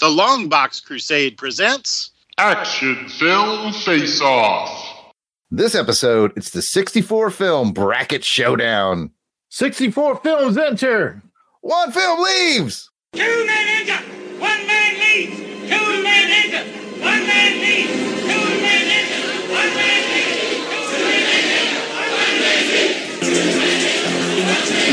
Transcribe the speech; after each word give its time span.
The 0.00 0.06
Longbox 0.06 0.84
Crusade 0.84 1.36
presents 1.36 2.12
Action 2.38 3.08
Film 3.08 3.72
Face 3.72 4.20
Off. 4.20 5.12
This 5.50 5.74
episode, 5.74 6.32
it's 6.36 6.50
the 6.50 6.62
64 6.62 7.30
film 7.30 7.72
bracket 7.72 8.22
showdown. 8.24 9.10
64 9.48 10.18
films 10.18 10.56
enter. 10.56 11.20
One 11.62 11.90
film 11.90 12.22
leaves. 12.22 12.88
Two 13.12 13.46
men 13.46 13.66
enter, 13.80 14.04
one 14.38 14.66
man 14.68 15.00
leaves. 15.00 15.36
Two 15.36 16.02
men 16.04 16.30
enter, 16.30 16.62
one 17.02 17.26
man 17.26 17.60
leaves. 17.60 17.90
Two 18.20 18.60
men 18.62 18.86
enter, 18.86 19.52
one 19.52 19.74
man 19.74 20.02
leaves. 20.14 20.78
Two 20.78 21.02
men 21.02 21.26
enter, 21.26 21.82
one 21.90 22.20
man 22.38 22.62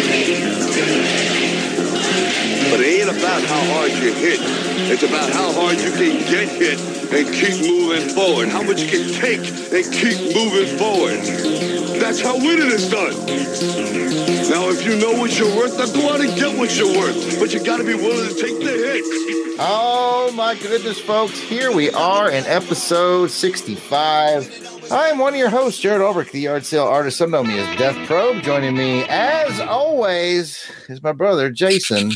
leaves. 0.09 1.24
But 2.71 2.81
it 2.81 3.01
ain't 3.01 3.09
about 3.09 3.43
how 3.43 3.61
hard 3.73 3.91
you 3.91 4.13
hit. 4.13 4.39
It's 4.91 5.03
about 5.03 5.29
how 5.31 5.51
hard 5.53 5.77
you 5.77 5.91
can 5.91 6.19
get 6.29 6.49
hit 6.49 6.79
and 7.13 7.33
keep 7.33 7.61
moving 7.69 8.09
forward. 8.09 8.49
How 8.49 8.63
much 8.63 8.81
you 8.81 8.89
can 8.89 9.13
take 9.13 9.39
and 9.71 9.85
keep 9.93 10.17
moving 10.35 10.77
forward. 10.77 11.19
That's 11.99 12.21
how 12.21 12.37
winning 12.37 12.71
is 12.71 12.89
done. 12.89 13.13
Now, 14.49 14.69
if 14.69 14.85
you 14.85 14.97
know 14.99 15.13
what 15.19 15.37
you're 15.39 15.55
worth, 15.55 15.77
then 15.77 15.93
go 15.93 16.13
out 16.13 16.21
and 16.21 16.35
get 16.35 16.57
what 16.57 16.75
you're 16.77 16.87
worth. 16.87 17.39
But 17.39 17.53
you 17.53 17.63
got 17.63 17.77
to 17.77 17.83
be 17.83 17.95
willing 17.95 18.29
to 18.29 18.35
take 18.35 18.59
the 18.59 18.71
hits. 18.71 19.55
Oh 19.59 20.31
my 20.35 20.55
goodness, 20.55 20.99
folks. 20.99 21.39
Here 21.39 21.71
we 21.71 21.89
are 21.91 22.29
in 22.29 22.43
episode 22.45 23.31
65. 23.31 24.91
I'm 24.91 25.17
one 25.17 25.33
of 25.33 25.39
your 25.39 25.49
hosts, 25.49 25.79
Jared 25.79 26.01
Ulbrich, 26.01 26.31
the 26.31 26.41
yard 26.41 26.65
sale 26.65 26.83
artist. 26.83 27.17
Some 27.17 27.31
know 27.31 27.43
me 27.43 27.57
as 27.57 27.77
Death 27.77 27.95
Probe. 28.05 28.43
Joining 28.43 28.75
me, 28.75 29.03
as 29.07 29.59
always, 29.61 30.69
is 30.89 31.01
my 31.01 31.11
brother, 31.13 31.49
Jason, 31.49 32.11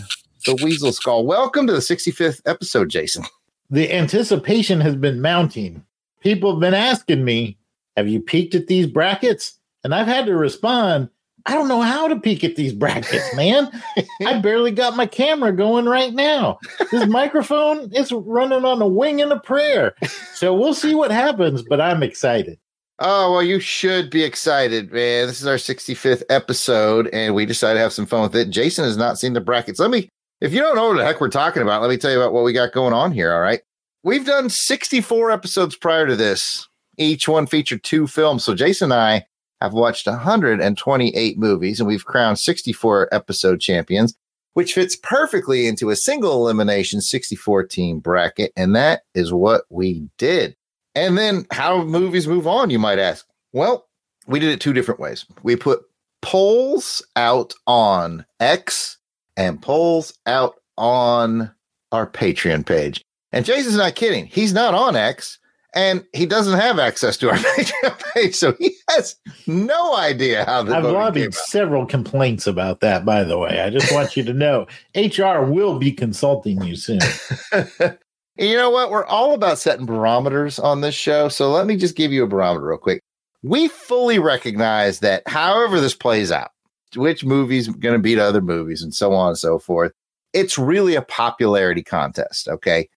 the 0.46 0.56
Weasel 0.64 0.92
Skull. 0.92 1.26
Welcome 1.26 1.68
to 1.68 1.74
the 1.74 1.80
65th 1.80 2.42
episode, 2.46 2.90
Jason. 2.90 3.24
The 3.70 3.94
anticipation 3.94 4.82
has 4.82 4.96
been 4.96 5.22
mounting. 5.22 5.84
People 6.22 6.52
have 6.52 6.60
been 6.60 6.74
asking 6.74 7.24
me, 7.24 7.58
Have 7.98 8.08
you 8.08 8.20
peeked 8.20 8.56
at 8.56 8.68
these 8.68 8.88
brackets? 8.88 9.60
And 9.84 9.94
I've 9.94 10.08
had 10.08 10.26
to 10.26 10.36
respond, 10.36 11.10
I 11.46 11.54
don't 11.54 11.68
know 11.68 11.82
how 11.82 12.08
to 12.08 12.20
peek 12.20 12.44
at 12.44 12.56
these 12.56 12.74
brackets, 12.74 13.34
man. 13.36 13.70
I 14.26 14.40
barely 14.40 14.72
got 14.72 14.96
my 14.96 15.06
camera 15.06 15.54
going 15.54 15.86
right 15.86 16.14
now. 16.14 16.60
This 16.92 17.08
microphone 17.08 17.92
is 17.94 18.12
running 18.12 18.66
on 18.66 18.82
a 18.82 18.88
wing 18.88 19.22
and 19.22 19.32
a 19.32 19.40
prayer. 19.40 19.96
So 20.34 20.54
we'll 20.54 20.74
see 20.74 20.96
what 20.96 21.12
happens, 21.12 21.62
but 21.62 21.80
I'm 21.80 22.04
excited. 22.04 22.60
Oh, 23.00 23.32
well, 23.32 23.44
you 23.44 23.62
should 23.62 24.10
be 24.10 24.24
excited, 24.24 24.92
man. 24.92 25.28
This 25.28 25.40
is 25.40 25.48
our 25.48 25.56
65th 25.56 26.24
episode, 26.30 27.08
and 27.14 27.34
we 27.34 27.46
decided 27.46 27.76
to 27.76 27.80
have 27.80 27.94
some 27.94 28.06
fun 28.06 28.24
with 28.24 28.36
it. 28.36 28.50
Jason 28.50 28.84
has 28.84 28.98
not 28.98 29.18
seen 29.18 29.32
the 29.32 29.40
brackets. 29.40 29.80
Let 29.80 29.90
me, 29.90 30.10
if 30.42 30.54
you 30.54 30.60
don't 30.60 30.76
know 30.76 30.90
what 30.90 30.98
the 30.98 31.06
heck 31.06 31.20
we're 31.20 31.30
talking 31.30 31.62
about, 31.62 31.82
let 31.82 31.90
me 31.90 31.98
tell 31.98 32.12
you 32.12 32.20
about 32.20 32.34
what 32.34 32.44
we 32.44 32.54
got 32.54 32.72
going 32.72 32.94
on 32.94 33.12
here. 33.12 33.34
All 33.34 33.42
right. 33.42 33.62
We've 34.04 34.26
done 34.26 34.50
64 34.50 35.32
episodes 35.32 35.76
prior 35.76 36.08
to 36.08 36.16
this. 36.16 36.68
Each 36.98 37.28
one 37.28 37.48
featured 37.48 37.84
two 37.84 38.08
films. 38.08 38.44
So 38.44 38.56
Jason 38.56 38.92
and 38.92 39.02
I 39.02 39.26
have 39.62 39.74
watched 39.74 40.08
128 40.08 41.38
movies, 41.38 41.80
and 41.80 41.88
we've 41.88 42.06
crowned 42.06 42.40
64 42.40 43.14
episode 43.14 43.60
champions, 43.60 44.16
which 44.54 44.74
fits 44.74 44.96
perfectly 44.96 45.68
into 45.68 45.90
a 45.90 45.96
single 45.98 46.34
elimination 46.34 47.02
64 47.02 47.66
team 47.66 48.00
bracket. 48.00 48.54
And 48.56 48.74
that 48.76 49.02
is 49.14 49.34
what 49.34 49.64
we 49.70 50.08
did. 50.18 50.56
And 50.96 51.18
then 51.18 51.46
how 51.52 51.84
movies 51.84 52.28
move 52.28 52.48
on, 52.48 52.70
you 52.70 52.80
might 52.80 53.00
ask. 53.00 53.26
Well, 53.52 53.88
we 54.28 54.40
did 54.40 54.50
it 54.50 54.62
two 54.62 54.74
different 54.74 55.00
ways. 55.00 55.26
We 55.44 55.56
put 55.56 55.82
polls 56.22 57.06
out 57.16 57.54
on 57.68 58.26
X 58.40 58.99
and 59.40 59.62
polls 59.62 60.14
out 60.26 60.56
on 60.78 61.52
our 61.92 62.06
Patreon 62.06 62.66
page. 62.66 63.04
And 63.32 63.46
Jason's 63.46 63.78
not 63.78 63.96
kidding. 63.96 64.26
He's 64.26 64.54
not 64.54 64.74
on 64.74 64.96
X 64.96 65.40
and 65.74 66.04
he 66.14 66.26
doesn't 66.26 66.60
have 66.60 66.78
access 66.78 67.16
to 67.18 67.30
our 67.30 67.36
Patreon 67.38 68.14
page. 68.14 68.36
So 68.36 68.54
he 68.60 68.76
has 68.90 69.16
no 69.48 69.96
idea 69.96 70.44
how 70.46 70.64
the 70.64 70.76
I've 70.76 70.84
lobbied 70.84 71.34
several 71.34 71.86
complaints 71.86 72.48
about 72.48 72.82
that, 72.82 73.06
by 73.06 73.24
the 73.24 73.38
way. 73.38 73.62
I 73.62 73.70
just 73.70 73.92
want 73.94 74.18
you 74.18 74.24
to 74.24 74.34
know 74.34 74.68
HR 74.94 75.44
will 75.44 75.80
be 75.80 75.92
consulting 75.92 76.62
you 76.64 76.76
soon. 76.76 77.00
you 78.38 78.56
know 78.56 78.70
what? 78.70 78.92
We're 78.92 79.06
all 79.06 79.34
about 79.34 79.60
setting 79.60 79.86
barometers 79.86 80.60
on 80.60 80.82
this 80.82 80.96
show. 80.96 81.30
So 81.30 81.50
let 81.52 81.66
me 81.66 81.78
just 81.78 81.96
give 81.96 82.12
you 82.12 82.24
a 82.24 82.28
barometer 82.28 82.68
real 82.68 82.78
quick. 82.78 83.02
We 83.42 83.70
fully 83.70 84.20
recognize 84.20 85.00
that 85.00 85.26
however 85.28 85.80
this 85.80 85.96
plays 85.96 86.30
out, 86.30 86.52
which 86.96 87.24
movie's 87.24 87.68
going 87.68 87.94
to 87.94 88.00
beat 88.00 88.20
other 88.20 88.42
movies 88.42 88.82
and 88.82 88.94
so 88.94 89.14
on 89.14 89.30
and 89.30 89.38
so 89.38 89.60
forth, 89.60 89.92
it's 90.34 90.58
really 90.58 90.96
a 90.96 91.02
popularity 91.02 91.84
contest. 91.84 92.48
Okay. 92.48 92.90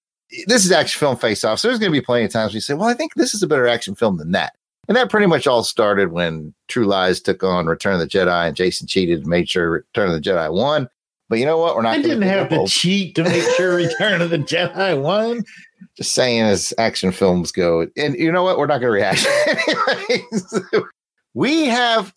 This 0.46 0.64
is 0.64 0.72
action 0.72 0.98
film 0.98 1.16
face 1.16 1.44
off. 1.44 1.58
So 1.58 1.68
there's 1.68 1.78
going 1.78 1.92
to 1.92 1.98
be 1.98 2.04
plenty 2.04 2.24
of 2.24 2.32
times 2.32 2.54
we 2.54 2.60
say, 2.60 2.74
well, 2.74 2.88
I 2.88 2.94
think 2.94 3.14
this 3.14 3.34
is 3.34 3.42
a 3.42 3.46
better 3.46 3.66
action 3.66 3.94
film 3.94 4.16
than 4.16 4.32
that. 4.32 4.54
And 4.88 4.96
that 4.96 5.10
pretty 5.10 5.26
much 5.26 5.46
all 5.46 5.62
started 5.62 6.10
when 6.12 6.54
True 6.68 6.86
Lies 6.86 7.20
took 7.20 7.44
on 7.44 7.66
Return 7.66 7.94
of 7.94 8.00
the 8.00 8.06
Jedi 8.06 8.48
and 8.48 8.56
Jason 8.56 8.86
cheated 8.86 9.20
and 9.20 9.28
made 9.28 9.48
sure 9.48 9.70
Return 9.70 10.08
of 10.08 10.14
the 10.14 10.20
Jedi 10.20 10.52
won. 10.52 10.88
But 11.28 11.38
you 11.38 11.46
know 11.46 11.58
what? 11.58 11.76
We're 11.76 11.82
not 11.82 11.98
I 11.98 12.02
didn't 12.02 12.22
have 12.22 12.48
to 12.48 12.66
cheat 12.66 13.14
to 13.14 13.24
make 13.24 13.44
sure 13.56 13.76
Return 13.76 14.20
of 14.20 14.30
the 14.30 14.38
Jedi 14.38 15.00
won. 15.00 15.44
just 15.96 16.12
saying 16.12 16.42
as 16.42 16.74
action 16.78 17.12
films 17.12 17.52
go. 17.52 17.86
And 17.96 18.14
you 18.16 18.32
know 18.32 18.42
what? 18.42 18.58
We're 18.58 18.66
not 18.66 18.80
going 18.80 18.92
to 18.92 19.20
react. 20.70 20.84
We 21.34 21.64
have 21.66 22.14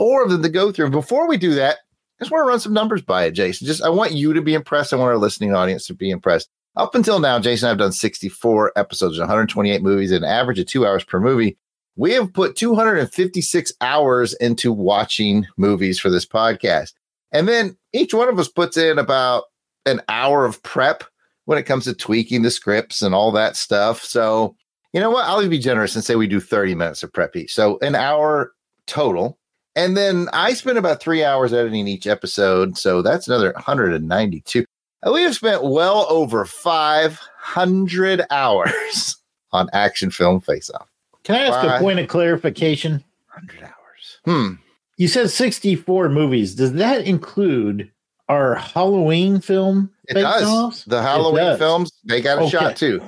64 0.00 0.24
of 0.24 0.30
them 0.30 0.42
to 0.42 0.48
go 0.48 0.72
through. 0.72 0.88
Before 0.90 1.28
we 1.28 1.36
do 1.36 1.54
that, 1.54 1.76
I 2.18 2.24
just 2.24 2.30
want 2.30 2.42
to 2.42 2.48
run 2.48 2.60
some 2.60 2.72
numbers 2.72 3.02
by 3.02 3.24
it, 3.24 3.32
Jason. 3.32 3.66
Just 3.66 3.82
I 3.82 3.90
want 3.90 4.12
you 4.12 4.32
to 4.32 4.40
be 4.40 4.54
impressed. 4.54 4.92
I 4.92 4.96
want 4.96 5.10
our 5.10 5.18
listening 5.18 5.54
audience 5.54 5.86
to 5.86 5.94
be 5.94 6.10
impressed. 6.10 6.48
Up 6.76 6.94
until 6.94 7.18
now, 7.18 7.38
Jason, 7.38 7.68
I've 7.68 7.78
done 7.78 7.92
64 7.92 8.72
episodes, 8.76 9.18
128 9.18 9.82
movies, 9.82 10.10
an 10.12 10.24
average 10.24 10.58
of 10.58 10.66
two 10.66 10.86
hours 10.86 11.04
per 11.04 11.20
movie. 11.20 11.58
We 11.96 12.12
have 12.12 12.32
put 12.32 12.56
256 12.56 13.72
hours 13.82 14.32
into 14.34 14.72
watching 14.72 15.46
movies 15.58 15.98
for 15.98 16.08
this 16.08 16.24
podcast. 16.24 16.94
And 17.32 17.46
then 17.46 17.76
each 17.92 18.14
one 18.14 18.28
of 18.28 18.38
us 18.38 18.48
puts 18.48 18.78
in 18.78 18.98
about 18.98 19.44
an 19.84 20.00
hour 20.08 20.46
of 20.46 20.62
prep 20.62 21.04
when 21.44 21.58
it 21.58 21.64
comes 21.64 21.84
to 21.84 21.94
tweaking 21.94 22.40
the 22.40 22.50
scripts 22.50 23.02
and 23.02 23.14
all 23.14 23.32
that 23.32 23.54
stuff. 23.54 24.02
So, 24.02 24.56
you 24.94 25.00
know 25.00 25.10
what? 25.10 25.26
I'll 25.26 25.46
be 25.46 25.58
generous 25.58 25.94
and 25.94 26.04
say 26.04 26.14
we 26.14 26.26
do 26.26 26.40
30 26.40 26.74
minutes 26.74 27.02
of 27.02 27.12
prep 27.12 27.36
each. 27.36 27.52
So, 27.52 27.78
an 27.82 27.94
hour 27.94 28.52
total. 28.86 29.39
And 29.80 29.96
then 29.96 30.28
I 30.32 30.52
spent 30.52 30.76
about 30.78 31.00
three 31.00 31.24
hours 31.24 31.52
editing 31.52 31.88
each 31.88 32.06
episode. 32.06 32.76
So, 32.76 33.02
that's 33.02 33.26
another 33.28 33.52
192. 33.52 34.64
We 35.10 35.22
have 35.22 35.34
spent 35.34 35.64
well 35.64 36.06
over 36.10 36.44
500 36.44 38.22
hours 38.30 39.16
on 39.52 39.68
action 39.72 40.10
film 40.10 40.40
face 40.40 40.70
off. 40.70 40.88
Can 41.24 41.36
I 41.36 41.44
ask 41.46 41.66
a 41.66 41.78
point 41.82 41.98
of 41.98 42.08
clarification? 42.08 43.02
100 43.34 43.62
hours. 43.62 44.18
Hmm. 44.24 44.54
You 44.96 45.08
said 45.08 45.30
64 45.30 46.10
movies. 46.10 46.54
Does 46.54 46.72
that 46.74 47.06
include 47.06 47.90
our 48.28 48.56
Halloween 48.56 49.40
film? 49.40 49.90
It 50.08 50.14
does. 50.14 50.84
The 50.84 51.00
Halloween 51.02 51.44
does. 51.44 51.58
films, 51.58 51.92
they 52.04 52.20
got 52.20 52.38
a 52.38 52.42
Okay. 52.42 52.50
shot 52.50 52.76
too. 52.76 53.00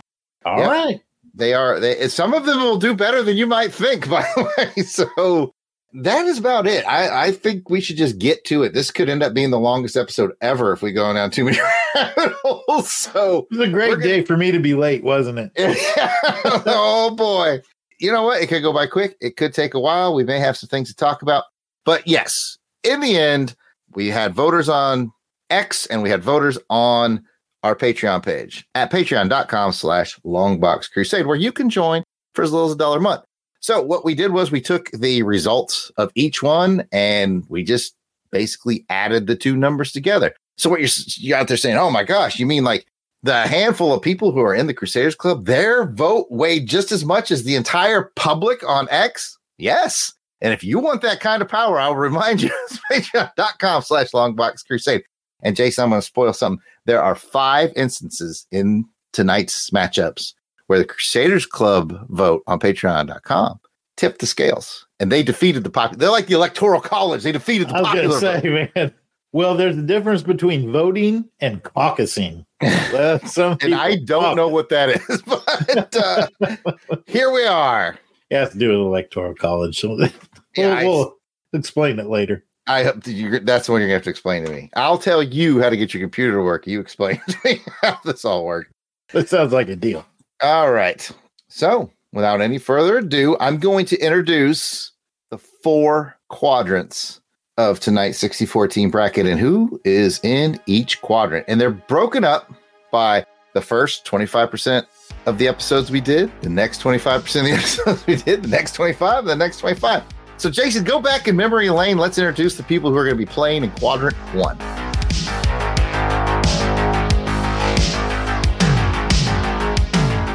All 0.47 0.59
Yep. 0.59 0.71
right. 0.71 1.01
They 1.35 1.53
are 1.55 1.81
they 1.81 2.09
some 2.09 2.35
of 2.35 2.45
them 2.47 2.61
will 2.61 2.77
do 2.79 2.95
better 2.95 3.23
than 3.23 3.37
you 3.37 3.47
might 3.47 3.73
think, 3.75 4.09
by 4.11 4.23
the 4.37 4.51
way. 4.77 4.83
So 4.85 5.53
that 5.95 6.27
is 6.27 6.39
about 6.39 6.67
it. 6.67 6.85
I, 6.87 7.27
I 7.27 7.33
think 7.33 7.69
we 7.71 7.81
should 7.81 7.97
just 7.97 8.19
get 8.19 8.45
to 8.47 8.63
it. 8.63 8.73
This 8.75 8.91
could 8.91 9.09
end 9.09 9.23
up 9.23 9.35
being 9.35 9.51
the 9.51 9.59
longest 9.59 9.97
episode 9.97 10.33
ever 10.41 10.73
if 10.73 10.83
we 10.83 10.93
go 10.93 11.13
down 11.13 11.31
too 11.31 11.45
many 11.45 11.59
rabbit 11.95 12.33
holes. 12.43 12.93
So 12.93 13.47
It 13.51 13.59
was 13.59 13.69
a 13.69 13.71
great 13.71 13.91
We're 13.91 13.97
gonna- 13.97 14.07
day 14.09 14.25
for 14.25 14.37
me 14.37 14.51
to 14.53 14.59
be 14.59 14.75
late, 14.75 15.05
wasn't 15.05 15.39
it? 15.39 15.53
oh 16.67 17.15
boy. 17.17 17.61
You 17.99 18.11
know 18.13 18.23
what? 18.25 18.43
It 18.43 18.49
could 18.49 18.63
go 18.63 18.73
by 18.73 18.87
quick. 18.87 19.17
It 19.21 19.37
could 19.37 19.55
take 19.55 19.75
a 19.75 19.81
while. 19.81 20.15
We 20.15 20.25
may 20.25 20.39
have 20.41 20.57
some 20.57 20.69
things 20.69 20.89
to 20.89 20.95
talk 20.97 21.23
about. 21.23 21.45
But 21.85 22.07
yes, 22.07 22.59
in 22.83 23.01
the 23.01 23.17
end, 23.17 23.55
we 23.95 24.09
had 24.09 24.35
voters 24.35 24.69
on 24.69 25.13
X 25.51 25.87
and 25.87 26.03
we 26.03 26.11
had 26.11 26.23
voters 26.23 26.59
on 26.71 27.23
our 27.63 27.77
Patreon 27.77 28.25
page 28.25 28.67
at 28.75 28.91
patreon.com 28.91 29.73
slash 29.73 30.19
longbox 30.25 30.91
crusade, 30.91 31.27
where 31.27 31.37
you 31.37 31.53
can 31.53 31.71
join 31.71 32.03
for 32.35 32.43
as 32.43 32.51
little 32.53 32.67
as 32.69 32.75
a 32.75 32.79
dollar 32.79 32.99
a 32.99 33.01
month. 33.01 33.23
So 33.63 33.81
what 33.81 34.05
we 34.05 34.17
did 34.17 34.33
was 34.33 34.51
we 34.51 34.61
took 34.61 34.91
the 34.91 35.23
results 35.23 35.93
of 35.97 36.11
each 36.17 36.43
one 36.43 36.87
and 36.91 37.45
we 37.49 37.63
just 37.63 37.95
basically 38.33 38.85
added 38.91 39.29
the 39.29 39.37
two 39.37 39.57
numbers 39.57 39.93
together. 39.93 40.35
So 40.59 40.69
what 40.69 40.81
you're, 40.81 40.89
you're 41.17 41.39
out 41.39 41.47
there 41.47 41.57
saying, 41.57 41.77
oh 41.77 41.91
my 41.91 42.03
gosh, 42.03 42.41
you 42.41 42.47
mean 42.47 42.65
like 42.65 42.87
the 43.23 43.47
handful 43.47 43.95
of 43.95 44.03
people 44.03 44.33
who 44.33 44.41
are 44.41 44.55
in 44.55 44.67
the 44.67 44.75
Crusaders 44.75 45.15
Club, 45.15 45.47
their 45.47 45.87
vote 45.87 46.27
weighed 46.29 46.67
just 46.67 46.91
as 46.91 47.05
much 47.05 47.31
as 47.31 47.45
the 47.45 47.55
entire 47.55 48.11
public 48.17 48.69
on 48.69 48.89
X? 48.91 49.39
Yes. 49.59 50.13
And 50.41 50.53
if 50.53 50.65
you 50.65 50.81
want 50.81 51.03
that 51.03 51.21
kind 51.21 51.41
of 51.41 51.49
power, 51.49 51.79
I'll 51.79 51.95
remind 51.95 52.43
you, 52.43 52.51
patreon.com 52.91 53.83
slash 53.83 54.11
longbox 54.11 54.67
crusade. 54.67 55.05
And 55.41 55.55
Jason, 55.55 55.85
I'm 55.85 55.91
going 55.91 56.01
to 56.01 56.07
spoil 56.07 56.33
something. 56.33 56.61
There 56.87 57.03
are 57.03 57.15
five 57.15 57.73
instances 57.77 58.45
in 58.51 58.87
tonight's 59.13 59.71
matchups 59.71 60.33
where 60.73 60.79
the 60.79 60.87
Crusaders 60.87 61.45
Club 61.45 62.07
vote 62.09 62.43
on 62.47 62.59
patreon.com 62.59 63.61
tipped 63.99 64.21
the 64.21 64.27
scales 64.27 64.87
and 65.01 65.13
they 65.13 65.23
defeated 65.23 65.65
the 65.65 65.71
popular. 65.71 65.99
They're 65.99 66.11
like 66.11 66.29
the 66.29 66.35
electoral 66.35 66.81
college. 66.81 67.25
They 67.25 67.33
defeated 67.33 67.69
the 67.69 67.75
I 67.75 67.81
was 67.81 67.89
popular 67.89 68.09
going 68.09 68.21
to 68.23 68.27
vote. 68.27 68.43
say, 68.43 68.71
man, 68.75 68.95
Well, 69.33 69.55
there's 69.55 69.77
a 69.77 69.83
difference 69.83 70.23
between 70.23 70.73
voting 70.73 71.29
and 71.41 71.63
caucusing. 71.63 72.47
Some 73.29 73.59
And 73.61 73.75
I 73.75 73.97
don't 73.97 74.35
know 74.35 74.49
what 74.49 74.71
that 74.71 74.89
is, 74.89 75.23
but 75.27 75.95
uh, 75.95 76.97
here 77.07 77.31
we 77.31 77.45
are. 77.45 77.99
It 78.31 78.37
has 78.37 78.53
to 78.53 78.59
do 78.59 78.71
with 78.71 78.79
electoral 78.79 79.35
college. 79.35 79.79
So 79.79 79.91
we'll, 79.91 80.09
Yeah, 80.57 80.85
we'll 80.85 81.19
explain 81.53 81.99
it 81.99 82.07
later. 82.07 82.47
I 82.67 82.85
hope 82.85 83.05
that 83.05 83.13
you, 83.13 83.41
that's 83.41 83.67
the 83.67 83.73
one 83.73 83.83
you're 83.83 83.89
gonna 83.89 83.97
have 83.97 84.05
to 84.05 84.11
explain 84.11 84.47
to 84.47 84.51
me. 84.51 84.71
I'll 84.75 84.97
tell 84.97 85.23
you 85.23 85.61
how 85.61 85.69
to 85.69 85.77
get 85.77 85.93
your 85.93 86.03
computer 86.03 86.33
to 86.39 86.43
work. 86.43 86.67
You 86.67 86.81
explain 86.81 87.21
to 87.29 87.37
me 87.45 87.61
how 87.83 87.99
this 88.07 88.25
all 88.25 88.47
works. 88.47 88.71
That 89.13 89.29
sounds 89.29 89.53
like 89.53 89.69
a 89.69 89.77
deal. 89.77 90.07
All 90.43 90.73
right. 90.73 91.09
So, 91.49 91.89
without 92.13 92.41
any 92.41 92.59
further 92.59 92.99
ado, 92.99 93.37
I'm 93.39 93.59
going 93.59 93.87
to 93.87 93.99
introduce 93.99 94.91
the 95.31 95.39
four 95.39 96.17
quadrants 96.31 97.21
of 97.59 97.79
tonight's 97.79 98.19
64 98.19 98.67
team 98.67 98.91
bracket 98.91 99.27
and 99.27 99.39
who 99.39 99.81
is 99.85 100.19
in 100.25 100.59
each 100.67 101.01
quadrant. 101.01 101.45
And 101.47 101.61
they're 101.61 101.71
broken 101.71 102.25
up 102.25 102.53
by 102.91 103.25
the 103.55 103.61
first 103.61 104.05
25% 104.05 104.85
of 105.27 105.39
the 105.39 105.47
episodes 105.47 105.93
we 105.93 106.01
did, 106.01 106.33
the 106.41 106.49
next 106.49 106.83
25% 106.83 107.17
of 107.17 107.33
the 107.33 107.53
episodes 107.53 108.07
we 108.09 108.17
did, 108.17 108.43
the 108.43 108.49
next 108.49 108.73
25, 108.73 109.27
the 109.27 109.37
next 109.37 109.59
25. 109.59 110.03
So, 110.39 110.51
Jason, 110.51 110.83
go 110.83 111.01
back 111.01 111.29
in 111.29 111.37
memory 111.37 111.71
lane. 111.71 111.99
Let's 111.99 112.19
introduce 112.19 112.57
the 112.57 112.65
people 112.65 112.91
who 112.91 112.97
are 112.97 113.05
going 113.05 113.17
to 113.17 113.25
be 113.25 113.31
playing 113.31 113.63
in 113.63 113.71
quadrant 113.73 114.17
one. 114.35 114.59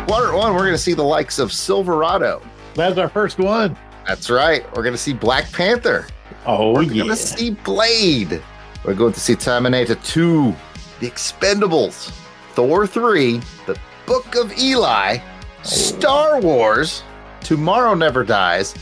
Quadrant 0.08 0.38
one, 0.38 0.54
we're 0.54 0.62
going 0.62 0.72
to 0.72 0.78
see 0.78 0.94
the 0.94 1.04
likes 1.04 1.38
of 1.38 1.52
Silverado. 1.52 2.42
That's 2.76 2.98
our 2.98 3.10
first 3.10 3.40
one. 3.40 3.76
That's 4.08 4.30
right. 4.30 4.66
We're 4.74 4.84
going 4.84 4.94
to 4.94 4.98
see 4.98 5.12
Black 5.12 5.52
Panther. 5.52 6.08
Oh, 6.46 6.74
We're 6.76 6.84
yeah. 6.84 7.04
going 7.04 7.10
to 7.10 7.16
see 7.18 7.50
Blade. 7.52 8.42
We're 8.86 8.94
going 8.94 9.12
to 9.12 9.20
see 9.20 9.36
Terminator 9.36 9.96
2, 9.96 10.56
The 11.02 11.10
Expendables, 11.10 12.10
Thor 12.54 12.88
3, 12.88 13.42
The 13.66 13.78
Book 14.06 14.36
of 14.36 14.58
Eli, 14.58 15.18
Star 15.64 16.40
Wars, 16.40 17.04
Tomorrow 17.42 17.94
Never 17.96 18.24
Dies, 18.24 18.76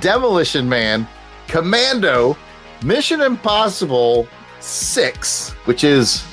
Demolition 0.00 0.66
Man, 0.66 1.06
Commando, 1.46 2.38
Mission 2.82 3.20
Impossible 3.20 4.26
6, 4.60 5.50
which 5.66 5.84
is 5.84 6.24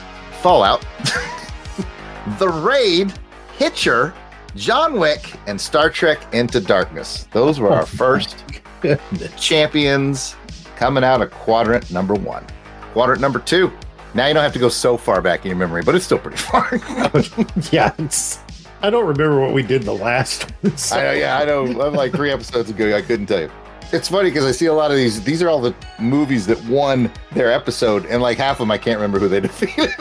Fallout, 0.41 0.85
The 2.39 2.47
Raid, 2.47 3.11
Hitcher, 3.57 4.13
John 4.55 4.99
Wick, 4.99 5.33
and 5.47 5.59
Star 5.59 5.89
Trek 5.89 6.19
Into 6.33 6.59
Darkness. 6.59 7.27
Those 7.31 7.59
were 7.59 7.69
oh 7.69 7.75
our 7.75 7.85
first 7.85 8.43
champions 9.37 10.35
coming 10.75 11.03
out 11.03 11.21
of 11.21 11.31
quadrant 11.31 11.91
number 11.91 12.13
one. 12.13 12.45
Quadrant 12.93 13.21
number 13.21 13.39
two. 13.39 13.71
Now 14.13 14.27
you 14.27 14.33
don't 14.33 14.43
have 14.43 14.53
to 14.53 14.59
go 14.59 14.69
so 14.69 14.97
far 14.97 15.21
back 15.21 15.45
in 15.45 15.49
your 15.49 15.57
memory, 15.57 15.83
but 15.83 15.93
it's 15.95 16.05
still 16.05 16.19
pretty 16.19 16.37
far. 16.37 16.69
yeah, 17.71 17.93
I 18.81 18.89
don't 18.89 19.05
remember 19.05 19.39
what 19.39 19.53
we 19.53 19.63
did 19.63 19.83
the 19.83 19.93
last 19.93 20.49
one. 20.61 20.77
so- 20.77 20.97
I 20.97 21.03
know, 21.03 21.11
yeah, 21.13 21.37
I 21.39 21.45
know. 21.45 21.81
I'm 21.81 21.93
like 21.93 22.13
three 22.13 22.31
episodes 22.31 22.69
ago, 22.69 22.95
I 22.95 23.01
couldn't 23.01 23.27
tell 23.27 23.41
you. 23.41 23.51
It's 23.93 24.09
funny 24.09 24.29
because 24.29 24.43
I 24.45 24.51
see 24.51 24.65
a 24.65 24.73
lot 24.73 24.91
of 24.91 24.97
these. 24.97 25.23
These 25.23 25.41
are 25.41 25.47
all 25.49 25.61
the 25.61 25.73
movies 25.97 26.45
that 26.47 26.61
won 26.65 27.09
their 27.31 27.51
episode, 27.51 28.05
and 28.07 28.21
like 28.21 28.37
half 28.37 28.55
of 28.55 28.59
them 28.59 28.71
I 28.71 28.77
can't 28.77 28.97
remember 28.97 29.17
who 29.19 29.29
they 29.29 29.39
defeated. 29.41 29.93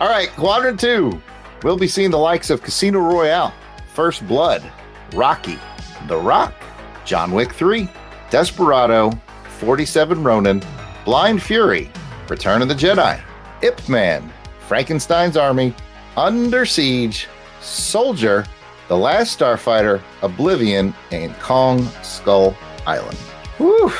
all 0.00 0.08
right, 0.08 0.28
quadrant 0.30 0.80
two. 0.80 1.20
We'll 1.62 1.76
be 1.76 1.88
seeing 1.88 2.10
the 2.10 2.18
likes 2.18 2.50
of 2.50 2.62
Casino 2.62 3.00
Royale, 3.00 3.52
First 3.92 4.26
Blood, 4.26 4.62
Rocky, 5.14 5.58
The 6.08 6.16
Rock, 6.16 6.54
John 7.04 7.32
Wick 7.32 7.52
3, 7.52 7.88
Desperado, 8.30 9.10
47 9.58 10.22
Ronin, 10.22 10.62
Blind 11.04 11.42
Fury, 11.42 11.90
Return 12.28 12.62
of 12.62 12.68
the 12.68 12.74
Jedi, 12.74 13.20
Ip 13.62 13.88
Man, 13.88 14.32
Frankenstein's 14.68 15.36
Army, 15.36 15.74
Under 16.16 16.64
Siege, 16.64 17.28
Soldier, 17.60 18.46
The 18.88 18.96
Last 18.96 19.38
Starfighter, 19.38 20.00
Oblivion, 20.22 20.94
and 21.10 21.34
Kong 21.40 21.86
Skull 22.02 22.56
Island. 22.86 23.18
Woo! 23.58 23.92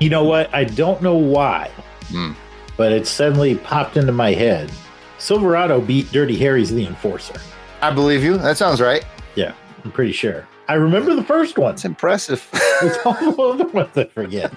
You 0.00 0.08
know 0.08 0.24
what? 0.24 0.52
I 0.54 0.64
don't 0.64 1.00
know 1.02 1.14
why, 1.14 1.70
Hmm. 2.08 2.32
but 2.76 2.90
it 2.90 3.06
suddenly 3.06 3.54
popped 3.54 3.96
into 3.96 4.12
my 4.12 4.32
head. 4.32 4.72
Silverado 5.20 5.80
beat 5.80 6.10
Dirty 6.10 6.36
Harry's 6.38 6.70
the 6.70 6.86
Enforcer. 6.86 7.38
I 7.82 7.90
believe 7.90 8.24
you. 8.24 8.38
That 8.38 8.56
sounds 8.56 8.80
right. 8.80 9.04
Yeah, 9.36 9.52
I'm 9.84 9.92
pretty 9.92 10.12
sure. 10.12 10.48
I 10.66 10.74
remember 10.74 11.14
the 11.14 11.22
first 11.24 11.58
one. 11.58 11.72
That's 11.72 11.84
impressive. 11.84 12.46
It's 12.82 12.96
all 13.04 13.12
the 13.12 13.42
other 13.42 13.66
ones 13.66 13.90
I 13.94 14.04
forget. 14.06 14.50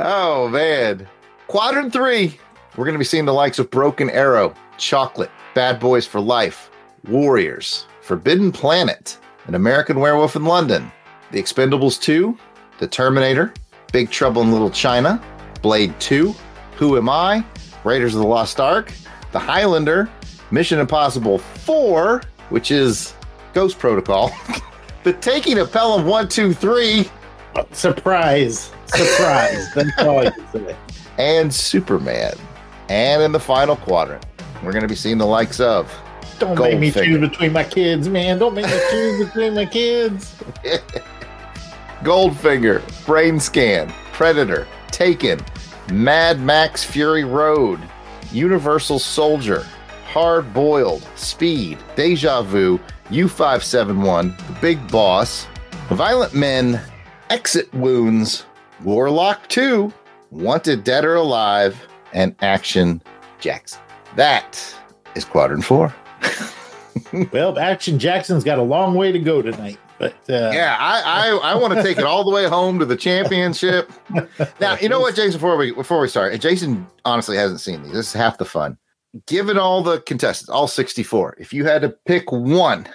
oh, 0.00 0.48
man. 0.48 1.06
Quadrant 1.46 1.92
three. 1.92 2.40
We're 2.76 2.84
going 2.84 2.94
to 2.94 2.98
be 2.98 3.04
seeing 3.04 3.24
the 3.24 3.32
likes 3.32 3.60
of 3.60 3.70
Broken 3.70 4.10
Arrow, 4.10 4.52
Chocolate, 4.76 5.30
Bad 5.54 5.78
Boys 5.78 6.08
for 6.08 6.20
Life, 6.20 6.72
Warriors, 7.08 7.86
Forbidden 8.00 8.50
Planet, 8.50 9.16
An 9.46 9.54
American 9.54 10.00
Werewolf 10.00 10.34
in 10.34 10.44
London, 10.44 10.90
The 11.30 11.40
Expendables 11.40 12.00
2, 12.00 12.36
The 12.78 12.88
Terminator, 12.88 13.54
Big 13.92 14.10
Trouble 14.10 14.42
in 14.42 14.50
Little 14.50 14.70
China, 14.72 15.22
Blade 15.62 15.94
2, 16.00 16.34
Who 16.78 16.96
Am 16.96 17.08
I, 17.08 17.44
Raiders 17.84 18.14
of 18.14 18.20
the 18.22 18.26
Lost 18.26 18.60
Ark, 18.60 18.92
The 19.32 19.38
Highlander, 19.38 20.08
Mission 20.50 20.78
Impossible 20.78 21.38
4, 21.38 22.22
which 22.48 22.70
is 22.70 23.14
Ghost 23.52 23.78
Protocol, 23.78 24.32
The 25.04 25.12
Taking 25.14 25.58
of 25.58 25.70
Pelham 25.72 26.06
123, 26.06 27.08
Surprise. 27.72 28.72
Surprise. 28.86 29.68
That's 29.74 29.90
all 29.98 30.18
I 30.18 30.30
can 30.30 30.46
say. 30.52 30.76
and 31.18 31.54
Superman. 31.54 32.34
And 32.88 33.22
in 33.22 33.32
the 33.32 33.40
final 33.40 33.76
quadrant, 33.76 34.26
we're 34.62 34.72
going 34.72 34.82
to 34.82 34.88
be 34.88 34.96
seeing 34.96 35.18
the 35.18 35.26
likes 35.26 35.60
of 35.60 35.92
Don't 36.38 36.58
make 36.58 36.80
me 36.80 36.90
choose 36.90 37.20
between 37.20 37.52
my 37.52 37.64
kids, 37.64 38.08
man. 38.08 38.38
Don't 38.38 38.54
make 38.54 38.66
me 38.66 38.80
choose 38.90 39.26
between 39.26 39.54
my 39.54 39.66
kids. 39.66 40.34
Goldfinger, 42.02 42.82
Brain 43.06 43.38
Scan, 43.40 43.92
Predator, 44.12 44.66
Taken, 44.88 45.40
Mad 45.92 46.40
Max 46.40 46.82
Fury 46.82 47.24
Road, 47.24 47.80
Universal 48.32 48.98
Soldier, 48.98 49.66
Hard 50.06 50.52
Boiled, 50.54 51.02
Speed, 51.14 51.78
Deja 51.96 52.42
Vu, 52.42 52.78
U571, 53.10 54.36
The 54.46 54.60
Big 54.60 54.90
Boss, 54.90 55.46
Violent 55.88 56.34
Men, 56.34 56.80
Exit 57.30 57.72
Wounds, 57.74 58.46
Warlock 58.82 59.46
2, 59.48 59.92
Wanted 60.30 60.84
Dead 60.84 61.04
or 61.04 61.16
Alive, 61.16 61.76
and 62.12 62.34
Action 62.40 63.02
Jackson. 63.38 63.80
That 64.16 64.74
is 65.14 65.24
quadrant 65.24 65.64
four. 65.64 65.94
Well, 67.32 67.58
Action 67.58 67.98
Jackson's 67.98 68.44
got 68.44 68.58
a 68.58 68.62
long 68.62 68.94
way 68.94 69.12
to 69.12 69.18
go 69.18 69.42
tonight. 69.42 69.78
But 69.98 70.12
uh, 70.28 70.50
Yeah, 70.52 70.76
I 70.78 71.28
I, 71.30 71.52
I 71.52 71.54
want 71.54 71.74
to 71.74 71.82
take 71.82 71.98
it 71.98 72.04
all 72.04 72.24
the 72.24 72.30
way 72.30 72.46
home 72.46 72.78
to 72.78 72.84
the 72.84 72.96
championship. 72.96 73.90
Now, 74.60 74.76
you 74.80 74.88
know 74.88 75.00
what, 75.00 75.14
Jason? 75.14 75.32
Before 75.34 75.56
we 75.56 75.72
before 75.72 76.00
we 76.00 76.08
start, 76.08 76.32
and 76.32 76.42
Jason 76.42 76.86
honestly 77.04 77.36
hasn't 77.36 77.60
seen 77.60 77.82
these. 77.82 77.92
This 77.92 78.08
is 78.08 78.12
half 78.12 78.38
the 78.38 78.44
fun. 78.44 78.76
Given 79.26 79.56
all 79.58 79.82
the 79.82 80.00
contestants, 80.00 80.48
all 80.50 80.66
sixty-four, 80.66 81.36
if 81.38 81.52
you 81.52 81.64
had 81.64 81.82
to 81.82 81.90
pick 82.06 82.32
one, 82.32 82.86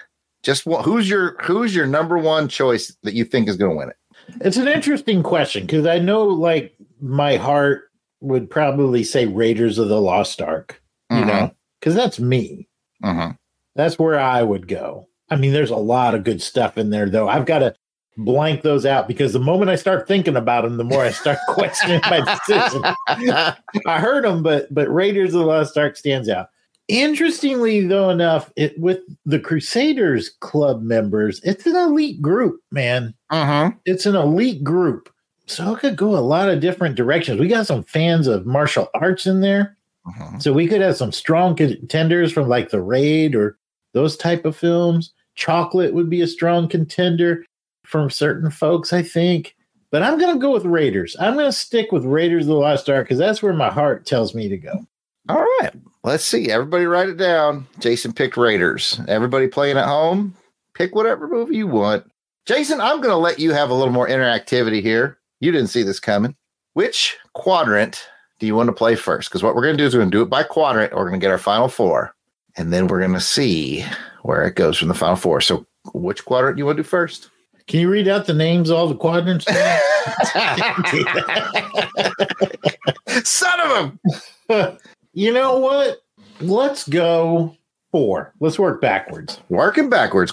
just 0.44 0.65
one, 0.65 0.84
who's 0.84 1.10
your 1.10 1.38
who's 1.41 1.74
your 1.74 1.88
number 1.88 2.18
one 2.18 2.48
choice 2.50 2.96
that 3.03 3.13
you 3.13 3.24
think 3.24 3.48
is 3.48 3.56
going 3.56 3.72
to 3.72 3.77
win 3.77 3.89
it? 3.89 3.96
It's 4.41 4.58
an 4.58 4.68
interesting 4.68 5.24
question 5.24 5.65
because 5.65 5.86
I 5.86 5.98
know, 6.00 6.24
like, 6.24 6.75
my 7.01 7.38
heart 7.38 7.84
would 8.22 8.50
probably 8.50 9.03
say 9.03 9.25
Raiders 9.25 9.77
of 9.77 9.88
the 9.88 10.01
Lost 10.01 10.41
Ark, 10.41 10.82
you 11.10 11.18
Mhm. 11.18 11.27
know, 11.27 11.51
because 11.79 11.96
that's 11.96 12.20
me. 12.20 12.68
Mhm. 13.03 13.38
That's 13.75 13.98
where 13.98 14.20
I 14.20 14.44
would 14.44 14.68
go. 14.68 15.08
I 15.31 15.36
mean, 15.36 15.53
there's 15.53 15.69
a 15.69 15.75
lot 15.75 16.15
of 16.15 16.24
good 16.24 16.41
stuff 16.41 16.77
in 16.77 16.89
there, 16.89 17.09
though. 17.09 17.27
I've 17.29 17.45
got 17.45 17.59
to 17.59 17.75
blank 18.17 18.63
those 18.63 18.86
out 18.86 19.07
because 19.07 19.31
the 19.33 19.39
moment 19.39 19.69
I 19.71 19.75
start 19.75 20.07
thinking 20.07 20.36
about 20.36 20.63
them, 20.63 20.77
the 20.77 20.83
more 20.83 21.03
I 21.03 21.12
start 21.12 21.38
questioning 21.48 22.01
my 22.09 22.19
decision. 22.48 22.81
I 23.86 24.00
heard 24.00 24.25
them, 24.25 24.43
but 24.43 24.74
but 24.74 24.91
Raiders 24.93 25.33
of 25.33 25.41
the 25.41 25.45
Lost 25.45 25.77
Ark 25.77 25.95
stands 25.95 26.27
out. 26.29 26.48
Interestingly, 26.88 27.86
though 27.86 28.09
enough, 28.09 28.51
it 28.55 28.77
with 28.79 29.00
the 29.25 29.39
Crusaders 29.39 30.29
Club 30.41 30.81
members, 30.81 31.39
it's 31.43 31.65
an 31.67 31.75
elite 31.75 32.21
group, 32.21 32.59
man 32.71 33.13
Mhm. 33.31 33.77
it's 33.86 34.05
an 34.07 34.15
elite 34.15 34.63
group. 34.63 35.07
So 35.45 35.74
it 35.75 35.79
could 35.79 35.95
go 35.95 36.17
a 36.17 36.19
lot 36.19 36.50
of 36.50 36.59
different 36.59 36.95
directions. 36.95 37.39
We 37.39 37.48
got 37.48 37.67
some 37.67 37.83
fans 37.83 38.27
of 38.27 38.45
martial 38.45 38.88
arts 38.95 39.25
in 39.27 39.41
there. 39.41 39.77
Mhm. 40.07 40.41
So 40.41 40.51
we 40.51 40.67
could 40.67 40.81
have 40.81 40.98
some 40.98 41.12
strong 41.12 41.55
contenders 41.55 42.31
from 42.31 42.48
like 42.50 42.69
the 42.69 42.81
raid 42.81 43.36
or 43.36 43.57
those 43.93 44.17
type 44.17 44.43
of 44.45 44.55
films. 44.55 45.13
Chocolate 45.39 45.93
would 45.93 46.10
be 46.10 46.19
a 46.19 46.27
strong 46.27 46.67
contender 46.67 47.46
from 47.86 48.10
certain 48.10 48.51
folks, 48.51 48.91
I 48.91 49.01
think. 49.01 49.55
But 49.89 50.03
I'm 50.03 50.19
gonna 50.19 50.38
go 50.38 50.51
with 50.51 50.65
Raiders. 50.65 51.15
I'm 51.17 51.36
gonna 51.36 51.53
stick 51.53 51.93
with 51.93 52.03
Raiders 52.03 52.43
of 52.43 52.50
the 52.50 52.55
Lost 52.55 52.89
Ark 52.89 53.05
because 53.05 53.17
that's 53.17 53.41
where 53.41 53.53
my 53.53 53.72
heart 53.72 54.05
tells 54.05 54.36
me 54.36 54.50
to 54.50 54.58
go. 54.58 54.86
All 55.29 55.46
right, 55.62 55.72
let's 56.03 56.25
see. 56.25 56.51
Everybody, 56.51 56.86
write 56.86 57.08
it 57.08 57.17
down. 57.17 57.65
Jason 57.79 58.12
picked 58.12 58.36
Raiders. 58.36 59.00
Everybody 59.08 59.48
playing 59.48 59.77
at 59.77 59.88
home, 59.88 60.36
pick 60.74 60.93
whatever 60.93 61.27
movie 61.27 61.55
you 61.55 61.67
want. 61.67 62.03
Jason, 62.46 62.81
I'm 62.81 62.98
going 62.98 63.12
to 63.12 63.15
let 63.15 63.39
you 63.39 63.53
have 63.53 63.69
a 63.69 63.75
little 63.75 63.93
more 63.93 64.08
interactivity 64.08 64.81
here. 64.81 65.19
You 65.39 65.51
didn't 65.51 65.67
see 65.67 65.84
this 65.84 66.00
coming. 66.00 66.36
Which 66.74 67.15
quadrant 67.34 68.03
do 68.39 68.48
you 68.48 68.55
want 68.55 68.67
to 68.67 68.74
play 68.74 68.96
first? 68.96 69.29
Because 69.29 69.43
what 69.43 69.55
we're 69.55 69.62
going 69.62 69.77
to 69.77 69.84
do 69.84 69.86
is 69.86 69.93
we're 69.93 70.01
going 70.01 70.12
to 70.12 70.17
do 70.17 70.24
it 70.24 70.31
by 70.31 70.43
quadrant. 70.43 70.93
We're 70.93 71.08
going 71.08 71.19
to 71.19 71.24
get 71.24 71.31
our 71.31 71.38
final 71.38 71.67
four, 71.67 72.15
and 72.58 72.74
then 72.74 72.88
we're 72.88 73.00
going 73.00 73.13
to 73.13 73.19
see 73.19 73.86
where 74.29 74.43
it 74.43 74.53
goes 74.53 74.77
from 74.77 74.89
the 74.89 74.93
final 74.93 75.15
four. 75.15 75.41
So, 75.41 75.65
which 75.95 76.24
quadrant 76.24 76.55
do 76.55 76.62
you 76.62 76.67
want 76.67 76.77
to 76.77 76.83
do 76.83 76.88
first? 76.88 77.31
Can 77.65 77.79
you 77.79 77.89
read 77.89 78.07
out 78.07 78.27
the 78.27 78.33
names 78.36 78.69
of 78.69 78.77
all 78.77 78.88
the 78.88 78.93
quadrants? 78.93 79.43
Son 83.27 83.59
of 83.59 83.98
a 84.51 84.77
you 85.13 85.33
know 85.33 85.57
what? 85.57 86.03
Let's 86.41 86.88
go 86.88 87.57
four. 87.91 88.36
Let's 88.39 88.59
work 88.59 88.81
backwards. 88.81 89.39
working 89.50 89.89
backwards. 89.89 90.31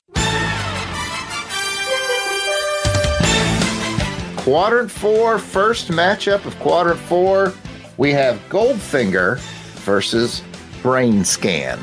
Quadrant 4.36 4.90
four, 4.90 5.38
first 5.38 5.88
matchup 5.88 6.44
of 6.44 6.54
quadrant 6.58 7.00
four. 7.00 7.54
We 7.96 8.12
have 8.12 8.38
Goldfinger 8.50 9.38
versus 9.86 10.42
Brain 10.82 11.24
Scan. 11.24 11.78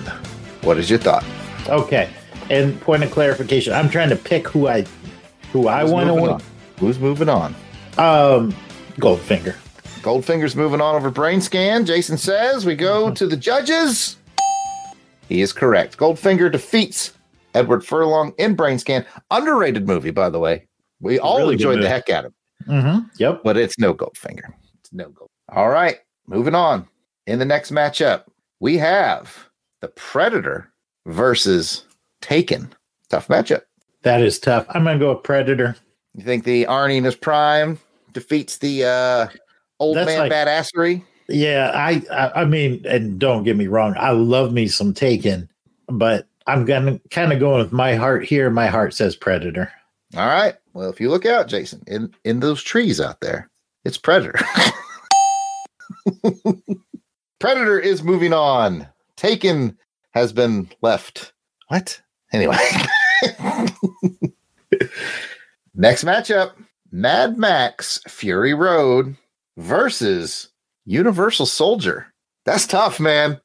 What 0.61 0.77
is 0.77 0.91
your 0.91 0.99
thought? 0.99 1.25
Okay. 1.69 2.09
And 2.49 2.79
point 2.81 3.03
of 3.03 3.11
clarification, 3.11 3.73
I'm 3.73 3.89
trying 3.89 4.09
to 4.09 4.15
pick 4.15 4.47
who 4.47 4.67
I 4.67 4.85
who 5.51 5.67
I 5.67 5.83
want 5.83 6.07
to 6.07 6.13
win. 6.13 6.37
Who's 6.79 6.99
moving 6.99 7.29
on? 7.29 7.55
Um 7.97 8.53
Goldfinger. 8.97 9.55
Goldfinger's 10.01 10.55
moving 10.55 10.81
on 10.81 10.95
over 10.95 11.09
Brain 11.09 11.39
Scan. 11.39 11.85
Jason 11.85 12.17
says 12.17 12.65
we 12.65 12.75
go 12.75 13.11
to 13.13 13.25
the 13.25 13.37
judges. 13.37 14.17
He 15.29 15.41
is 15.41 15.53
correct. 15.53 15.97
Goldfinger 15.97 16.51
defeats 16.51 17.13
Edward 17.53 17.85
Furlong 17.85 18.33
in 18.37 18.55
Brain 18.55 18.77
Scan. 18.79 19.05
Underrated 19.31 19.87
movie, 19.87 20.11
by 20.11 20.29
the 20.29 20.39
way. 20.39 20.67
We 20.99 21.19
all 21.19 21.37
Really 21.39 21.53
enjoyed 21.53 21.81
the 21.81 21.87
heck 21.89 22.09
out 22.09 22.25
of 22.25 22.33
it. 22.33 22.69
Mm-hmm. 22.69 23.05
Yep. 23.17 23.41
but 23.43 23.57
it's 23.57 23.77
no 23.79 23.93
Goldfinger. 23.93 24.53
It's 24.79 24.91
no 24.93 25.09
gold. 25.09 25.29
All 25.49 25.69
right, 25.69 25.99
moving 26.27 26.55
on. 26.55 26.87
In 27.27 27.39
the 27.39 27.45
next 27.45 27.71
matchup, 27.71 28.23
we 28.59 28.77
have 28.77 29.49
the 29.81 29.87
Predator 29.89 30.72
versus 31.05 31.85
Taken. 32.21 32.73
Tough 33.09 33.27
matchup. 33.27 33.61
That 34.03 34.21
is 34.21 34.39
tough. 34.39 34.65
I'm 34.69 34.83
gonna 34.83 34.99
go 34.99 35.13
with 35.13 35.23
Predator. 35.23 35.75
You 36.15 36.23
think 36.23 36.43
the 36.43 36.65
Arnie 36.65 36.97
in 36.97 37.03
his 37.03 37.15
prime 37.15 37.79
defeats 38.11 38.57
the 38.57 38.85
uh, 38.85 39.27
old 39.79 39.97
That's 39.97 40.07
man 40.07 40.19
like- 40.19 40.31
badassery? 40.31 41.03
Yeah, 41.29 41.71
I, 41.73 42.03
I 42.11 42.41
I 42.41 42.45
mean, 42.45 42.83
and 42.85 43.17
don't 43.17 43.43
get 43.43 43.55
me 43.55 43.67
wrong, 43.67 43.95
I 43.97 44.11
love 44.11 44.51
me 44.51 44.67
some 44.67 44.93
Taken, 44.93 45.49
but 45.87 46.27
I'm 46.47 46.65
gonna 46.65 46.99
kind 47.11 47.31
of 47.31 47.39
going 47.39 47.59
with 47.63 47.71
my 47.71 47.95
heart 47.95 48.25
here. 48.25 48.49
My 48.49 48.67
heart 48.67 48.93
says 48.93 49.15
Predator. 49.15 49.71
All 50.15 50.27
right. 50.27 50.55
Well, 50.73 50.89
if 50.89 50.99
you 50.99 51.09
look 51.09 51.25
out, 51.25 51.47
Jason, 51.47 51.81
in 51.87 52.13
in 52.25 52.41
those 52.41 52.61
trees 52.61 52.99
out 52.99 53.21
there, 53.21 53.49
it's 53.85 53.97
Predator. 53.97 54.39
Predator 57.39 57.79
is 57.79 58.03
moving 58.03 58.33
on. 58.33 58.87
Taken 59.15 59.77
has 60.13 60.33
been 60.33 60.69
left. 60.81 61.33
What? 61.67 62.01
Anyway. 62.31 62.57
Next 65.75 66.03
matchup 66.03 66.51
Mad 66.91 67.37
Max 67.37 67.99
Fury 68.07 68.53
Road 68.53 69.15
versus 69.57 70.49
Universal 70.85 71.47
Soldier. 71.47 72.07
That's 72.45 72.67
tough, 72.67 72.99
man. 72.99 73.39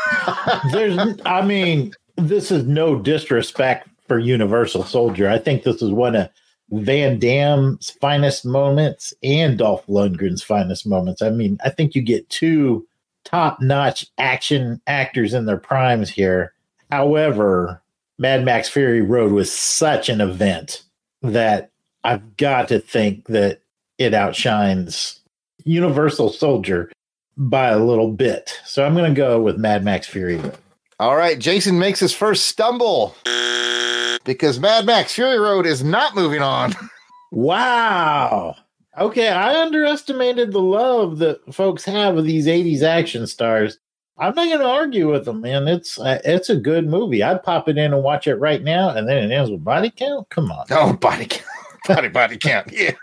There's, 0.72 0.98
I 1.26 1.42
mean, 1.42 1.92
this 2.16 2.50
is 2.50 2.64
no 2.64 2.96
disrespect 2.96 3.88
for 4.08 4.18
Universal 4.18 4.84
Soldier. 4.84 5.28
I 5.28 5.38
think 5.38 5.62
this 5.62 5.82
is 5.82 5.90
one 5.90 6.14
of 6.14 6.30
Van 6.70 7.18
Damme's 7.18 7.90
finest 7.90 8.44
moments 8.44 9.12
and 9.22 9.58
Dolph 9.58 9.86
Lundgren's 9.86 10.42
finest 10.42 10.86
moments. 10.86 11.22
I 11.22 11.30
mean, 11.30 11.58
I 11.64 11.70
think 11.70 11.94
you 11.94 12.02
get 12.02 12.28
two 12.30 12.86
top 13.26 13.60
notch 13.60 14.06
action 14.18 14.80
actors 14.86 15.34
in 15.34 15.44
their 15.44 15.58
primes 15.58 16.08
here. 16.08 16.54
However, 16.90 17.82
Mad 18.18 18.44
Max 18.44 18.68
Fury 18.68 19.02
Road 19.02 19.32
was 19.32 19.52
such 19.52 20.08
an 20.08 20.20
event 20.20 20.82
that 21.22 21.70
I've 22.04 22.36
got 22.36 22.68
to 22.68 22.78
think 22.78 23.26
that 23.26 23.60
it 23.98 24.14
outshines 24.14 25.20
Universal 25.64 26.30
Soldier 26.30 26.90
by 27.36 27.68
a 27.68 27.78
little 27.78 28.12
bit. 28.12 28.58
So 28.64 28.84
I'm 28.84 28.94
going 28.94 29.12
to 29.12 29.16
go 29.16 29.42
with 29.42 29.58
Mad 29.58 29.84
Max 29.84 30.06
Fury 30.06 30.36
Road. 30.36 30.56
All 30.98 31.16
right, 31.16 31.38
Jason 31.38 31.78
makes 31.78 32.00
his 32.00 32.14
first 32.14 32.46
stumble 32.46 33.14
because 34.24 34.58
Mad 34.58 34.86
Max 34.86 35.12
Fury 35.12 35.38
Road 35.38 35.66
is 35.66 35.84
not 35.84 36.14
moving 36.14 36.42
on. 36.42 36.72
Wow. 37.32 38.54
Okay, 38.98 39.28
I 39.28 39.62
underestimated 39.62 40.52
the 40.52 40.60
love 40.60 41.18
that 41.18 41.54
folks 41.54 41.84
have 41.84 42.16
of 42.16 42.24
these 42.24 42.46
80s 42.46 42.82
action 42.82 43.26
stars. 43.26 43.78
I'm 44.18 44.34
not 44.34 44.46
going 44.46 44.60
to 44.60 44.66
argue 44.66 45.10
with 45.10 45.26
them, 45.26 45.42
man. 45.42 45.68
It's 45.68 45.98
uh, 45.98 46.20
it's 46.24 46.48
a 46.48 46.56
good 46.56 46.86
movie. 46.86 47.22
I'd 47.22 47.42
pop 47.42 47.68
it 47.68 47.76
in 47.76 47.92
and 47.92 48.02
watch 48.02 48.26
it 48.26 48.36
right 48.36 48.62
now, 48.62 48.88
and 48.88 49.06
then 49.06 49.18
it 49.30 49.34
ends 49.34 49.50
with 49.50 49.62
body 49.62 49.90
count. 49.94 50.30
Come 50.30 50.50
on. 50.50 50.66
Oh, 50.70 50.94
body 50.94 51.26
count. 51.26 51.44
Body, 51.86 52.08
body 52.08 52.36
count. 52.36 52.66
Yeah. 52.72 52.94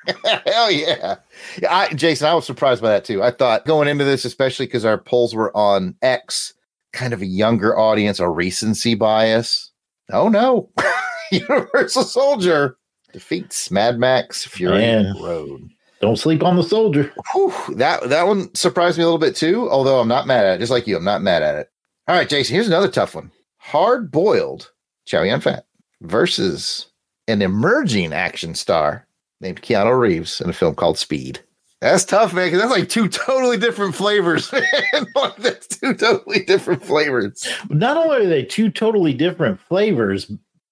Hell 0.45 0.69
yeah. 0.69 1.15
yeah 1.61 1.73
I, 1.73 1.93
Jason, 1.93 2.27
I 2.27 2.33
was 2.33 2.45
surprised 2.45 2.81
by 2.81 2.89
that 2.89 3.05
too. 3.05 3.23
I 3.23 3.31
thought 3.31 3.65
going 3.65 3.87
into 3.87 4.03
this, 4.03 4.25
especially 4.25 4.65
because 4.65 4.83
our 4.83 4.97
polls 4.97 5.33
were 5.33 5.55
on 5.55 5.95
X, 6.01 6.53
kind 6.91 7.13
of 7.13 7.21
a 7.21 7.25
younger 7.25 7.79
audience, 7.79 8.19
a 8.19 8.27
recency 8.27 8.93
bias. 8.93 9.71
Oh 10.11 10.27
no. 10.27 10.69
Universal 11.31 12.03
Soldier 12.03 12.77
defeats 13.13 13.71
Mad 13.71 13.99
Max 13.99 14.45
Fury 14.45 14.79
Man. 14.79 15.15
Road. 15.21 15.72
Don't 16.03 16.17
sleep 16.17 16.43
on 16.43 16.57
the 16.57 16.63
soldier. 16.63 17.13
Whew, 17.31 17.53
that 17.75 18.09
that 18.09 18.27
one 18.27 18.53
surprised 18.53 18.97
me 18.97 19.05
a 19.05 19.07
little 19.07 19.17
bit 19.17 19.37
too, 19.37 19.71
although 19.71 20.01
I'm 20.01 20.07
not 20.09 20.27
mad 20.27 20.45
at 20.45 20.55
it. 20.55 20.59
Just 20.59 20.69
like 20.69 20.85
you, 20.85 20.97
I'm 20.97 21.05
not 21.05 21.21
mad 21.21 21.41
at 21.41 21.55
it. 21.55 21.71
All 22.09 22.15
right, 22.17 22.27
Jason, 22.27 22.53
here's 22.53 22.67
another 22.67 22.91
tough 22.91 23.15
one. 23.15 23.31
Hard 23.55 24.11
boiled 24.11 24.69
Chow 25.05 25.21
Yun 25.21 25.39
Fat 25.39 25.65
versus 26.01 26.87
an 27.29 27.41
emerging 27.41 28.11
action 28.11 28.53
star 28.53 29.07
named 29.39 29.61
Keanu 29.61 29.97
Reeves 29.97 30.41
in 30.41 30.49
a 30.49 30.53
film 30.53 30.75
called 30.75 30.97
Speed. 30.97 31.39
That's 31.79 32.03
tough, 32.03 32.33
man, 32.33 32.47
because 32.47 32.59
that's 32.59 32.77
like 32.77 32.89
two 32.89 33.07
totally 33.07 33.55
different 33.55 33.95
flavors. 33.95 34.51
man. 34.51 35.05
Like, 35.15 35.37
that's 35.37 35.67
two 35.67 35.93
totally 35.93 36.43
different 36.43 36.83
flavors. 36.83 37.47
Not 37.69 37.95
only 37.95 38.25
are 38.25 38.27
they 38.27 38.43
two 38.43 38.69
totally 38.69 39.13
different 39.13 39.57
flavors, 39.61 40.29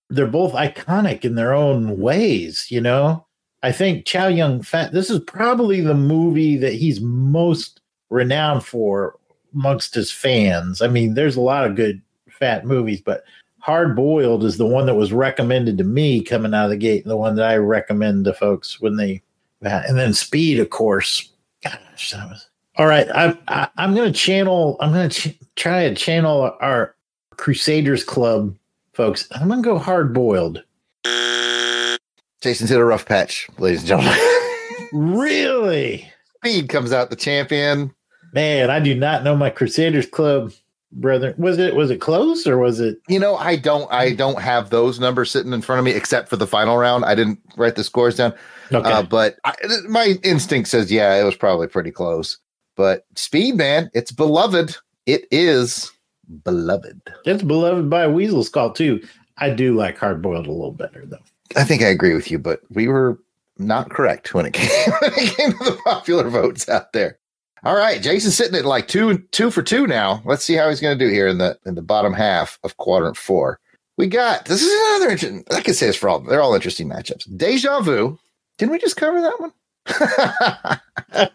they're 0.10 0.28
both 0.28 0.52
iconic 0.52 1.24
in 1.24 1.36
their 1.36 1.54
own 1.54 2.02
ways, 2.02 2.68
you 2.70 2.82
know? 2.82 3.26
I 3.64 3.72
think 3.72 4.06
Chow 4.06 4.28
Yun 4.28 4.64
Fat, 4.64 4.92
this 4.92 5.10
is 5.10 5.20
probably 5.20 5.82
the 5.82 5.94
movie 5.94 6.58
that 6.58 6.74
he's 6.74 7.00
most 7.00 7.82
renowned 8.10 8.66
for 8.66 9.18
amongst 9.54 9.94
his 9.94 10.12
fans. 10.12 10.82
I 10.82 10.88
mean, 10.88 11.14
there's 11.14 11.36
a 11.36 11.42
lot 11.42 11.66
of 11.66 11.76
good 11.76 12.02
fat 12.30 12.66
movies, 12.66 13.02
but 13.02 13.24
Hard 13.60 13.96
Boiled 13.96 14.44
is 14.44 14.58
the 14.58 14.66
one 14.66 14.88
that 14.88 14.96
was 14.96 15.14
recommended 15.14 15.78
to 15.78 15.84
me 15.84 16.24
coming 16.24 16.54
out 16.54 16.66
of 16.66 16.70
the 16.72 16.78
gate, 16.78 17.04
and 17.04 17.12
the 17.12 17.18
one 17.18 17.36
that 17.36 17.48
I 17.48 17.58
recommend 17.58 18.26
to 18.26 18.34
folks 18.34 18.82
when 18.82 18.98
they, 18.98 19.22
and 19.62 19.98
then 19.98 20.14
Speed, 20.14 20.60
of 20.60 20.72
course. 20.72 21.30
Gosh, 21.64 22.12
that 22.12 22.28
was 22.28 22.48
all 22.78 22.88
right. 22.88 23.08
I, 23.14 23.38
I, 23.48 23.68
I'm 23.78 23.94
going 23.94 24.12
to 24.12 24.18
channel, 24.18 24.78
I'm 24.80 24.92
going 24.92 25.10
to 25.10 25.30
ch- 25.30 25.40
try 25.56 25.88
to 25.88 25.94
channel 25.94 26.56
our 26.60 26.96
Crusaders 27.38 28.04
Club 28.04 28.56
folks. 28.94 29.28
I'm 29.32 29.48
going 29.48 29.62
to 29.62 29.70
go 29.70 29.78
hard 29.78 30.14
boiled. 30.14 30.64
Jason's 32.42 32.70
hit 32.70 32.80
a 32.80 32.86
rough 32.86 33.06
patch, 33.06 33.48
ladies 33.58 33.80
and 33.82 33.88
gentlemen. 33.88 34.18
Really? 34.94 36.12
Speed 36.38 36.68
comes 36.68 36.92
out 36.92 37.10
the 37.10 37.16
champion. 37.16 37.94
Man, 38.34 38.70
I 38.70 38.82
do 38.82 38.94
not 38.94 39.24
know 39.24 39.38
my 39.38 39.50
Crusaders 39.50 40.06
Club, 40.06 40.52
brother. 40.92 41.34
Was 41.38 41.60
it 41.60 41.76
was 41.76 41.90
it 41.92 42.02
close 42.02 42.46
or 42.46 42.58
was 42.58 42.82
it 42.82 42.98
You 43.08 43.18
know, 43.18 43.38
I 43.38 43.56
don't 43.56 43.90
I 43.90 44.14
don't 44.14 44.42
have 44.42 44.70
those 44.70 45.00
numbers 45.00 45.32
sitting 45.32 45.54
in 45.54 45.62
front 45.62 45.80
of 45.80 45.86
me 45.86 45.92
except 45.92 46.28
for 46.28 46.36
the 46.36 46.48
final 46.48 46.76
round. 46.78 47.06
I 47.06 47.16
didn't 47.16 47.40
write 47.56 47.76
the 47.76 47.86
scores 47.86 48.18
down. 48.18 48.34
okay? 48.74 48.92
Uh, 48.92 49.04
but 49.04 49.38
I, 49.46 49.54
my 49.88 50.16
instinct 50.24 50.68
says, 50.68 50.92
yeah, 50.92 51.16
it 51.16 51.24
was 51.24 51.38
probably 51.38 51.68
pretty 51.68 51.92
close. 51.92 52.38
But 52.76 53.06
Speed, 53.16 53.56
man, 53.56 53.90
it's 53.94 54.12
beloved. 54.12 54.76
It 55.06 55.26
is 55.32 55.90
beloved. 56.44 57.02
it's 57.26 57.44
beloved 57.44 57.90
by 57.90 58.08
Weasel 58.08 58.44
Skull 58.44 58.74
too. 58.74 59.02
I 59.38 59.52
do 59.52 59.74
like 59.74 59.98
hard 59.98 60.22
boiled 60.22 60.48
a 60.48 60.52
little 60.52 60.74
better 60.74 61.06
though. 61.06 61.18
I 61.56 61.64
think 61.64 61.82
I 61.82 61.88
agree 61.88 62.14
with 62.16 62.30
you, 62.32 62.40
but 62.40 62.62
we 62.70 62.88
were 62.88 63.20
not 63.58 63.90
correct 63.90 64.34
when 64.34 64.46
it 64.46 64.54
came 64.56 64.92
when 65.02 65.12
it 65.14 65.36
came 65.38 65.52
to 65.52 65.64
the 65.64 65.78
popular 65.86 66.30
votes 66.30 66.68
out 66.70 66.94
there. 66.94 67.18
All 67.64 67.76
right, 67.76 68.02
Jason's 68.02 68.36
sitting 68.36 68.56
at 68.58 68.66
like 68.66 68.88
two 68.88 69.20
two 69.32 69.52
for 69.52 69.62
two 69.62 69.86
now. 69.88 70.22
Let's 70.26 70.44
see 70.44 70.56
how 70.56 70.68
he's 70.70 70.82
going 70.82 70.98
to 70.98 71.06
do 71.06 71.12
here 71.12 71.28
in 71.28 71.38
the 71.38 71.58
in 71.66 71.76
the 71.76 71.82
bottom 71.82 72.14
half 72.14 72.58
of 72.64 72.78
quadrant 72.78 73.18
four. 73.18 73.60
We 73.98 74.08
got 74.08 74.46
this 74.46 74.64
is 74.64 74.72
another 74.72 75.12
interesting. 75.12 75.44
I 75.52 75.62
can 75.62 75.74
say 75.76 75.86
this 75.88 75.96
for 75.96 76.10
all. 76.10 76.20
They're 76.22 76.42
all 76.42 76.56
interesting 76.56 76.90
matchups. 76.90 77.38
Deja 77.38 77.82
vu. 77.82 78.18
Didn't 78.58 78.72
we 78.72 78.80
just 78.80 78.98
cover 78.98 79.22
that 79.22 79.40
one? 79.40 79.52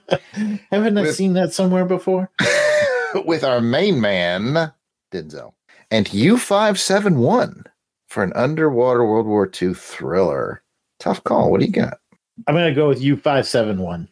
Haven't 0.71 0.99
I 0.99 1.03
With- 1.03 1.15
seen 1.17 1.35
that 1.35 1.53
somewhere 1.53 1.85
before? 1.85 2.31
with 3.25 3.45
our 3.45 3.61
main 3.61 4.01
man, 4.01 4.73
Denzel. 5.13 5.53
And 5.91 6.07
U571 6.07 7.65
for 8.07 8.23
an 8.23 8.33
underwater 8.35 9.05
World 9.05 9.27
War 9.27 9.51
II 9.61 9.75
thriller. 9.75 10.63
Tough 10.99 11.23
call. 11.25 11.51
What 11.51 11.61
do 11.61 11.67
you 11.67 11.73
got? 11.73 11.99
I'm 12.47 12.55
gonna 12.55 12.75
go 12.75 12.89
with 12.89 13.01
U 13.01 13.17
five 13.17 13.47
seven 13.47 13.79
one. 13.79 14.09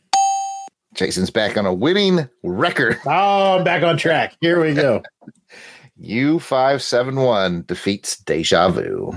Jason's 0.94 1.30
back 1.30 1.56
on 1.56 1.66
a 1.66 1.74
winning 1.74 2.28
record. 2.42 2.98
Oh, 3.06 3.58
I'm 3.58 3.64
back 3.64 3.82
on 3.82 3.96
track. 3.96 4.36
Here 4.40 4.62
we 4.62 4.74
go. 4.74 5.02
U571 6.00 7.66
defeats 7.66 8.18
Deja 8.18 8.68
Vu. 8.68 9.12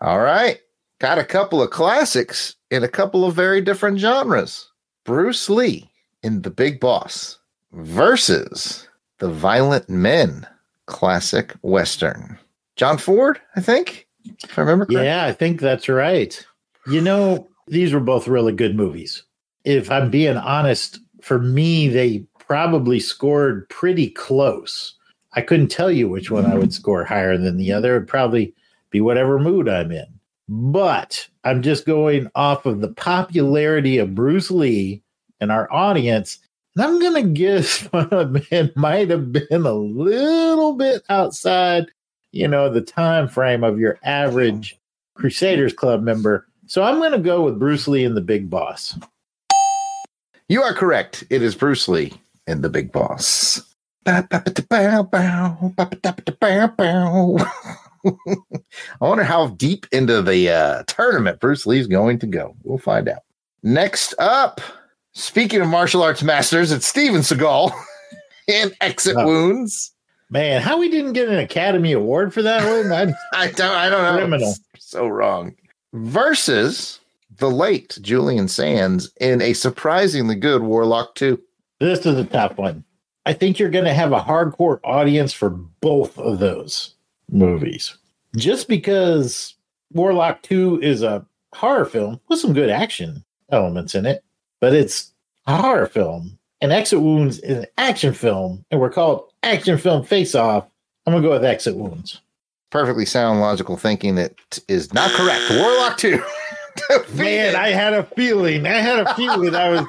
All 0.00 0.20
right. 0.20 0.58
Got 0.98 1.18
a 1.18 1.24
couple 1.24 1.62
of 1.62 1.70
classics 1.70 2.54
in 2.70 2.84
a 2.84 2.88
couple 2.88 3.24
of 3.24 3.34
very 3.34 3.60
different 3.60 3.98
genres. 3.98 4.70
Bruce 5.04 5.48
Lee 5.48 5.90
in 6.22 6.42
The 6.42 6.50
Big 6.50 6.78
Boss 6.78 7.38
versus 7.72 8.88
The 9.18 9.28
Violent 9.28 9.88
Men 9.88 10.46
classic 10.86 11.54
Western. 11.62 12.38
John 12.76 12.98
Ford, 12.98 13.40
I 13.56 13.60
think, 13.60 14.06
if 14.24 14.58
I 14.58 14.62
remember 14.62 14.86
correctly. 14.86 15.04
Yeah, 15.04 15.24
I 15.24 15.32
think 15.32 15.60
that's 15.60 15.88
right. 15.88 16.44
You 16.86 17.00
know, 17.00 17.48
these 17.66 17.92
were 17.92 18.00
both 18.00 18.28
really 18.28 18.52
good 18.52 18.76
movies. 18.76 19.22
If 19.64 19.90
I'm 19.90 20.10
being 20.10 20.36
honest, 20.36 20.98
for 21.20 21.38
me, 21.38 21.88
they 21.88 22.24
probably 22.38 22.98
scored 22.98 23.68
pretty 23.68 24.10
close. 24.10 24.94
I 25.34 25.40
couldn't 25.40 25.68
tell 25.68 25.90
you 25.90 26.08
which 26.08 26.30
one 26.30 26.46
I 26.46 26.56
would 26.56 26.72
score 26.74 27.04
higher 27.04 27.38
than 27.38 27.56
the 27.56 27.72
other. 27.72 27.96
It'd 27.96 28.08
probably 28.08 28.54
be 28.90 29.00
whatever 29.00 29.38
mood 29.38 29.68
I'm 29.68 29.92
in. 29.92 30.06
But 30.48 31.28
I'm 31.44 31.62
just 31.62 31.86
going 31.86 32.28
off 32.34 32.66
of 32.66 32.80
the 32.80 32.92
popularity 32.92 33.98
of 33.98 34.16
Bruce 34.16 34.50
Lee 34.50 35.00
and 35.40 35.52
our 35.52 35.72
audience. 35.72 36.38
And 36.74 36.84
I'm 36.84 36.98
going 36.98 37.22
to 37.22 37.30
guess 37.30 37.88
it 37.92 38.76
might 38.76 39.10
have 39.10 39.32
been 39.32 39.46
a 39.50 39.72
little 39.72 40.74
bit 40.74 41.02
outside, 41.08 41.86
you 42.32 42.46
know, 42.48 42.68
the 42.70 42.80
time 42.80 43.28
frame 43.28 43.64
of 43.64 43.78
your 43.78 43.98
average 44.02 44.78
Crusaders 45.14 45.72
Club 45.72 46.02
member. 46.02 46.46
So 46.66 46.82
I'm 46.82 46.96
going 46.98 47.12
to 47.12 47.18
go 47.18 47.42
with 47.42 47.58
Bruce 47.58 47.88
Lee 47.88 48.04
and 48.04 48.16
the 48.16 48.20
Big 48.20 48.48
Boss. 48.48 48.98
You 50.48 50.62
are 50.62 50.74
correct. 50.74 51.24
It 51.30 51.42
is 51.42 51.54
Bruce 51.54 51.88
Lee 51.88 52.12
in 52.46 52.60
The 52.62 52.68
Big 52.68 52.90
Boss. 52.92 53.62
I 59.00 59.06
wonder 59.06 59.24
how 59.24 59.48
deep 59.48 59.86
into 59.92 60.22
the 60.22 60.48
uh, 60.48 60.82
tournament 60.86 61.38
Bruce 61.40 61.66
Lee's 61.66 61.86
going 61.86 62.18
to 62.20 62.26
go. 62.26 62.56
We'll 62.62 62.78
find 62.78 63.08
out. 63.08 63.22
Next 63.62 64.14
up, 64.18 64.60
speaking 65.12 65.60
of 65.60 65.68
martial 65.68 66.02
arts 66.02 66.22
masters, 66.22 66.72
it's 66.72 66.86
Steven 66.86 67.20
Seagal 67.20 67.72
in 68.48 68.72
Exit 68.80 69.16
Oh. 69.18 69.26
Wounds. 69.26 69.92
Man, 70.30 70.62
how 70.62 70.78
we 70.78 70.88
didn't 70.88 71.14
get 71.14 71.28
an 71.28 71.38
Academy 71.38 71.92
Award 71.92 72.32
for 72.32 72.42
that 72.42 72.64
one? 72.64 72.92
I, 73.32 73.44
I 73.44 73.50
don't, 73.50 73.60
I 73.60 73.88
don't 73.88 74.02
know. 74.02 74.16
Criminal. 74.16 74.54
It's 74.74 74.86
so 74.86 75.08
wrong. 75.08 75.54
Versus 75.92 77.00
the 77.38 77.50
late 77.50 77.98
Julian 78.00 78.46
Sands 78.46 79.10
in 79.20 79.42
a 79.42 79.54
surprisingly 79.54 80.36
good 80.36 80.62
Warlock 80.62 81.16
2. 81.16 81.40
this 81.80 82.06
is 82.06 82.16
a 82.16 82.24
tough 82.24 82.56
one. 82.56 82.84
I 83.26 83.32
think 83.32 83.58
you're 83.58 83.70
going 83.70 83.84
to 83.84 83.94
have 83.94 84.12
a 84.12 84.20
hardcore 84.20 84.80
audience 84.84 85.32
for 85.32 85.50
both 85.50 86.16
of 86.18 86.38
those 86.38 86.94
movies. 87.30 87.96
Just 88.36 88.68
because 88.68 89.54
Warlock 89.92 90.42
2 90.42 90.80
is 90.80 91.02
a 91.02 91.26
horror 91.54 91.84
film 91.84 92.20
with 92.28 92.38
some 92.38 92.52
good 92.52 92.70
action 92.70 93.24
elements 93.50 93.94
in 93.94 94.06
it, 94.06 94.22
but 94.60 94.74
it's 94.74 95.12
a 95.46 95.56
horror 95.56 95.86
film. 95.86 96.38
And 96.60 96.72
Exit 96.72 97.00
Wounds 97.00 97.38
is 97.40 97.58
an 97.58 97.66
action 97.78 98.12
film, 98.12 98.64
and 98.70 98.80
we're 98.80 98.90
called 98.90 99.30
Action 99.42 99.78
Film 99.78 100.04
Face 100.04 100.34
Off. 100.34 100.66
I'm 101.06 101.14
to 101.14 101.20
go 101.20 101.30
with 101.30 101.44
Exit 101.44 101.76
Wounds. 101.76 102.20
Perfectly 102.70 103.06
sound 103.06 103.40
logical 103.40 103.76
thinking 103.76 104.14
that 104.16 104.34
is 104.68 104.92
not 104.92 105.10
correct. 105.12 105.42
Warlock 105.50 105.96
2. 105.96 106.22
Man, 107.14 107.56
I 107.56 107.70
had 107.70 107.94
a 107.94 108.04
feeling. 108.04 108.66
I 108.66 108.80
had 108.80 109.00
a 109.00 109.14
feeling 109.14 109.54
I 109.54 109.70
was 109.70 109.86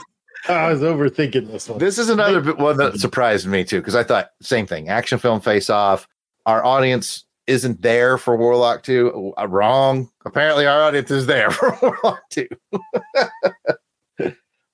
I 0.49 0.71
was 0.71 0.81
overthinking 0.81 1.51
this 1.51 1.69
one. 1.69 1.77
This 1.77 1.99
is 1.99 2.09
another 2.09 2.41
bit 2.41 2.57
one 2.57 2.77
that 2.77 2.99
surprised 2.99 3.45
me 3.45 3.63
too, 3.63 3.79
because 3.79 3.95
I 3.95 4.03
thought 4.03 4.31
same 4.41 4.65
thing. 4.65 4.89
Action 4.89 5.19
film 5.19 5.41
face 5.41 5.69
off. 5.69 6.07
Our 6.45 6.65
audience 6.65 7.25
isn't 7.47 7.81
there 7.81 8.17
for 8.17 8.35
Warlock 8.35 8.81
2. 8.83 9.33
Uh, 9.37 9.47
wrong. 9.47 10.09
Apparently, 10.25 10.65
our 10.65 10.81
audience 10.83 11.11
is 11.11 11.27
there 11.27 11.51
for 11.51 11.77
Warlock 11.81 12.21
2. 12.29 12.47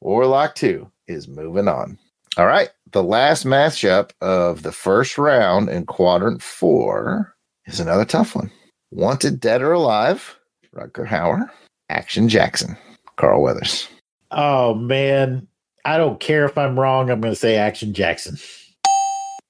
Warlock 0.08 0.56
2 0.56 0.90
is 1.08 1.28
moving 1.28 1.68
on. 1.68 2.00
All 2.38 2.48
right. 2.48 2.70
The 2.94 3.04
last 3.04 3.46
matchup 3.46 4.12
of 4.22 4.64
the 4.64 4.72
first 4.72 5.18
round 5.18 5.68
in 5.68 5.86
quadrant 5.86 6.42
four 6.42 7.36
is 7.66 7.82
another 7.82 8.06
tough 8.06 8.34
one. 8.34 8.50
Wanted 8.90 9.42
Dead 9.42 9.62
or 9.62 9.74
Alive, 9.74 10.40
Rutger 10.74 11.06
Hauer, 11.06 11.50
Action 11.90 12.30
Jackson, 12.30 12.78
Carl 13.18 13.42
Weathers. 13.42 13.90
Oh 14.32 14.76
man, 14.76 15.46
I 15.84 15.98
don't 15.98 16.22
care 16.22 16.46
if 16.46 16.58
I'm 16.58 16.80
wrong. 16.80 17.10
I'm 17.10 17.20
going 17.20 17.34
to 17.34 17.40
say 17.40 17.58
Action 17.58 17.94
Jackson. 17.94 18.38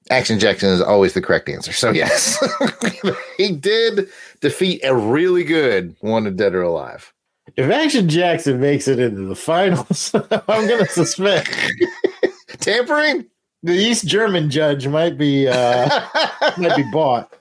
Action 0.09 0.39
Jackson 0.39 0.69
is 0.69 0.81
always 0.81 1.13
the 1.13 1.21
correct 1.21 1.49
answer. 1.49 1.71
So 1.71 1.91
yes, 1.91 2.43
he 3.37 3.51
did 3.51 4.09
defeat 4.41 4.81
a 4.83 4.95
really 4.95 5.43
good 5.43 5.95
Wanted 6.01 6.35
Dead 6.35 6.55
or 6.55 6.63
Alive. 6.63 7.13
If 7.57 7.71
Action 7.71 8.07
Jackson 8.07 8.59
makes 8.59 8.87
it 8.87 8.99
into 8.99 9.21
the 9.21 9.35
finals, 9.35 10.11
I'm 10.31 10.67
going 10.67 10.85
to 10.85 10.91
suspect 10.91 11.49
Tampering? 12.59 13.25
the 13.63 13.73
East 13.73 14.05
German 14.05 14.49
judge 14.51 14.87
might 14.87 15.17
be 15.17 15.47
uh, 15.47 15.89
might 16.57 16.75
be 16.75 16.85
bought. 16.91 17.33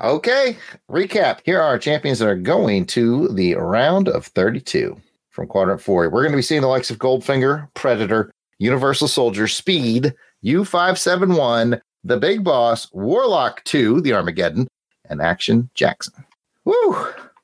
okay, 0.00 0.56
recap. 0.90 1.40
Here 1.44 1.60
are 1.60 1.78
champions 1.78 2.18
that 2.20 2.28
are 2.28 2.36
going 2.36 2.86
to 2.86 3.28
the 3.28 3.54
round 3.56 4.08
of 4.08 4.26
32 4.26 4.98
from 5.28 5.46
quadrant 5.46 5.82
four. 5.82 6.08
We're 6.08 6.22
going 6.22 6.32
to 6.32 6.36
be 6.38 6.42
seeing 6.42 6.62
the 6.62 6.68
likes 6.68 6.90
of 6.90 6.98
Goldfinger, 6.98 7.68
Predator, 7.74 8.32
Universal 8.58 9.08
Soldier, 9.08 9.46
Speed, 9.46 10.14
U571, 10.44 11.80
The 12.04 12.16
Big 12.16 12.42
Boss, 12.44 12.88
Warlock 12.92 13.62
2, 13.64 14.00
The 14.00 14.14
Armageddon, 14.14 14.68
and 15.08 15.20
Action 15.20 15.68
Jackson. 15.74 16.24
Woo! 16.64 16.96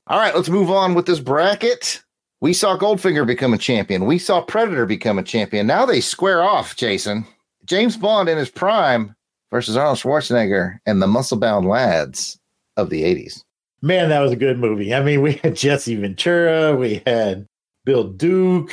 All 0.09 0.19
right, 0.19 0.35
let's 0.35 0.49
move 0.49 0.71
on 0.71 0.95
with 0.95 1.07
this 1.07 1.21
bracket. 1.21 2.03
We 2.41 2.53
saw 2.53 2.79
Goldfinger 2.79 3.27
become 3.27 3.53
a 3.53 3.59
champion. 3.59 4.07
We 4.07 4.19
saw 4.19 4.41
Predator 4.41 4.87
become 4.87 5.19
a 5.19 5.23
champion. 5.23 5.67
Now 5.67 5.85
they 5.85 6.01
square 6.01 6.43
off, 6.43 6.77
Jason. 6.77 7.27
James 7.67 7.97
Bond 7.97 8.29
in 8.29 8.39
his 8.39 8.49
prime 8.49 9.15
versus 9.51 9.77
Arnold 9.77 9.99
Schwarzenegger 9.99 10.79
and 10.87 11.03
the 11.03 11.07
muscle 11.07 11.39
bound 11.39 11.67
lads 11.67 12.39
of 12.77 12.89
the 12.91 13.03
80s. 13.03 13.43
Man, 13.83 14.09
that 14.09 14.21
was 14.21 14.33
a 14.33 14.37
good 14.37 14.59
movie. 14.59 14.95
I 14.95 15.03
mean, 15.03 15.21
we 15.21 15.35
had 15.35 15.57
Jesse 15.57 15.97
Ventura, 15.97 16.75
we 16.75 17.03
had 17.07 17.47
Bill 17.85 18.05
Duke, 18.05 18.71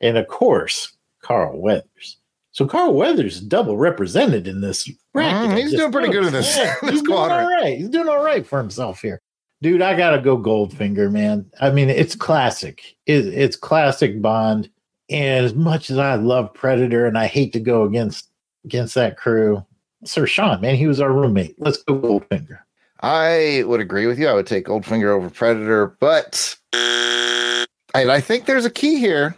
and 0.00 0.16
of 0.16 0.28
course, 0.28 0.94
Carl 1.22 1.60
Weathers. 1.60 2.18
So 2.52 2.66
Carl 2.66 2.94
Weathers 2.94 3.36
is 3.36 3.40
double 3.42 3.76
represented 3.76 4.46
in 4.46 4.60
this 4.60 4.88
bracket. 5.12 5.50
Mm, 5.50 5.58
he's 5.58 5.74
doing 5.74 5.92
pretty 5.92 6.10
good 6.12 6.26
in 6.26 6.32
this- 6.32 6.56
Yeah, 6.56 6.74
this 6.82 6.90
he's 6.92 7.02
doing 7.02 7.18
all 7.18 7.26
quadrant. 7.26 7.50
right. 7.62 7.76
He's 7.78 7.88
doing 7.88 8.08
all 8.08 8.22
right 8.24 8.46
for 8.46 8.58
himself 8.58 9.00
here. 9.02 9.20
Dude, 9.66 9.82
I 9.82 9.96
gotta 9.96 10.20
go 10.20 10.38
Goldfinger, 10.38 11.10
man. 11.10 11.44
I 11.60 11.70
mean, 11.70 11.90
it's 11.90 12.14
classic. 12.14 12.94
It, 13.06 13.26
it's 13.26 13.56
classic 13.56 14.22
Bond. 14.22 14.70
And 15.10 15.44
as 15.44 15.54
much 15.54 15.90
as 15.90 15.98
I 15.98 16.14
love 16.14 16.54
Predator 16.54 17.04
and 17.04 17.18
I 17.18 17.26
hate 17.26 17.52
to 17.54 17.58
go 17.58 17.82
against 17.82 18.30
against 18.64 18.94
that 18.94 19.16
crew, 19.16 19.66
Sir 20.04 20.24
Sean, 20.24 20.60
man, 20.60 20.76
he 20.76 20.86
was 20.86 21.00
our 21.00 21.12
roommate. 21.12 21.56
Let's 21.58 21.82
go 21.82 21.98
Goldfinger. 21.98 22.60
I 23.00 23.64
would 23.66 23.80
agree 23.80 24.06
with 24.06 24.20
you. 24.20 24.28
I 24.28 24.34
would 24.34 24.46
take 24.46 24.66
Goldfinger 24.66 25.08
over 25.08 25.28
Predator, 25.30 25.96
but 25.98 26.56
and 26.72 28.12
I 28.12 28.20
think 28.20 28.46
there's 28.46 28.66
a 28.66 28.70
key 28.70 29.00
here. 29.00 29.34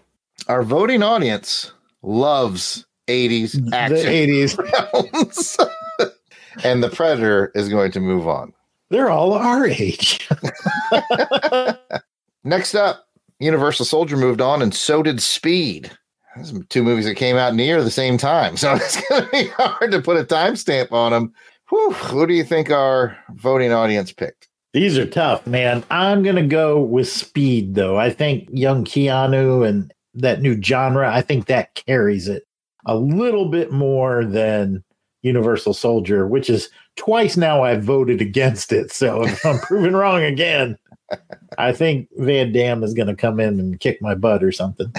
Our 0.46 0.62
voting 0.62 1.02
audience 1.02 1.72
loves 2.02 2.84
80s 3.06 3.72
action 3.72 3.96
The 3.96 4.44
80s. 4.44 5.70
and 6.64 6.82
the 6.82 6.90
Predator 6.90 7.50
is 7.54 7.70
going 7.70 7.92
to 7.92 8.00
move 8.00 8.28
on. 8.28 8.52
They're 8.90 9.10
all 9.10 9.34
our 9.34 9.66
age. 9.66 10.28
Next 12.44 12.74
up, 12.74 13.06
Universal 13.38 13.84
Soldier 13.86 14.16
moved 14.16 14.40
on, 14.40 14.62
and 14.62 14.74
so 14.74 15.02
did 15.02 15.20
Speed. 15.20 15.90
Those 16.36 16.54
are 16.54 16.62
two 16.64 16.82
movies 16.82 17.04
that 17.04 17.16
came 17.16 17.36
out 17.36 17.54
near 17.54 17.82
the 17.82 17.90
same 17.90 18.16
time, 18.16 18.56
so 18.58 18.74
it's 18.74 19.08
going 19.08 19.24
to 19.24 19.30
be 19.30 19.48
hard 19.48 19.90
to 19.92 20.00
put 20.00 20.16
a 20.16 20.24
timestamp 20.24 20.92
on 20.92 21.12
them. 21.12 21.32
Whew, 21.68 21.92
who 21.92 22.26
do 22.26 22.32
you 22.32 22.44
think 22.44 22.70
our 22.70 23.16
voting 23.34 23.72
audience 23.72 24.12
picked? 24.12 24.48
These 24.74 24.98
are 24.98 25.06
tough, 25.06 25.46
man. 25.46 25.82
I'm 25.90 26.22
gonna 26.22 26.46
go 26.46 26.80
with 26.80 27.08
speed 27.08 27.74
though. 27.74 27.98
I 27.98 28.10
think 28.10 28.48
young 28.52 28.84
Keanu 28.84 29.66
and 29.66 29.92
that 30.14 30.42
new 30.42 30.60
genre, 30.62 31.12
I 31.12 31.22
think 31.22 31.46
that 31.46 31.74
carries 31.74 32.28
it 32.28 32.44
a 32.84 32.94
little 32.94 33.48
bit 33.48 33.72
more 33.72 34.24
than 34.24 34.84
Universal 35.22 35.74
Soldier, 35.74 36.26
which 36.26 36.48
is 36.48 36.68
twice 36.96 37.36
now 37.36 37.62
I've 37.62 37.82
voted 37.82 38.20
against 38.20 38.72
it. 38.72 38.92
So 38.92 39.24
if 39.24 39.44
I'm 39.44 39.58
proven 39.62 39.96
wrong 39.96 40.22
again, 40.22 40.78
I 41.56 41.72
think 41.72 42.08
Van 42.18 42.52
Damme 42.52 42.82
is 42.84 42.94
gonna 42.94 43.16
come 43.16 43.40
in 43.40 43.58
and 43.58 43.80
kick 43.80 44.00
my 44.00 44.14
butt 44.14 44.42
or 44.44 44.52
something. 44.52 44.92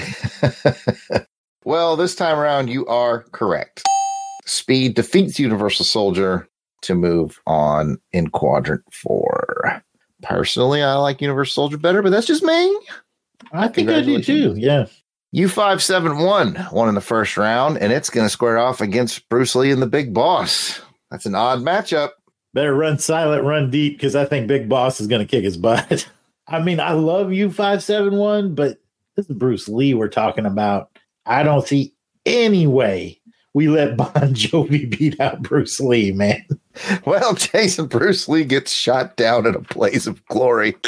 well, 1.65 1.95
this 1.95 2.15
time 2.15 2.37
around, 2.37 2.69
you 2.69 2.85
are 2.87 3.23
correct. 3.31 3.83
Speed 4.45 4.95
defeats 4.95 5.39
Universal 5.39 5.85
Soldier 5.85 6.47
to 6.81 6.95
move 6.95 7.39
on 7.45 7.97
in 8.11 8.29
quadrant 8.29 8.83
four. 8.91 9.81
Personally, 10.21 10.81
I 10.81 10.95
like 10.95 11.21
Universal 11.21 11.53
Soldier 11.53 11.77
better, 11.77 12.01
but 12.01 12.09
that's 12.09 12.27
just 12.27 12.43
me. 12.43 12.79
I 13.53 13.67
think 13.67 13.89
I 13.89 14.01
do 14.01 14.21
too. 14.21 14.55
Yeah. 14.57 14.87
U571 15.35 16.71
won 16.71 16.89
in 16.89 16.95
the 16.95 17.01
first 17.01 17.37
round, 17.37 17.77
and 17.77 17.93
it's 17.93 18.09
going 18.09 18.25
to 18.25 18.31
square 18.31 18.57
off 18.57 18.81
against 18.81 19.29
Bruce 19.29 19.55
Lee 19.55 19.71
and 19.71 19.81
the 19.81 19.87
Big 19.87 20.11
Boss. 20.13 20.81
That's 21.11 21.27
an 21.27 21.35
odd 21.35 21.59
matchup. 21.59 22.11
Better 22.55 22.73
run 22.73 22.97
silent, 22.97 23.43
run 23.43 23.69
deep, 23.69 23.97
because 23.97 24.15
I 24.15 24.25
think 24.25 24.47
Big 24.47 24.67
Boss 24.67 24.99
is 24.99 25.05
going 25.05 25.25
to 25.25 25.29
kick 25.29 25.43
his 25.43 25.57
butt. 25.57 26.09
I 26.47 26.59
mean, 26.59 26.79
I 26.79 26.93
love 26.93 27.27
U571, 27.27 28.55
but 28.55 28.79
this 29.15 29.29
is 29.29 29.35
Bruce 29.35 29.69
Lee 29.69 29.93
we're 29.93 30.07
talking 30.07 30.47
about. 30.47 30.89
I 31.27 31.43
don't 31.43 31.67
see 31.67 31.93
any 32.25 32.65
way 32.65 33.21
we 33.53 33.67
let 33.67 33.97
Bon 33.97 34.09
Jovi 34.13 34.89
beat 34.89 35.19
out 35.19 35.43
Bruce 35.43 35.79
Lee, 35.79 36.11
man. 36.11 36.43
Well, 37.05 37.35
Jason 37.35 37.85
Bruce 37.85 38.27
Lee 38.27 38.45
gets 38.45 38.71
shot 38.71 39.15
down 39.15 39.45
in 39.45 39.53
a 39.53 39.59
blaze 39.59 40.07
of 40.07 40.25
glory. 40.25 40.75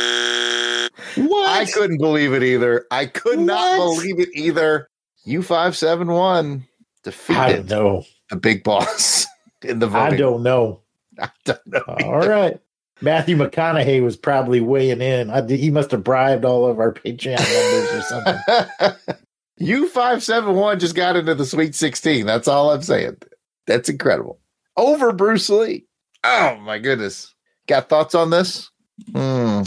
What? 1.16 1.48
I 1.50 1.66
couldn't 1.66 1.98
believe 2.00 2.34
it 2.34 2.44
either. 2.44 2.86
I 2.92 3.06
could 3.06 3.40
not 3.40 3.78
believe 3.78 4.20
it 4.20 4.30
either. 4.34 4.90
U571 5.26 6.62
I 6.62 6.68
defeated 7.04 7.68
don't 7.68 7.84
know. 7.84 8.04
the 8.30 8.36
Big 8.36 8.64
Boss 8.64 9.26
in 9.62 9.80
the 9.80 9.88
voting. 9.88 10.14
I 10.14 10.18
don't 10.18 10.44
know. 10.44 10.82
I 11.20 11.30
don't 11.46 11.68
know. 11.68 11.84
All 11.88 12.28
right. 12.28 12.60
Matthew 13.02 13.36
McConaughey 13.36 14.04
was 14.04 14.16
probably 14.16 14.62
weighing 14.62 15.02
in. 15.02 15.30
I, 15.32 15.46
he 15.48 15.72
must 15.72 15.92
have 15.92 16.04
bribed 16.04 16.46
all 16.46 16.68
of 16.68 16.80
our 16.80 16.94
Patreon 16.94 17.40
members 17.40 17.94
or 17.94 18.02
something. 18.04 19.18
U571 19.60 20.80
just 20.80 20.96
got 20.96 21.16
into 21.16 21.34
the 21.34 21.46
Sweet 21.46 21.74
16. 21.74 22.26
That's 22.28 22.48
all 22.48 22.72
I'm 22.72 22.84
saying. 22.84 23.18
That's 23.66 23.90
incredible. 23.90 24.40
Over 24.78 25.12
Bruce 25.12 25.50
Lee. 25.50 25.86
Oh, 26.24 26.58
my 26.58 26.78
goodness. 26.78 27.34
Got 27.68 27.90
thoughts 27.90 28.14
on 28.14 28.30
this? 28.30 28.70
Hmm. 29.14 29.64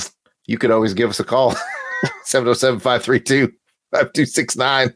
You 0.46 0.58
could 0.58 0.70
always 0.70 0.94
give 0.94 1.10
us 1.10 1.20
a 1.20 1.24
call 1.24 1.50
707 2.24 2.80
532 2.80 3.52
5269 3.92 4.94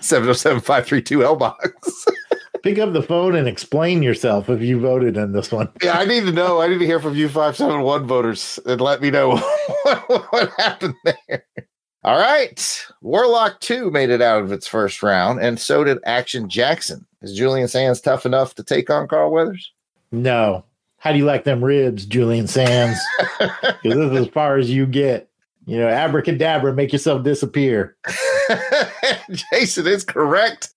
707 0.00 0.60
532 0.60 1.18
LBOX. 1.18 2.08
Pick 2.62 2.78
up 2.78 2.92
the 2.92 3.02
phone 3.02 3.34
and 3.36 3.48
explain 3.48 4.02
yourself 4.02 4.50
if 4.50 4.60
you 4.60 4.78
voted 4.78 5.16
in 5.16 5.32
this 5.32 5.50
one. 5.50 5.70
Yeah, 5.82 5.98
I 5.98 6.04
need 6.04 6.24
to 6.24 6.32
know. 6.32 6.60
I 6.60 6.68
need 6.68 6.78
to 6.78 6.86
hear 6.86 7.00
from 7.00 7.14
you 7.14 7.28
571 7.28 8.06
voters 8.06 8.60
and 8.66 8.80
let 8.80 9.00
me 9.00 9.10
know 9.10 9.30
what, 9.82 10.08
what 10.32 10.50
happened 10.58 10.94
there. 11.04 11.46
All 12.04 12.18
right. 12.18 12.86
Warlock 13.00 13.60
2 13.60 13.90
made 13.90 14.10
it 14.10 14.20
out 14.20 14.42
of 14.42 14.52
its 14.52 14.66
first 14.66 15.02
round, 15.02 15.40
and 15.40 15.58
so 15.58 15.84
did 15.84 15.98
Action 16.04 16.48
Jackson. 16.50 17.06
Is 17.22 17.34
Julian 17.34 17.68
Sands 17.68 18.00
tough 18.00 18.26
enough 18.26 18.54
to 18.56 18.64
take 18.64 18.90
on 18.90 19.08
Carl 19.08 19.30
Weathers? 19.30 19.72
No. 20.12 20.64
How 21.00 21.12
do 21.12 21.18
you 21.18 21.24
like 21.24 21.44
them 21.44 21.64
ribs, 21.64 22.06
Julian 22.06 22.46
Sands? 22.46 22.98
Because 23.82 23.96
this 23.96 24.12
is 24.12 24.26
as 24.26 24.28
far 24.28 24.58
as 24.58 24.70
you 24.70 24.84
get. 24.84 25.30
You 25.64 25.78
know, 25.78 25.88
abracadabra, 25.88 26.74
make 26.74 26.92
yourself 26.92 27.22
disappear. 27.22 27.96
Jason 29.30 29.86
is 29.86 30.04
correct. 30.04 30.74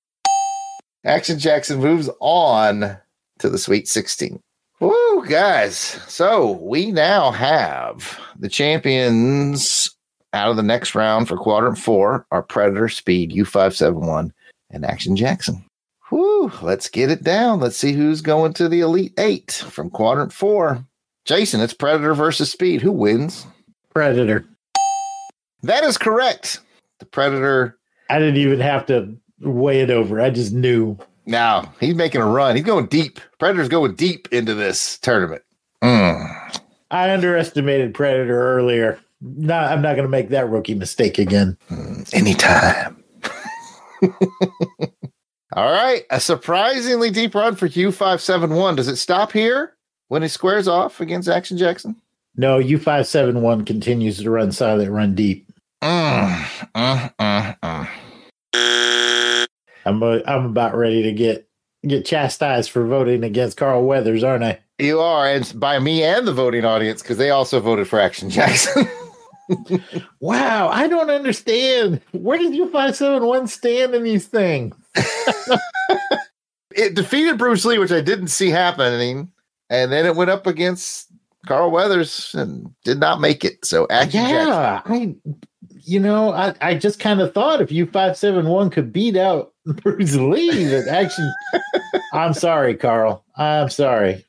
Action 1.04 1.38
Jackson 1.40 1.80
moves 1.80 2.10
on 2.22 2.98
to 3.40 3.50
the 3.50 3.58
Sweet 3.58 3.90
16. 3.90 4.40
Woo, 4.80 5.26
guys. 5.28 5.78
So 6.08 6.52
we 6.52 6.92
now 6.92 7.32
have 7.32 8.20
the 8.40 8.50
champions 8.50 9.94
out 10.32 10.50
of 10.50 10.56
the 10.56 10.64
next 10.64 10.96
round 10.96 11.28
for 11.28 11.38
quadrant 11.38 11.78
four 11.78 12.26
are 12.32 12.44
Predator, 12.44 12.88
Speed, 12.88 13.32
U571, 13.32 14.32
and 14.72 14.86
Action 14.86 15.16
Jackson. 15.18 15.66
Woo, 16.14 16.52
let's 16.62 16.90
get 16.90 17.10
it 17.10 17.24
down. 17.24 17.60
Let's 17.60 17.76
see 17.76 17.94
who's 17.94 18.22
going 18.22 18.54
to 18.54 18.70
the 18.70 18.82
Elite 18.82 19.16
Eight 19.18 19.52
from 19.52 19.90
quadrant 19.90 20.32
four. 20.32 20.86
Jason, 21.26 21.60
it's 21.60 21.74
Predator 21.74 22.14
versus 22.14 22.52
Speed. 22.52 22.82
Who 22.84 22.92
wins? 22.92 23.48
Predator. 23.96 24.46
That 25.64 25.84
is 25.84 25.98
correct. 25.98 26.60
The 27.00 27.06
Predator 27.08 27.80
I 28.12 28.20
didn't 28.20 28.38
even 28.38 28.60
have 28.60 28.86
to 28.88 29.18
weigh 29.42 29.82
it 29.82 29.90
over. 29.90 30.22
I 30.22 30.30
just 30.30 30.54
knew. 30.54 31.00
Now 31.26 31.74
he's 31.80 31.96
making 31.96 32.22
a 32.22 32.28
run. 32.28 32.56
He's 32.56 32.66
going 32.66 32.86
deep. 32.86 33.20
Predator's 33.40 33.70
going 33.70 33.96
deep 33.96 34.28
into 34.32 34.54
this 34.54 35.00
tournament. 35.00 35.42
Mm. 35.84 36.60
I 36.92 37.12
underestimated 37.12 37.96
Predator 37.96 38.40
earlier. 38.56 39.00
No, 39.20 39.56
I'm 39.56 39.82
not 39.82 39.96
going 39.96 40.06
to 40.06 40.10
make 40.10 40.30
that 40.30 40.48
rookie 40.48 40.76
mistake 40.76 41.18
again. 41.18 41.58
Mm, 41.72 42.14
Anytime. 42.14 43.04
All 45.56 45.72
right. 45.72 46.04
A 46.10 46.20
surprisingly 46.20 47.12
deep 47.12 47.36
run 47.36 47.56
for 47.56 47.68
U571. 47.68 48.76
Does 48.76 48.88
it 48.88 48.96
stop 48.96 49.32
here 49.32 49.76
when 50.08 50.22
he 50.22 50.28
squares 50.28 50.68
off 50.68 51.00
against 51.00 51.30
Action 51.30 51.58
Jackson? 51.58 51.96
No, 52.36 52.60
U571 52.60 53.66
continues 53.66 54.18
to 54.18 54.30
run 54.32 54.52
silent, 54.52 54.92
run 54.92 55.14
deep. 55.14 55.48
Mm, 55.84 56.44
mm, 56.76 57.14
mm, 57.20 57.58
mm. 57.60 59.48
I'm 59.86 60.02
uh, 60.02 60.20
I'm 60.26 60.46
about 60.46 60.76
ready 60.76 61.04
to 61.04 61.12
get 61.12 61.48
get 61.86 62.06
chastised 62.06 62.72
for 62.72 62.86
voting 62.88 63.24
against 63.24 63.58
Carl 63.58 63.86
Weathers, 63.86 64.24
aren't 64.24 64.46
I? 64.46 64.60
You 64.80 65.02
are, 65.02 65.28
and 65.28 65.52
by 65.60 65.78
me 65.80 66.04
and 66.04 66.26
the 66.26 66.34
voting 66.34 66.66
audience, 66.66 67.02
because 67.02 67.18
they 67.18 67.30
also 67.30 67.60
voted 67.60 67.88
for 67.88 68.00
Action 68.00 68.30
Jackson. 68.30 68.88
Wow, 70.20 70.70
I 70.70 70.88
don't 70.88 71.10
understand. 71.10 72.00
Where 72.14 72.38
does 72.38 72.52
U571 72.52 73.50
stand 73.50 73.94
in 73.94 74.04
these 74.04 74.26
things? 74.26 74.74
it 76.76 76.94
defeated 76.96 77.38
Bruce 77.38 77.66
Lee, 77.66 77.78
which 77.78 77.92
I 77.92 78.02
didn't 78.02 78.28
see 78.28 78.50
happening, 78.50 79.32
and 79.70 79.92
then 79.92 80.06
it 80.06 80.16
went 80.16 80.30
up 80.30 80.48
against 80.48 81.12
Carl 81.46 81.72
Weathers 81.72 82.34
and 82.36 82.74
did 82.84 83.00
not 83.00 83.22
make 83.22 83.44
it. 83.44 83.66
So 83.66 83.88
Action 83.90 84.26
Jackson. 84.26 84.48
Yeah, 84.48 84.82
I, 84.86 85.16
you 85.84 86.00
know, 86.00 86.32
I, 86.32 86.54
I 86.62 86.76
just 86.76 87.00
kind 87.00 87.22
of 87.22 87.34
thought 87.34 87.62
if 87.62 87.72
you 87.72 87.86
five 87.86 88.18
seven 88.18 88.48
one 88.48 88.70
could 88.70 88.94
beat 88.94 89.18
out 89.18 89.54
Bruce 89.66 90.16
Lee, 90.16 90.66
that 90.66 90.88
action. 90.88 91.32
I'm 92.14 92.34
sorry, 92.34 92.76
Carl. 92.76 93.24
I'm 93.38 93.70
sorry. 93.70 94.26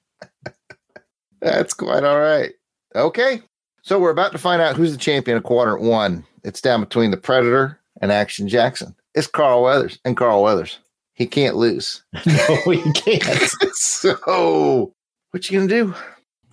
That's 1.40 1.74
quite 1.74 2.04
all 2.04 2.20
right. 2.20 2.52
Okay. 2.94 3.42
So 3.82 3.98
we're 3.98 4.10
about 4.10 4.32
to 4.32 4.38
find 4.38 4.62
out 4.62 4.76
who's 4.76 4.92
the 4.92 4.98
champion 4.98 5.36
of 5.36 5.42
quadrant 5.42 5.82
one. 5.82 6.24
It's 6.42 6.60
down 6.60 6.80
between 6.80 7.10
the 7.10 7.18
Predator 7.18 7.78
and 8.00 8.10
Action 8.10 8.48
Jackson. 8.48 8.94
It's 9.14 9.26
Carl 9.26 9.62
Weathers 9.62 9.98
and 10.04 10.16
Carl 10.16 10.42
Weathers. 10.42 10.78
He 11.14 11.26
can't 11.26 11.56
lose. 11.56 12.02
No, 12.26 12.56
he 12.72 12.92
can't. 12.92 13.50
so 13.74 14.92
what 15.30 15.50
you 15.50 15.58
gonna 15.58 15.68
do? 15.68 15.94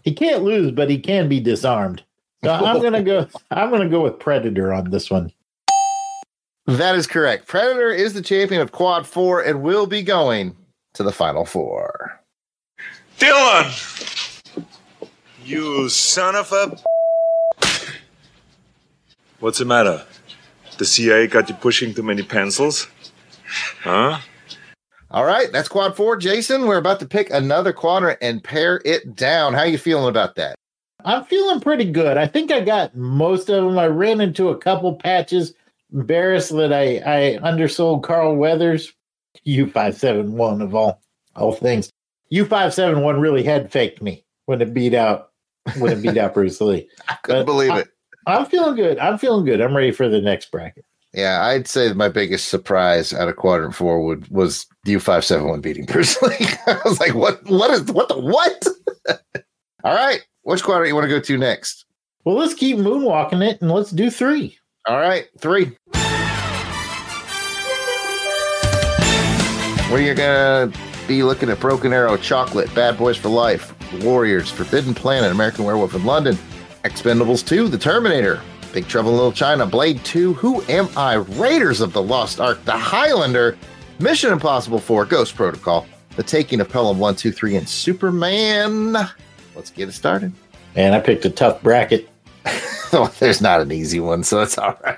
He 0.04 0.14
can't 0.14 0.44
lose, 0.44 0.72
but 0.72 0.90
he 0.90 0.98
can 1.00 1.30
be 1.30 1.40
disarmed. 1.40 2.04
So 2.44 2.52
I'm 2.52 2.80
gonna 2.82 3.04
go. 3.04 3.28
I'm 3.52 3.70
gonna 3.70 3.90
go 3.90 4.02
with 4.02 4.20
Predator 4.20 4.74
on 4.74 4.90
this 4.92 5.10
one. 5.10 5.32
That 6.68 6.96
is 6.96 7.08
correct. 7.08 7.48
Predator 7.48 7.92
is 7.92 8.14
the 8.14 8.22
champion 8.22 8.62
of 8.62 8.72
quad 8.72 9.06
four 9.08 9.42
and 9.42 9.62
will 9.62 9.88
be 9.88 10.04
going 10.04 10.56
to 10.94 11.04
the 11.04 11.12
final 11.12 11.46
four. 11.46 12.20
Dillon! 13.18 13.72
You 15.44 15.90
son 15.90 16.36
of 16.36 16.52
a. 16.52 16.78
What's 19.40 19.58
the 19.58 19.66
matter? 19.66 20.06
The 20.82 20.86
CIA 20.88 21.28
got 21.28 21.48
you 21.48 21.54
pushing 21.54 21.94
too 21.94 22.02
many 22.02 22.24
pencils? 22.24 22.88
Huh? 23.84 24.18
All 25.12 25.24
right, 25.26 25.52
that's 25.52 25.68
quad 25.70 25.96
four. 25.96 26.18
Jason, 26.18 26.66
we're 26.66 26.80
about 26.80 27.00
to 27.02 27.06
pick 27.06 27.30
another 27.30 27.72
quadrant 27.72 28.18
and 28.20 28.44
pare 28.44 28.82
it 28.84 29.16
down. 29.16 29.54
How 29.54 29.62
you 29.62 29.78
feeling 29.78 30.10
about 30.10 30.34
that? 30.38 30.56
I'm 31.06 31.24
feeling 31.26 31.60
pretty 31.60 31.86
good. 31.86 32.18
I 32.18 32.26
think 32.26 32.52
I 32.52 32.62
got 32.62 32.96
most 32.96 33.48
of 33.48 33.64
them. 33.64 33.78
I 33.78 33.86
ran 33.90 34.22
into 34.22 34.50
a 34.50 34.58
couple 34.58 34.96
patches. 34.96 35.54
Embarrassed 35.94 36.50
that 36.56 36.74
I 36.74 36.96
I 37.06 37.38
undersold 37.44 38.02
Carl 38.02 38.36
Weathers. 38.36 38.92
U571 39.46 40.64
of 40.64 40.74
all 40.74 41.00
all 41.36 41.52
things. 41.54 41.92
U571 42.34 43.22
really 43.22 43.44
head 43.44 43.72
faked 43.72 44.02
me 44.02 44.26
when 44.48 44.60
it 44.64 44.74
beat 44.74 44.96
out 44.96 45.30
when 45.78 45.92
it 45.92 46.02
beat 46.02 46.18
out 46.18 46.34
Bruce 46.34 46.60
Lee. 46.60 46.90
I 47.08 47.18
couldn't 47.22 47.42
But 47.46 47.52
believe 47.52 47.70
I- 47.70 47.80
it. 47.82 47.88
I'm 48.28 48.46
feeling 48.46 48.76
good. 48.76 49.00
I'm 49.00 49.18
feeling 49.18 49.46
good. 49.46 49.62
I'm 49.62 49.76
ready 49.76 49.92
for 49.92 50.08
the 50.08 50.22
next 50.22 50.52
bracket. 50.52 50.86
Yeah, 51.14 51.44
I'd 51.46 51.68
say 51.68 51.92
my 51.94 52.08
biggest 52.08 52.48
surprise 52.48 53.12
out 53.14 53.28
of 53.28 53.36
quadrant 53.36 53.76
four 53.76 54.06
would 54.06 54.28
was 54.30 54.66
U 54.86 55.00
five 55.00 55.26
seven 55.26 55.48
one 55.48 55.60
beating 55.60 55.86
Bruce 55.86 56.22
Lee. 56.22 56.36
I 56.68 56.80
was 56.86 57.00
like, 57.00 57.14
what? 57.14 57.44
What 57.50 57.72
is 57.72 57.84
what 57.92 58.08
the 58.08 58.20
what? 58.20 58.66
All 59.84 59.94
right, 59.94 60.22
which 60.44 60.64
quadrant 60.64 60.88
you 60.88 60.96
want 60.96 61.06
to 61.06 61.10
go 61.10 61.20
to 61.20 61.38
next? 61.38 61.86
Well, 62.24 62.36
let's 62.36 62.54
keep 62.54 62.78
moonwalking 62.78 63.46
it 63.46 63.62
and 63.62 63.72
let's 63.72 63.92
do 63.92 64.10
three. 64.10 64.58
All 64.88 65.00
right, 65.00 65.28
three. 65.40 65.76
We're 69.92 70.16
gonna 70.16 70.72
be 71.08 71.24
looking 71.24 71.50
at 71.50 71.60
Broken 71.60 71.92
Arrow, 71.92 72.16
Chocolate, 72.16 72.74
Bad 72.74 72.98
Boys 72.98 73.18
for 73.18 73.28
Life, 73.28 73.76
Warriors, 74.02 74.50
Forbidden 74.50 74.94
Planet, 74.94 75.32
American 75.32 75.66
Werewolf 75.66 75.94
in 75.94 76.06
London, 76.06 76.38
Expendables 76.84 77.46
2, 77.46 77.68
The 77.68 77.78
Terminator, 77.78 78.42
Big 78.74 78.88
Trouble 78.88 79.12
in 79.12 79.18
Little 79.18 79.32
China, 79.32 79.66
Blade 79.68 80.04
2, 80.04 80.34
Who 80.34 80.64
Am 80.64 80.88
I, 80.98 81.16
Raiders 81.16 81.80
of 81.80 81.94
the 81.94 82.02
Lost 82.02 82.40
Ark, 82.40 82.64
The 82.66 82.72
Highlander, 82.72 83.56
Mission 84.00 84.32
Impossible 84.32 84.80
4, 84.80 85.06
Ghost 85.06 85.36
Protocol, 85.36 85.86
The 86.16 86.24
Taking 86.24 86.60
of 86.60 86.70
Pelham 86.70 86.98
1, 86.98 87.16
2, 87.16 87.32
3, 87.32 87.58
and 87.58 87.70
Superman. 87.70 88.94
Let's 89.56 89.70
get 89.70 89.90
it 89.90 89.92
started. 89.92 90.34
And 90.76 90.96
I 90.96 91.00
picked 91.00 91.26
a 91.26 91.30
tough 91.30 91.62
bracket. 91.62 92.10
Oh, 92.94 93.10
there's 93.20 93.40
not 93.40 93.62
an 93.62 93.72
easy 93.72 94.02
one, 94.02 94.22
so 94.22 94.42
it's 94.42 94.58
all 94.58 94.78
right. 94.84 94.98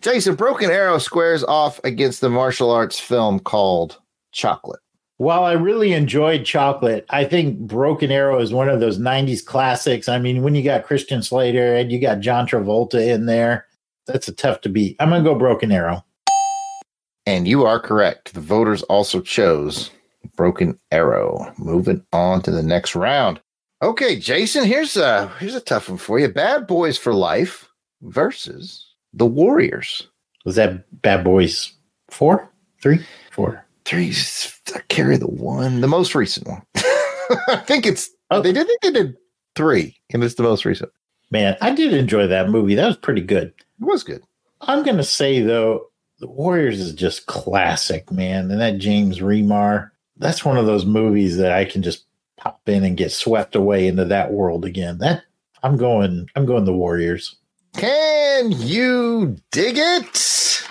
Jason, 0.00 0.36
Broken 0.36 0.70
Arrow 0.70 0.98
squares 0.98 1.42
off 1.42 1.80
against 1.82 2.20
the 2.20 2.30
martial 2.30 2.70
arts 2.70 3.00
film 3.00 3.40
called 3.40 3.98
Chocolate. 4.30 4.78
While 5.24 5.44
I 5.44 5.52
really 5.52 5.94
enjoyed 5.94 6.44
Chocolate, 6.44 7.06
I 7.08 7.24
think 7.24 7.58
Broken 7.58 8.10
Arrow 8.10 8.40
is 8.40 8.52
one 8.52 8.68
of 8.68 8.80
those 8.80 8.98
90s 8.98 9.42
classics. 9.42 10.06
I 10.06 10.18
mean, 10.18 10.42
when 10.42 10.54
you 10.54 10.62
got 10.62 10.84
Christian 10.84 11.22
Slater 11.22 11.74
and 11.74 11.90
you 11.90 11.98
got 11.98 12.20
John 12.20 12.46
Travolta 12.46 13.00
in 13.00 13.24
there, 13.24 13.66
that's 14.06 14.28
a 14.28 14.34
tough 14.34 14.60
to 14.60 14.68
beat. 14.68 14.96
I'm 15.00 15.08
going 15.08 15.24
to 15.24 15.30
go 15.30 15.34
Broken 15.34 15.72
Arrow. 15.72 16.04
And 17.24 17.48
you 17.48 17.64
are 17.64 17.80
correct. 17.80 18.34
The 18.34 18.42
voters 18.42 18.82
also 18.82 19.22
chose 19.22 19.90
Broken 20.36 20.78
Arrow. 20.92 21.54
Moving 21.56 22.04
on 22.12 22.42
to 22.42 22.50
the 22.50 22.62
next 22.62 22.94
round. 22.94 23.40
Okay, 23.80 24.18
Jason, 24.18 24.64
here's 24.64 24.98
a 24.98 25.28
here's 25.40 25.54
a 25.54 25.60
tough 25.60 25.88
one 25.88 25.96
for 25.96 26.18
you. 26.18 26.28
Bad 26.28 26.66
Boys 26.66 26.98
for 26.98 27.14
Life 27.14 27.66
versus 28.02 28.94
The 29.14 29.24
Warriors. 29.24 30.06
Was 30.44 30.56
that 30.56 30.84
Bad 31.00 31.24
Boys 31.24 31.72
four, 32.10 32.50
three, 32.82 33.00
four? 33.30 33.63
Three 33.84 34.12
carry 34.88 35.16
the 35.16 35.26
one, 35.26 35.80
the 35.80 35.88
most 35.88 36.14
recent 36.14 36.48
one. 36.48 36.62
I 37.48 37.62
think 37.66 37.86
it's 37.86 38.10
oh, 38.30 38.40
they 38.40 38.52
did 38.52 38.66
think 38.66 38.80
they 38.80 38.92
did 38.92 39.16
three, 39.54 39.96
and 40.12 40.24
it's 40.24 40.34
the 40.34 40.42
most 40.42 40.64
recent. 40.64 40.90
Man, 41.30 41.56
I 41.60 41.74
did 41.74 41.92
enjoy 41.92 42.26
that 42.26 42.48
movie. 42.48 42.74
That 42.74 42.86
was 42.86 42.96
pretty 42.96 43.20
good. 43.20 43.48
It 43.48 43.84
was 43.84 44.02
good. 44.02 44.22
I'm 44.62 44.82
gonna 44.84 45.04
say 45.04 45.40
though, 45.40 45.86
The 46.18 46.28
Warriors 46.28 46.80
is 46.80 46.92
just 46.92 47.26
classic, 47.26 48.10
man. 48.10 48.50
And 48.50 48.60
that 48.60 48.78
James 48.78 49.20
Remar, 49.20 49.90
that's 50.16 50.44
one 50.44 50.56
of 50.56 50.66
those 50.66 50.86
movies 50.86 51.36
that 51.36 51.52
I 51.52 51.64
can 51.64 51.82
just 51.82 52.04
pop 52.36 52.60
in 52.68 52.84
and 52.84 52.96
get 52.96 53.12
swept 53.12 53.54
away 53.54 53.86
into 53.86 54.04
that 54.06 54.32
world 54.32 54.64
again. 54.64 54.98
That 54.98 55.24
I'm 55.62 55.76
going, 55.76 56.28
I'm 56.36 56.46
going 56.46 56.64
the 56.64 56.72
Warriors. 56.72 57.36
Can 57.74 58.52
you 58.52 59.36
dig 59.50 59.76
it? 59.76 60.68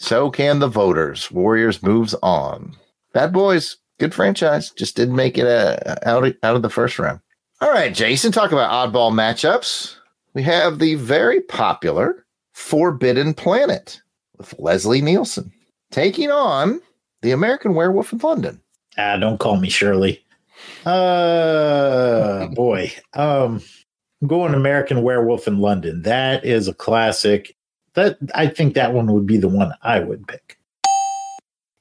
So 0.00 0.30
can 0.30 0.60
the 0.60 0.66
voters. 0.66 1.30
Warriors 1.30 1.82
moves 1.82 2.14
on. 2.22 2.74
Bad 3.12 3.34
Boys, 3.34 3.76
good 3.98 4.14
franchise. 4.14 4.70
Just 4.70 4.96
didn't 4.96 5.14
make 5.14 5.36
it 5.36 5.46
uh, 5.46 5.96
out, 6.04 6.24
of, 6.24 6.34
out 6.42 6.56
of 6.56 6.62
the 6.62 6.70
first 6.70 6.98
round. 6.98 7.20
All 7.60 7.70
right, 7.70 7.94
Jason, 7.94 8.32
talk 8.32 8.50
about 8.50 8.70
oddball 8.72 9.12
matchups. 9.12 9.94
We 10.32 10.42
have 10.44 10.78
the 10.78 10.94
very 10.94 11.42
popular 11.42 12.24
Forbidden 12.54 13.34
Planet 13.34 14.00
with 14.38 14.54
Leslie 14.58 15.02
Nielsen 15.02 15.52
taking 15.90 16.30
on 16.30 16.80
the 17.20 17.32
American 17.32 17.74
Werewolf 17.74 18.10
in 18.14 18.20
London. 18.20 18.58
Ah, 18.96 19.18
don't 19.18 19.38
call 19.38 19.58
me 19.60 19.68
Shirley. 19.68 20.24
Uh, 20.86 22.46
boy. 22.54 22.90
Um, 23.12 23.60
I'm 24.22 24.28
going 24.28 24.54
American 24.54 25.02
Werewolf 25.02 25.46
in 25.46 25.58
London. 25.58 26.02
That 26.02 26.46
is 26.46 26.68
a 26.68 26.74
classic. 26.74 27.54
That 27.94 28.18
I 28.34 28.46
think 28.46 28.74
that 28.74 28.92
one 28.92 29.12
would 29.12 29.26
be 29.26 29.36
the 29.36 29.48
one 29.48 29.72
I 29.82 30.00
would 30.00 30.26
pick. 30.26 30.58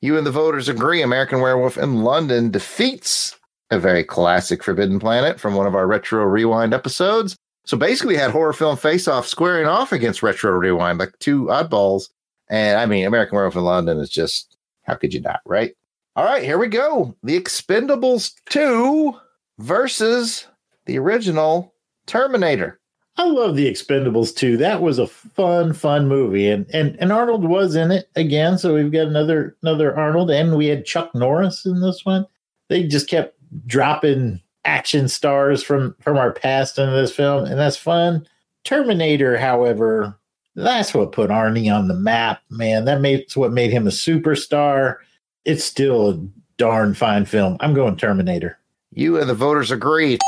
You 0.01 0.17
and 0.17 0.25
the 0.25 0.31
voters 0.31 0.69
agree 0.69 1.01
American 1.01 1.41
Werewolf 1.41 1.77
in 1.77 2.03
London 2.03 2.51
defeats 2.51 3.35
a 3.69 3.79
very 3.79 4.03
classic 4.03 4.63
Forbidden 4.63 4.99
Planet 4.99 5.39
from 5.39 5.55
one 5.55 5.67
of 5.67 5.75
our 5.75 5.87
Retro 5.87 6.23
Rewind 6.23 6.73
episodes. 6.73 7.35
So 7.65 7.77
basically, 7.77 8.15
we 8.15 8.19
had 8.19 8.31
horror 8.31 8.53
film 8.53 8.77
face 8.77 9.07
off 9.07 9.27
squaring 9.27 9.67
off 9.67 9.91
against 9.91 10.23
Retro 10.23 10.51
Rewind, 10.51 10.99
like 10.99 11.13
two 11.19 11.45
oddballs. 11.45 12.09
And 12.49 12.79
I 12.79 12.85
mean, 12.85 13.05
American 13.05 13.35
Werewolf 13.35 13.55
in 13.55 13.63
London 13.63 13.99
is 13.99 14.09
just, 14.09 14.57
how 14.83 14.95
could 14.95 15.13
you 15.13 15.21
not, 15.21 15.41
right? 15.45 15.75
All 16.15 16.25
right, 16.25 16.43
here 16.43 16.57
we 16.57 16.67
go. 16.67 17.15
The 17.23 17.39
Expendables 17.39 18.33
2 18.49 19.13
versus 19.59 20.47
the 20.85 20.97
original 20.97 21.73
Terminator. 22.07 22.79
I 23.19 23.25
love 23.25 23.57
the 23.57 23.69
Expendables 23.69 24.33
too. 24.33 24.55
That 24.55 24.81
was 24.81 24.97
a 24.97 25.05
fun, 25.05 25.73
fun 25.73 26.07
movie. 26.07 26.49
And 26.49 26.65
and 26.73 26.95
and 27.01 27.11
Arnold 27.11 27.43
was 27.43 27.75
in 27.75 27.91
it 27.91 28.09
again. 28.15 28.57
So 28.57 28.73
we've 28.73 28.93
got 28.93 29.07
another 29.07 29.57
another 29.61 29.93
Arnold. 29.93 30.31
And 30.31 30.55
we 30.55 30.67
had 30.67 30.85
Chuck 30.85 31.13
Norris 31.13 31.65
in 31.65 31.81
this 31.81 32.05
one. 32.05 32.25
They 32.69 32.83
just 32.83 33.09
kept 33.09 33.37
dropping 33.67 34.39
action 34.63 35.09
stars 35.09 35.61
from 35.61 35.97
from 35.99 36.17
our 36.17 36.31
past 36.31 36.79
into 36.79 36.93
this 36.93 37.13
film, 37.13 37.43
and 37.43 37.59
that's 37.59 37.75
fun. 37.75 38.25
Terminator, 38.63 39.37
however, 39.37 40.17
that's 40.55 40.93
what 40.93 41.11
put 41.11 41.29
Arnie 41.29 41.73
on 41.73 41.89
the 41.89 41.95
map, 41.95 42.41
man. 42.49 42.85
That 42.85 43.01
made 43.01 43.25
what 43.35 43.51
made 43.51 43.71
him 43.71 43.85
a 43.85 43.91
superstar. 43.91 44.95
It's 45.43 45.65
still 45.65 46.09
a 46.09 46.27
darn 46.55 46.93
fine 46.93 47.25
film. 47.25 47.57
I'm 47.59 47.73
going 47.73 47.97
Terminator. 47.97 48.57
You 48.93 49.19
and 49.19 49.29
the 49.29 49.33
voters 49.33 49.71
agree. 49.71 50.19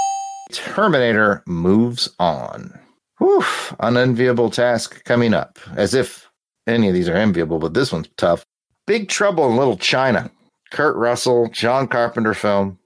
Terminator 0.52 1.42
moves 1.46 2.10
on. 2.20 2.78
Whew, 3.22 3.46
unenviable 3.80 4.50
task 4.50 5.04
coming 5.04 5.36
up. 5.36 5.60
As 5.76 5.94
if 5.94 6.28
any 6.66 6.88
of 6.88 6.96
these 6.96 7.08
are 7.08 7.16
enviable, 7.16 7.60
but 7.60 7.76
this 7.76 7.92
one's 7.92 8.10
tough. 8.18 8.44
Big 8.88 9.10
Trouble 9.10 9.48
in 9.48 9.58
Little 9.58 9.78
China. 9.78 10.32
Kurt 10.72 10.96
Russell, 10.96 11.48
John 11.52 11.88
Carpenter 11.88 12.34
film. 12.34 12.80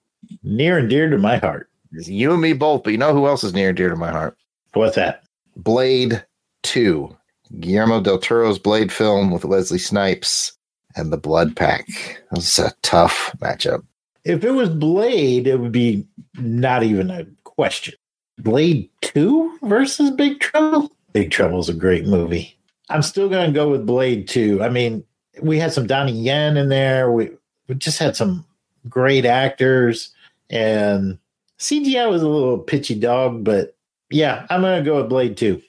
Near 0.44 0.80
and 0.80 0.90
dear 0.90 1.10
to 1.10 1.18
my 1.18 1.38
heart. 1.38 1.70
It's 1.94 2.10
you 2.10 2.34
and 2.34 2.42
me 2.42 2.52
both, 2.52 2.84
but 2.84 2.92
you 2.92 2.98
know 2.98 3.14
who 3.14 3.28
else 3.28 3.46
is 3.46 3.54
near 3.54 3.70
and 3.70 3.78
dear 3.78 3.88
to 3.90 3.96
my 3.96 4.12
heart? 4.12 4.38
What's 4.74 4.98
that? 4.98 5.24
Blade 5.56 6.22
2. 6.64 7.16
Guillermo 7.62 8.02
del 8.02 8.18
Toro's 8.18 8.60
Blade 8.60 8.92
film 8.92 9.32
with 9.32 9.46
Wesley 9.46 9.80
Snipes 9.80 10.52
and 10.98 11.14
the 11.14 11.18
Blood 11.18 11.56
Pack. 11.56 11.88
That 12.32 12.36
was 12.36 12.60
a 12.60 12.74
tough 12.82 13.32
matchup. 13.38 13.86
If 14.26 14.44
it 14.44 14.52
was 14.52 14.68
Blade, 14.68 15.48
it 15.48 15.62
would 15.62 15.72
be 15.72 16.06
not 16.38 16.84
even 16.84 17.10
a 17.10 17.26
question. 17.46 17.94
Blade 18.40 18.90
2 19.02 19.60
versus 19.64 20.12
Big 20.12 20.40
Trouble? 20.40 20.92
Big 21.14 21.32
Trouble 21.32 21.60
is 21.60 21.70
a 21.70 21.74
great 21.74 22.06
movie. 22.06 22.58
I'm 22.90 23.02
still 23.02 23.30
going 23.30 23.48
to 23.48 23.54
go 23.54 23.70
with 23.70 23.86
Blade 23.86 24.28
2. 24.28 24.62
I 24.62 24.70
mean, 24.70 25.04
we 25.42 25.58
had 25.58 25.74
some 25.74 25.88
Donnie 25.88 26.12
Yen 26.12 26.58
in 26.58 26.70
there. 26.70 27.12
We, 27.12 27.32
we 27.68 27.76
just 27.76 27.98
had 27.98 28.16
some 28.16 28.46
great 28.90 29.26
actors, 29.26 30.14
and 30.50 31.18
CGI 31.60 32.10
was 32.10 32.22
a 32.22 32.30
little 32.30 32.60
pitchy 32.60 32.96
dog, 32.96 33.44
but 33.44 33.76
yeah, 34.12 34.46
I'm 34.50 34.62
going 34.62 34.84
to 34.84 34.88
go 34.88 34.98
with 34.98 35.10
Blade 35.10 35.38
2. 35.38 35.62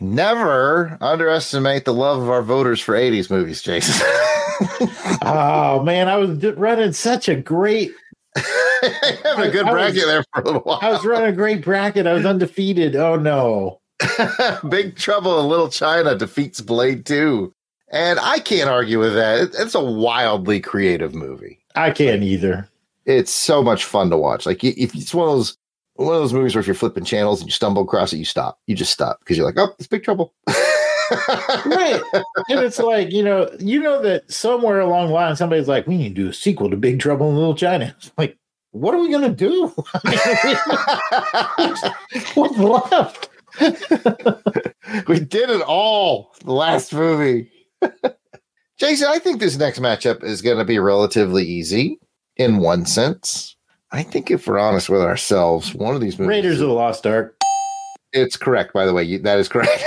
Never 0.00 0.98
underestimate 1.00 1.84
the 1.84 1.94
love 1.94 2.20
of 2.20 2.28
our 2.28 2.42
voters 2.42 2.80
for 2.80 2.94
80s 2.94 3.30
movies, 3.30 3.62
Jason. 3.62 4.06
oh, 5.22 5.82
man, 5.84 6.08
I 6.08 6.16
was 6.16 6.42
running 6.56 6.92
such 6.92 7.28
a 7.28 7.36
great 7.36 7.92
have 9.24 9.38
a 9.38 9.50
good 9.50 9.66
bracket 9.66 9.96
was, 9.96 10.04
there 10.04 10.24
for 10.32 10.42
a 10.42 10.44
little 10.44 10.60
while. 10.60 10.78
I 10.82 10.90
was 10.90 11.04
running 11.04 11.28
a 11.28 11.32
great 11.32 11.62
bracket. 11.62 12.06
I 12.06 12.12
was 12.12 12.26
undefeated. 12.26 12.96
Oh 12.96 13.16
no. 13.16 13.80
Big 14.68 14.96
Trouble 14.96 15.40
in 15.40 15.48
Little 15.48 15.70
China 15.70 16.14
defeats 16.14 16.60
Blade 16.60 17.06
2. 17.06 17.52
And 17.90 18.18
I 18.20 18.40
can't 18.40 18.68
argue 18.68 18.98
with 18.98 19.14
that. 19.14 19.54
It's 19.58 19.74
a 19.74 19.82
wildly 19.82 20.60
creative 20.60 21.14
movie. 21.14 21.60
I 21.74 21.90
can't 21.90 22.22
either. 22.22 22.68
It's 23.04 23.30
so 23.30 23.62
much 23.62 23.84
fun 23.84 24.10
to 24.10 24.16
watch. 24.16 24.44
Like 24.44 24.64
if 24.64 24.94
it's 24.94 25.14
one 25.14 25.28
of 25.28 25.36
those 25.36 25.56
one 25.94 26.14
of 26.14 26.20
those 26.20 26.32
movies 26.32 26.54
where 26.54 26.60
if 26.60 26.66
you're 26.66 26.74
flipping 26.74 27.04
channels 27.04 27.40
and 27.40 27.48
you 27.48 27.52
stumble 27.52 27.82
across 27.82 28.12
it, 28.12 28.18
you 28.18 28.24
stop. 28.24 28.58
You 28.66 28.74
just 28.74 28.92
stop 28.92 29.20
because 29.20 29.36
you're 29.36 29.46
like, 29.46 29.58
oh, 29.58 29.74
it's 29.78 29.88
big 29.88 30.04
trouble. 30.04 30.34
right. 31.10 32.00
And 32.48 32.60
it's 32.60 32.78
like, 32.78 33.10
you 33.10 33.22
know, 33.22 33.50
you 33.58 33.80
know 33.80 34.00
that 34.02 34.30
somewhere 34.30 34.80
along 34.80 35.08
the 35.08 35.14
line 35.14 35.36
somebody's 35.36 35.68
like, 35.68 35.86
we 35.86 35.96
need 35.96 36.16
to 36.16 36.22
do 36.22 36.28
a 36.28 36.34
sequel 36.34 36.70
to 36.70 36.76
Big 36.76 37.00
Trouble 37.00 37.28
in 37.30 37.36
Little 37.36 37.54
China. 37.54 37.94
It's 37.98 38.12
like, 38.16 38.36
what 38.72 38.94
are 38.94 39.00
we 39.00 39.10
gonna 39.10 39.30
do? 39.30 39.68
what's 42.34 42.58
left? 42.58 43.30
we 45.08 45.20
did 45.20 45.50
it 45.50 45.62
all. 45.62 46.34
The 46.44 46.52
last 46.52 46.92
movie. 46.92 47.50
Jason, 48.78 49.08
I 49.08 49.18
think 49.18 49.40
this 49.40 49.56
next 49.56 49.78
matchup 49.78 50.22
is 50.22 50.42
going 50.42 50.58
to 50.58 50.64
be 50.64 50.78
relatively 50.78 51.44
easy 51.44 51.98
in 52.36 52.58
one 52.58 52.84
sense. 52.84 53.56
I 53.92 54.02
think 54.02 54.30
if 54.30 54.46
we're 54.46 54.58
honest 54.58 54.90
with 54.90 55.00
ourselves, 55.00 55.74
one 55.74 55.94
of 55.94 56.02
these 56.02 56.18
movies. 56.18 56.28
Raiders 56.28 56.60
of 56.60 56.68
the 56.68 56.74
Lost 56.74 57.06
Ark. 57.06 57.34
It's 58.12 58.36
correct, 58.36 58.74
by 58.74 58.84
the 58.84 58.92
way. 58.92 59.16
That 59.16 59.38
is 59.38 59.48
correct. 59.48 59.82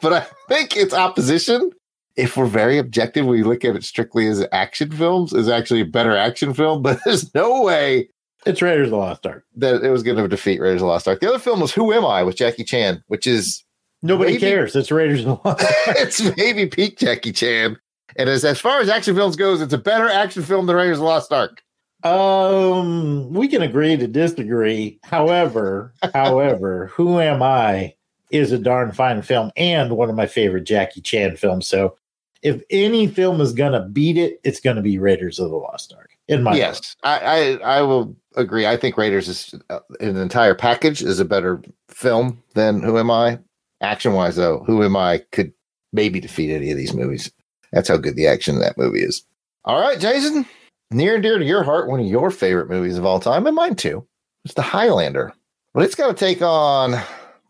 But 0.00 0.12
I 0.12 0.26
think 0.48 0.76
its 0.76 0.94
opposition, 0.94 1.70
if 2.16 2.36
we're 2.36 2.46
very 2.46 2.78
objective, 2.78 3.26
we 3.26 3.42
look 3.42 3.64
at 3.64 3.76
it 3.76 3.84
strictly 3.84 4.26
as 4.26 4.46
action 4.52 4.90
films, 4.90 5.32
is 5.32 5.48
actually 5.48 5.80
a 5.80 5.86
better 5.86 6.16
action 6.16 6.54
film. 6.54 6.82
But 6.82 7.00
there's 7.04 7.34
no 7.34 7.62
way 7.62 8.08
it's 8.46 8.62
Raiders 8.62 8.86
of 8.86 8.92
the 8.92 8.96
Lost 8.96 9.26
Ark 9.26 9.44
that 9.56 9.82
it 9.84 9.90
was 9.90 10.02
going 10.02 10.16
to 10.16 10.28
defeat 10.28 10.60
Raiders 10.60 10.80
of 10.80 10.86
the 10.86 10.92
Lost 10.92 11.08
Ark. 11.08 11.20
The 11.20 11.28
other 11.28 11.38
film 11.38 11.60
was 11.60 11.72
Who 11.72 11.92
Am 11.92 12.04
I 12.04 12.22
with 12.22 12.36
Jackie 12.36 12.64
Chan, 12.64 13.02
which 13.08 13.26
is 13.26 13.64
nobody 14.02 14.32
maybe, 14.32 14.40
cares. 14.40 14.76
It's 14.76 14.90
Raiders 14.90 15.20
of 15.20 15.26
the 15.26 15.48
Lost 15.48 15.64
Ark. 15.64 15.74
it's 15.88 16.36
maybe 16.36 16.66
peak 16.66 16.98
Jackie 16.98 17.32
Chan. 17.32 17.76
And 18.16 18.28
as, 18.28 18.44
as 18.44 18.60
far 18.60 18.80
as 18.80 18.88
action 18.88 19.14
films 19.14 19.36
goes, 19.36 19.60
it's 19.60 19.72
a 19.72 19.78
better 19.78 20.08
action 20.08 20.42
film 20.42 20.66
than 20.66 20.76
Raiders 20.76 20.98
of 20.98 21.02
the 21.02 21.06
Lost 21.06 21.32
Ark. 21.32 21.62
Um, 22.04 23.32
we 23.32 23.48
can 23.48 23.62
agree 23.62 23.96
to 23.96 24.06
disagree. 24.06 25.00
However, 25.02 25.92
however, 26.14 26.86
Who 26.94 27.20
Am 27.20 27.42
I 27.42 27.94
is 28.30 28.52
a 28.52 28.58
darn 28.58 28.92
fine 28.92 29.22
film 29.22 29.50
and 29.56 29.96
one 29.96 30.10
of 30.10 30.16
my 30.16 30.26
favorite 30.26 30.64
Jackie 30.64 31.00
Chan 31.00 31.36
films. 31.36 31.66
So 31.66 31.96
if 32.42 32.62
any 32.70 33.06
film 33.06 33.40
is 33.40 33.52
gonna 33.52 33.88
beat 33.88 34.16
it, 34.16 34.40
it's 34.44 34.60
gonna 34.60 34.82
be 34.82 34.98
Raiders 34.98 35.38
of 35.38 35.50
the 35.50 35.56
Lost 35.56 35.92
Ark. 35.96 36.10
In 36.28 36.42
my 36.42 36.54
yes, 36.54 36.94
I, 37.02 37.18
I, 37.18 37.78
I 37.78 37.82
will 37.82 38.14
agree. 38.36 38.66
I 38.66 38.76
think 38.76 38.96
Raiders 38.96 39.28
is 39.28 39.54
uh, 39.70 39.80
an 40.00 40.16
entire 40.16 40.54
package 40.54 41.02
is 41.02 41.20
a 41.20 41.24
better 41.24 41.62
film 41.88 42.42
than 42.54 42.82
Who 42.82 42.98
Am 42.98 43.10
I. 43.10 43.38
Action 43.80 44.12
wise, 44.12 44.36
though, 44.36 44.62
Who 44.66 44.82
Am 44.82 44.96
I 44.96 45.18
could 45.32 45.52
maybe 45.92 46.20
defeat 46.20 46.54
any 46.54 46.70
of 46.70 46.76
these 46.76 46.94
movies. 46.94 47.30
That's 47.72 47.88
how 47.88 47.96
good 47.96 48.16
the 48.16 48.26
action 48.26 48.56
in 48.56 48.60
that 48.60 48.78
movie 48.78 49.00
is. 49.00 49.24
All 49.64 49.80
right, 49.80 49.98
Jason, 49.98 50.46
near 50.90 51.14
and 51.14 51.22
dear 51.22 51.38
to 51.38 51.44
your 51.44 51.62
heart, 51.62 51.88
one 51.88 52.00
of 52.00 52.06
your 52.06 52.30
favorite 52.30 52.70
movies 52.70 52.98
of 52.98 53.04
all 53.04 53.20
time, 53.20 53.46
and 53.46 53.56
mine 53.56 53.74
too. 53.74 54.06
It's 54.44 54.54
The 54.54 54.62
Highlander. 54.62 55.32
But 55.74 55.84
it's 55.84 55.94
got 55.94 56.08
to 56.08 56.14
take 56.14 56.42
on 56.42 56.94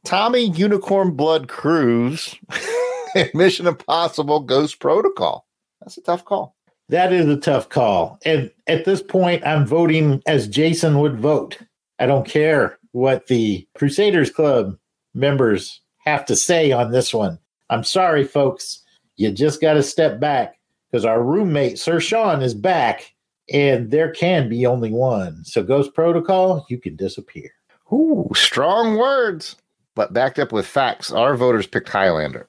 Tommy 0.08 0.48
Unicorn 0.52 1.10
Blood 1.10 1.48
Cruise 1.48 2.34
and 3.14 3.30
Mission 3.34 3.66
Impossible 3.66 4.40
Ghost 4.40 4.80
Protocol. 4.80 5.46
That's 5.82 5.98
a 5.98 6.00
tough 6.00 6.24
call. 6.24 6.56
That 6.88 7.12
is 7.12 7.26
a 7.26 7.36
tough 7.36 7.68
call. 7.68 8.18
And 8.24 8.50
at 8.68 8.86
this 8.86 9.02
point, 9.02 9.46
I'm 9.46 9.66
voting 9.66 10.22
as 10.26 10.48
Jason 10.48 11.00
would 11.00 11.20
vote. 11.20 11.58
I 11.98 12.06
don't 12.06 12.26
care 12.26 12.78
what 12.92 13.26
the 13.26 13.68
Crusaders 13.76 14.30
Club 14.30 14.78
members 15.12 15.82
have 15.98 16.24
to 16.24 16.36
say 16.36 16.72
on 16.72 16.90
this 16.90 17.12
one. 17.12 17.38
I'm 17.68 17.84
sorry, 17.84 18.24
folks. 18.24 18.82
You 19.16 19.30
just 19.30 19.60
got 19.60 19.74
to 19.74 19.82
step 19.82 20.18
back 20.18 20.58
because 20.90 21.04
our 21.04 21.22
roommate, 21.22 21.78
Sir 21.78 22.00
Sean, 22.00 22.40
is 22.40 22.54
back 22.54 23.14
and 23.52 23.90
there 23.90 24.10
can 24.10 24.48
be 24.48 24.64
only 24.64 24.90
one. 24.90 25.44
So, 25.44 25.62
Ghost 25.62 25.92
Protocol, 25.92 26.64
you 26.70 26.78
can 26.78 26.96
disappear. 26.96 27.50
Ooh, 27.92 28.30
strong 28.34 28.96
words, 28.96 29.56
but 29.98 30.12
backed 30.12 30.38
up 30.38 30.52
with 30.52 30.64
facts. 30.64 31.10
Our 31.10 31.36
voters 31.36 31.66
picked 31.66 31.88
Highlander. 31.88 32.48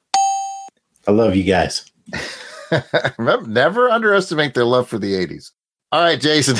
I 1.07 1.11
love 1.11 1.35
you 1.35 1.41
guys. 1.43 1.83
Remember, 3.17 3.47
never 3.47 3.89
underestimate 3.89 4.53
their 4.53 4.65
love 4.65 4.87
for 4.87 4.99
the 4.99 5.15
80s. 5.15 5.49
All 5.91 5.99
right, 5.99 6.21
Jason. 6.21 6.55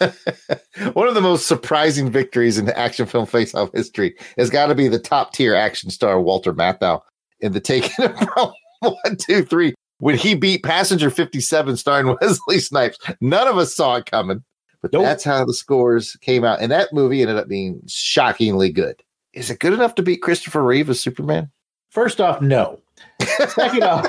One 0.92 1.08
of 1.08 1.16
the 1.16 1.20
most 1.20 1.48
surprising 1.48 2.12
victories 2.12 2.58
in 2.58 2.70
action 2.70 3.06
film 3.06 3.26
face-off 3.26 3.70
history 3.74 4.14
has 4.38 4.50
got 4.50 4.66
to 4.66 4.76
be 4.76 4.86
the 4.86 5.00
top-tier 5.00 5.56
action 5.56 5.90
star 5.90 6.20
Walter 6.20 6.54
Matthau 6.54 7.00
in 7.40 7.52
the 7.52 7.58
Taken 7.58 8.14
from 8.14 8.52
One, 8.82 9.16
Two, 9.18 9.42
Three 9.44 9.74
when 9.98 10.16
he 10.16 10.36
beat 10.36 10.62
Passenger 10.62 11.10
57 11.10 11.76
starring 11.76 12.16
Wesley 12.20 12.60
Snipes. 12.60 12.98
None 13.20 13.48
of 13.48 13.58
us 13.58 13.74
saw 13.74 13.96
it 13.96 14.06
coming, 14.06 14.44
but 14.80 14.92
Nope. 14.92 15.02
that's 15.02 15.24
how 15.24 15.44
the 15.44 15.54
scores 15.54 16.14
came 16.20 16.44
out. 16.44 16.60
And 16.60 16.70
that 16.70 16.92
movie 16.92 17.20
ended 17.20 17.36
up 17.36 17.48
being 17.48 17.82
shockingly 17.88 18.70
good. 18.70 19.02
Is 19.34 19.50
it 19.50 19.58
good 19.58 19.72
enough 19.72 19.96
to 19.96 20.02
beat 20.02 20.22
Christopher 20.22 20.62
Reeve 20.62 20.88
as 20.88 21.00
Superman? 21.00 21.50
First 21.90 22.20
off, 22.20 22.40
no. 22.40 22.80
Second 23.48 23.82
off, 23.82 24.06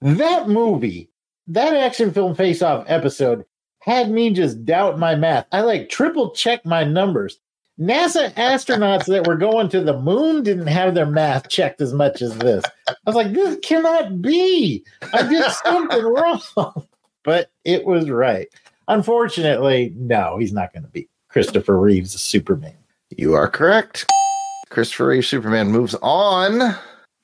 that 0.00 0.48
movie, 0.48 1.08
that 1.46 1.74
action 1.74 2.12
film 2.12 2.34
face 2.34 2.62
off 2.62 2.84
episode 2.88 3.44
had 3.80 4.10
me 4.10 4.30
just 4.30 4.64
doubt 4.64 4.98
my 4.98 5.14
math. 5.14 5.46
I 5.52 5.60
like 5.60 5.88
triple 5.88 6.30
check 6.30 6.64
my 6.64 6.84
numbers. 6.84 7.38
NASA 7.78 8.32
astronauts 8.34 9.06
that 9.06 9.26
were 9.26 9.36
going 9.36 9.68
to 9.68 9.80
the 9.80 9.98
moon 9.98 10.42
didn't 10.42 10.68
have 10.68 10.94
their 10.94 11.06
math 11.06 11.48
checked 11.48 11.80
as 11.80 11.92
much 11.92 12.22
as 12.22 12.36
this. 12.38 12.64
I 12.88 12.94
was 13.06 13.16
like, 13.16 13.32
this 13.32 13.58
cannot 13.62 14.22
be. 14.22 14.84
I 15.12 15.28
did 15.28 15.50
something 15.50 16.02
wrong. 16.04 16.86
But 17.24 17.50
it 17.64 17.84
was 17.84 18.10
right. 18.10 18.48
Unfortunately, 18.86 19.92
no, 19.96 20.36
he's 20.38 20.52
not 20.52 20.72
going 20.72 20.84
to 20.84 20.90
beat 20.90 21.08
Christopher 21.28 21.80
Reeves 21.80 22.14
as 22.14 22.22
Superman. 22.22 22.76
You 23.16 23.34
are 23.34 23.48
correct. 23.48 24.06
Christopher 24.70 25.08
Reeve 25.08 25.24
Superman 25.24 25.70
moves 25.70 25.94
on 26.02 26.76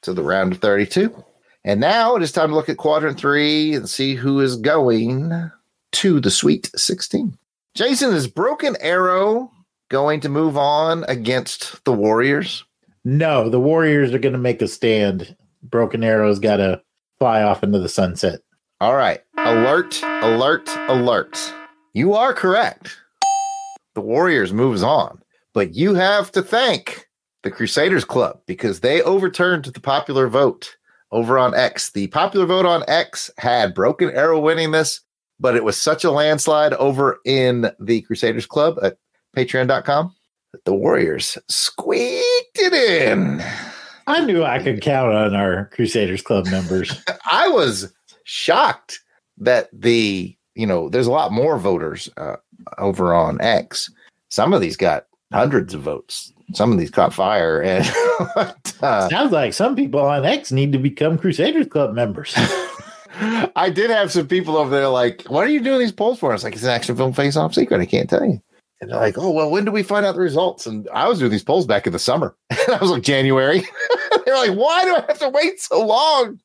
to 0.03 0.13
the 0.13 0.23
round 0.23 0.53
of 0.53 0.61
32. 0.61 1.25
And 1.65 1.81
now 1.81 2.17
it 2.17 2.23
is 2.23 2.33
time 2.33 2.51
to 2.51 2.55
look 2.55 2.69
at 2.69 2.77
quadrant 2.77 3.19
three 3.19 3.75
and 3.75 3.89
see 3.89 4.15
who 4.15 4.41
is 4.41 4.57
going 4.57 5.51
to 5.93 6.21
the 6.21 6.31
Sweet 6.31 6.71
16. 6.77 7.37
Jason 7.75 8.15
is 8.15 8.29
Broken 8.29 8.77
Arrow 8.81 9.51
going 9.89 10.21
to 10.21 10.29
move 10.29 10.57
on 10.57 11.05
against 11.09 11.85
the 11.85 11.93
Warriors. 11.93 12.65
No, 13.05 13.51
the 13.51 13.61
Warriors 13.61 14.15
are 14.15 14.19
going 14.19 14.33
to 14.33 14.39
make 14.39 14.63
a 14.63 14.69
stand. 14.69 15.37
Broken 15.63 16.05
Arrow's 16.05 16.39
got 16.39 16.59
to 16.59 16.81
fly 17.19 17.43
off 17.43 17.63
into 17.63 17.79
the 17.79 17.89
sunset. 17.89 18.41
All 18.81 18.95
right. 18.95 19.21
Alert, 19.37 20.01
alert, 20.03 20.69
alert. 20.89 21.53
You 21.93 22.15
are 22.15 22.33
correct. 22.33 22.97
The 23.95 24.01
Warriors 24.01 24.53
moves 24.53 24.83
on, 24.83 25.21
but 25.53 25.75
you 25.75 25.95
have 25.95 26.33
to 26.33 26.43
thank 26.43 27.09
the 27.43 27.51
Crusaders 27.51 28.05
Club 28.05 28.41
because 28.47 28.81
they 28.81 29.03
overturned 29.03 29.65
the 29.65 29.81
popular 29.81 30.29
vote 30.29 30.77
over 31.13 31.39
on 31.39 31.55
X. 31.55 31.91
The 31.91 32.07
popular 32.09 32.47
vote 32.47 32.67
on 32.67 32.85
X 32.89 33.31
had 33.39 33.75
Broken 33.75 34.11
Arrow 34.11 34.41
winning 34.41 34.71
this, 34.71 35.01
but 35.39 35.57
it 35.57 35.65
was 35.65 35.77
such 35.77 36.05
a 36.05 36.11
landslide 36.11 36.75
over 36.75 37.19
in 37.25 37.71
the 37.81 38.03
Crusaders 38.03 38.47
Club 38.47 38.79
at 38.83 38.99
patreon.com 39.37 40.15
that 40.53 40.65
the 40.65 40.75
Warriors 40.75 41.39
squeaked 41.49 42.59
it 42.59 42.73
in. 42.73 43.43
I 44.07 44.25
knew 44.25 44.45
I 44.45 44.63
could 44.63 44.83
count 44.83 45.15
on 45.15 45.35
our 45.35 45.67
Crusaders 45.67 46.23
Club 46.23 46.47
members. 46.47 47.01
I 47.31 47.49
was 47.49 47.93
shocked 48.25 49.01
that 49.39 49.69
the 49.73 50.37
you 50.55 50.67
know 50.67 50.89
there's 50.89 51.07
a 51.07 51.13
lot 51.13 51.33
more 51.33 51.59
voters 51.59 52.09
uh, 52.17 52.37
over 52.79 53.15
on 53.15 53.41
X. 53.41 53.91
Some 54.29 54.53
of 54.53 54.61
these 54.61 54.77
got 54.77 55.07
hundreds 55.33 55.75
of 55.75 55.83
votes. 55.83 56.33
Some 56.55 56.73
of 56.73 56.79
these 56.79 56.91
caught 56.91 57.15
fire, 57.15 57.61
and 57.63 57.85
uh, 58.83 59.09
Sounds 59.09 59.31
like 59.33 59.53
some 59.55 59.77
people 59.77 60.01
on 60.01 60.25
X 60.25 60.51
need 60.51 60.73
to 60.73 60.79
become 60.79 61.17
Crusaders 61.17 61.69
Club 61.69 61.95
members. 61.95 62.35
I 63.57 63.71
did 63.73 63.91
have 63.91 64.11
some 64.11 64.27
people 64.27 64.57
over 64.57 64.71
there 64.71 64.89
like, 64.89 65.23
"What 65.29 65.45
are 65.47 65.51
you 65.51 65.61
doing 65.61 65.79
these 65.79 65.93
polls 65.93 66.19
for?" 66.19 66.31
I 66.31 66.35
was 66.35 66.43
like, 66.43 66.55
"It's 66.55 66.65
an 66.65 66.71
action 66.71 66.97
film 66.97 67.13
face-off 67.13 67.55
secret. 67.55 67.81
I 67.81 67.87
can't 67.87 68.11
tell 68.11 68.25
you." 68.25 68.41
And 68.81 68.91
they're 68.91 68.99
like, 68.99 69.19
"Oh 69.19 69.31
well, 69.31 69.51
when 69.51 69.65
do 69.65 69.71
we 69.71 69.83
find 69.83 70.05
out 70.05 70.15
the 70.15 70.21
results?" 70.21 70.67
And 70.67 70.89
I 70.93 71.09
was 71.09 71.19
doing 71.19 71.31
these 71.31 71.45
polls 71.45 71.67
back 71.67 71.87
in 71.87 71.93
the 71.93 71.99
summer. 71.99 72.37
And 72.51 72.75
I 72.75 72.79
was 72.79 72.91
like, 72.91 73.03
January. 73.03 73.63
they're 74.25 74.37
like, 74.37 74.57
"Why 74.57 74.85
do 74.85 74.97
I 74.97 75.05
have 75.07 75.19
to 75.21 75.29
wait 75.29 75.61
so 75.61 75.87
long?" 75.87 76.41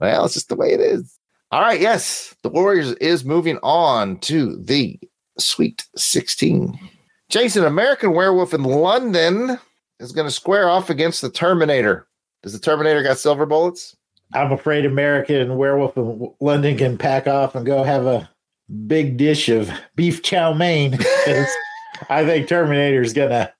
well, 0.00 0.24
it's 0.24 0.34
just 0.34 0.48
the 0.48 0.56
way 0.56 0.72
it 0.72 0.80
is. 0.80 1.16
All 1.52 1.60
right, 1.60 1.80
yes, 1.80 2.34
the 2.42 2.48
Warriors 2.48 2.92
is 2.94 3.24
moving 3.24 3.58
on 3.62 4.18
to 4.20 4.56
the 4.56 4.98
Sweet 5.38 5.84
16. 5.96 6.78
Jason, 7.30 7.64
American 7.64 8.12
Werewolf 8.12 8.52
in 8.52 8.64
London 8.64 9.56
is 10.00 10.10
going 10.10 10.26
to 10.26 10.32
square 10.32 10.68
off 10.68 10.90
against 10.90 11.22
the 11.22 11.30
Terminator. 11.30 12.08
Does 12.42 12.52
the 12.52 12.58
Terminator 12.58 13.04
got 13.04 13.18
silver 13.18 13.46
bullets? 13.46 13.96
I'm 14.34 14.50
afraid 14.50 14.84
American 14.84 15.56
Werewolf 15.56 15.96
in 15.96 16.32
London 16.40 16.76
can 16.76 16.98
pack 16.98 17.28
off 17.28 17.54
and 17.54 17.64
go 17.64 17.84
have 17.84 18.06
a 18.06 18.28
big 18.86 19.16
dish 19.16 19.48
of 19.48 19.70
beef 19.94 20.22
chow 20.22 20.52
mein. 20.52 20.94
I 22.08 22.24
think 22.24 22.48
Terminator's 22.48 23.12
gonna 23.12 23.52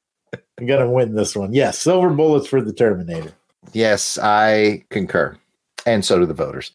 gonna 0.66 0.90
win 0.90 1.14
this 1.14 1.36
one. 1.36 1.52
Yes, 1.52 1.78
silver 1.78 2.10
bullets 2.10 2.48
for 2.48 2.60
the 2.60 2.72
Terminator. 2.72 3.32
Yes, 3.72 4.18
I 4.18 4.84
concur. 4.90 5.36
And 5.86 6.04
so 6.04 6.18
do 6.18 6.26
the 6.26 6.34
voters. 6.34 6.72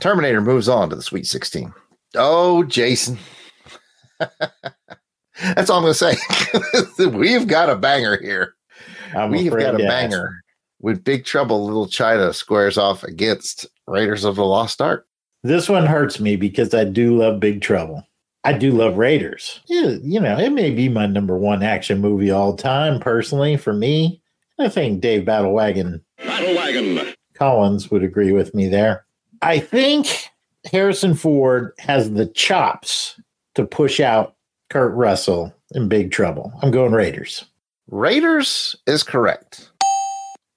Terminator 0.00 0.40
moves 0.40 0.68
on 0.68 0.90
to 0.90 0.96
the 0.96 1.02
Sweet 1.02 1.26
16. 1.26 1.72
Oh, 2.14 2.64
Jason. 2.64 3.18
That's 5.42 5.70
all 5.70 5.78
I'm 5.78 5.82
going 5.84 5.94
to 5.94 6.96
say. 6.98 7.06
We've 7.08 7.46
got 7.46 7.70
a 7.70 7.76
banger 7.76 8.20
here. 8.20 8.54
I'm 9.16 9.30
We've 9.30 9.48
afraid 9.48 9.62
got 9.64 9.74
a 9.74 9.78
to 9.78 9.86
banger. 9.86 10.40
with 10.80 11.04
Big 11.04 11.24
Trouble 11.24 11.64
Little 11.64 11.86
China 11.88 12.32
squares 12.32 12.78
off 12.78 13.02
against 13.04 13.66
Raiders 13.86 14.24
of 14.24 14.36
the 14.36 14.44
Lost 14.44 14.80
Ark. 14.80 15.06
This 15.42 15.68
one 15.68 15.86
hurts 15.86 16.20
me 16.20 16.36
because 16.36 16.72
I 16.72 16.84
do 16.84 17.16
love 17.16 17.40
Big 17.40 17.60
Trouble. 17.60 18.06
I 18.44 18.52
do 18.52 18.72
love 18.72 18.96
Raiders. 18.98 19.60
Yeah, 19.66 19.96
you 20.02 20.20
know, 20.20 20.38
it 20.38 20.50
may 20.50 20.70
be 20.70 20.88
my 20.88 21.06
number 21.06 21.36
one 21.36 21.62
action 21.62 22.00
movie 22.00 22.30
all 22.30 22.56
time, 22.56 23.00
personally, 23.00 23.56
for 23.56 23.72
me. 23.72 24.20
I 24.58 24.68
think 24.68 25.00
Dave 25.00 25.24
Battlewagon 25.24 26.00
Battle 26.18 26.54
wagon. 26.54 27.14
Collins 27.34 27.90
would 27.90 28.04
agree 28.04 28.32
with 28.32 28.54
me 28.54 28.68
there. 28.68 29.04
I 29.42 29.58
think 29.58 30.28
Harrison 30.70 31.14
Ford 31.14 31.72
has 31.78 32.12
the 32.12 32.26
chops 32.26 33.20
to 33.54 33.64
push 33.66 33.98
out 34.00 34.33
Kurt 34.74 34.92
Russell 34.94 35.54
in 35.70 35.88
Big 35.88 36.10
Trouble. 36.10 36.52
I'm 36.60 36.72
going 36.72 36.90
Raiders. 36.90 37.44
Raiders 37.92 38.74
is 38.88 39.04
correct. 39.04 39.70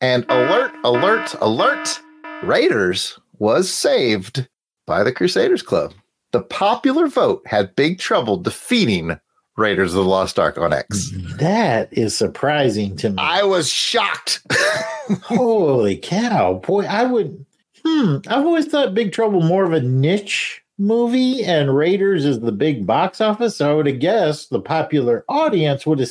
And 0.02 0.26
alert, 0.28 0.72
alert, 0.84 1.36
alert. 1.40 2.00
Raiders 2.42 3.20
was 3.38 3.70
saved 3.70 4.48
by 4.88 5.04
the 5.04 5.12
Crusaders 5.12 5.62
Club. 5.62 5.94
The 6.32 6.42
popular 6.42 7.06
vote 7.06 7.44
had 7.46 7.76
big 7.76 8.00
trouble 8.00 8.38
defeating 8.38 9.20
Raiders 9.56 9.94
of 9.94 10.04
the 10.04 10.10
Lost 10.10 10.40
Ark 10.40 10.58
on 10.58 10.74
X. 10.74 11.12
That 11.38 11.96
is 11.96 12.18
surprising 12.18 12.96
to 12.96 13.12
me. 13.12 13.18
I 13.20 13.44
was 13.44 13.70
shocked. 13.70 14.42
Holy 15.22 15.96
cow. 15.96 16.56
Boy, 16.56 16.86
I 16.86 17.04
would 17.04 17.46
hmm. 17.86 18.18
I've 18.28 18.48
always 18.48 18.66
thought 18.66 18.96
Big 18.96 19.12
Trouble 19.12 19.44
more 19.44 19.64
of 19.64 19.74
a 19.74 19.82
niche 19.82 20.64
movie 20.78 21.44
and 21.44 21.76
Raiders 21.76 22.26
is 22.26 22.40
the 22.40 22.52
big 22.52 22.86
box 22.86 23.22
office. 23.22 23.58
So 23.58 23.72
I 23.72 23.74
would 23.74 23.88
have 23.88 24.00
guessed 24.00 24.50
the 24.50 24.60
popular 24.60 25.26
audience 25.28 25.86
would 25.86 26.00
have 26.00 26.10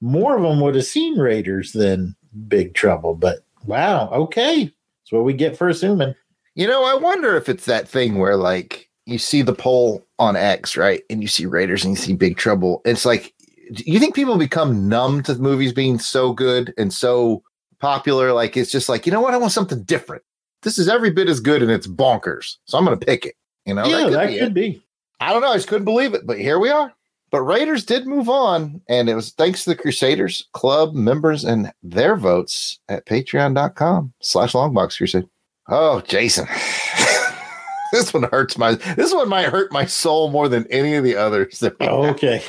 more 0.00 0.36
of 0.36 0.42
them 0.42 0.60
would 0.60 0.74
have 0.74 0.84
seen 0.84 1.18
Raiders 1.18 1.72
than 1.72 2.14
Big 2.46 2.74
Trouble. 2.74 3.14
But 3.14 3.40
wow, 3.64 4.10
okay. 4.10 4.64
That's 4.64 5.12
what 5.12 5.24
we 5.24 5.32
get 5.32 5.56
for 5.56 5.68
assuming. 5.68 6.14
You 6.54 6.66
know, 6.66 6.84
I 6.84 6.94
wonder 6.94 7.36
if 7.36 7.48
it's 7.48 7.66
that 7.66 7.88
thing 7.88 8.18
where 8.18 8.36
like 8.36 8.88
you 9.06 9.18
see 9.18 9.42
the 9.42 9.54
poll 9.54 10.04
on 10.18 10.36
X, 10.36 10.76
right? 10.76 11.02
And 11.08 11.22
you 11.22 11.28
see 11.28 11.46
Raiders 11.46 11.84
and 11.84 11.96
you 11.96 12.02
see 12.02 12.14
Big 12.14 12.36
Trouble. 12.36 12.82
It's 12.84 13.06
like, 13.06 13.32
you 13.70 13.98
think 13.98 14.14
people 14.14 14.36
become 14.36 14.88
numb 14.88 15.22
to 15.24 15.34
movies 15.36 15.72
being 15.72 15.98
so 15.98 16.32
good 16.32 16.74
and 16.76 16.92
so 16.92 17.42
popular. 17.80 18.32
Like 18.32 18.56
it's 18.56 18.70
just 18.70 18.88
like, 18.88 19.06
you 19.06 19.12
know 19.12 19.20
what? 19.20 19.34
I 19.34 19.38
want 19.38 19.52
something 19.52 19.82
different. 19.84 20.22
This 20.62 20.78
is 20.78 20.88
every 20.88 21.10
bit 21.10 21.28
as 21.28 21.40
good 21.40 21.62
and 21.62 21.70
it's 21.70 21.86
bonkers. 21.86 22.56
So 22.64 22.76
I'm 22.76 22.84
going 22.84 22.98
to 22.98 23.06
pick 23.06 23.26
it. 23.26 23.34
You 23.68 23.74
know, 23.74 23.84
yeah, 23.86 24.08
that 24.08 24.28
be 24.28 24.38
could 24.38 24.54
be. 24.54 24.82
I 25.20 25.32
don't 25.32 25.42
know. 25.42 25.50
I 25.52 25.56
just 25.56 25.68
couldn't 25.68 25.84
believe 25.84 26.14
it, 26.14 26.26
but 26.26 26.38
here 26.38 26.58
we 26.58 26.70
are. 26.70 26.92
But 27.30 27.42
Raiders 27.42 27.84
did 27.84 28.06
move 28.06 28.30
on, 28.30 28.80
and 28.88 29.10
it 29.10 29.14
was 29.14 29.32
thanks 29.32 29.64
to 29.64 29.70
the 29.70 29.76
Crusaders 29.76 30.48
Club 30.54 30.94
members 30.94 31.44
and 31.44 31.70
their 31.82 32.16
votes 32.16 32.78
at 32.88 33.04
patreon.com 33.06 34.14
slash 34.20 34.54
longbox 34.54 34.96
crusade. 34.96 35.28
Oh, 35.68 36.00
Jason. 36.00 36.46
this 37.92 38.12
one 38.14 38.22
hurts 38.24 38.56
my 38.56 38.74
this 38.96 39.12
one 39.14 39.28
might 39.28 39.48
hurt 39.48 39.70
my 39.72 39.84
soul 39.84 40.30
more 40.30 40.48
than 40.48 40.66
any 40.70 40.94
of 40.94 41.04
the 41.04 41.16
others. 41.16 41.62
Oh, 41.80 42.06
okay. 42.06 42.42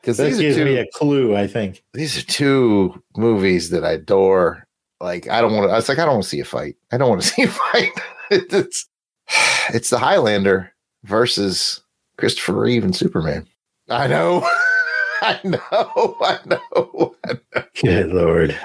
Because 0.00 0.18
That 0.18 0.24
these 0.26 0.38
are 0.38 0.42
gives 0.42 0.56
two 0.56 0.64
me 0.66 0.76
a 0.76 0.86
clue, 0.92 1.34
I 1.36 1.46
think. 1.46 1.82
these 1.94 2.18
are 2.18 2.22
two 2.26 3.02
movies 3.16 3.70
that 3.70 3.84
I 3.84 3.92
adore. 3.92 4.66
Like 5.00 5.28
I 5.28 5.40
don't 5.40 5.54
want 5.54 5.68
to. 5.68 5.72
I 5.72 5.76
was 5.76 5.88
like, 5.88 5.98
I 5.98 6.04
don't 6.04 6.14
want 6.14 6.24
to 6.24 6.28
see 6.28 6.40
a 6.40 6.44
fight. 6.44 6.76
I 6.92 6.98
don't 6.98 7.08
want 7.08 7.22
to 7.22 7.28
see 7.34 7.42
a 7.44 7.48
fight. 7.48 7.92
it's 8.30 8.86
it's 9.74 9.90
the 9.90 9.98
Highlander 9.98 10.72
versus 11.04 11.80
Christopher 12.18 12.54
Reeve 12.54 12.84
and 12.84 12.94
Superman. 12.94 13.46
I 13.88 14.06
know. 14.06 14.48
I 15.22 15.40
know. 15.44 16.16
I 16.20 16.38
know. 16.46 17.16
I 17.24 17.32
know. 17.54 17.64
Good 17.80 18.10
lord. 18.10 18.58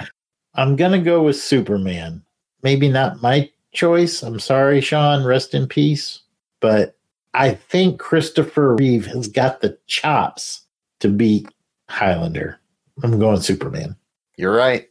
I'm 0.56 0.76
gonna 0.76 1.02
go 1.02 1.24
with 1.24 1.38
Superman. 1.42 2.24
Maybe 2.64 2.90
not 2.90 3.22
my 3.22 3.50
choice. 3.74 4.22
I'm 4.22 4.40
sorry, 4.40 4.82
Sean. 4.82 5.24
Rest 5.24 5.54
in 5.54 5.68
peace. 5.68 6.22
But 6.60 6.98
I 7.34 7.52
think 7.54 8.00
Christopher 8.00 8.76
Reeve 8.76 9.06
has 9.08 9.28
got 9.28 9.62
the 9.62 9.78
chops 9.88 10.62
to 11.00 11.10
beat 11.10 11.48
Highlander. 11.90 12.60
I'm 13.04 13.18
going 13.20 13.42
Superman. 13.42 13.96
You're 14.38 14.56
right. 14.56 14.88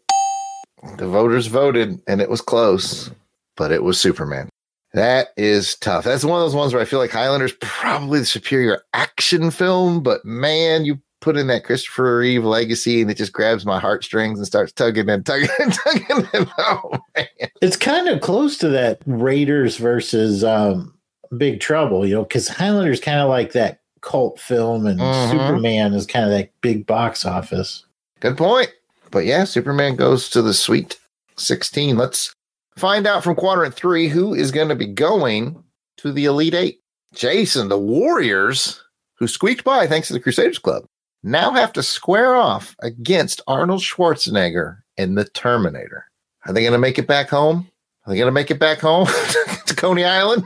The 0.97 1.07
voters 1.07 1.47
voted, 1.47 2.01
and 2.07 2.21
it 2.21 2.31
was 2.31 2.41
close, 2.41 3.11
but 3.57 3.71
it 3.71 3.83
was 3.83 4.01
Superman. 4.01 4.49
That 4.93 5.29
is 5.37 5.77
tough. 5.77 6.05
That's 6.05 6.25
one 6.25 6.41
of 6.41 6.45
those 6.45 6.55
ones 6.57 6.73
where 6.73 6.83
I 6.83 6.85
feel 6.85 6.99
like 6.99 7.11
Highlander's 7.13 7.55
probably 7.61 8.19
the 8.21 8.27
superior 8.27 8.83
action 8.93 9.51
film, 9.51 10.03
but 10.03 10.25
man, 10.25 10.85
you 10.85 10.99
put 11.21 11.37
in 11.37 11.47
that 11.49 11.65
Christopher 11.65 12.19
Reeve 12.19 12.45
legacy, 12.45 13.03
and 13.03 13.11
it 13.11 13.17
just 13.19 13.33
grabs 13.33 13.65
my 13.67 13.79
heartstrings 13.79 14.39
and 14.39 14.47
starts 14.47 14.73
tugging 14.73 15.09
and 15.09 15.25
tugging 15.25 15.49
and 15.61 15.73
tugging. 15.85 16.27
And, 16.33 16.51
oh 16.59 16.99
man, 17.17 17.27
It's 17.61 17.77
kind 17.77 18.09
of 18.09 18.21
close 18.21 18.57
to 18.59 18.69
that 18.71 19.01
Raiders 19.07 19.77
versus 19.77 20.43
um, 20.43 20.95
Big 21.37 21.61
Trouble, 21.61 22.07
you 22.07 22.15
know, 22.15 22.23
because 22.25 22.49
Highlander's 22.49 23.01
kind 23.01 23.21
of 23.21 23.29
like 23.29 23.53
that 23.53 23.81
cult 24.01 24.41
film, 24.41 24.87
and 24.87 24.99
Mhm. 24.99 25.31
Superman 25.31 25.93
is 25.95 26.07
kind 26.07 26.25
of 26.25 26.31
that 26.33 26.51
big 26.63 26.87
box 26.87 27.25
office. 27.25 27.85
good 28.21 28.37
point. 28.37 28.71
But 29.13 29.25
yeah, 29.27 29.45
Superman 29.45 29.97
goes 29.97 30.29
to 30.31 30.41
the 30.43 30.55
Sweet 30.55 30.99
16. 31.37 31.97
Let's 31.97 32.33
find 32.81 33.07
out 33.07 33.23
from 33.23 33.37
Quadrant 33.37 33.75
3 33.75 34.09
who 34.09 34.35
is 34.35 34.51
going 34.51 34.69
to 34.69 34.75
be 34.75 34.87
going 34.87 35.63
to 35.99 36.13
the 36.13 36.25
Elite 36.25 36.55
Eight. 36.55 36.81
Jason, 37.15 37.69
the 37.69 37.79
Warriors, 37.79 38.83
who 39.17 39.27
squeaked 39.27 39.65
by 39.65 39.87
thanks 39.87 40.09
to 40.09 40.15
the 40.15 40.21
Crusaders 40.21 40.59
Club, 40.59 40.85
now 41.23 41.51
have 41.53 41.73
to 41.75 41.83
square 41.83 42.37
off 42.37 42.75
against 42.83 43.43
Arnold 43.47 43.83
Schwarzenegger 43.83 44.79
in 44.97 45.15
the 45.15 45.25
Terminator. 45.25 46.07
Are 46.47 46.53
they 46.53 46.63
going 46.63 46.73
to 46.73 46.79
make 46.79 46.99
it 46.99 47.07
back 47.07 47.29
home? 47.29 47.69
Are 48.07 48.11
they 48.13 48.17
going 48.17 48.29
to 48.29 48.33
make 48.33 48.51
it 48.51 48.59
back 48.59 48.81
home 48.81 49.07
to 49.67 49.75
Coney 49.77 50.05
Island? 50.05 50.45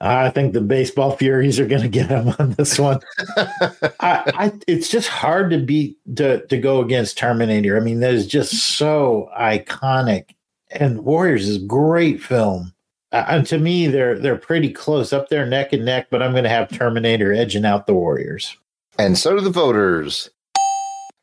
I 0.00 0.30
think 0.30 0.52
the 0.52 0.60
baseball 0.60 1.16
furies 1.16 1.58
are 1.58 1.66
going 1.66 1.82
to 1.82 1.88
get 1.88 2.08
him 2.08 2.34
on 2.38 2.52
this 2.52 2.78
one. 2.78 3.00
I, 3.36 3.90
I, 4.00 4.52
it's 4.66 4.88
just 4.88 5.08
hard 5.08 5.50
to 5.50 5.58
beat 5.58 5.98
to 6.16 6.46
to 6.46 6.58
go 6.58 6.80
against 6.80 7.18
Terminator. 7.18 7.76
I 7.76 7.80
mean, 7.80 8.00
that 8.00 8.14
is 8.14 8.26
just 8.26 8.76
so 8.76 9.28
iconic, 9.38 10.30
and 10.70 11.04
Warriors 11.04 11.48
is 11.48 11.56
a 11.56 11.66
great 11.66 12.22
film. 12.22 12.72
Uh, 13.12 13.24
and 13.28 13.46
to 13.46 13.58
me, 13.58 13.86
they're 13.86 14.18
they're 14.18 14.36
pretty 14.36 14.70
close 14.70 15.12
up 15.12 15.28
there, 15.28 15.46
neck 15.46 15.72
and 15.72 15.84
neck. 15.84 16.08
But 16.10 16.22
I'm 16.22 16.32
going 16.32 16.44
to 16.44 16.50
have 16.50 16.70
Terminator 16.70 17.32
edging 17.32 17.64
out 17.64 17.86
the 17.86 17.94
Warriors. 17.94 18.56
And 18.98 19.16
so 19.16 19.34
do 19.36 19.40
the 19.40 19.50
voters. 19.50 20.28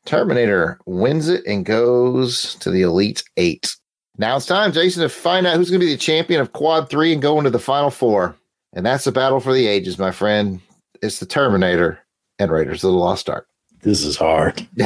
Terminator 0.04 0.78
wins 0.86 1.28
it 1.28 1.44
and 1.46 1.64
goes 1.64 2.54
to 2.56 2.70
the 2.70 2.82
Elite 2.82 3.24
Eight. 3.36 3.76
Now 4.18 4.36
it's 4.36 4.46
time, 4.46 4.72
Jason, 4.72 5.02
to 5.02 5.08
find 5.08 5.46
out 5.46 5.56
who's 5.56 5.68
going 5.68 5.80
to 5.80 5.86
be 5.86 5.92
the 5.92 5.98
champion 5.98 6.40
of 6.40 6.52
Quad 6.52 6.88
3 6.88 7.12
and 7.12 7.20
go 7.20 7.36
into 7.38 7.50
the 7.50 7.58
Final 7.58 7.90
Four. 7.90 8.34
And 8.72 8.86
that's 8.86 9.04
the 9.04 9.12
battle 9.12 9.40
for 9.40 9.52
the 9.52 9.66
ages, 9.66 9.98
my 9.98 10.10
friend. 10.10 10.60
It's 11.02 11.18
the 11.18 11.26
Terminator 11.26 11.98
and 12.38 12.50
Raiders 12.50 12.82
of 12.82 12.92
the 12.92 12.96
Lost 12.96 13.28
Ark. 13.28 13.46
This 13.82 14.04
is 14.04 14.16
hard. 14.16 14.66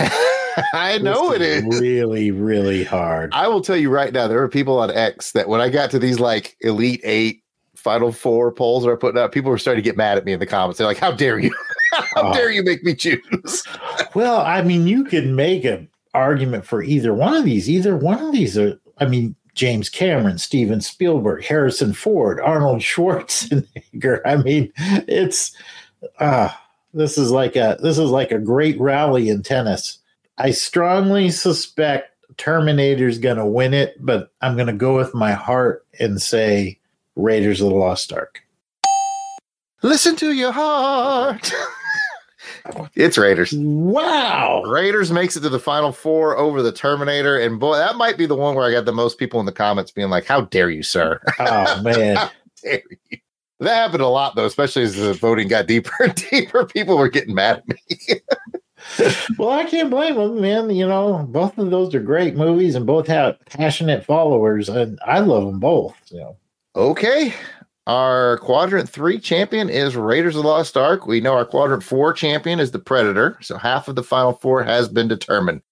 I 0.75 0.99
know 0.99 1.33
it 1.33 1.43
is, 1.43 1.65
is. 1.65 1.81
really, 1.81 2.31
really 2.31 2.85
hard. 2.85 3.31
I 3.33 3.49
will 3.49 3.61
tell 3.61 3.77
you 3.77 3.91
right 3.91 4.13
now, 4.13 4.27
there 4.29 4.39
were 4.39 4.49
people 4.49 4.79
on 4.79 4.91
X 4.91 5.33
that 5.33 5.49
when 5.49 5.61
I 5.61 5.69
got 5.69 5.91
to 5.93 5.99
these 5.99 6.19
like 6.21 6.57
Elite 6.61 7.01
Eight, 7.05 7.43
Final 7.77 8.13
Four 8.13 8.53
polls 8.53 8.85
that 8.85 8.91
are 8.91 8.97
putting 8.97 9.21
up, 9.21 9.33
people 9.33 9.51
were 9.51 9.59
starting 9.59 9.83
to 9.83 9.89
get 9.89 9.97
mad 9.97 10.19
at 10.19 10.25
me 10.25 10.33
in 10.33 10.41
the 10.41 10.47
comments. 10.47 10.79
They're 10.79 10.87
like, 10.87 10.99
How 10.99 11.13
dare 11.13 11.39
you? 11.39 11.55
How 11.93 12.31
Oh. 12.31 12.35
dare 12.35 12.51
you 12.51 12.63
make 12.63 12.83
me 12.85 12.95
choose? 12.95 13.65
Well, 14.15 14.41
I 14.41 14.63
mean, 14.63 14.89
you 14.89 15.05
could 15.05 15.27
make 15.29 15.65
an 15.65 15.89
argument 16.15 16.65
for 16.67 16.83
either 16.83 17.15
one 17.15 17.33
of 17.35 17.45
these. 17.45 17.71
Either 17.71 17.97
one 17.97 18.19
of 18.19 18.33
these 18.33 18.59
are, 18.59 18.77
I 18.99 19.07
mean, 19.07 19.37
James 19.55 19.89
Cameron, 19.89 20.37
Steven 20.39 20.81
Spielberg, 20.81 21.45
Harrison 21.45 21.93
Ford, 21.93 22.41
Arnold 22.41 22.81
Schwarzenegger. 22.81 24.21
I 24.27 24.37
mean, 24.37 24.73
it's 25.07 25.53
uh 26.19 26.49
this 26.93 27.17
is 27.19 27.31
like 27.31 27.55
a 27.55 27.79
this 27.83 27.99
is 27.99 28.11
like 28.11 28.33
a 28.33 28.39
great 28.41 28.81
rally 28.81 29.29
in 29.29 29.45
tennis. 29.45 30.00
I 30.41 30.53
strongly 30.53 31.29
suspect 31.29 32.17
Terminator's 32.39 33.19
gonna 33.19 33.47
win 33.47 33.75
it, 33.75 33.95
but 34.01 34.33
I'm 34.41 34.57
gonna 34.57 34.73
go 34.73 34.97
with 34.97 35.15
my 35.15 35.33
heart 35.33 35.87
and 35.99 36.21
say 36.21 36.79
Raiders 37.15 37.61
of 37.61 37.69
the 37.69 37.75
Lost 37.75 38.11
Ark. 38.11 38.41
Listen 39.83 40.17
to 40.17 40.33
your 40.33 40.51
heart. 40.51 41.53
it's 42.95 43.19
Raiders. 43.19 43.53
Wow. 43.53 44.63
Raiders 44.63 45.13
makes 45.13 45.37
it 45.37 45.41
to 45.41 45.51
the 45.51 45.59
final 45.59 45.93
four 45.93 46.39
over 46.39 46.63
the 46.63 46.73
Terminator. 46.73 47.39
And 47.39 47.61
boy, 47.61 47.77
that 47.77 47.97
might 47.97 48.17
be 48.17 48.25
the 48.25 48.35
one 48.35 48.55
where 48.55 48.67
I 48.67 48.73
got 48.73 48.87
the 48.87 48.93
most 48.93 49.19
people 49.19 49.41
in 49.41 49.47
the 49.47 49.53
comments 49.53 49.91
being 49.91 50.09
like, 50.09 50.25
How 50.25 50.43
dare 50.43 50.71
you, 50.71 50.83
sir? 50.83 51.21
Oh 51.39 51.83
man. 51.83 52.17
How 52.17 52.31
dare 52.63 52.83
you? 53.11 53.19
That 53.59 53.75
happened 53.75 54.03
a 54.03 54.09
lot 54.09 54.37
though, 54.37 54.47
especially 54.47 54.85
as 54.85 54.97
the 54.97 55.13
voting 55.13 55.49
got 55.49 55.67
deeper 55.67 55.93
and 56.03 56.15
deeper. 56.31 56.65
People 56.65 56.97
were 56.97 57.11
getting 57.11 57.35
mad 57.35 57.59
at 57.59 57.69
me. 57.69 58.21
Well, 59.39 59.51
I 59.51 59.65
can't 59.65 59.91
blame 59.91 60.17
them, 60.17 60.41
man. 60.41 60.71
You 60.71 60.87
know, 60.87 61.27
both 61.29 61.57
of 61.59 61.71
those 61.71 61.95
are 61.95 62.01
great 62.01 62.37
movies 62.37 62.75
and 62.75 62.87
both 62.87 63.07
have 63.07 63.39
passionate 63.47 64.05
followers, 64.05 64.69
and 64.69 64.99
I 65.07 65.21
love 65.21 65.47
them 65.47 65.61
both. 65.61 65.95
You 66.11 66.21
know, 66.21 66.37
okay. 66.77 67.35
Our 67.87 68.39
quadrant 68.39 68.89
three 68.89 69.19
champion 69.19 69.69
is 69.71 69.97
Raiders 69.97 70.37
of 70.37 70.43
the 70.43 70.49
Lost 70.49 70.77
Ark. 70.77 71.07
We 71.07 71.21
know 71.21 71.35
our 71.35 71.45
quadrant 71.45 71.83
four 71.83 72.13
champion 72.13 72.61
is 72.61 72.71
the 72.71 72.79
Predator. 72.79 73.39
So 73.41 73.57
half 73.57 73.89
of 73.89 73.97
the 73.97 74.03
final 74.03 74.35
four 74.35 74.63
has 74.63 74.89
been 74.89 75.09
determined. 75.09 75.63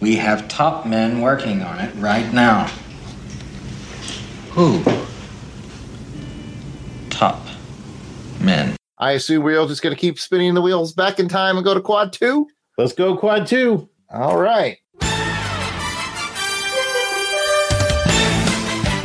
We 0.00 0.16
have 0.16 0.48
top 0.48 0.86
men 0.86 1.20
working 1.20 1.62
on 1.62 1.78
it 1.80 1.94
right 1.96 2.32
now. 2.32 2.66
Who? 4.52 4.82
Top 7.10 7.44
men. 8.40 8.76
I 9.00 9.12
assume 9.12 9.42
we're 9.42 9.58
all 9.58 9.66
just 9.66 9.80
going 9.80 9.94
to 9.94 10.00
keep 10.00 10.18
spinning 10.18 10.52
the 10.52 10.60
wheels 10.60 10.92
back 10.92 11.18
in 11.18 11.26
time 11.26 11.56
and 11.56 11.64
go 11.64 11.72
to 11.72 11.80
quad 11.80 12.12
two. 12.12 12.46
let's 12.76 12.92
go 12.92 13.16
quad 13.16 13.46
two. 13.46 13.88
All 14.12 14.38
right. 14.38 14.76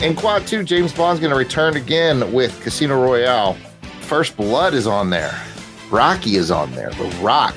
In 0.03 0.13
quad 0.13 0.45
two, 0.45 0.63
James 0.63 0.91
Bond's 0.91 1.21
going 1.21 1.31
to 1.31 1.37
return 1.37 1.77
again 1.77 2.33
with 2.33 2.61
Casino 2.61 3.01
Royale. 3.01 3.53
First 4.01 4.35
Blood 4.35 4.73
is 4.73 4.85
on 4.85 5.11
there. 5.11 5.33
Rocky 5.89 6.35
is 6.35 6.51
on 6.51 6.73
there. 6.73 6.89
The 6.89 7.05
Rock, 7.21 7.55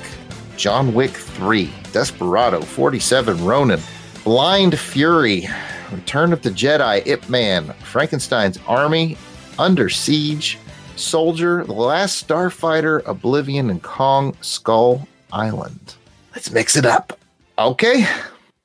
John 0.56 0.94
Wick 0.94 1.10
3, 1.10 1.68
Desperado, 1.92 2.60
47, 2.60 3.44
Ronin, 3.44 3.80
Blind 4.22 4.78
Fury, 4.78 5.48
Return 5.90 6.32
of 6.32 6.42
the 6.42 6.50
Jedi, 6.50 7.04
Ip 7.04 7.28
Man, 7.28 7.74
Frankenstein's 7.82 8.60
Army, 8.68 9.18
Under 9.58 9.88
Siege, 9.88 10.56
Soldier, 10.98 11.64
The 11.64 11.72
Last 11.72 12.26
Starfighter, 12.26 13.06
Oblivion, 13.06 13.70
and 13.70 13.82
Kong 13.82 14.36
Skull 14.40 15.06
Island. 15.32 15.94
Let's 16.34 16.50
mix 16.50 16.76
it 16.76 16.86
up. 16.86 17.18
Okay. 17.58 18.06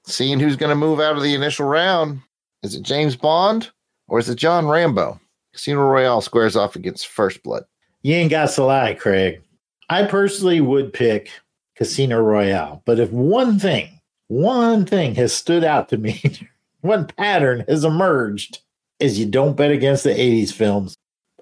Seeing 0.05 0.39
who's 0.39 0.55
going 0.55 0.69
to 0.69 0.75
move 0.75 0.99
out 0.99 1.15
of 1.15 1.23
the 1.23 1.33
initial 1.33 1.65
round. 1.65 2.21
Is 2.61 2.75
it 2.75 2.83
James 2.83 3.15
Bond 3.15 3.71
or 4.07 4.19
is 4.19 4.29
it 4.29 4.35
John 4.35 4.67
Rambo? 4.67 5.19
Casino 5.53 5.81
Royale 5.81 6.21
squares 6.21 6.55
off 6.55 6.75
against 6.75 7.07
First 7.07 7.43
Blood. 7.43 7.63
You 8.01 8.15
ain't 8.15 8.31
got 8.31 8.49
to 8.51 8.63
lie, 8.63 8.93
Craig. 8.95 9.41
I 9.89 10.03
personally 10.03 10.61
would 10.61 10.93
pick 10.93 11.29
Casino 11.75 12.21
Royale, 12.21 12.81
but 12.85 12.99
if 12.99 13.11
one 13.11 13.59
thing, 13.59 13.99
one 14.27 14.85
thing 14.85 15.15
has 15.15 15.33
stood 15.33 15.63
out 15.63 15.89
to 15.89 15.97
me, 15.97 16.21
one 16.81 17.07
pattern 17.07 17.63
has 17.67 17.83
emerged, 17.83 18.59
is 18.99 19.19
you 19.19 19.25
don't 19.25 19.55
bet 19.55 19.71
against 19.71 20.03
the 20.03 20.11
'80s 20.11 20.51
films. 20.51 20.95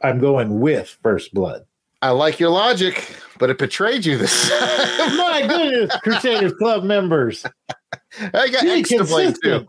I'm 0.04 0.20
going 0.20 0.60
with 0.60 0.98
First 1.02 1.34
Blood. 1.34 1.66
I 2.02 2.10
like 2.10 2.40
your 2.40 2.50
logic, 2.50 3.16
but 3.38 3.50
it 3.52 3.60
betrayed 3.60 4.06
you 4.06 4.18
this 4.18 4.50
time. 4.50 5.18
My 5.18 5.46
goodness, 5.48 5.96
Crusaders 6.02 6.54
Club 6.54 6.84
members. 6.84 7.46
I 8.20 8.50
got 8.50 8.64
Be 8.64 8.72
X 8.72 8.90
to 8.90 9.04
blame 9.04 9.34
too. 9.42 9.66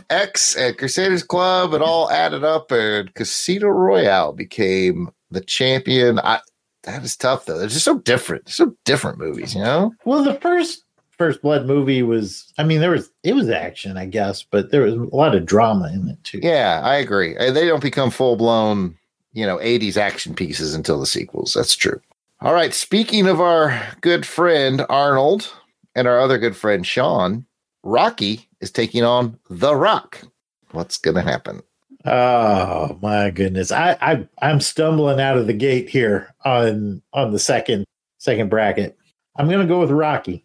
X 0.10 0.56
at 0.56 0.76
Crusaders 0.78 1.22
Club, 1.22 1.72
it 1.72 1.82
all 1.82 2.10
added 2.10 2.42
up, 2.42 2.72
and 2.72 3.14
Casino 3.14 3.68
Royale 3.68 4.32
became 4.32 5.10
the 5.30 5.40
champion. 5.40 6.18
I, 6.18 6.40
that 6.82 7.04
is 7.04 7.16
tough 7.16 7.46
though. 7.46 7.58
They're 7.58 7.68
just 7.68 7.84
so 7.84 7.98
different. 7.98 8.46
They're 8.46 8.52
so 8.52 8.76
different 8.84 9.18
movies, 9.18 9.54
you 9.54 9.62
know. 9.62 9.92
Well, 10.04 10.24
the 10.24 10.34
first 10.34 10.82
First 11.16 11.42
Blood 11.42 11.66
movie 11.66 12.02
was, 12.02 12.52
I 12.58 12.64
mean, 12.64 12.80
there 12.80 12.90
was 12.90 13.10
it 13.22 13.34
was 13.34 13.48
action, 13.48 13.96
I 13.96 14.06
guess, 14.06 14.42
but 14.42 14.70
there 14.70 14.82
was 14.82 14.94
a 14.94 15.16
lot 15.16 15.34
of 15.34 15.46
drama 15.46 15.90
in 15.92 16.08
it 16.08 16.22
too. 16.24 16.40
Yeah, 16.42 16.80
I 16.82 16.96
agree. 16.96 17.36
Uh, 17.36 17.52
They 17.52 17.66
don't 17.66 17.82
become 17.82 18.10
full 18.10 18.36
blown, 18.36 18.96
you 19.32 19.46
know, 19.46 19.58
80s 19.58 19.96
action 19.96 20.34
pieces 20.34 20.74
until 20.74 20.98
the 21.00 21.06
sequels. 21.06 21.54
That's 21.54 21.76
true. 21.76 22.00
All 22.40 22.52
right. 22.52 22.74
Speaking 22.74 23.26
of 23.26 23.40
our 23.40 23.80
good 24.00 24.26
friend 24.26 24.84
Arnold 24.88 25.52
and 25.94 26.06
our 26.08 26.18
other 26.18 26.38
good 26.38 26.56
friend 26.56 26.86
Sean, 26.86 27.46
Rocky 27.82 28.48
is 28.60 28.70
taking 28.70 29.04
on 29.04 29.38
The 29.48 29.74
Rock. 29.76 30.22
What's 30.72 30.96
going 30.98 31.14
to 31.16 31.22
happen? 31.22 31.62
Oh 32.06 32.98
my 33.00 33.30
goodness, 33.30 33.72
I, 33.72 33.96
I 34.02 34.28
I'm 34.42 34.60
stumbling 34.60 35.20
out 35.20 35.38
of 35.38 35.46
the 35.46 35.54
gate 35.54 35.88
here 35.88 36.34
on 36.44 37.00
on 37.14 37.32
the 37.32 37.38
second 37.38 37.86
second 38.18 38.50
bracket. 38.50 38.98
I'm 39.36 39.48
gonna 39.48 39.66
go 39.66 39.80
with 39.80 39.90
Rocky. 39.90 40.44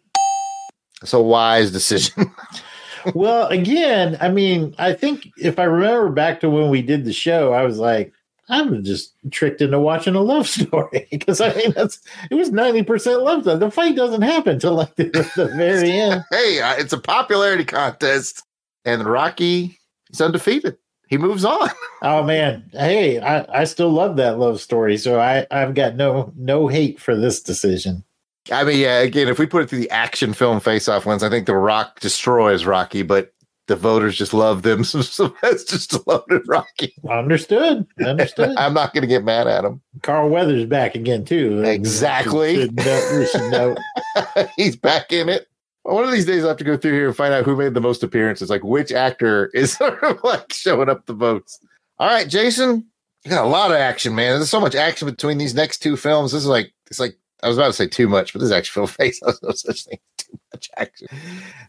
It's 1.02 1.12
a 1.12 1.20
wise 1.20 1.70
decision. 1.70 2.32
well, 3.14 3.46
again, 3.48 4.16
I 4.20 4.28
mean, 4.28 4.74
I 4.78 4.92
think 4.92 5.28
if 5.38 5.58
I 5.58 5.64
remember 5.64 6.10
back 6.10 6.40
to 6.40 6.50
when 6.50 6.70
we 6.70 6.82
did 6.82 7.04
the 7.04 7.12
show, 7.12 7.52
I 7.52 7.62
was 7.64 7.78
like, 7.78 8.12
I'm 8.50 8.82
just 8.82 9.14
tricked 9.30 9.60
into 9.60 9.78
watching 9.78 10.16
a 10.16 10.20
love 10.20 10.48
story 10.48 11.06
because 11.10 11.40
I 11.40 11.54
mean 11.54 11.72
that's 11.72 12.00
it 12.30 12.34
was 12.34 12.50
ninety 12.50 12.82
percent 12.82 13.22
love 13.22 13.42
story. 13.42 13.58
The 13.58 13.70
fight 13.70 13.96
doesn't 13.96 14.22
happen 14.22 14.58
till 14.58 14.74
like 14.74 14.96
the, 14.96 15.04
the 15.36 15.46
very 15.56 15.92
end. 16.00 16.24
hey, 16.30 16.60
uh, 16.60 16.74
it's 16.74 16.92
a 16.92 16.98
popularity 16.98 17.64
contest, 17.64 18.42
and 18.84 19.04
Rocky 19.04 19.78
is 20.10 20.20
undefeated. 20.20 20.76
He 21.08 21.16
moves 21.16 21.44
on. 21.44 21.70
Oh 22.02 22.22
man, 22.22 22.68
hey, 22.72 23.20
I, 23.20 23.60
I 23.60 23.64
still 23.64 23.90
love 23.90 24.16
that 24.16 24.38
love 24.38 24.60
story, 24.60 24.96
so 24.96 25.20
I 25.20 25.46
I've 25.50 25.74
got 25.74 25.94
no 25.94 26.32
no 26.36 26.66
hate 26.66 27.00
for 27.00 27.16
this 27.16 27.40
decision. 27.40 28.04
I 28.50 28.64
mean, 28.64 28.78
yeah, 28.78 28.98
again, 29.00 29.28
if 29.28 29.38
we 29.38 29.46
put 29.46 29.62
it 29.62 29.70
through 29.70 29.80
the 29.80 29.90
action 29.90 30.32
film 30.32 30.60
face 30.60 30.88
off 30.88 31.06
ones, 31.06 31.22
I 31.22 31.28
think 31.28 31.46
The 31.46 31.56
Rock 31.56 32.00
destroys 32.00 32.64
Rocky, 32.64 33.02
but 33.02 33.32
the 33.70 33.76
voters 33.76 34.16
just 34.16 34.34
love 34.34 34.62
them. 34.62 34.82
So 34.90 35.00
Sylvester's 35.02 35.86
Stallone 35.86 36.42
Rocky. 36.46 36.92
Understood. 37.08 37.86
Understood. 38.04 38.54
I'm 38.58 38.74
not 38.74 38.92
going 38.92 39.02
to 39.02 39.08
get 39.08 39.22
mad 39.22 39.46
at 39.46 39.64
him. 39.64 39.80
Carl 40.02 40.28
Weathers 40.28 40.66
back 40.66 40.96
again 40.96 41.24
too. 41.24 41.62
Exactly. 41.62 42.56
Should 42.56 42.76
we 42.76 43.26
should 43.26 43.52
know. 43.52 43.76
He's 44.56 44.74
back 44.74 45.12
in 45.12 45.28
it. 45.28 45.46
One 45.84 46.04
of 46.04 46.10
these 46.10 46.26
days, 46.26 46.44
I 46.44 46.48
have 46.48 46.56
to 46.58 46.64
go 46.64 46.76
through 46.76 46.92
here 46.92 47.06
and 47.06 47.16
find 47.16 47.32
out 47.32 47.44
who 47.44 47.56
made 47.56 47.74
the 47.74 47.80
most 47.80 48.02
appearances. 48.02 48.50
Like 48.50 48.64
which 48.64 48.90
actor 48.90 49.50
is 49.54 49.72
sort 49.74 50.02
of 50.02 50.22
like 50.24 50.52
showing 50.52 50.88
up 50.88 51.06
the 51.06 51.14
votes. 51.14 51.60
All 51.98 52.08
right, 52.08 52.28
Jason, 52.28 52.86
you 53.24 53.30
got 53.30 53.44
a 53.44 53.48
lot 53.48 53.70
of 53.70 53.76
action, 53.76 54.14
man. 54.14 54.36
There's 54.36 54.50
so 54.50 54.60
much 54.60 54.74
action 54.74 55.08
between 55.08 55.38
these 55.38 55.54
next 55.54 55.78
two 55.78 55.96
films. 55.96 56.32
This 56.32 56.42
is 56.42 56.48
like 56.48 56.72
it's 56.88 56.98
like 56.98 57.16
I 57.42 57.48
was 57.48 57.56
about 57.56 57.68
to 57.68 57.72
say 57.72 57.86
too 57.86 58.08
much, 58.08 58.32
but 58.32 58.40
this 58.40 58.46
is 58.48 58.52
actually 58.52 58.72
film 58.86 58.88
face. 58.88 59.20
There's 59.20 59.42
no 59.42 59.50
such 59.52 59.84
thing 59.84 59.98
too 60.18 60.38
much 60.52 60.70
action. 60.76 61.08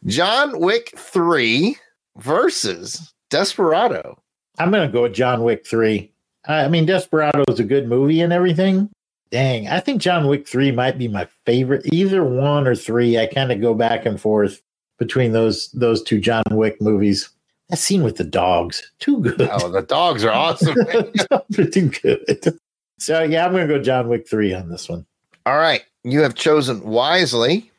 John 0.06 0.60
Wick 0.60 0.94
three 0.98 1.78
versus 2.18 3.14
Desperado. 3.30 4.22
I'm 4.58 4.72
gonna 4.72 4.90
go 4.92 5.04
with 5.04 5.14
John 5.14 5.44
Wick 5.44 5.66
three. 5.66 6.12
I 6.46 6.68
mean, 6.68 6.86
Desperado 6.86 7.44
is 7.50 7.60
a 7.60 7.64
good 7.64 7.88
movie 7.88 8.22
and 8.22 8.34
everything. 8.34 8.90
Dang, 9.32 9.68
I 9.68 9.80
think 9.80 10.02
John 10.02 10.28
Wick 10.28 10.48
three 10.48 10.72
might 10.72 10.98
be 10.98 11.08
my 11.08 11.28
favorite. 11.46 11.86
Either 11.94 12.24
one 12.24 12.68
or 12.68 12.76
three. 12.76 13.18
I 13.18 13.28
kind 13.28 13.52
of 13.52 13.62
go 13.62 13.74
back 13.74 14.06
and 14.06 14.20
forth 14.20 14.62
between 15.00 15.32
those 15.32 15.70
those 15.72 16.04
two 16.04 16.20
John 16.20 16.44
Wick 16.52 16.82
movies. 16.82 17.30
That 17.70 17.78
scene 17.78 18.04
with 18.04 18.18
the 18.18 18.26
dogs, 18.26 18.92
too 19.00 19.22
good. 19.22 19.50
Oh, 19.50 19.70
the 19.70 19.82
dogs 19.84 20.26
are 20.26 20.32
awesome. 20.34 20.76
man. 20.78 21.12
Dogs 21.30 21.60
are 21.60 21.70
too 21.70 21.90
good. 21.90 22.60
So 23.00 23.24
yeah, 23.24 23.46
I'm 23.46 23.54
gonna 23.54 23.68
go 23.68 23.82
John 23.82 24.10
Wick 24.10 24.28
three 24.28 24.54
on 24.54 24.70
this 24.70 24.90
one. 24.90 25.06
All 25.46 25.58
right, 25.58 25.84
you 26.04 26.22
have 26.22 26.36
chosen 26.36 26.84
wisely 26.84 27.72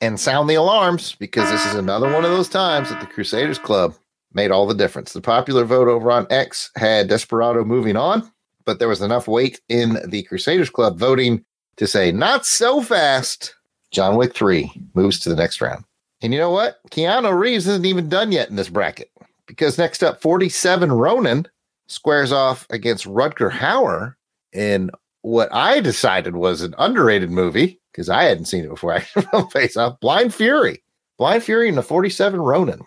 and 0.00 0.18
sound 0.18 0.48
the 0.48 0.54
alarms 0.54 1.14
because 1.18 1.50
this 1.50 1.66
is 1.66 1.74
another 1.74 2.10
one 2.10 2.24
of 2.24 2.30
those 2.30 2.48
times 2.48 2.88
that 2.88 2.98
the 2.98 3.06
Crusaders 3.06 3.58
Club 3.58 3.94
made 4.32 4.50
all 4.50 4.66
the 4.66 4.74
difference. 4.74 5.12
The 5.12 5.20
popular 5.20 5.64
vote 5.66 5.88
over 5.88 6.10
on 6.10 6.26
X 6.30 6.70
had 6.76 7.08
Desperado 7.08 7.62
moving 7.62 7.96
on, 7.96 8.30
but 8.64 8.78
there 8.78 8.88
was 8.88 9.02
enough 9.02 9.28
weight 9.28 9.60
in 9.68 9.98
the 10.08 10.22
Crusaders 10.22 10.70
Club 10.70 10.98
voting 10.98 11.44
to 11.76 11.86
say, 11.86 12.10
not 12.10 12.46
so 12.46 12.80
fast. 12.80 13.54
John 13.90 14.16
Wick 14.16 14.34
3 14.34 14.72
moves 14.94 15.18
to 15.20 15.28
the 15.28 15.36
next 15.36 15.60
round. 15.60 15.84
And 16.22 16.32
you 16.32 16.38
know 16.38 16.50
what? 16.50 16.80
Keanu 16.90 17.38
Reeves 17.38 17.66
isn't 17.66 17.84
even 17.84 18.08
done 18.08 18.32
yet 18.32 18.48
in 18.48 18.56
this 18.56 18.70
bracket 18.70 19.10
because 19.44 19.76
next 19.76 20.02
up, 20.02 20.22
47 20.22 20.90
Ronin 20.90 21.46
squares 21.86 22.32
off 22.32 22.66
against 22.70 23.04
Rutger 23.04 23.50
Hauer 23.50 24.14
in 24.54 24.90
what 25.22 25.48
I 25.52 25.80
decided 25.80 26.36
was 26.36 26.62
an 26.62 26.74
underrated 26.78 27.30
movie 27.30 27.80
because 27.90 28.08
I 28.08 28.24
hadn't 28.24 28.46
seen 28.46 28.64
it 28.64 28.70
before. 28.70 28.94
I 28.94 29.00
face 29.52 29.76
off 29.76 30.00
Blind 30.00 30.34
Fury, 30.34 30.82
Blind 31.18 31.42
Fury, 31.42 31.68
and 31.68 31.78
the 31.78 31.82
47 31.82 32.40
Ronin. 32.40 32.82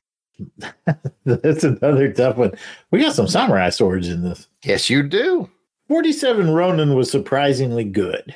That's 1.26 1.64
another 1.64 2.12
tough 2.12 2.38
one. 2.38 2.54
We 2.92 3.02
got 3.02 3.16
some 3.16 3.28
samurai 3.28 3.70
swords 3.70 4.10
in 4.10 4.24
this. 4.24 4.48
Yes, 4.64 4.90
you 4.90 5.04
do. 5.04 5.50
47 5.88 6.52
Ronin 6.52 6.96
was 6.96 7.10
surprisingly 7.10 7.84
good. 7.84 8.36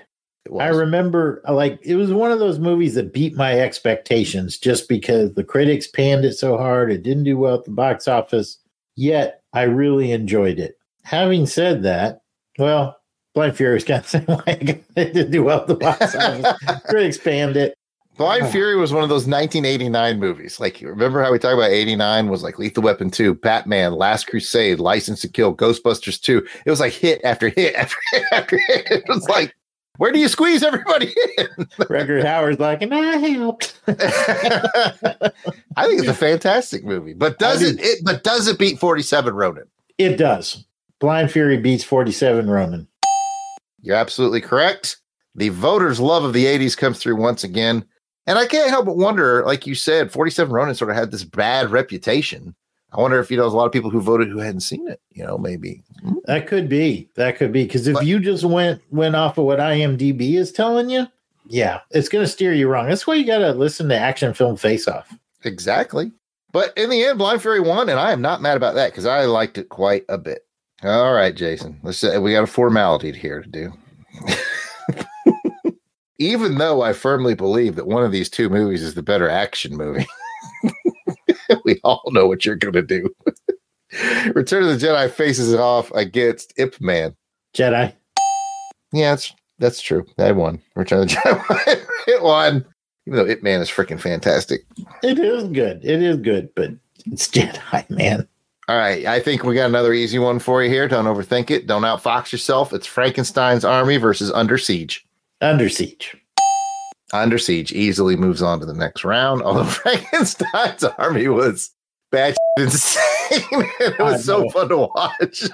I 0.60 0.68
remember, 0.68 1.43
uh, 1.47 1.54
like, 1.54 1.80
it 1.84 1.95
was 1.95 2.12
one 2.12 2.32
of 2.32 2.39
those 2.39 2.58
movies 2.58 2.95
that 2.95 3.14
beat 3.14 3.36
my 3.36 3.60
expectations 3.60 4.58
just 4.58 4.89
because 4.89 5.34
the 5.34 5.43
critics 5.43 5.86
panned 5.88 6.26
it 6.26 6.34
so 6.34 6.58
hard. 6.58 6.91
It 6.91 7.04
didn't 7.04 7.26
do 7.26 7.38
well 7.38 7.56
at 7.56 7.66
the 7.66 7.72
box 7.72 8.08
office, 8.08 8.58
yet 8.95 9.43
I 9.54 9.64
really 9.64 10.12
enjoyed 10.12 10.58
it. 10.58 10.78
Having 11.04 11.47
said 11.47 11.84
that, 11.84 12.22
well, 12.58 12.99
Blind 13.40 13.56
Fury 13.56 13.74
was 13.76 13.84
kind 13.86 14.00
of 14.04 14.12
the 14.12 14.20
same 14.20 14.26
way. 14.46 14.84
It 14.98 15.14
didn't 15.14 15.32
do 15.32 15.46
well 15.46 15.62
at 15.62 15.68
the 15.68 15.76
box 15.76 16.14
office. 16.14 16.82
critics 16.90 17.18
panned 17.18 17.56
it. 17.56 17.74
Blind 18.18 18.44
Oh. 18.44 18.48
Fury 18.48 18.76
was 18.76 18.92
one 18.92 19.02
of 19.02 19.08
those 19.08 19.28
1989 19.28 20.20
movies. 20.20 20.60
Like, 20.60 20.82
remember 20.82 21.24
how 21.24 21.32
we 21.32 21.40
talked 21.40 21.54
about 21.54 21.72
89 21.72 22.28
was 22.28 22.44
like 22.44 22.60
Lethal 22.60 22.84
Weapon 22.84 23.10
2, 23.10 23.36
Batman, 23.36 23.94
Last 23.94 24.28
Crusade, 24.28 24.82
License 24.82 25.22
to 25.22 25.30
Kill, 25.30 25.56
Ghostbusters 25.56 26.20
2. 26.20 26.46
It 26.66 26.70
was 26.70 26.82
like 26.82 26.92
hit 26.92 27.22
after 27.24 27.48
hit 27.48 27.76
after 27.78 27.96
hit 28.12 28.24
after 28.34 28.58
hit. 28.58 28.88
It 28.92 29.04
was 29.08 29.26
like, 29.30 29.56
where 30.00 30.12
do 30.12 30.20
you 30.20 30.28
squeeze 30.28 30.62
everybody 30.62 31.14
in? 31.38 31.48
Rutger 31.80 32.22
Hauer's 32.22 32.60
like, 32.60 32.82
and 32.82 32.94
I 32.94 33.16
helped. 33.20 33.80
I 33.88 35.86
think 35.88 36.00
it's 36.00 36.10
a 36.10 36.14
fantastic 36.14 36.84
movie, 36.84 37.14
but 37.14 37.40
does 37.40 37.62
it, 37.62 37.80
it? 37.80 38.04
But 38.04 38.26
does 38.26 38.50
it 38.50 38.60
beat 38.60 38.80
47 38.80 39.34
Ronin? 39.34 39.64
It 39.98 40.18
does. 40.18 40.66
Blind 41.00 41.32
Fury 41.32 41.56
beats 41.56 41.86
47 41.86 42.50
Ronin. 42.50 42.86
You're 43.82 43.96
absolutely 43.96 44.42
correct. 44.42 44.98
The 45.36 45.50
voters' 45.50 46.00
love 46.00 46.24
of 46.24 46.34
the 46.34 46.46
80s 46.46 46.76
comes 46.78 47.00
through 47.00 47.16
once 47.16 47.44
again. 47.44 47.86
And 48.28 48.38
I 48.38 48.46
can't 48.46 48.70
help 48.70 48.86
but 48.86 48.98
wonder, 48.98 49.44
like 49.46 49.66
you 49.66 49.74
said, 49.76 50.12
47 50.12 50.54
Ronin 50.54 50.76
sort 50.76 50.92
of 50.92 50.98
had 50.98 51.12
this 51.12 51.24
bad 51.24 51.72
reputation. 51.72 52.56
I 52.92 53.02
wonder 53.02 53.20
if, 53.20 53.30
you 53.30 53.38
know, 53.38 53.44
there's 53.44 53.54
a 53.54 53.58
lot 53.58 53.66
of 53.66 53.72
people 53.72 53.90
who 53.92 54.02
voted 54.02 54.30
who 54.30 54.40
hadn't 54.40 54.62
seen 54.62 54.88
it, 54.88 55.00
you 55.12 55.24
know, 55.26 55.38
maybe. 55.38 55.84
Hmm. 56.02 56.14
That 56.26 56.48
could 56.48 56.68
be. 56.70 57.08
That 57.16 57.38
could 57.38 57.52
be. 57.52 57.64
Because 57.64 57.88
if 57.88 57.94
But- 57.96 58.06
you 58.06 58.20
just 58.20 58.44
went 58.44 58.82
went 58.92 59.16
off 59.16 59.38
of 59.38 59.46
what 59.46 59.60
IMDb 59.60 60.36
is 60.36 60.52
telling 60.52 60.90
you, 60.90 61.08
yeah, 61.48 61.80
it's 61.92 62.10
going 62.10 62.26
to 62.26 62.32
steer 62.32 62.54
you 62.54 62.68
wrong. 62.68 62.88
That's 62.88 63.08
why 63.08 63.16
you 63.16 63.26
got 63.26 63.40
to 63.40 63.52
listen 63.54 63.90
to 63.90 63.98
Action 63.98 64.34
Film 64.34 64.58
Face 64.58 64.88
Off. 64.88 65.12
Exactly. 65.44 66.12
But 66.52 66.74
in 66.78 66.90
the 66.90 67.04
end, 67.04 67.20
Blind 67.20 67.42
Fury 67.42 67.60
won, 67.60 67.90
and 67.90 68.00
I 68.00 68.12
am 68.12 68.22
not 68.22 68.42
mad 68.42 68.58
about 68.58 68.76
that 68.76 68.92
because 68.92 69.06
I 69.06 69.26
liked 69.26 69.58
it 69.60 69.70
quite 69.70 70.04
a 70.10 70.18
bit. 70.18 70.46
All 70.84 71.14
right, 71.14 71.36
Jason. 71.36 71.78
Let's 71.84 71.98
say 71.98 72.18
we 72.20 72.32
got 72.32 72.44
a 72.44 72.48
formality 72.48 73.12
here 73.12 73.42
to 73.42 73.50
do. 73.50 73.74
Even 76.20 76.58
though 76.58 76.82
I 76.82 76.94
firmly 76.94 77.36
believe 77.36 77.76
that 77.76 77.88
one 77.88 78.04
of 78.04 78.12
these 78.12 78.30
two 78.30 78.50
movies 78.50 78.82
is 78.82 78.94
the 78.94 79.04
better 79.04 79.30
action 79.30 79.76
movie, 79.76 80.08
we 81.66 81.80
all 81.84 82.04
know 82.12 82.28
what 82.28 82.46
you're 82.46 82.56
going 82.56 82.74
to 82.74 82.82
do. 82.82 83.10
Return 84.36 84.64
of 84.64 84.80
the 84.80 84.86
Jedi 84.86 85.10
faces 85.10 85.54
off 85.54 85.92
against 85.92 86.54
Ip 86.58 86.80
Man. 86.80 87.16
Jedi. 87.54 87.94
Yeah, 88.94 89.12
that's 89.12 89.34
that's 89.58 89.82
true. 89.82 90.06
I 90.18 90.32
won. 90.32 90.62
Return 90.76 91.04
of 91.04 91.10
the 91.10 91.16
Jedi. 91.16 91.86
it 92.08 92.22
won. 92.24 92.66
Even 93.06 93.20
though 93.20 93.30
Ip 93.30 93.44
Man 93.44 93.60
is 93.60 93.70
freaking 93.70 94.00
fantastic. 94.00 94.62
It 95.04 95.20
is 95.20 95.44
good. 95.50 95.84
It 95.84 96.02
is 96.02 96.18
good, 96.18 96.50
but 96.56 96.72
it's 97.06 97.28
Jedi, 97.28 97.90
man. 97.90 98.28
All 98.70 98.78
right, 98.78 99.03
I 99.07 99.20
think 99.20 99.41
we 99.43 99.55
got 99.55 99.65
another 99.65 99.93
easy 99.93 100.20
one 100.20 100.38
for 100.38 100.61
you 100.61 100.70
here. 100.70 100.88
Don't 100.88 101.05
overthink 101.05 101.49
it. 101.49 101.65
Don't 101.65 101.82
outfox 101.82 102.32
yourself. 102.32 102.72
It's 102.72 102.86
Frankenstein's 102.86 103.65
army 103.65 103.97
versus 103.97 104.32
Under 104.32 104.59
Siege. 104.59 105.07
Under 105.41 105.70
Siege. 105.70 106.15
Under 107.11 107.39
Siege 107.39 107.72
easily 107.72 108.15
moves 108.15 108.43
on 108.43 108.59
to 108.59 108.67
the 108.67 108.76
next 108.76 109.03
round. 109.03 109.41
Although 109.45 109.63
Frankenstein's 109.63 110.84
army 110.84 111.28
was 111.30 111.72
bad 112.11 112.36
insane. 112.59 113.01
it 113.80 113.97
was 113.97 114.24
so 114.24 114.47
fun 114.51 114.70
to 114.70 114.78
watch. 114.78 115.49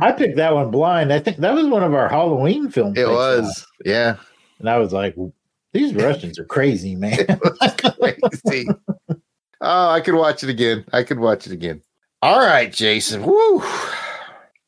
I 0.00 0.10
picked 0.10 0.34
that 0.34 0.52
one 0.52 0.72
blind. 0.72 1.12
I 1.12 1.20
think 1.20 1.36
that 1.36 1.54
was 1.54 1.68
one 1.68 1.84
of 1.84 1.94
our 1.94 2.08
Halloween 2.08 2.68
films. 2.68 2.98
it 2.98 3.06
was, 3.06 3.64
yeah, 3.84 4.16
And 4.58 4.68
I 4.68 4.76
was 4.78 4.92
like, 4.92 5.14
these 5.72 5.94
Russians 5.94 6.36
are 6.36 6.46
crazy, 6.46 6.96
man. 6.96 7.16
crazy. 7.78 8.68
Oh, 9.60 9.88
I 9.90 10.00
could 10.00 10.16
watch 10.16 10.42
it 10.42 10.50
again. 10.50 10.84
I 10.92 11.04
could 11.04 11.20
watch 11.20 11.46
it 11.46 11.52
again. 11.52 11.80
All 12.22 12.38
right, 12.38 12.72
Jason. 12.72 13.24
Woo. 13.24 13.62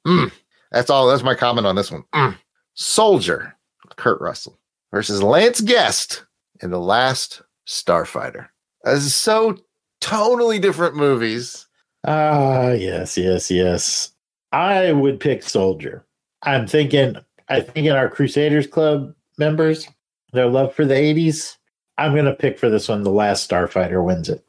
Mm. 0.07 0.33
That's 0.71 0.91
all. 0.91 1.07
That's 1.09 1.23
my 1.23 1.35
comment 1.35 1.67
on 1.67 1.77
this 1.77 1.91
one. 1.91 2.05
Mm. 2.15 2.37
Soldier, 2.75 3.55
Kurt 3.97 4.21
Russell 4.21 4.59
versus 4.91 5.23
Lance 5.23 5.61
Guest 5.61 6.25
in 6.63 6.71
The 6.71 6.81
Last 6.81 7.43
Starfighter. 7.67 8.49
This 8.85 9.05
is 9.05 9.15
so 9.15 9.59
totally 10.01 10.59
different 10.59 10.97
movies. 10.97 11.67
Ah, 12.05 12.71
yes, 12.71 13.17
yes, 13.17 13.51
yes. 13.51 14.13
I 14.53 14.93
would 14.93 15.21
pick 15.21 15.43
Soldier. 15.43 16.05
I'm 16.43 16.67
thinking, 16.67 17.17
I 17.49 17.61
think 17.61 17.87
in 17.87 17.95
our 17.95 18.09
Crusaders 18.09 18.67
Club 18.67 19.15
members, 19.39 19.87
their 20.33 20.47
love 20.47 20.75
for 20.75 20.85
the 20.85 20.95
80s, 20.95 21.57
I'm 21.99 22.13
going 22.13 22.25
to 22.25 22.35
pick 22.35 22.59
for 22.59 22.69
this 22.69 22.89
one. 22.89 23.03
The 23.03 23.11
Last 23.11 23.49
Starfighter 23.49 24.05
wins 24.05 24.29
it. 24.29 24.45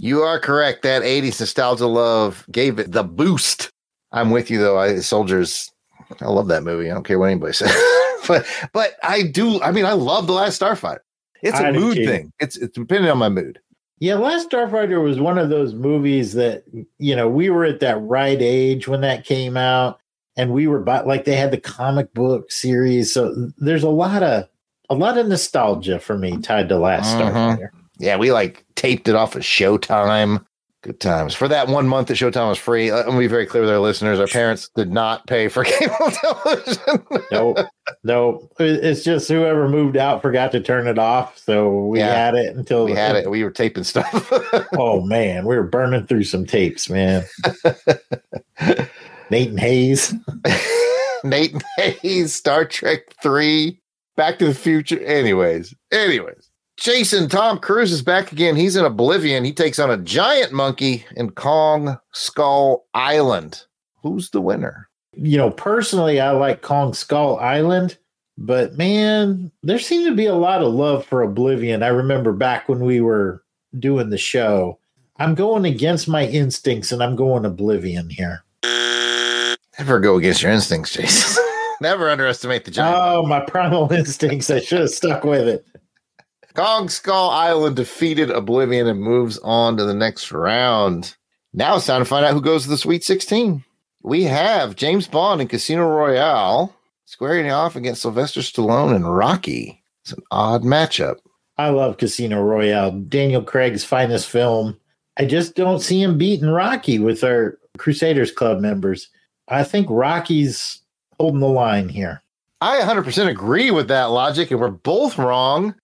You 0.00 0.22
are 0.22 0.38
correct. 0.40 0.82
That 0.82 1.02
80s 1.02 1.40
nostalgia 1.40 1.86
love 1.86 2.46
gave 2.50 2.78
it 2.78 2.92
the 2.92 3.02
boost. 3.04 3.70
I'm 4.12 4.30
with 4.30 4.50
you 4.50 4.58
though. 4.58 4.78
I 4.78 4.96
soldiers, 5.00 5.70
I 6.20 6.26
love 6.28 6.48
that 6.48 6.62
movie. 6.62 6.90
I 6.90 6.94
don't 6.94 7.04
care 7.04 7.18
what 7.18 7.26
anybody 7.26 7.52
says. 7.60 7.70
but 8.26 8.46
but 8.72 8.94
I 9.02 9.22
do, 9.22 9.60
I 9.62 9.70
mean, 9.72 9.84
I 9.84 9.92
love 9.92 10.26
The 10.26 10.32
Last 10.32 10.60
Starfighter. 10.60 11.00
It's 11.42 11.58
a 11.58 11.66
I 11.68 11.72
mood 11.72 11.96
thing. 11.96 12.32
It's 12.40 12.56
it's 12.56 12.76
depending 12.76 13.10
on 13.10 13.18
my 13.18 13.28
mood. 13.28 13.60
Yeah, 13.98 14.14
Last 14.14 14.48
Starfighter 14.50 15.02
was 15.02 15.20
one 15.20 15.36
of 15.36 15.50
those 15.50 15.74
movies 15.74 16.32
that, 16.32 16.64
you 16.98 17.14
know, 17.14 17.28
we 17.28 17.50
were 17.50 17.66
at 17.66 17.80
that 17.80 18.00
right 18.00 18.40
age 18.40 18.88
when 18.88 19.02
that 19.02 19.26
came 19.26 19.58
out. 19.58 20.00
And 20.36 20.52
we 20.54 20.66
were 20.68 20.78
by, 20.80 21.00
like, 21.02 21.26
they 21.26 21.34
had 21.36 21.50
the 21.50 21.60
comic 21.60 22.14
book 22.14 22.50
series. 22.50 23.12
So 23.12 23.50
there's 23.58 23.82
a 23.82 23.90
lot 23.90 24.22
of, 24.22 24.48
a 24.88 24.94
lot 24.94 25.18
of 25.18 25.26
nostalgia 25.28 25.98
for 25.98 26.16
me 26.16 26.38
tied 26.38 26.70
to 26.70 26.78
Last 26.78 27.14
Mhm. 27.14 27.30
Starfighter. 27.58 27.68
Yeah, 28.00 28.16
we 28.16 28.32
like 28.32 28.64
taped 28.76 29.08
it 29.08 29.14
off 29.14 29.36
of 29.36 29.42
Showtime. 29.42 30.44
Good 30.82 30.98
times. 31.00 31.34
For 31.34 31.46
that 31.46 31.68
one 31.68 31.86
month 31.86 32.08
that 32.08 32.14
Showtime 32.14 32.48
was 32.48 32.56
free, 32.56 32.90
I'm 32.90 33.04
gonna 33.04 33.18
be 33.18 33.26
very 33.26 33.44
clear 33.44 33.62
with 33.62 33.70
our 33.70 33.78
listeners. 33.78 34.18
Our 34.18 34.26
parents 34.26 34.70
did 34.74 34.90
not 34.90 35.26
pay 35.26 35.48
for 35.48 35.62
cable 35.64 35.94
television. 36.10 37.04
Nope. 37.30 37.58
nope. 38.02 38.50
It's 38.58 39.04
just 39.04 39.28
whoever 39.28 39.68
moved 39.68 39.98
out 39.98 40.22
forgot 40.22 40.52
to 40.52 40.60
turn 40.60 40.86
it 40.88 40.98
off. 40.98 41.36
So 41.36 41.84
we 41.84 41.98
Yeah. 41.98 42.14
had 42.14 42.34
it 42.34 42.56
until 42.56 42.86
we 42.86 42.92
had 42.92 43.14
it. 43.16 43.30
We 43.30 43.44
were 43.44 43.50
taping 43.50 43.84
stuff. 43.84 44.32
Oh 44.78 45.02
man, 45.02 45.44
we 45.44 45.54
were 45.56 45.64
burning 45.64 46.06
through 46.06 46.24
some 46.24 46.46
tapes, 46.46 46.88
man. 46.88 47.24
Nathan 49.30 49.58
Hayes. 49.58 50.14
Nathan 51.24 51.60
Hayes, 51.76 52.34
Star 52.34 52.64
Trek 52.64 53.00
3, 53.22 53.78
Back 54.16 54.38
to 54.38 54.46
the 54.46 54.54
Future. 54.54 54.98
Anyways, 55.00 55.74
anyways. 55.92 56.39
Jason, 56.80 57.28
Tom 57.28 57.58
Cruise 57.58 57.92
is 57.92 58.00
back 58.00 58.32
again. 58.32 58.56
He's 58.56 58.74
in 58.74 58.86
Oblivion. 58.86 59.44
He 59.44 59.52
takes 59.52 59.78
on 59.78 59.90
a 59.90 59.98
giant 59.98 60.50
monkey 60.50 61.04
in 61.14 61.30
Kong 61.32 61.98
Skull 62.12 62.86
Island. 62.94 63.66
Who's 64.02 64.30
the 64.30 64.40
winner? 64.40 64.88
You 65.12 65.36
know, 65.36 65.50
personally, 65.50 66.20
I 66.20 66.30
like 66.30 66.62
Kong 66.62 66.94
Skull 66.94 67.38
Island, 67.38 67.98
but 68.38 68.78
man, 68.78 69.52
there 69.62 69.78
seemed 69.78 70.06
to 70.06 70.14
be 70.14 70.24
a 70.24 70.34
lot 70.34 70.62
of 70.62 70.72
love 70.72 71.04
for 71.04 71.20
Oblivion. 71.20 71.82
I 71.82 71.88
remember 71.88 72.32
back 72.32 72.66
when 72.66 72.80
we 72.80 73.02
were 73.02 73.44
doing 73.78 74.08
the 74.08 74.16
show. 74.16 74.78
I'm 75.18 75.34
going 75.34 75.66
against 75.66 76.08
my 76.08 76.26
instincts 76.28 76.92
and 76.92 77.02
I'm 77.02 77.14
going 77.14 77.44
Oblivion 77.44 78.08
here. 78.08 78.42
Never 79.78 80.00
go 80.00 80.16
against 80.16 80.40
your 80.40 80.50
instincts, 80.50 80.94
Jason. 80.94 81.44
Never 81.82 82.08
underestimate 82.08 82.64
the 82.64 82.70
giant. 82.70 82.96
Oh, 82.98 83.26
my 83.26 83.40
primal 83.40 83.92
instincts. 83.92 84.48
I 84.48 84.60
should 84.60 84.80
have 84.80 84.90
stuck 84.90 85.24
with 85.24 85.46
it. 85.46 85.66
Kong 86.60 86.90
Skull 86.90 87.30
Island 87.30 87.76
defeated 87.76 88.30
Oblivion 88.30 88.86
and 88.86 89.00
moves 89.00 89.38
on 89.38 89.78
to 89.78 89.84
the 89.86 89.94
next 89.94 90.30
round. 90.30 91.16
Now 91.54 91.76
it's 91.76 91.86
time 91.86 92.02
to 92.02 92.04
find 92.04 92.22
out 92.22 92.34
who 92.34 92.42
goes 92.42 92.64
to 92.64 92.68
the 92.68 92.76
Sweet 92.76 93.02
16. 93.02 93.64
We 94.02 94.24
have 94.24 94.76
James 94.76 95.08
Bond 95.08 95.40
in 95.40 95.48
Casino 95.48 95.88
Royale 95.88 96.76
squaring 97.06 97.50
off 97.50 97.76
against 97.76 98.02
Sylvester 98.02 98.42
Stallone 98.42 98.94
and 98.94 99.16
Rocky. 99.16 99.82
It's 100.04 100.12
an 100.12 100.22
odd 100.30 100.62
matchup. 100.62 101.16
I 101.56 101.70
love 101.70 101.96
Casino 101.96 102.42
Royale, 102.42 102.90
Daniel 102.90 103.42
Craig's 103.42 103.82
finest 103.82 104.28
film. 104.28 104.78
I 105.16 105.24
just 105.24 105.56
don't 105.56 105.80
see 105.80 106.02
him 106.02 106.18
beating 106.18 106.50
Rocky 106.50 106.98
with 106.98 107.24
our 107.24 107.58
Crusaders 107.78 108.32
Club 108.32 108.60
members. 108.60 109.08
I 109.48 109.64
think 109.64 109.86
Rocky's 109.88 110.82
holding 111.18 111.40
the 111.40 111.48
line 111.48 111.88
here. 111.88 112.22
I 112.60 112.80
100% 112.80 113.28
agree 113.28 113.70
with 113.70 113.88
that 113.88 114.10
logic, 114.10 114.50
and 114.50 114.60
we're 114.60 114.68
both 114.68 115.16
wrong. 115.16 115.74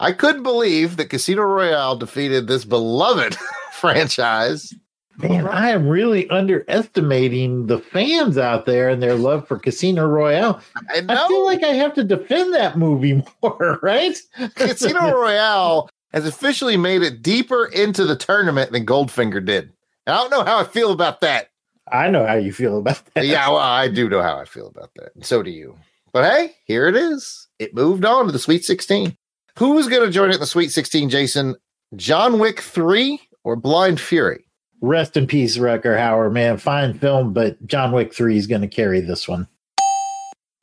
I 0.00 0.12
couldn't 0.12 0.44
believe 0.44 0.96
that 0.96 1.10
Casino 1.10 1.42
Royale 1.42 1.96
defeated 1.96 2.46
this 2.46 2.64
beloved 2.64 3.36
franchise. 3.72 4.74
Man, 5.20 5.48
I 5.48 5.70
am 5.70 5.88
really 5.88 6.30
underestimating 6.30 7.66
the 7.66 7.80
fans 7.80 8.38
out 8.38 8.66
there 8.66 8.88
and 8.88 9.02
their 9.02 9.16
love 9.16 9.48
for 9.48 9.58
Casino 9.58 10.06
Royale. 10.06 10.60
I 10.94 11.00
know. 11.00 11.24
I 11.24 11.28
feel 11.28 11.44
like 11.44 11.64
I 11.64 11.74
have 11.74 11.92
to 11.94 12.04
defend 12.04 12.54
that 12.54 12.78
movie 12.78 13.24
more, 13.42 13.80
right? 13.82 14.16
Casino 14.54 15.12
Royale 15.20 15.90
has 16.12 16.24
officially 16.24 16.76
made 16.76 17.02
it 17.02 17.20
deeper 17.20 17.66
into 17.66 18.04
the 18.04 18.14
tournament 18.14 18.70
than 18.70 18.86
Goldfinger 18.86 19.44
did. 19.44 19.72
And 20.06 20.14
I 20.14 20.18
don't 20.18 20.30
know 20.30 20.44
how 20.44 20.60
I 20.60 20.64
feel 20.64 20.92
about 20.92 21.20
that. 21.22 21.50
I 21.90 22.08
know 22.10 22.24
how 22.24 22.34
you 22.34 22.52
feel 22.52 22.78
about 22.78 23.02
that. 23.14 23.26
Yeah, 23.26 23.48
well, 23.48 23.58
I 23.58 23.88
do 23.88 24.08
know 24.08 24.22
how 24.22 24.38
I 24.38 24.44
feel 24.44 24.68
about 24.68 24.90
that. 24.96 25.14
And 25.16 25.26
so 25.26 25.42
do 25.42 25.50
you. 25.50 25.76
But 26.12 26.30
hey, 26.30 26.54
here 26.64 26.86
it 26.86 26.94
is. 26.94 27.48
It 27.58 27.74
moved 27.74 28.04
on 28.04 28.26
to 28.26 28.32
the 28.32 28.38
Sweet 28.38 28.64
16. 28.64 29.16
Who's 29.58 29.88
going 29.88 30.06
to 30.06 30.12
join 30.12 30.30
it 30.30 30.34
in 30.34 30.40
the 30.40 30.46
Sweet 30.46 30.70
16, 30.70 31.10
Jason? 31.10 31.56
John 31.96 32.38
Wick 32.38 32.60
3 32.60 33.20
or 33.42 33.56
Blind 33.56 34.00
Fury? 34.00 34.44
Rest 34.82 35.16
in 35.16 35.26
peace, 35.26 35.56
Rutger 35.56 35.98
Hauer, 35.98 36.30
man. 36.30 36.58
Fine 36.58 36.96
film, 37.00 37.32
but 37.32 37.66
John 37.66 37.90
Wick 37.90 38.14
3 38.14 38.36
is 38.36 38.46
going 38.46 38.60
to 38.60 38.68
carry 38.68 39.00
this 39.00 39.26
one. 39.26 39.48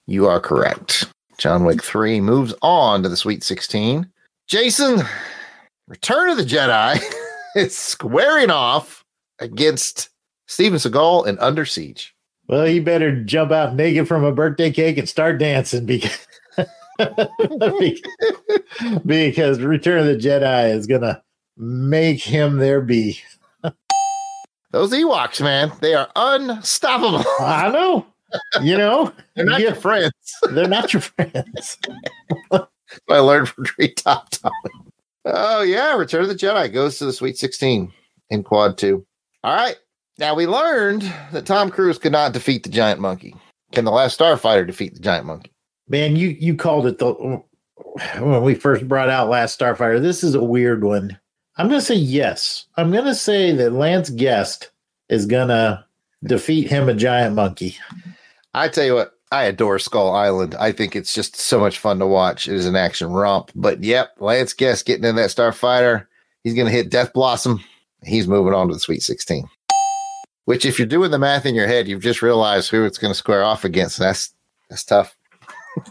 You 0.08 0.28
are 0.28 0.39
correct. 0.39 1.12
John 1.38 1.66
Wick 1.66 1.84
3 1.84 2.22
moves 2.22 2.54
on 2.62 3.04
to 3.04 3.10
the 3.10 3.18
Sweet 3.18 3.43
16. 3.43 4.10
Jason, 4.48 5.02
Return 5.89 6.30
of 6.30 6.38
the 6.38 6.43
Jedi 6.43 6.98
is 7.58 7.78
squaring 7.78 8.50
off 8.50 9.04
against 9.39 10.08
Steven 10.48 10.80
Seagal 10.80 11.28
in 11.28 11.38
Under 11.39 11.66
Siege. 11.66 12.16
Well, 12.48 12.66
you 12.66 12.82
better 12.82 13.24
jump 13.24 13.52
out 13.52 13.76
naked 13.76 14.08
from 14.08 14.24
a 14.24 14.32
birthday 14.32 14.72
cake 14.72 14.98
and 14.98 15.10
start 15.10 15.38
dancing 15.38 15.86
because 15.86 16.24
because 19.06 19.62
Return 19.62 20.00
of 20.00 20.06
the 20.06 20.16
Jedi 20.18 20.74
is 20.74 20.88
gonna 20.88 21.22
make 21.58 22.22
him 22.22 22.58
there 22.58 22.82
be. 22.82 23.20
Those 24.72 24.91
Ewoks, 24.91 25.41
man, 25.41 25.72
they 25.80 25.93
are 25.93 26.10
unstoppable. 26.16 27.24
I 27.39 27.70
know, 27.72 28.06
you 28.62 28.78
know, 28.78 29.14
They're 29.36 29.46
not 29.46 29.62
Yeah. 29.62 29.68
your 29.68 29.76
friends. 29.76 30.12
they're 30.52 30.68
not 30.68 30.91
your 30.91 31.02
friends. 31.02 31.78
I 32.52 33.20
learned 33.20 33.50
from 33.50 33.66
Treetop 33.66 34.30
Tommy. 34.32 34.91
Oh 35.26 35.62
yeah, 35.62 35.96
Return 35.96 36.24
of 36.24 36.30
the 36.30 36.36
Jedi 36.36 36.72
goes 36.74 36.98
to 36.98 37.06
the 37.06 37.14
Sweet 37.14 37.38
16 37.38 37.91
in 38.30 38.43
Quad 38.43 38.78
2. 38.78 39.06
All 39.43 39.56
right. 39.56 39.78
Now 40.18 40.36
we 40.36 40.46
learned 40.48 41.02
that 41.32 41.46
Tom 41.46 41.70
Cruise 41.70 41.98
could 41.98 42.12
not 42.12 42.34
defeat 42.34 42.64
the 42.64 42.70
giant 42.70 43.00
monkey. 43.00 43.34
Can 43.72 43.86
the 43.86 43.91
last 43.91 44.20
starfighter 44.20 44.66
defeat 44.68 44.93
the 44.93 45.00
giant 45.00 45.26
monkey? 45.26 45.52
Man, 45.88 46.16
you 46.16 46.30
you 46.30 46.56
called 46.56 46.88
it 46.88 46.98
the 46.98 47.42
when 48.20 48.44
we 48.44 48.56
first 48.56 48.88
brought 48.88 49.10
out 49.10 49.30
Last 49.30 49.60
Starfighter. 49.60 50.02
This 50.02 50.24
is 50.24 50.36
a 50.36 50.44
weird 50.44 50.84
one. 50.84 51.18
I'm 51.58 51.68
gonna 51.68 51.82
say 51.82 51.96
yes. 51.96 52.66
I'm 52.76 52.92
gonna 52.92 53.16
say 53.16 53.52
that 53.54 53.74
Lance 53.74 54.10
Guest 54.10 54.72
is 55.10 55.26
gonna 55.26 55.86
defeat 56.24 56.70
him 56.70 56.90
a 56.90 56.94
giant 56.94 57.36
monkey. 57.36 57.78
I 58.54 58.70
tell 58.70 58.86
you 58.86 58.96
what, 58.96 59.14
I 59.32 59.44
adore 59.44 59.80
Skull 59.80 60.12
Island. 60.12 60.56
I 60.56 60.72
think 60.72 60.96
it's 60.96 61.14
just 61.14 61.36
so 61.36 61.60
much 61.60 61.78
fun 61.78 62.00
to 62.00 62.08
watch. 62.08 62.48
It 62.48 62.56
is 62.56 62.66
an 62.66 62.76
action 62.76 63.12
romp. 63.12 63.52
But 63.56 63.84
yep, 63.84 64.16
Lance 64.20 64.54
Guest 64.54 64.86
getting 64.86 65.06
in 65.06 65.16
that 65.18 65.30
starfighter. 65.30 66.08
He's 66.44 66.54
to 66.68 66.72
hit 66.72 66.90
Death 66.90 67.12
Blossom. 67.14 67.64
He's 68.04 68.28
moving 68.28 68.54
on 68.54 68.68
to 68.68 68.74
the 68.74 68.80
Sweet 68.80 69.02
16. 69.02 69.48
Which, 70.46 70.64
if 70.64 70.78
you're 70.78 70.88
doing 70.88 71.10
the 71.10 71.18
math 71.18 71.46
in 71.46 71.56
your 71.56 71.68
head, 71.68 71.88
you've 71.88 72.04
just 72.04 72.22
realized 72.22 72.70
who 72.70 72.86
it's 72.86 73.00
to 73.12 73.18
square 73.18 73.44
off 73.44 73.66
against. 73.66 73.98
That's 73.98 74.32
that's 74.70 74.84
tough. 74.84 75.18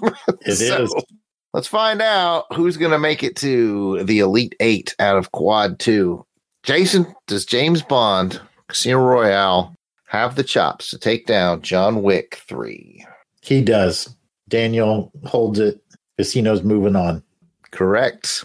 It 0.47 0.61
is. 0.61 0.69
So, 0.69 0.89
Let's 1.55 1.69
find 1.69 2.03
out 2.03 2.47
who's 2.53 2.77
going 2.77 2.91
to 2.91 2.99
make 2.99 3.23
it 3.23 3.37
to 3.37 4.03
the 4.03 4.19
Elite 4.19 4.57
Eight 4.59 4.95
out 4.99 5.17
of 5.17 5.31
Quad 5.31 5.79
Two. 5.79 6.27
Jason, 6.65 7.15
does 7.29 7.45
James 7.45 7.81
Bond, 7.81 8.41
Casino 8.67 8.99
Royale, 8.99 9.73
have 10.09 10.35
the 10.35 10.43
chops 10.43 10.91
to 10.91 10.99
take 10.99 11.27
down 11.27 11.63
John 11.63 12.03
Wick 12.03 12.41
Three? 12.49 13.07
He 13.41 13.63
does. 13.63 14.17
Daniel 14.49 15.13
holds 15.27 15.61
it. 15.61 15.81
Casino's 16.19 16.65
moving 16.65 16.97
on. 16.97 17.23
Correct. 17.71 18.45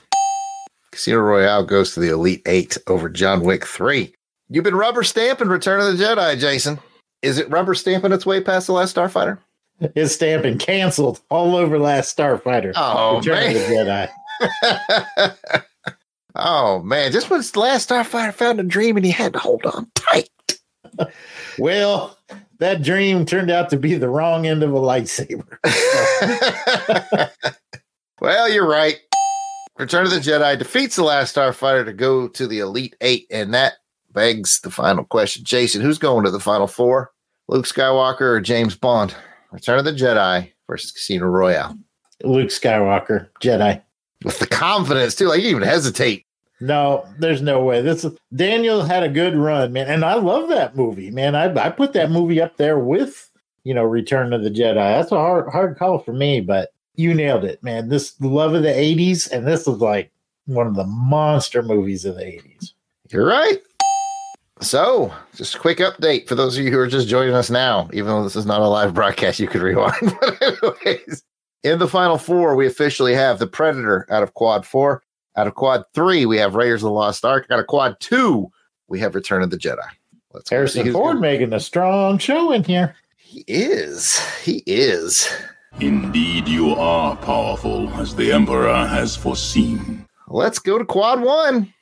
Casino 0.91 1.19
Royale 1.19 1.63
goes 1.63 1.93
to 1.93 1.99
the 1.99 2.09
Elite 2.09 2.41
Eight 2.45 2.77
over 2.87 3.09
John 3.09 3.41
Wick 3.41 3.65
3. 3.65 4.13
You've 4.49 4.63
been 4.63 4.75
rubber 4.75 5.03
stamping 5.03 5.47
Return 5.47 5.79
of 5.79 5.97
the 5.97 6.03
Jedi, 6.03 6.39
Jason. 6.39 6.79
Is 7.21 7.37
it 7.37 7.49
rubber 7.49 7.75
stamping 7.75 8.11
its 8.11 8.25
way 8.25 8.41
past 8.41 8.67
the 8.67 8.73
last 8.73 8.95
Starfighter? 8.95 9.39
His 9.95 10.13
stamping 10.13 10.57
canceled 10.57 11.21
all 11.30 11.55
over 11.55 11.80
Last 11.80 12.15
Starfighter. 12.15 12.73
Oh, 12.75 13.17
Return 13.17 13.55
of 13.55 13.67
the 13.67 13.86
man. 13.86 14.09
Jedi. 14.61 15.63
Oh 16.36 16.82
man, 16.84 17.11
just 17.11 17.30
when 17.30 17.41
Last 17.55 17.89
Starfighter 17.89 18.34
found 18.34 18.59
a 18.59 18.63
dream 18.63 18.95
and 18.95 19.05
he 19.05 19.11
had 19.11 19.34
to 19.34 19.39
hold 19.39 19.65
on 19.65 19.91
tight. 19.95 20.30
Well, 21.57 22.17
that 22.59 22.84
dream 22.84 23.25
turned 23.25 23.51
out 23.51 23.69
to 23.71 23.77
be 23.77 23.95
the 23.95 24.07
wrong 24.07 24.47
end 24.47 24.63
of 24.63 24.73
a 24.73 24.80
lightsaber. 24.80 25.57
well, 28.21 28.47
you're 28.47 28.67
right. 28.67 28.97
Return 29.77 30.05
of 30.05 30.11
the 30.11 30.19
Jedi 30.19 30.57
defeats 30.57 30.95
the 30.95 31.03
last 31.03 31.36
Starfighter 31.36 31.84
to 31.84 31.91
go 31.91 32.30
to 32.30 32.47
the 32.47 32.59
Elite 32.59 32.95
Eight, 33.01 33.27
and 33.30 33.53
that 33.53 33.73
begs 34.13 34.61
the 34.61 34.71
final 34.71 35.03
question. 35.03 35.43
Jason, 35.43 35.82
who's 35.82 35.97
going 35.97 36.23
to 36.23 36.32
the 36.32 36.39
Final 36.39 36.67
Four? 36.67 37.11
Luke 37.49 37.65
Skywalker 37.65 38.21
or 38.21 38.39
James 38.39 38.75
Bond? 38.75 39.13
Return 39.52 39.80
of 39.80 39.86
the 39.86 39.93
Jedi 39.93 40.52
versus 40.68 40.91
Casino 40.91 41.26
Royale. 41.26 41.78
Luke 42.24 42.50
Skywalker, 42.50 43.30
Jedi. 43.41 43.82
With 44.24 44.39
the 44.39 44.47
confidence, 44.47 45.16
too. 45.16 45.28
Like, 45.28 45.38
you 45.38 45.43
didn't 45.43 45.58
even 45.58 45.70
hesitate. 45.70 46.26
No, 46.62 47.08
there's 47.18 47.41
no 47.41 47.64
way. 47.64 47.82
This 47.82 48.06
Daniel 48.36 48.84
had 48.84 49.04
a 49.04 49.10
good 49.10 49.36
run, 49.36 49.72
man, 49.72 49.88
and 49.88 50.04
I 50.04 50.16
love 50.16 50.50
that 50.50 50.76
movie, 50.76 51.10
man. 51.10 51.34
I 51.34 51.54
I 51.56 51.70
put 51.70 51.93
that 51.93 52.12
movie 52.12 52.41
up 52.41 52.58
there 52.58 52.78
with 52.78 53.30
you 53.64 53.74
know 53.74 53.84
Return 53.84 54.34
of 54.34 54.43
the 54.43 54.50
Jedi. 54.50 54.76
That's 54.76 55.12
a 55.12 55.16
hard 55.16 55.50
hard 55.50 55.78
call 55.78 56.00
for 56.00 56.12
me, 56.12 56.41
but 56.41 56.74
you 56.95 57.14
nailed 57.14 57.45
it, 57.45 57.64
man. 57.64 57.88
This 57.88 58.20
love 58.20 58.54
of 58.54 58.64
the 58.64 58.70
'80s, 58.70 59.32
and 59.32 59.47
this 59.47 59.62
is 59.62 59.78
like 59.78 60.12
one 60.47 60.68
of 60.68 60.76
the 60.76 60.84
monster 60.84 61.64
movies 61.64 62.04
of 62.04 62.16
the 62.16 62.24
'80s. 62.24 62.74
You're 63.10 63.26
right. 63.26 63.60
So, 64.62 65.14
just 65.36 65.55
a 65.55 65.60
quick 65.60 65.78
update 65.78 66.28
for 66.28 66.36
those 66.36 66.57
of 66.57 66.64
you 66.64 66.72
who 66.72 66.80
are 66.80 66.88
just 66.88 67.07
joining 67.07 67.34
us 67.34 67.49
now, 67.49 67.89
even 67.93 68.07
though 68.07 68.24
this 68.24 68.36
is 68.36 68.45
not 68.45 68.62
a 68.62 68.68
live 68.68 68.93
broadcast, 68.93 69.39
you 69.39 69.47
could 69.47 69.62
rewind. 69.62 69.95
but 70.22 70.41
anyways, 70.41 71.24
in 71.64 71.80
the 71.80 71.88
final 71.88 72.18
four, 72.18 72.55
we 72.55 72.68
officially 72.68 73.14
have 73.14 73.39
the 73.39 73.47
Predator 73.47 74.05
out 74.10 74.24
of 74.24 74.34
Quad 74.34 74.66
Four. 74.66 75.01
Out 75.38 75.47
of 75.47 75.55
Quad 75.55 75.84
Three, 75.93 76.26
we 76.26 76.38
have 76.38 76.55
Raiders 76.55 76.84
of 76.84 76.88
the 76.88 76.91
Lost 76.91 77.24
Ark. 77.24 77.47
Out 77.49 77.60
of 77.60 77.68
Quad 77.68 77.97
Two, 78.01 78.51
we 78.88 78.99
have 78.99 79.16
Return 79.16 79.43
of 79.43 79.49
the 79.49 79.57
Jedi. 79.57 79.88
Let's 80.34 80.49
Harrison 80.49 80.91
Ford 80.91 81.16
gonna... 81.16 81.22
making 81.22 81.53
a 81.53 81.60
strong 81.60 82.18
show 82.18 82.51
in 82.51 82.64
here. 82.64 82.95
He 83.18 83.45
is. 83.47 84.20
He 84.43 84.64
is. 84.66 85.32
Indeed, 85.80 86.47
you 86.47 86.72
are 86.72 87.16
powerful, 87.16 87.89
as 87.93 88.16
the 88.16 88.34
Emperor 88.34 88.86
has 88.86 89.16
foreseen. 89.16 90.05
Let's 90.28 90.60
go 90.60 90.78
to 90.78 90.86
Quad 90.86 91.22
One. 91.22 91.74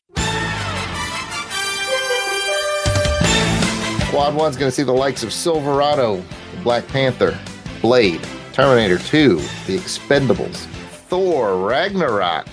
Quad 4.10 4.36
One's 4.36 4.56
going 4.56 4.72
to 4.72 4.76
see 4.76 4.84
the 4.84 4.94
likes 4.94 5.22
of 5.22 5.34
Silverado, 5.34 6.24
Black 6.64 6.88
Panther, 6.88 7.38
Blade, 7.82 8.26
Terminator 8.54 8.98
2, 8.98 9.36
The 9.36 9.78
Expendables, 9.78 10.66
Thor, 11.10 11.68
Ragnarok, 11.68 12.48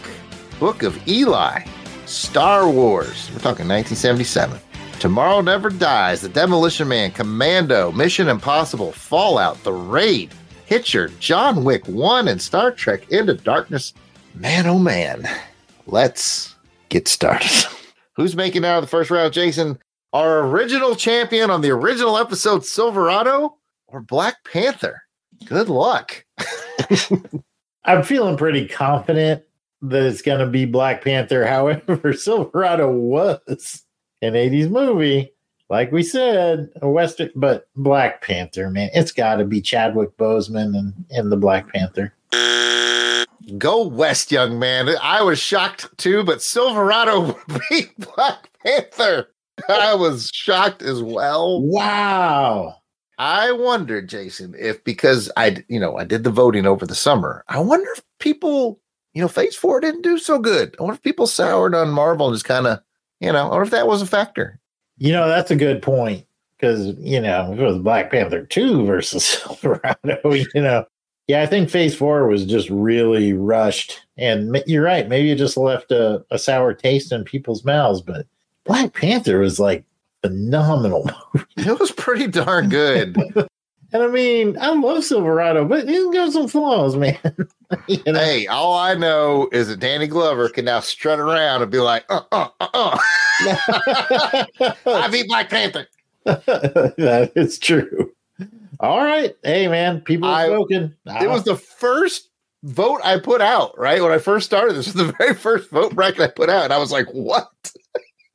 Book 0.59 0.83
of 0.83 1.07
Eli, 1.07 1.65
Star 2.07 2.69
Wars. 2.69 3.31
We're 3.31 3.39
talking 3.39 3.69
1977. 3.69 4.59
Tomorrow 4.99 5.43
Never 5.43 5.71
Dies, 5.71 6.23
The 6.23 6.29
Demolition 6.29 6.89
Man, 6.89 7.13
Commando, 7.13 7.93
Mission 7.93 8.27
Impossible, 8.27 8.91
Fallout, 8.91 9.63
The 9.63 9.73
Raid, 9.73 10.35
Hitcher, 10.67 11.09
John 11.21 11.63
Wick 11.63 11.87
1, 11.87 12.27
and 12.27 12.43
Star 12.43 12.73
Trek 12.73 13.11
Into 13.13 13.35
Darkness. 13.35 13.95
Man, 14.35 14.67
oh 14.67 14.81
man. 14.81 15.29
Let's 15.87 16.57
get 16.89 17.07
started. 17.07 17.49
Who's 18.17 18.35
making 18.35 18.65
out 18.65 18.79
of 18.79 18.83
the 18.83 18.89
first 18.89 19.13
round, 19.13 19.33
Jason? 19.33 19.79
Our 20.15 20.47
original 20.47 20.95
champion 20.95 21.51
on 21.51 21.61
the 21.61 21.71
original 21.71 22.17
episode, 22.17 22.65
Silverado 22.65 23.59
or 23.89 24.01
Black 24.01 24.37
Panther? 24.45 25.03
Good 25.45 25.69
luck. 25.69 26.25
I'm 27.85 28.05
feeling 28.05 28.37
pretty 28.37 28.67
confident 28.69 29.43
that 29.83 30.03
it's 30.05 30.23
going 30.23 30.39
to 30.39 30.47
be 30.47 30.65
Black 30.65 31.03
Panther. 31.03 31.45
However, 31.49 32.13
Silverado 32.13 32.91
was 32.91 33.83
an 34.23 34.35
80s 34.35 34.71
movie. 34.71 35.33
Like 35.69 35.91
we 35.91 36.05
said, 36.05 36.71
a 36.81 36.89
Western, 36.89 37.31
but 37.35 37.69
Black 37.75 38.23
Panther, 38.23 38.71
man, 38.71 38.91
it's 38.95 39.13
got 39.13 39.37
to 39.37 39.45
be 39.45 39.61
Chadwick 39.61 40.17
Boseman 40.17 40.79
and, 40.79 40.95
and 41.11 41.33
the 41.33 41.37
Black 41.37 41.69
Panther. 41.73 42.15
Go 43.59 43.87
West, 43.89 44.31
young 44.31 44.59
man. 44.59 44.89
I 45.03 45.23
was 45.23 45.39
shocked 45.39 45.89
too, 45.99 46.23
but 46.23 46.41
Silverado 46.41 47.21
would 47.49 47.61
be 47.69 47.87
Black 47.99 48.51
Panther. 48.65 49.29
I 49.69 49.95
was 49.95 50.31
shocked 50.33 50.83
as 50.83 51.03
well. 51.03 51.63
Wow. 51.63 52.77
I 53.19 53.53
wonder, 53.53 54.03
Jason, 54.03 54.55
if 54.59 54.83
because 54.83 55.31
I, 55.37 55.65
you 55.69 55.79
know, 55.79 55.97
I 55.97 56.05
did 56.05 56.25
the 56.25 56.31
voting 56.31 56.67
over 56.67 56.85
the 56.87 56.95
summer. 56.95 57.45
I 57.49 57.61
wonder 57.61 57.89
if 57.93 58.03
people, 58.19 58.81
you 59.13 59.23
know, 59.23 59.29
Phase 59.29 59.55
Four 59.55 59.81
didn't 59.81 60.03
do 60.03 60.19
so 60.19 60.39
good. 60.39 60.75
I 60.79 60.83
wonder 60.83 60.97
if 60.97 61.03
people 61.03 61.27
soured 61.27 61.75
on 61.75 61.91
Marvel 61.91 62.27
and 62.27 62.35
just 62.35 62.45
kind 62.45 62.67
of, 62.67 62.81
you 63.21 63.33
know, 63.33 63.47
I 63.47 63.49
wonder 63.49 63.63
if 63.63 63.71
that 63.71 63.87
was 63.87 64.03
a 64.03 64.07
factor. 64.07 64.59
You 64.99 65.13
know, 65.13 65.29
that's 65.29 65.51
a 65.51 65.57
good 65.57 65.81
point 65.81 66.27
because 66.57 66.95
you 66.99 67.21
know 67.21 67.53
if 67.53 67.59
it 67.59 67.65
was 67.65 67.79
Black 67.79 68.11
Panther 68.11 68.45
two 68.47 68.85
versus 68.87 69.25
Silverado, 69.43 70.33
you 70.33 70.47
know, 70.55 70.85
yeah, 71.27 71.43
I 71.43 71.47
think 71.47 71.71
Phase 71.71 71.95
Four 71.95 72.27
was 72.27 72.45
just 72.45 72.69
really 72.71 73.33
rushed, 73.33 74.05
and 74.17 74.63
you're 74.67 74.85
right. 74.85 75.09
Maybe 75.09 75.31
it 75.31 75.37
just 75.37 75.57
left 75.57 75.91
a, 75.91 76.25
a 76.31 76.39
sour 76.39 76.75
taste 76.75 77.13
in 77.13 77.25
people's 77.25 77.65
mouths, 77.65 78.01
but 78.01 78.27
Black 78.65 78.95
Panther 78.95 79.39
was 79.39 79.61
like 79.61 79.85
phenomenal. 80.23 81.11
it 81.57 81.79
was 81.79 81.93
pretty 81.93 82.27
darn 82.27 82.69
good. 82.69 83.17
and 83.93 84.03
I 84.03 84.07
mean, 84.09 84.57
I 84.59 84.71
love 84.73 85.05
Silverado, 85.05 85.65
but 85.65 85.89
he's 85.89 86.13
got 86.13 86.33
some 86.33 86.49
flaws, 86.49 86.97
man. 86.97 87.19
you 87.87 88.03
know? 88.07 88.19
Hey, 88.19 88.47
all 88.47 88.75
I 88.75 88.95
know 88.95 89.49
is 89.53 89.69
that 89.69 89.81
Danny 89.81 90.07
Glover 90.07 90.49
can 90.49 90.65
now 90.65 90.81
strut 90.81 91.21
around 91.21 91.63
and 91.63 91.71
be 91.71 91.79
like, 91.79 92.05
uh, 92.09 92.23
uh, 92.33 92.49
uh, 92.61 92.69
uh. 92.73 92.99
I 94.87 95.09
beat 95.11 95.29
Black 95.29 95.51
Panther. 95.51 95.87
that 96.25 97.33
is 97.37 97.59
true. 97.59 98.13
All 98.81 99.05
right. 99.05 99.37
Hey, 99.43 99.69
man, 99.69 100.01
people 100.01 100.29
are 100.29 100.47
spoken. 100.47 100.97
It 101.07 101.29
was 101.29 101.45
the 101.45 101.57
first 101.57 102.31
vote 102.65 103.01
I 103.05 103.19
put 103.19 103.41
out, 103.41 103.79
right? 103.79 104.03
When 104.03 104.11
I 104.11 104.19
first 104.19 104.47
started, 104.47 104.75
this 104.75 104.87
was 104.87 104.95
the 104.95 105.15
very 105.19 105.35
first 105.35 105.71
vote 105.71 105.95
bracket 105.95 106.21
I 106.21 106.29
put 106.29 106.49
out. 106.49 106.65
And 106.65 106.73
I 106.73 106.79
was 106.79 106.91
like, 106.91 107.07
what? 107.13 107.49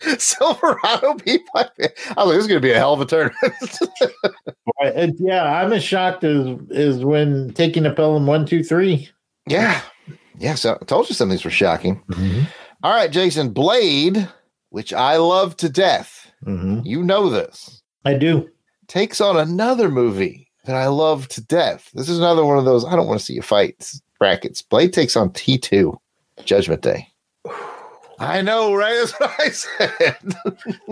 Silverado 0.18 1.16
beat 1.16 1.46
Panther. 1.54 1.90
I 2.16 2.24
was 2.24 2.28
like, 2.28 2.36
this 2.36 2.44
is 2.44 2.48
going 2.48 2.62
to 2.62 2.68
be 2.68 2.72
a 2.72 2.78
hell 2.78 2.94
of 2.94 3.02
a 3.02 3.06
tournament. 3.06 5.16
yeah, 5.20 5.44
I'm 5.44 5.74
as 5.74 5.84
shocked 5.84 6.24
as 6.24 6.58
is 6.70 7.04
when 7.04 7.54
taking 7.54 7.86
a 7.86 7.94
Pelham 7.94 8.26
one, 8.26 8.46
two, 8.46 8.64
three. 8.64 9.10
Yeah, 9.48 9.82
yeah. 10.38 10.56
So 10.56 10.78
I 10.82 10.86
told 10.86 11.10
you 11.10 11.16
some 11.16 11.30
of 11.30 11.32
these 11.32 11.44
were 11.44 11.52
shocking. 11.52 12.02
Mm-hmm. 12.12 12.44
All 12.84 12.94
right, 12.94 13.12
Jason 13.12 13.50
Blade, 13.50 14.30
which 14.70 14.94
I 14.94 15.18
love 15.18 15.58
to 15.58 15.70
death. 15.70 16.32
Mm-hmm. 16.46 16.82
You 16.86 17.04
know 17.04 17.30
this. 17.30 17.82
I 18.06 18.14
do. 18.14 18.50
Takes 18.88 19.20
on 19.20 19.38
another 19.38 19.90
movie 19.90 20.50
that 20.66 20.76
I 20.76 20.88
love 20.88 21.28
to 21.30 21.42
death. 21.42 21.90
This 21.94 22.08
is 22.08 22.20
another 22.20 22.46
one 22.46 22.58
of 22.58 22.66
those 22.66 22.86
I 22.86 22.96
don't 22.96 23.08
want 23.08 23.20
to 23.20 23.26
see 23.26 23.34
you 23.34 23.42
fight 23.42 23.92
brackets. 24.18 24.62
Blade 24.62 24.94
takes 24.94 25.16
on 25.16 25.32
T2, 25.32 25.98
Judgment 26.46 26.82
Day. 26.82 27.08
I 28.20 28.42
know, 28.42 28.74
right? 28.74 28.94
That's 29.00 29.20
what 29.20 29.40
I 29.40 29.50
said. 29.50 30.36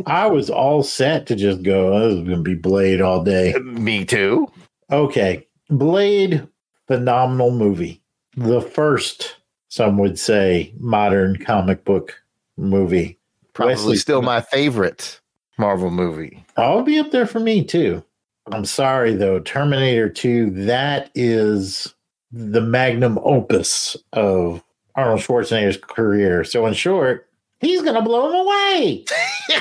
I 0.05 0.27
was 0.27 0.49
all 0.49 0.83
set 0.83 1.27
to 1.27 1.35
just 1.35 1.63
go, 1.63 1.93
oh, 1.93 2.09
this 2.09 2.19
is 2.19 2.23
going 2.23 2.37
to 2.37 2.43
be 2.43 2.55
Blade 2.55 3.01
all 3.01 3.23
day. 3.23 3.53
Me 3.61 4.05
too. 4.05 4.51
Okay. 4.91 5.45
Blade, 5.69 6.47
phenomenal 6.87 7.51
movie. 7.51 8.01
The 8.35 8.61
first, 8.61 9.37
some 9.67 9.97
would 9.97 10.17
say, 10.17 10.73
modern 10.79 11.37
comic 11.37 11.83
book 11.83 12.21
movie. 12.55 13.19
Probably 13.53 13.73
Wesley 13.73 13.97
still 13.97 14.21
my 14.21 14.41
favorite 14.41 15.19
Marvel 15.57 15.91
movie. 15.91 16.45
I'll 16.55 16.83
be 16.83 16.99
up 16.99 17.11
there 17.11 17.25
for 17.25 17.39
me 17.39 17.63
too. 17.63 18.03
I'm 18.51 18.65
sorry 18.65 19.13
though, 19.13 19.39
Terminator 19.39 20.09
2, 20.09 20.51
that 20.65 21.09
is 21.15 21.93
the 22.31 22.61
magnum 22.61 23.19
opus 23.23 23.97
of 24.13 24.63
Arnold 24.97 25.21
Schwarzenegger's 25.21 25.77
career. 25.77 26.43
So, 26.43 26.65
in 26.65 26.73
short, 26.73 27.29
he's 27.59 27.81
going 27.81 27.95
to 27.95 28.01
blow 28.01 28.29
him 28.29 28.35
away. 28.35 29.05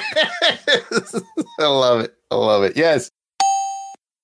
I 1.61 1.67
love 1.67 2.01
it. 2.01 2.15
I 2.31 2.35
love 2.35 2.65
it. 2.65 2.77
Yes. 2.77 3.11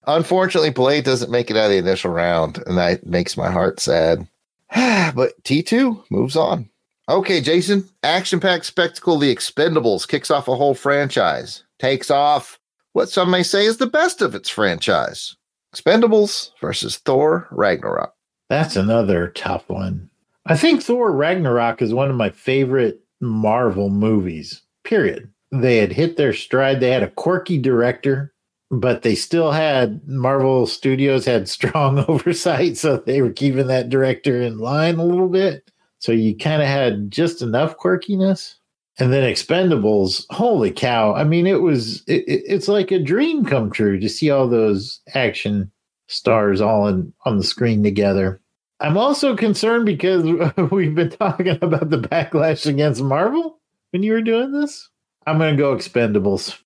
Unfortunately, 0.07 0.71
Blade 0.71 1.05
doesn't 1.05 1.31
make 1.31 1.51
it 1.51 1.57
out 1.57 1.67
of 1.67 1.71
the 1.71 1.77
initial 1.77 2.11
round, 2.11 2.63
and 2.67 2.77
that 2.77 3.07
makes 3.07 3.37
my 3.37 3.51
heart 3.51 3.79
sad. 3.79 4.27
but 5.15 5.41
T2 5.45 6.11
moves 6.11 6.35
on. 6.35 6.69
Okay, 7.09 7.41
Jason, 7.41 7.89
action 8.03 8.41
packed 8.41 8.65
spectacle 8.65 9.19
The 9.19 9.35
Expendables 9.35 10.09
kicks 10.09 10.31
off 10.31 10.49
a 10.49 10.57
whole 10.57 10.75
franchise, 10.75 11.63
takes 11.79 12.11
off 12.11 12.59
what 12.93 13.11
some 13.11 13.31
may 13.31 13.43
say 13.43 13.65
is 13.65 13.79
the 13.79 13.87
best 13.87 14.23
of 14.23 14.35
its 14.35 14.49
franchise 14.49 15.37
Expendables 15.75 16.51
versus 16.61 16.99
Thor 16.99 17.49
Ragnarok. 17.51 18.15
That's 18.51 18.77
another 18.77 19.29
tough 19.29 19.69
one. 19.69 20.11
I 20.47 20.57
think 20.57 20.83
Thor 20.83 21.13
Ragnarok 21.13 21.83
is 21.83 21.95
one 21.95 22.11
of 22.11 22.17
my 22.17 22.31
favorite 22.31 23.01
Marvel 23.21 23.91
movies, 23.91 24.63
period. 24.85 25.31
They 25.53 25.77
had 25.79 25.93
hit 25.93 26.17
their 26.17 26.33
stride. 26.33 26.81
They 26.81 26.91
had 26.91 27.03
a 27.03 27.11
quirky 27.11 27.59
director, 27.59 28.33
but 28.71 29.03
they 29.03 29.15
still 29.15 29.53
had 29.53 30.01
Marvel 30.09 30.67
Studios 30.67 31.25
had 31.25 31.49
strong 31.49 31.99
oversight. 32.09 32.77
So 32.77 32.97
they 32.97 33.23
were 33.23 33.31
keeping 33.33 33.69
that 33.69 33.89
director 33.91 34.41
in 34.43 34.59
line 34.59 34.97
a 34.99 35.05
little 35.05 35.29
bit. 35.29 35.71
So 36.01 36.11
you 36.11 36.37
kind 36.37 36.61
of 36.63 36.69
had 36.69 37.11
just 37.11 37.43
enough 37.43 37.77
quirkiness. 37.77 38.57
And 38.99 39.13
then 39.13 39.23
Expendables, 39.31 40.27
holy 40.31 40.71
cow. 40.71 41.15
I 41.15 41.25
mean, 41.25 41.47
it 41.47 41.63
was, 41.63 42.03
it, 42.09 42.25
it- 42.29 42.43
it's 42.47 42.69
like 42.69 42.91
a 42.91 42.99
dream 42.99 43.45
come 43.45 43.71
true 43.71 43.99
to 44.01 44.09
see 44.09 44.31
all 44.31 44.49
those 44.49 45.01
action 45.15 45.71
stars 46.09 46.61
all 46.61 46.89
in, 46.89 47.13
on 47.25 47.39
the 47.39 47.45
screen 47.45 47.83
together. 47.83 48.42
I'm 48.83 48.97
also 48.97 49.37
concerned 49.37 49.87
because 49.87 50.25
we've 50.73 50.95
been 50.95 51.11
talking 51.11 51.57
about 51.63 51.91
the 51.91 51.99
backlash 51.99 52.67
against 52.67 53.01
Marvel 53.01 53.61
when 53.91 54.03
you 54.03 54.13
were 54.13 54.23
doing 54.23 54.51
this. 54.51 54.89
I'm 55.25 55.39
going 55.39 55.57
to 55.57 55.63
go 55.63 55.77
Expendables. 55.77 56.59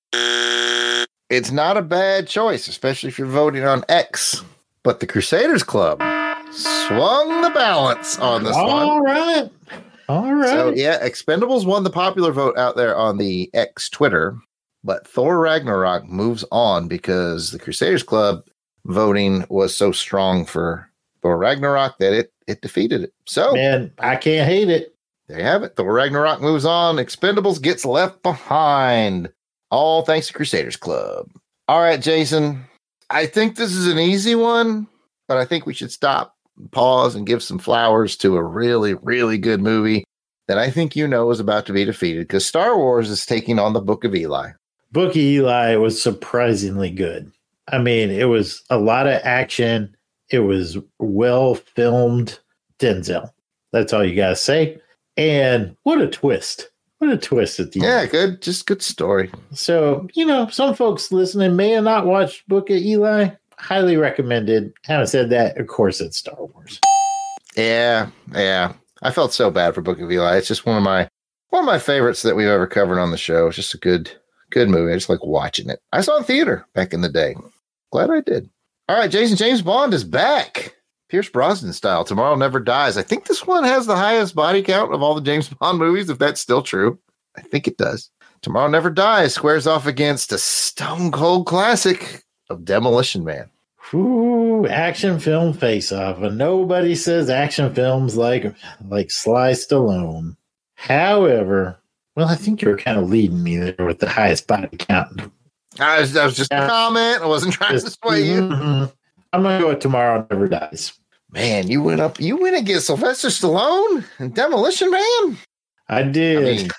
It's 1.28 1.50
not 1.50 1.76
a 1.76 1.82
bad 1.82 2.26
choice, 2.26 2.68
especially 2.68 3.10
if 3.10 3.18
you're 3.18 3.28
voting 3.28 3.64
on 3.64 3.84
X. 3.90 4.42
But 4.82 5.00
the 5.00 5.06
Crusaders 5.06 5.62
Club 5.62 5.98
swung 6.52 7.42
the 7.42 7.50
balance 7.50 8.18
on 8.18 8.44
this 8.44 8.54
one. 8.54 8.64
All 8.64 9.00
right. 9.02 9.50
All 10.08 10.32
right. 10.32 10.48
So 10.48 10.70
yeah, 10.70 11.06
Expendables 11.06 11.66
won 11.66 11.84
the 11.84 11.90
popular 11.90 12.32
vote 12.32 12.56
out 12.56 12.76
there 12.76 12.96
on 12.96 13.18
the 13.18 13.50
X 13.52 13.90
Twitter, 13.90 14.38
but 14.84 15.06
Thor 15.06 15.38
Ragnarok 15.38 16.08
moves 16.08 16.44
on 16.50 16.88
because 16.88 17.50
the 17.50 17.58
Crusaders 17.58 18.04
Club 18.04 18.46
voting 18.86 19.44
was 19.50 19.76
so 19.76 19.90
strong 19.90 20.46
for 20.46 20.88
Thor 21.26 21.36
Ragnarok 21.36 21.98
that 21.98 22.12
it 22.12 22.32
it 22.46 22.62
defeated 22.62 23.02
it. 23.02 23.12
So 23.24 23.52
Man, 23.52 23.90
I 23.98 24.14
can't 24.14 24.48
hate 24.48 24.70
it. 24.70 24.94
there 25.26 25.38
you 25.38 25.44
have 25.44 25.64
it. 25.64 25.74
Thor 25.74 25.92
Ragnarok 25.92 26.40
moves 26.40 26.64
on. 26.64 26.96
Expendables 26.96 27.60
gets 27.60 27.84
left 27.84 28.22
behind. 28.22 29.28
All 29.72 30.02
thanks 30.02 30.28
to 30.28 30.32
Crusaders 30.32 30.76
Club. 30.76 31.28
All 31.66 31.80
right, 31.80 32.00
Jason. 32.00 32.64
I 33.10 33.26
think 33.26 33.56
this 33.56 33.72
is 33.72 33.88
an 33.88 33.98
easy 33.98 34.36
one, 34.36 34.86
but 35.26 35.36
I 35.36 35.44
think 35.44 35.66
we 35.66 35.74
should 35.74 35.90
stop, 35.90 36.36
pause, 36.70 37.16
and 37.16 37.26
give 37.26 37.42
some 37.42 37.58
flowers 37.58 38.16
to 38.18 38.36
a 38.36 38.42
really, 38.42 38.94
really 38.94 39.36
good 39.36 39.60
movie 39.60 40.04
that 40.46 40.58
I 40.58 40.70
think 40.70 40.94
you 40.94 41.08
know 41.08 41.32
is 41.32 41.40
about 41.40 41.66
to 41.66 41.72
be 41.72 41.84
defeated 41.84 42.28
because 42.28 42.46
Star 42.46 42.76
Wars 42.76 43.10
is 43.10 43.26
taking 43.26 43.58
on 43.58 43.72
the 43.72 43.80
Book 43.80 44.04
of 44.04 44.14
Eli. 44.14 44.50
Book 44.92 45.10
of 45.10 45.16
Eli 45.16 45.74
was 45.74 46.00
surprisingly 46.00 46.90
good. 46.90 47.32
I 47.66 47.78
mean, 47.78 48.10
it 48.10 48.28
was 48.28 48.62
a 48.70 48.78
lot 48.78 49.08
of 49.08 49.20
action. 49.24 49.96
It 50.30 50.40
was 50.40 50.78
well 50.98 51.54
filmed. 51.54 52.38
Denzel. 52.78 53.30
That's 53.72 53.92
all 53.92 54.04
you 54.04 54.14
got 54.16 54.30
to 54.30 54.36
say. 54.36 54.78
And 55.16 55.76
what 55.84 56.00
a 56.00 56.08
twist. 56.08 56.68
What 56.98 57.10
a 57.10 57.16
twist 57.16 57.60
at 57.60 57.72
the 57.72 57.80
Yeah, 57.80 58.00
end. 58.00 58.10
good, 58.10 58.42
just 58.42 58.66
good 58.66 58.82
story. 58.82 59.30
So, 59.52 60.06
you 60.14 60.24
know, 60.26 60.48
some 60.48 60.74
folks 60.74 61.12
listening 61.12 61.56
may 61.56 61.70
have 61.70 61.84
not 61.84 62.06
watched 62.06 62.46
Book 62.48 62.70
of 62.70 62.76
Eli. 62.76 63.28
Highly 63.58 63.96
recommended. 63.96 64.72
Having 64.84 65.06
said 65.06 65.30
that, 65.30 65.58
of 65.58 65.66
course, 65.68 66.00
it's 66.00 66.18
Star 66.18 66.36
Wars. 66.38 66.80
Yeah, 67.56 68.08
yeah. 68.34 68.74
I 69.02 69.10
felt 69.10 69.32
so 69.32 69.50
bad 69.50 69.74
for 69.74 69.80
Book 69.82 70.00
of 70.00 70.10
Eli. 70.10 70.36
It's 70.36 70.48
just 70.48 70.66
one 70.66 70.76
of 70.76 70.82
my 70.82 71.08
one 71.50 71.62
of 71.62 71.66
my 71.66 71.78
favorites 71.78 72.22
that 72.22 72.36
we've 72.36 72.46
ever 72.48 72.66
covered 72.66 72.98
on 72.98 73.10
the 73.10 73.16
show. 73.16 73.46
It's 73.46 73.56
just 73.56 73.74
a 73.74 73.78
good 73.78 74.10
good 74.50 74.68
movie. 74.68 74.92
I 74.92 74.96
just 74.96 75.08
like 75.08 75.24
watching 75.24 75.70
it. 75.70 75.80
I 75.92 76.00
saw 76.02 76.16
it 76.16 76.18
in 76.20 76.24
theater 76.24 76.66
back 76.74 76.92
in 76.92 77.00
the 77.02 77.08
day. 77.08 77.34
Glad 77.92 78.10
I 78.10 78.20
did. 78.20 78.50
All 78.88 78.96
right, 78.96 79.10
Jason 79.10 79.36
James 79.36 79.62
Bond 79.62 79.92
is 79.94 80.04
back. 80.04 80.76
Pierce 81.08 81.28
Brosnan 81.28 81.72
style. 81.72 82.04
Tomorrow 82.04 82.36
Never 82.36 82.60
Dies. 82.60 82.96
I 82.96 83.02
think 83.02 83.26
this 83.26 83.46
one 83.46 83.64
has 83.64 83.86
the 83.86 83.96
highest 83.96 84.34
body 84.34 84.62
count 84.62 84.94
of 84.94 85.02
all 85.02 85.14
the 85.14 85.20
James 85.20 85.48
Bond 85.60 85.78
movies, 85.78 86.08
if 86.08 86.18
that's 86.18 86.40
still 86.40 86.62
true. 86.62 86.98
I 87.36 87.40
think 87.42 87.66
it 87.66 87.76
does. 87.76 88.10
Tomorrow 88.42 88.68
Never 88.68 88.90
Dies 88.90 89.34
squares 89.34 89.66
off 89.66 89.86
against 89.86 90.30
a 90.32 90.38
stone 90.38 91.10
cold 91.10 91.46
classic 91.46 92.22
of 92.48 92.64
Demolition 92.64 93.24
Man. 93.24 93.50
Ooh, 93.92 94.66
action 94.68 95.18
film 95.18 95.52
face 95.52 95.90
off. 95.90 96.18
And 96.18 96.38
nobody 96.38 96.94
says 96.94 97.28
action 97.28 97.74
films 97.74 98.16
like 98.16 98.54
like 98.88 99.10
Sly 99.10 99.52
Stallone. 99.52 100.36
However, 100.74 101.78
well, 102.14 102.28
I 102.28 102.34
think 102.36 102.62
you're 102.62 102.78
kind 102.78 102.98
of 102.98 103.08
leading 103.10 103.42
me 103.42 103.56
there 103.56 103.86
with 103.86 103.98
the 103.98 104.08
highest 104.08 104.46
body 104.46 104.76
count. 104.76 105.32
I 105.80 106.00
was, 106.00 106.12
that 106.14 106.24
was 106.24 106.36
just 106.36 106.52
a 106.52 106.66
comment. 106.66 107.22
I 107.22 107.26
wasn't 107.26 107.52
trying 107.54 107.76
to 107.76 107.80
Just- 107.80 107.98
sway 108.02 108.22
you. 108.22 108.40
Mhm. 108.42 108.92
I'm 109.32 109.42
gonna 109.42 109.58
go 109.60 109.68
with 109.68 109.80
Tomorrow 109.80 110.26
Never 110.30 110.48
Dies. 110.48 110.92
Man, 111.32 111.68
you 111.68 111.82
went 111.82 112.00
up. 112.00 112.20
You 112.20 112.36
went 112.36 112.56
against 112.56 112.86
Sylvester 112.86 113.28
Stallone 113.28 114.04
and 114.18 114.34
Demolition 114.34 114.90
Man. 114.90 115.36
I 115.88 116.00
I 116.00 116.02
did. 116.04 116.42
mean, 116.42 116.70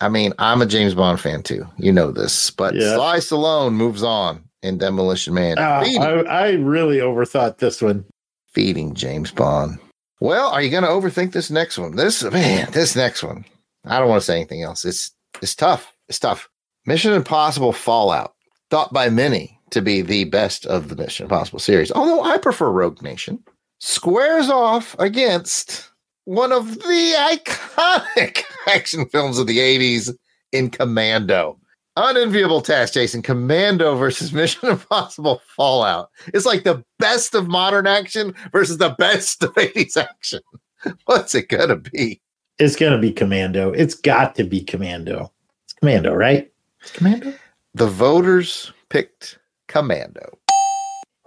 I 0.00 0.08
mean, 0.08 0.32
I'm 0.38 0.62
a 0.62 0.66
James 0.66 0.94
Bond 0.94 1.20
fan 1.20 1.42
too. 1.42 1.66
You 1.76 1.92
know 1.92 2.10
this, 2.10 2.50
but 2.50 2.74
Yeah. 2.74 2.94
Sly 2.94 3.18
Stallone 3.18 3.74
moves 3.74 4.02
on 4.02 4.42
in 4.62 4.78
Demolition 4.78 5.34
Man, 5.34 5.56
feeding, 5.84 6.02
I, 6.02 6.20
I 6.22 6.50
really 6.52 6.98
overthought 6.98 7.58
this 7.58 7.82
one. 7.82 8.04
feeding 8.52 8.94
James 8.94 9.30
Bond. 9.30 9.78
Well, 10.20 10.48
are 10.50 10.60
you 10.62 10.70
going 10.70 10.82
to 10.82 10.88
overthink 10.90 11.32
this 11.32 11.50
next 11.50 11.78
one? 11.78 11.96
This 11.96 12.22
man, 12.22 12.70
this 12.72 12.94
next 12.94 13.22
one. 13.22 13.44
I 13.86 13.98
don't 13.98 14.08
want 14.08 14.20
to 14.20 14.26
say 14.26 14.36
anything 14.36 14.62
else. 14.62 14.84
It's 14.84 15.12
it's 15.42 15.54
tough. 15.54 15.92
It's 16.08 16.18
tough. 16.18 16.48
Mission 16.86 17.12
Impossible 17.12 17.72
Fallout, 17.72 18.34
thought 18.70 18.92
by 18.92 19.08
many 19.08 19.58
to 19.70 19.82
be 19.82 20.02
the 20.02 20.24
best 20.24 20.66
of 20.66 20.88
the 20.88 20.96
Mission 20.96 21.24
Impossible 21.24 21.58
series, 21.58 21.92
although 21.92 22.22
I 22.22 22.38
prefer 22.38 22.70
Rogue 22.70 23.02
Nation, 23.02 23.42
squares 23.78 24.48
off 24.48 24.96
against 24.98 25.90
one 26.24 26.52
of 26.52 26.74
the 26.74 27.14
iconic 27.16 28.42
action 28.66 29.06
films 29.08 29.38
of 29.38 29.46
the 29.46 29.58
80s 29.58 30.14
in 30.52 30.70
Commando. 30.70 31.58
Unenviable 31.96 32.62
task, 32.62 32.94
Jason. 32.94 33.20
Commando 33.20 33.96
versus 33.96 34.32
Mission 34.34 34.70
Impossible 34.70 35.42
Fallout. 35.56 36.10
It's 36.28 36.46
like 36.46 36.64
the 36.64 36.84
best 36.98 37.34
of 37.34 37.48
modern 37.48 37.86
action 37.86 38.34
versus 38.52 38.78
the 38.78 38.90
best 38.98 39.42
of 39.42 39.54
80s 39.54 39.96
action. 39.96 40.40
What's 41.04 41.34
it 41.34 41.48
gonna 41.48 41.76
be? 41.76 42.20
It's 42.58 42.76
gonna 42.76 42.98
be 42.98 43.12
Commando. 43.12 43.72
It's 43.72 43.94
got 43.94 44.34
to 44.36 44.44
be 44.44 44.62
Commando. 44.62 45.32
It's 45.64 45.74
Commando, 45.74 46.14
right? 46.14 46.49
It's 46.80 46.90
Commando. 46.92 47.34
The 47.74 47.86
voters 47.86 48.72
picked 48.88 49.38
Commando. 49.68 50.38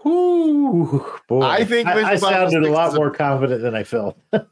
Ooh, 0.06 1.04
boy. 1.28 1.42
I 1.42 1.64
think 1.64 1.88
I, 1.88 1.94
Mission 1.96 2.06
I 2.10 2.14
Impossible 2.16 2.30
sounded 2.52 2.70
a 2.70 2.72
lot 2.72 2.90
is 2.90 2.94
a- 2.96 2.98
more 2.98 3.12
confident 3.12 3.62
than 3.62 3.74
I 3.76 3.84
felt. 3.84 4.20
I, 4.34 4.44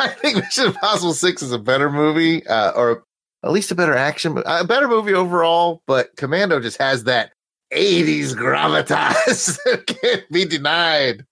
I 0.00 0.08
think 0.08 0.36
Mission 0.36 0.66
Impossible 0.66 1.12
6 1.12 1.42
is 1.42 1.52
a 1.52 1.58
better 1.58 1.90
movie, 1.90 2.46
uh, 2.46 2.72
or 2.72 3.04
at 3.44 3.50
least 3.52 3.70
a 3.70 3.74
better 3.74 3.94
action, 3.94 4.42
a 4.46 4.64
better 4.64 4.88
movie 4.88 5.12
overall, 5.12 5.82
but 5.86 6.16
Commando 6.16 6.60
just 6.60 6.78
has 6.78 7.04
that 7.04 7.32
80s 7.74 8.32
gravitas 8.32 9.58
that 9.64 9.86
can't 9.86 10.24
be 10.30 10.44
denied. 10.46 11.26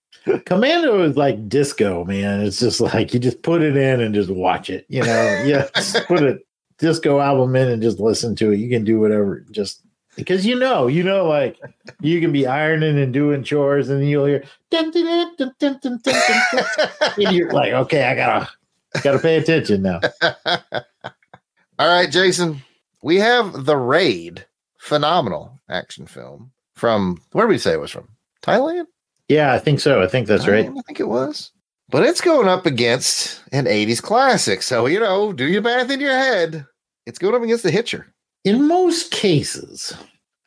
Commando 0.45 1.01
is 1.03 1.17
like 1.17 1.47
disco, 1.49 2.03
man. 2.03 2.41
It's 2.41 2.59
just 2.59 2.81
like 2.81 3.13
you 3.13 3.19
just 3.19 3.41
put 3.43 3.61
it 3.61 3.77
in 3.77 3.99
and 4.01 4.13
just 4.13 4.29
watch 4.29 4.69
it. 4.69 4.85
You 4.89 5.01
know, 5.03 5.43
yeah, 5.45 5.67
put 6.07 6.23
a 6.23 6.39
disco 6.77 7.19
album 7.19 7.55
in 7.55 7.69
and 7.69 7.81
just 7.81 7.99
listen 7.99 8.35
to 8.37 8.51
it. 8.51 8.59
You 8.59 8.69
can 8.69 8.83
do 8.83 8.99
whatever, 8.99 9.45
just 9.51 9.81
because 10.15 10.45
you 10.45 10.57
know, 10.57 10.87
you 10.87 11.03
know, 11.03 11.25
like 11.25 11.59
you 12.01 12.19
can 12.21 12.31
be 12.31 12.47
ironing 12.47 12.97
and 12.99 13.13
doing 13.13 13.43
chores, 13.43 13.89
and 13.89 14.07
you'll 14.07 14.25
hear 14.25 14.43
dun, 14.71 14.91
dun, 14.91 15.51
dun, 15.59 15.99
and 17.17 17.35
you're 17.35 17.51
like, 17.51 17.73
okay, 17.73 18.03
I 18.03 18.15
gotta 18.15 18.49
gotta 19.01 19.19
pay 19.19 19.37
attention 19.37 19.81
now. 19.81 19.99
All 21.77 21.87
right, 21.87 22.09
Jason, 22.09 22.61
we 23.01 23.17
have 23.17 23.65
the 23.65 23.77
raid, 23.77 24.45
phenomenal 24.77 25.59
action 25.69 26.07
film 26.07 26.51
from 26.73 27.21
where 27.33 27.47
we 27.47 27.57
say 27.57 27.73
it 27.73 27.79
was 27.79 27.91
from 27.91 28.07
Thailand. 28.41 28.85
Yeah, 29.27 29.53
I 29.53 29.59
think 29.59 29.79
so. 29.79 30.01
I 30.01 30.07
think 30.07 30.27
that's 30.27 30.45
Thailand, 30.45 30.69
right. 30.69 30.77
I 30.77 30.81
think 30.83 30.99
it 30.99 31.07
was. 31.07 31.51
But 31.89 32.03
it's 32.03 32.21
going 32.21 32.47
up 32.47 32.65
against 32.65 33.41
an 33.51 33.65
80s 33.65 34.01
classic. 34.01 34.61
So, 34.63 34.87
you 34.87 34.99
know, 34.99 35.31
do 35.33 35.45
your 35.45 35.61
math 35.61 35.91
in 35.91 35.99
your 35.99 36.17
head. 36.17 36.65
It's 37.05 37.19
going 37.19 37.35
up 37.35 37.43
against 37.43 37.63
The 37.63 37.71
Hitcher. 37.71 38.07
In 38.43 38.67
most 38.67 39.11
cases, 39.11 39.95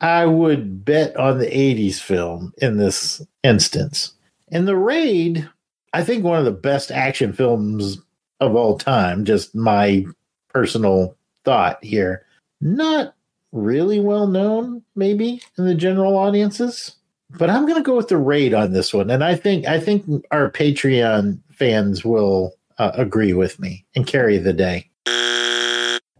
I 0.01 0.25
would 0.25 0.83
bet 0.83 1.15
on 1.15 1.39
the 1.39 1.47
80s 1.47 1.99
film 1.99 2.53
in 2.57 2.77
this 2.77 3.21
instance. 3.43 4.13
And 4.49 4.67
The 4.67 4.75
Raid, 4.75 5.49
I 5.93 6.03
think 6.03 6.23
one 6.23 6.39
of 6.39 6.45
the 6.45 6.51
best 6.51 6.91
action 6.91 7.33
films 7.33 7.99
of 8.39 8.55
all 8.55 8.77
time, 8.77 9.25
just 9.25 9.55
my 9.55 10.05
personal 10.49 11.15
thought 11.45 11.83
here. 11.83 12.25
Not 12.61 13.15
really 13.51 13.99
well 13.99 14.27
known, 14.27 14.83
maybe, 14.95 15.41
in 15.57 15.65
the 15.65 15.75
general 15.75 16.17
audiences. 16.17 16.95
But 17.37 17.49
I'm 17.49 17.63
going 17.63 17.77
to 17.77 17.83
go 17.83 17.95
with 17.95 18.07
The 18.07 18.17
Raid 18.17 18.53
on 18.53 18.73
this 18.73 18.93
one. 18.93 19.09
And 19.09 19.23
I 19.23 19.35
think 19.35 19.67
I 19.67 19.79
think 19.79 20.05
our 20.31 20.49
Patreon 20.51 21.39
fans 21.51 22.03
will 22.03 22.53
uh, 22.77 22.91
agree 22.95 23.33
with 23.33 23.59
me 23.59 23.85
and 23.95 24.07
carry 24.07 24.37
the 24.37 24.53
day. 24.53 24.89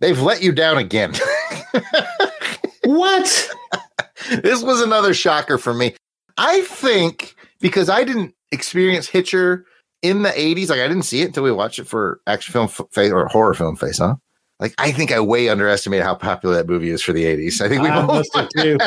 They've 0.02 0.22
let 0.22 0.42
you 0.42 0.52
down 0.52 0.78
again. 0.78 1.14
What? 2.90 3.50
this 4.42 4.64
was 4.64 4.82
another 4.82 5.14
shocker 5.14 5.60
for 5.60 5.76
me. 5.76 5.96
I 6.38 6.62
think 6.62 7.36
because 7.60 7.88
I 7.88 8.04
didn't 8.04 8.34
experience 8.52 9.08
Hitcher 9.08 9.66
in 10.02 10.24
the 10.24 10.30
80s, 10.30 10.70
like 10.70 10.80
I 10.80 10.88
didn't 10.88 11.04
see 11.04 11.22
it 11.22 11.28
until 11.28 11.44
we 11.44 11.52
watched 11.52 11.78
it 11.78 11.88
for 11.88 12.20
action 12.26 12.52
film 12.52 12.66
f- 12.66 12.82
face 12.92 13.12
or 13.12 13.28
horror 13.28 13.54
film 13.54 13.76
face, 13.76 14.00
huh? 14.00 14.16
Like 14.60 14.74
I 14.78 14.92
think 14.92 15.12
I 15.12 15.20
way 15.20 15.50
underestimated 15.50 16.06
how 16.06 16.16
popular 16.16 16.56
that 16.56 16.68
movie 16.68 16.90
is 16.90 17.02
for 17.02 17.14
the 17.14 17.24
80s. 17.24 17.62
I 17.62 17.70
think 17.70 17.82
we 17.82 17.88
I 17.88 18.06
both 18.06 18.16
must 18.16 18.36
have 18.36 18.50
too. 18.50 18.78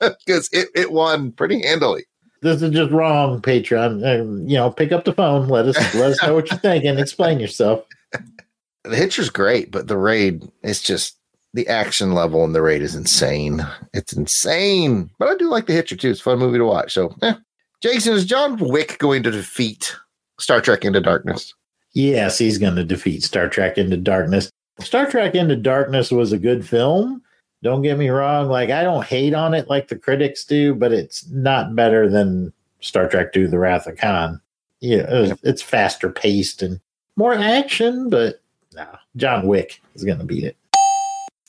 because 0.26 0.48
it, 0.52 0.68
it 0.74 0.92
won 0.92 1.32
pretty 1.32 1.62
handily. 1.62 2.04
this 2.40 2.62
is 2.62 2.70
just 2.70 2.90
wrong, 2.90 3.40
Patreon. 3.42 4.02
Uh, 4.02 4.24
you 4.48 4.56
know, 4.56 4.70
pick 4.70 4.90
up 4.90 5.04
the 5.04 5.12
phone. 5.12 5.48
Let 5.48 5.66
us 5.66 5.76
let 5.94 6.12
us 6.12 6.22
know 6.22 6.34
what 6.34 6.50
you're 6.50 6.58
thinking. 6.58 6.98
Explain 6.98 7.40
yourself. 7.40 7.84
the 8.84 8.96
Hitcher's 8.96 9.30
great, 9.30 9.70
but 9.70 9.86
the 9.86 9.98
raid 9.98 10.50
is 10.62 10.80
just 10.80 11.18
the 11.54 11.68
action 11.68 12.12
level 12.12 12.44
in 12.44 12.52
the 12.52 12.62
raid 12.62 12.80
is 12.80 12.94
insane. 12.94 13.66
It's 13.92 14.14
insane. 14.14 15.10
But 15.18 15.28
I 15.28 15.36
do 15.36 15.50
like 15.50 15.66
the 15.66 15.74
Hitcher 15.74 15.96
too. 15.96 16.10
It's 16.10 16.20
a 16.20 16.24
fun 16.24 16.38
movie 16.38 16.58
to 16.58 16.64
watch. 16.64 16.94
So, 16.94 17.14
eh. 17.22 17.34
Jason, 17.82 18.14
is 18.14 18.24
John 18.24 18.56
Wick 18.56 18.98
going 18.98 19.22
to 19.24 19.30
defeat 19.30 19.94
Star 20.38 20.60
Trek 20.60 20.84
Into 20.84 21.00
Darkness? 21.00 21.52
Yes, 21.94 22.38
he's 22.38 22.56
going 22.56 22.76
to 22.76 22.84
defeat 22.84 23.22
Star 23.22 23.48
Trek 23.48 23.76
Into 23.76 23.98
Darkness. 23.98 24.50
Star 24.80 25.06
Trek 25.06 25.34
Into 25.34 25.56
Darkness 25.56 26.10
was 26.10 26.32
a 26.32 26.38
good 26.38 26.66
film. 26.66 27.22
Don't 27.62 27.82
get 27.82 27.98
me 27.98 28.08
wrong. 28.08 28.48
Like, 28.48 28.70
I 28.70 28.82
don't 28.82 29.04
hate 29.04 29.34
on 29.34 29.54
it 29.54 29.68
like 29.68 29.88
the 29.88 29.96
critics 29.96 30.44
do, 30.44 30.74
but 30.74 30.92
it's 30.92 31.28
not 31.28 31.76
better 31.76 32.08
than 32.08 32.52
Star 32.80 33.08
Trek 33.08 33.36
II 33.36 33.46
The 33.46 33.58
Wrath 33.58 33.86
of 33.86 33.96
Khan. 33.96 34.40
Yeah, 34.80 35.04
it's, 35.08 35.42
it's 35.44 35.62
faster 35.62 36.10
paced 36.10 36.62
and 36.62 36.80
more 37.16 37.34
action, 37.34 38.10
but 38.10 38.42
no, 38.74 38.86
John 39.16 39.46
Wick 39.46 39.80
is 39.94 40.02
going 40.02 40.18
to 40.18 40.24
beat 40.24 40.44
it. 40.44 40.56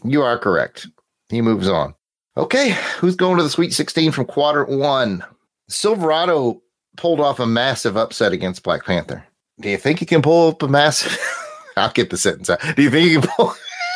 You 0.04 0.22
are 0.22 0.38
correct. 0.38 0.88
He 1.30 1.42
moves 1.42 1.68
on. 1.68 1.96
Okay, 2.38 2.72
who's 2.98 3.16
going 3.16 3.38
to 3.38 3.44
the 3.44 3.50
Sweet 3.50 3.74
16 3.74 4.12
from 4.12 4.26
quadrant 4.26 4.70
one? 4.70 5.24
Silverado 5.68 6.62
pulled 6.98 7.20
off 7.20 7.40
a 7.40 7.48
massive 7.48 7.98
upset 7.98 8.34
against 8.34 8.64
Black 8.64 8.86
Panther. 8.86 9.26
Do 9.60 9.70
you 9.70 9.78
think 9.78 10.00
he 10.00 10.06
can 10.06 10.22
pull 10.22 10.50
up 10.50 10.62
a 10.62 10.68
massive? 10.68 11.18
I'll 11.78 11.92
get 11.92 12.10
the 12.10 12.18
sentence 12.18 12.50
out. 12.50 12.60
Do 12.76 12.82
you 12.84 12.90
think 12.90 13.08
he 13.08 13.14
can 13.20 13.30
pull? 13.36 13.54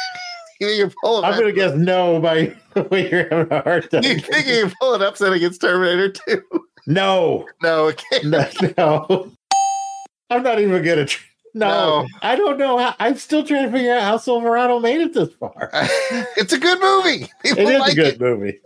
you 0.59 0.67
think 0.67 0.81
can 0.81 0.93
pull? 1.01 1.23
I'm 1.25 1.33
going 1.33 1.45
to 1.47 1.53
guess 1.53 1.75
no 1.75 2.19
by 2.19 2.55
the 2.73 2.83
way 2.83 3.09
you're 3.09 3.29
having 3.29 3.51
a 3.51 3.61
hard 3.61 3.89
time. 3.91 4.01
Do 4.01 4.09
you 4.09 4.19
think 4.19 4.45
he 4.45 4.61
can 4.61 4.73
pull 4.79 4.93
an 4.95 5.01
upset 5.01 5.33
against 5.33 5.61
Terminator 5.61 6.09
2? 6.09 6.41
No, 6.87 7.47
no, 7.61 7.85
okay. 7.87 8.21
no, 8.23 8.47
no. 8.77 9.31
I'm 10.29 10.43
not 10.43 10.59
even 10.59 10.83
going 10.83 11.05
to. 11.07 11.17
No, 11.53 11.67
No. 12.03 12.07
I 12.21 12.35
don't 12.35 12.57
know. 12.57 12.77
How, 12.77 12.95
I'm 12.99 13.15
still 13.17 13.43
trying 13.45 13.65
to 13.65 13.71
figure 13.71 13.93
out 13.93 14.03
how 14.03 14.17
Silverado 14.17 14.79
made 14.79 15.01
it 15.01 15.13
this 15.13 15.33
far. 15.35 15.69
it's 15.73 16.53
a 16.53 16.59
good 16.59 16.79
movie. 16.79 17.29
People 17.43 17.67
It 17.67 17.73
is 17.73 17.79
like 17.79 17.91
a 17.93 17.95
good 17.95 18.13
it. 18.15 18.21
movie. 18.21 18.59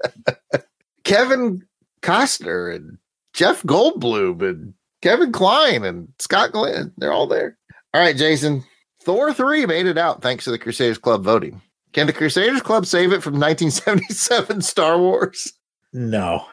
Kevin 1.04 1.66
Costner 2.02 2.76
and 2.76 2.98
Jeff 3.34 3.64
Goldblum 3.64 4.42
and 4.48 4.74
Kevin 5.02 5.32
Kline 5.32 5.84
and 5.84 6.10
Scott 6.20 6.52
Glenn. 6.52 6.92
They're 6.98 7.14
all 7.14 7.28
there. 7.28 7.58
All 7.94 8.02
right, 8.02 8.16
Jason. 8.16 8.64
Thor 9.04 9.34
3 9.34 9.66
made 9.66 9.88
it 9.88 9.98
out 9.98 10.22
thanks 10.22 10.44
to 10.46 10.52
the 10.52 10.60
Crusaders 10.60 10.98
Club 10.98 11.24
voting. 11.24 11.62
Can 11.94 12.08
the 12.08 12.14
Crusaders 12.14 12.62
Club 12.62 12.86
save 12.86 13.12
it 13.12 13.22
from 13.24 13.34
1977 13.40 14.62
Star 14.62 14.98
Wars? 15.00 15.54
No. 15.94 16.46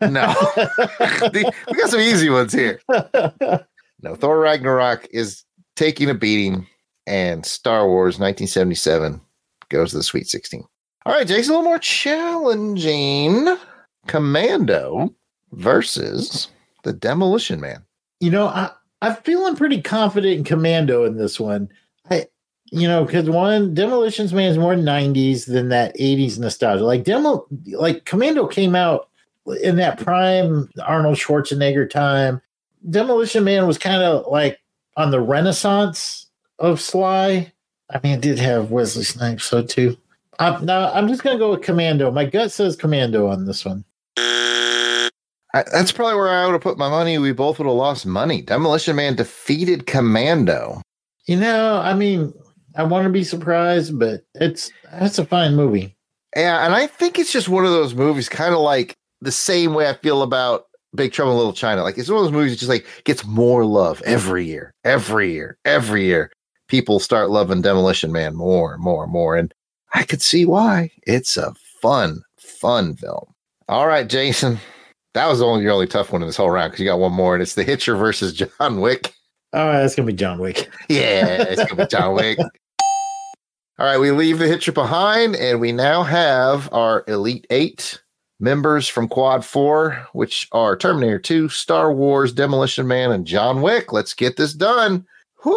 No. 0.00 0.32
The- 0.98 1.52
we 1.70 1.78
got 1.78 1.90
some 1.90 2.00
easy 2.00 2.30
ones 2.30 2.52
here. 2.52 2.80
No, 4.02 4.14
Thor 4.14 4.38
Ragnarok 4.38 5.06
is 5.10 5.44
taking 5.76 6.10
a 6.10 6.14
beating, 6.14 6.66
and 7.06 7.44
Star 7.44 7.86
Wars 7.86 8.18
1977 8.18 9.20
goes 9.70 9.90
to 9.90 9.96
the 9.98 10.02
Sweet 10.02 10.28
16. 10.28 10.64
All 11.06 11.12
right, 11.12 11.26
Jason, 11.26 11.52
a 11.54 11.56
little 11.58 11.68
more 11.70 11.78
challenging. 11.78 13.56
Commando 14.06 15.14
versus 15.52 16.48
the 16.82 16.92
Demolition 16.92 17.60
Man. 17.60 17.84
you 18.20 18.30
know, 18.30 18.46
I, 18.48 18.70
I'm 19.04 19.16
feeling 19.16 19.54
pretty 19.54 19.82
confident 19.82 20.38
in 20.38 20.44
Commando 20.44 21.04
in 21.04 21.18
this 21.18 21.38
one. 21.38 21.68
I, 22.10 22.26
you 22.72 22.88
know, 22.88 23.04
because 23.04 23.28
one 23.28 23.74
Demolitions 23.74 24.32
Man 24.32 24.50
is 24.50 24.56
more 24.56 24.74
90s 24.74 25.44
than 25.44 25.68
that 25.68 25.94
80s 25.98 26.38
nostalgia. 26.38 26.84
Like 26.84 27.04
Demo, 27.04 27.46
like 27.72 28.06
Commando 28.06 28.46
came 28.46 28.74
out 28.74 29.10
in 29.62 29.76
that 29.76 29.98
prime 29.98 30.70
Arnold 30.82 31.18
Schwarzenegger 31.18 31.88
time. 31.88 32.40
Demolition 32.88 33.44
Man 33.44 33.66
was 33.66 33.76
kind 33.76 34.02
of 34.02 34.26
like 34.26 34.58
on 34.96 35.10
the 35.10 35.20
renaissance 35.20 36.26
of 36.58 36.80
Sly. 36.80 37.52
I 37.90 38.00
mean, 38.02 38.14
it 38.14 38.22
did 38.22 38.38
have 38.38 38.70
Wesley 38.70 39.04
Snipes, 39.04 39.44
so 39.44 39.62
too. 39.62 39.98
I'm, 40.38 40.64
no, 40.64 40.90
I'm 40.94 41.08
just 41.08 41.22
gonna 41.22 41.38
go 41.38 41.50
with 41.50 41.60
Commando. 41.60 42.10
My 42.10 42.24
gut 42.24 42.50
says 42.50 42.74
Commando 42.74 43.26
on 43.26 43.44
this 43.44 43.66
one. 43.66 43.84
I, 45.54 45.62
that's 45.72 45.92
probably 45.92 46.16
where 46.16 46.28
I 46.28 46.44
would 46.44 46.52
have 46.52 46.60
put 46.60 46.78
my 46.78 46.90
money. 46.90 47.16
We 47.16 47.32
both 47.32 47.58
would 47.58 47.66
have 47.66 47.76
lost 47.76 48.04
money. 48.04 48.42
Demolition 48.42 48.96
Man 48.96 49.14
defeated 49.14 49.86
Commando. 49.86 50.82
You 51.26 51.36
know, 51.36 51.78
I 51.78 51.94
mean, 51.94 52.34
I 52.74 52.82
want 52.82 53.04
to 53.04 53.10
be 53.10 53.22
surprised, 53.22 53.96
but 53.96 54.22
it's 54.34 54.72
that's 54.90 55.18
a 55.18 55.24
fine 55.24 55.54
movie. 55.54 55.96
Yeah, 56.36 56.66
and 56.66 56.74
I 56.74 56.88
think 56.88 57.18
it's 57.18 57.32
just 57.32 57.48
one 57.48 57.64
of 57.64 57.70
those 57.70 57.94
movies, 57.94 58.28
kind 58.28 58.52
of 58.52 58.60
like 58.60 58.96
the 59.20 59.30
same 59.30 59.74
way 59.74 59.88
I 59.88 59.94
feel 59.94 60.22
about 60.22 60.64
Big 60.96 61.12
Trouble 61.12 61.32
in 61.32 61.38
Little 61.38 61.52
China. 61.52 61.84
Like 61.84 61.98
it's 61.98 62.08
one 62.08 62.18
of 62.18 62.24
those 62.24 62.32
movies 62.32 62.52
that 62.52 62.58
just 62.58 62.68
like 62.68 62.86
gets 63.04 63.24
more 63.24 63.64
love 63.64 64.02
every 64.04 64.44
year, 64.44 64.74
every 64.84 65.32
year, 65.32 65.56
every 65.64 66.04
year. 66.04 66.32
People 66.66 66.98
start 66.98 67.30
loving 67.30 67.62
Demolition 67.62 68.10
Man 68.10 68.34
more 68.34 68.74
and 68.74 68.82
more 68.82 69.04
and 69.04 69.12
more, 69.12 69.36
and 69.36 69.54
I 69.92 70.02
could 70.02 70.20
see 70.20 70.44
why. 70.44 70.90
It's 71.06 71.36
a 71.36 71.54
fun, 71.80 72.22
fun 72.40 72.96
film. 72.96 73.32
All 73.68 73.86
right, 73.86 74.08
Jason, 74.08 74.58
that 75.14 75.26
was 75.26 75.38
the 75.38 75.46
only 75.46 75.62
your 75.62 75.72
only 75.72 75.86
tough 75.86 76.12
one 76.12 76.22
in 76.22 76.28
this 76.28 76.36
whole 76.36 76.50
round 76.50 76.70
because 76.70 76.80
you 76.80 76.86
got 76.86 76.98
one 76.98 77.12
more, 77.12 77.34
and 77.34 77.42
it's 77.42 77.54
The 77.54 77.64
Hitcher 77.64 77.96
versus 77.96 78.32
John 78.32 78.80
Wick. 78.80 79.14
Oh, 79.52 79.72
that's 79.72 79.94
gonna 79.94 80.06
be 80.06 80.12
John 80.12 80.38
Wick. 80.38 80.68
Yeah, 80.88 81.42
it's 81.42 81.64
gonna 81.64 81.84
be 81.84 81.88
John 81.88 82.14
Wick. 82.14 82.38
All 83.76 83.86
right, 83.86 83.98
we 83.98 84.10
leave 84.12 84.38
the 84.38 84.46
Hitcher 84.46 84.72
behind, 84.72 85.34
and 85.36 85.60
we 85.60 85.72
now 85.72 86.02
have 86.02 86.72
our 86.72 87.04
Elite 87.08 87.46
Eight 87.50 88.00
members 88.38 88.86
from 88.86 89.08
Quad 89.08 89.44
Four, 89.44 90.06
which 90.12 90.46
are 90.52 90.76
Terminator 90.76 91.18
2, 91.18 91.48
Star 91.48 91.92
Wars, 91.92 92.32
Demolition 92.32 92.86
Man, 92.86 93.10
and 93.10 93.26
John 93.26 93.62
Wick. 93.62 93.92
Let's 93.92 94.14
get 94.14 94.36
this 94.36 94.52
done. 94.52 95.04
Whoo! 95.44 95.54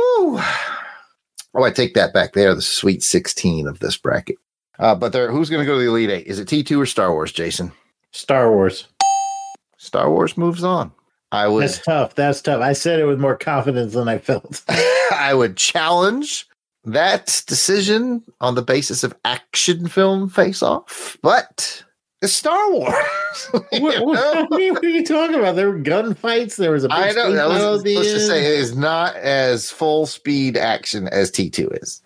Oh, 1.54 1.64
I 1.64 1.72
take 1.72 1.94
that 1.94 2.14
back. 2.14 2.34
They 2.34 2.46
are 2.46 2.56
the 2.56 2.62
sweet 2.62 3.04
16 3.04 3.68
of 3.68 3.80
this 3.80 3.98
bracket. 3.98 4.38
Uh, 4.80 4.94
but 4.96 5.12
there, 5.12 5.32
who's 5.32 5.50
going 5.50 5.62
to 5.62 5.66
go 5.66 5.74
to 5.74 5.80
the 5.80 5.90
Elite 5.90 6.10
Eight? 6.10 6.28
Is 6.28 6.40
it 6.40 6.48
T2 6.48 6.78
or 6.80 6.86
Star 6.86 7.12
Wars, 7.12 7.32
Jason? 7.32 7.72
Star 8.12 8.52
Wars. 8.52 8.88
Star 9.78 10.12
Wars 10.12 10.38
moves 10.38 10.64
on. 10.64 10.92
I 11.32 11.48
would 11.48 11.64
That's 11.64 11.80
tough. 11.80 12.16
That's 12.16 12.42
tough. 12.42 12.62
I 12.62 12.74
said 12.74 13.00
it 13.00 13.06
with 13.06 13.20
more 13.20 13.38
confidence 13.38 13.94
than 13.94 14.08
I 14.08 14.18
felt. 14.18 14.64
I 15.12 15.34
would 15.34 15.58
challenge 15.58 16.48
that 16.86 17.44
decision 17.48 18.24
on 18.40 18.56
the 18.56 18.62
basis 18.62 19.04
of 19.04 19.14
action 19.26 19.88
film 19.88 20.30
face 20.30 20.64
off, 20.64 21.18
but 21.22 21.84
it's 22.22 22.34
Star 22.34 22.72
Wars. 22.72 22.94
what, 23.52 24.06
what, 24.06 24.52
I 24.52 24.56
mean, 24.56 24.74
what 24.74 24.84
are 24.86 24.90
you 24.90 25.06
talking 25.06 25.36
about? 25.36 25.56
There 25.58 25.70
were 25.70 25.80
gunfights. 25.80 26.56
There 26.56 26.72
was 26.72 26.86
a 26.86 26.88
big 26.90 26.98
I 26.98 27.12
know. 27.12 27.32
that 27.34 27.48
was- 27.48 27.84
let's 27.84 28.08
just 28.08 28.28
say 28.28 28.40
it 28.46 28.60
is 28.60 28.76
not 28.76 29.16
as 29.18 29.70
full 29.70 30.06
speed 30.06 30.56
action 30.56 31.08
as 31.10 31.30
T2 31.30 31.84
is. 31.84 32.02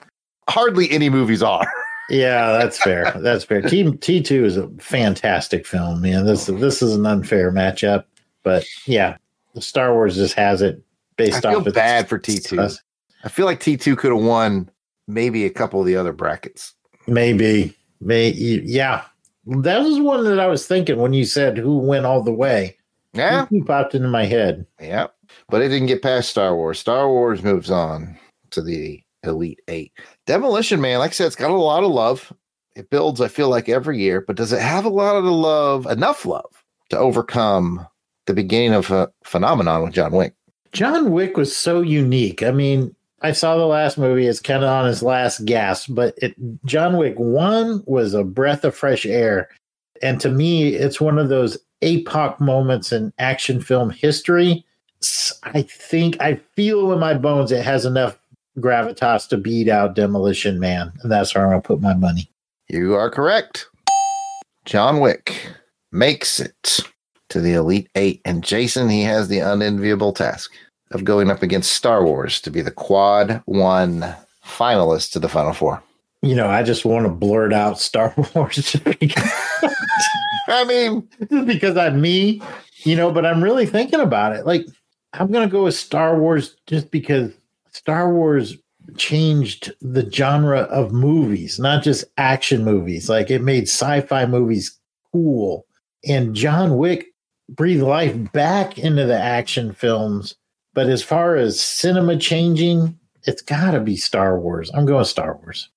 Hardly 0.50 0.90
any 0.92 1.10
movies 1.10 1.44
are. 1.44 1.66
Yeah, 2.12 2.52
that's 2.52 2.78
fair. 2.78 3.12
That's 3.18 3.44
fair. 3.44 3.62
Team 3.62 3.98
T 3.98 4.22
two 4.22 4.44
is 4.44 4.58
a 4.58 4.68
fantastic 4.80 5.66
film, 5.66 6.02
man. 6.02 6.26
This 6.26 6.50
oh, 6.50 6.58
this 6.58 6.82
is 6.82 6.96
an 6.96 7.06
unfair 7.06 7.52
matchup, 7.52 8.06
but 8.44 8.66
yeah, 8.86 9.18
the 9.56 9.62
Star 9.62 9.94
Wars 9.94 10.16
just 10.16 10.34
has 10.36 10.62
it 10.62 10.84
based 11.16 11.46
I 11.46 11.52
feel 11.52 11.60
off. 11.62 11.68
its 11.68 11.76
bad 11.76 12.10
for 12.10 12.20
T2. 12.20 12.78
I 13.24 13.30
feel 13.30 13.46
like 13.46 13.60
T2 13.60 13.98
could 13.98 14.12
have 14.12 14.24
won 14.24 14.70
maybe 15.08 15.46
a 15.46 15.50
couple 15.50 15.80
of 15.80 15.86
the 15.86 15.96
other 15.96 16.14
brackets. 16.14 16.74
Maybe, 17.08 17.76
may 18.00 18.30
yeah. 18.32 19.04
That 19.46 19.80
was 19.80 20.00
one 20.00 20.24
that 20.26 20.40
I 20.40 20.48
was 20.48 20.68
thinking 20.68 21.00
when 21.00 21.14
you 21.14 21.26
said 21.26 21.58
who 21.58 21.78
went 21.80 22.06
all 22.06 22.22
the 22.22 22.34
way. 22.34 22.78
Yeah. 23.14 23.46
Who 23.48 23.64
popped 23.64 23.96
into 23.96 24.08
my 24.08 24.26
head. 24.26 24.66
Yeah. 24.80 25.08
But 25.50 25.62
it 25.62 25.70
didn't 25.70 25.88
get 25.88 26.02
past 26.02 26.30
Star 26.30 26.56
Wars. 26.56 26.80
Star 26.80 27.10
Wars 27.10 27.44
moves 27.44 27.72
on 27.72 28.18
to 28.52 28.62
the 28.62 29.02
Elite 29.24 29.62
Eight. 29.68 29.92
Demolition 30.32 30.80
Man, 30.80 31.00
like 31.00 31.10
I 31.10 31.14
said, 31.14 31.28
it's 31.28 31.36
got 31.36 31.52
a 31.52 31.56
lot 31.56 31.84
of 31.84 31.92
love. 31.92 32.32
It 32.78 32.90
builds, 32.90 33.20
I 33.20 33.28
feel 33.28 33.50
like, 33.50 33.68
every 33.68 34.00
year, 34.00 34.22
but 34.22 34.38
does 34.38 34.54
it 34.54 34.62
have 34.62 34.86
a 34.86 34.90
lot 34.90 35.18
of 35.18 35.26
love, 35.26 35.86
enough 35.88 36.26
love 36.26 36.64
to 36.88 36.98
overcome 36.98 37.86
the 38.28 38.34
beginning 38.34 38.74
of 38.74 38.92
a 38.92 39.12
phenomenon 39.26 39.84
with 39.84 39.92
John 39.92 40.14
Wick? 40.14 40.34
John 40.72 41.12
Wick 41.12 41.36
was 41.36 41.54
so 41.54 41.82
unique. 41.82 42.44
I 42.44 42.52
mean, 42.52 42.96
I 43.22 43.34
saw 43.34 43.58
the 43.58 43.66
last 43.66 43.98
movie; 43.98 44.26
it's 44.26 44.40
kind 44.40 44.64
of 44.64 44.70
on 44.70 44.86
his 44.86 45.04
last 45.04 45.44
gasp, 45.44 45.90
but 45.90 46.14
it 46.22 46.34
John 46.64 46.96
Wick 46.96 47.16
One 47.20 47.84
was 47.86 48.14
a 48.14 48.24
breath 48.24 48.64
of 48.64 48.74
fresh 48.74 49.06
air, 49.06 49.50
and 50.02 50.22
to 50.22 50.30
me, 50.30 50.76
it's 50.76 51.02
one 51.02 51.20
of 51.20 51.28
those 51.28 51.58
epoch 51.82 52.40
moments 52.40 52.94
in 52.94 53.12
action 53.20 53.60
film 53.60 53.90
history. 53.90 54.66
I 55.44 55.64
think 55.64 56.22
I 56.22 56.36
feel 56.56 56.94
in 56.94 57.00
my 57.00 57.16
bones 57.16 57.52
it 57.52 57.66
has 57.66 57.84
enough 57.86 58.18
gravitas 58.58 59.28
to 59.30 59.38
beat 59.38 59.70
out 59.70 59.96
Demolition 59.96 60.60
Man, 60.60 60.92
and 61.02 61.12
that's 61.12 61.34
where 61.34 61.44
I'm 61.44 61.52
going 61.52 61.62
to 61.62 61.68
put 61.68 61.82
my 61.82 61.94
money. 61.94 62.30
You 62.70 62.96
are 62.96 63.10
correct. 63.10 63.68
John 64.66 65.00
Wick 65.00 65.48
makes 65.92 66.40
it 66.40 66.80
to 67.30 67.40
the 67.40 67.54
Elite 67.54 67.90
Eight, 67.96 68.22
and 68.26 68.44
Jason, 68.44 68.90
he 68.90 69.04
has 69.04 69.28
the 69.28 69.40
unenviable 69.40 70.14
task 70.14 70.52
of 70.92 71.04
going 71.04 71.32
up 71.32 71.42
against 71.42 71.72
Star 71.72 72.04
Wars 72.04 72.42
to 72.42 72.52
be 72.52 72.62
the 72.62 72.72
Quad 72.72 73.42
One 73.46 74.16
finalist 74.46 75.12
to 75.14 75.20
the 75.20 75.30
Final 75.30 75.54
Four. 75.54 75.82
You 76.22 76.36
know, 76.36 76.48
I 76.48 76.62
just 76.62 76.86
want 76.86 77.06
to 77.06 77.12
blurt 77.12 77.54
out 77.54 77.80
Star 77.80 78.14
Wars 78.36 78.76
because, 79.00 79.32
I 80.48 80.64
mean, 80.66 81.08
just 81.32 81.48
because 81.48 81.78
I'm 81.78 82.00
me, 82.00 82.42
you 82.84 82.96
know, 82.96 83.12
but 83.12 83.26
I'm 83.26 83.44
really 83.44 83.66
thinking 83.66 84.00
about 84.00 84.36
it. 84.36 84.46
Like, 84.46 84.66
I'm 85.14 85.32
going 85.32 85.48
to 85.48 85.52
go 85.52 85.64
with 85.64 85.76
Star 85.76 86.20
Wars 86.20 86.56
just 86.68 86.92
because 86.92 87.32
Star 87.72 88.14
Wars 88.14 88.58
changed 88.98 89.72
the 89.82 90.10
genre 90.12 90.62
of 90.62 90.92
movies, 90.92 91.60
not 91.60 91.84
just 91.84 92.06
action 92.18 92.64
movies. 92.64 93.10
Like 93.10 93.30
it 93.30 93.42
made 93.42 93.64
sci-fi 93.64 94.26
movies 94.26 94.78
cool. 95.12 95.66
And 96.08 96.36
John 96.36 96.78
Wick 96.78 97.08
breathed 97.50 97.84
life 97.84 98.16
back 98.32 98.78
into 98.78 99.06
the 99.06 99.20
action 99.20 99.74
films. 99.74 100.36
But 100.74 100.88
as 100.88 101.04
far 101.04 101.36
as 101.36 101.60
cinema 101.60 102.18
changing, 102.18 102.98
it's 103.24 103.42
got 103.42 103.72
to 103.72 103.80
be 103.80 103.98
Star 103.98 104.40
Wars. 104.40 104.72
I'm 104.74 104.86
going 104.86 105.06
Star 105.06 105.36
Wars. 105.38 105.70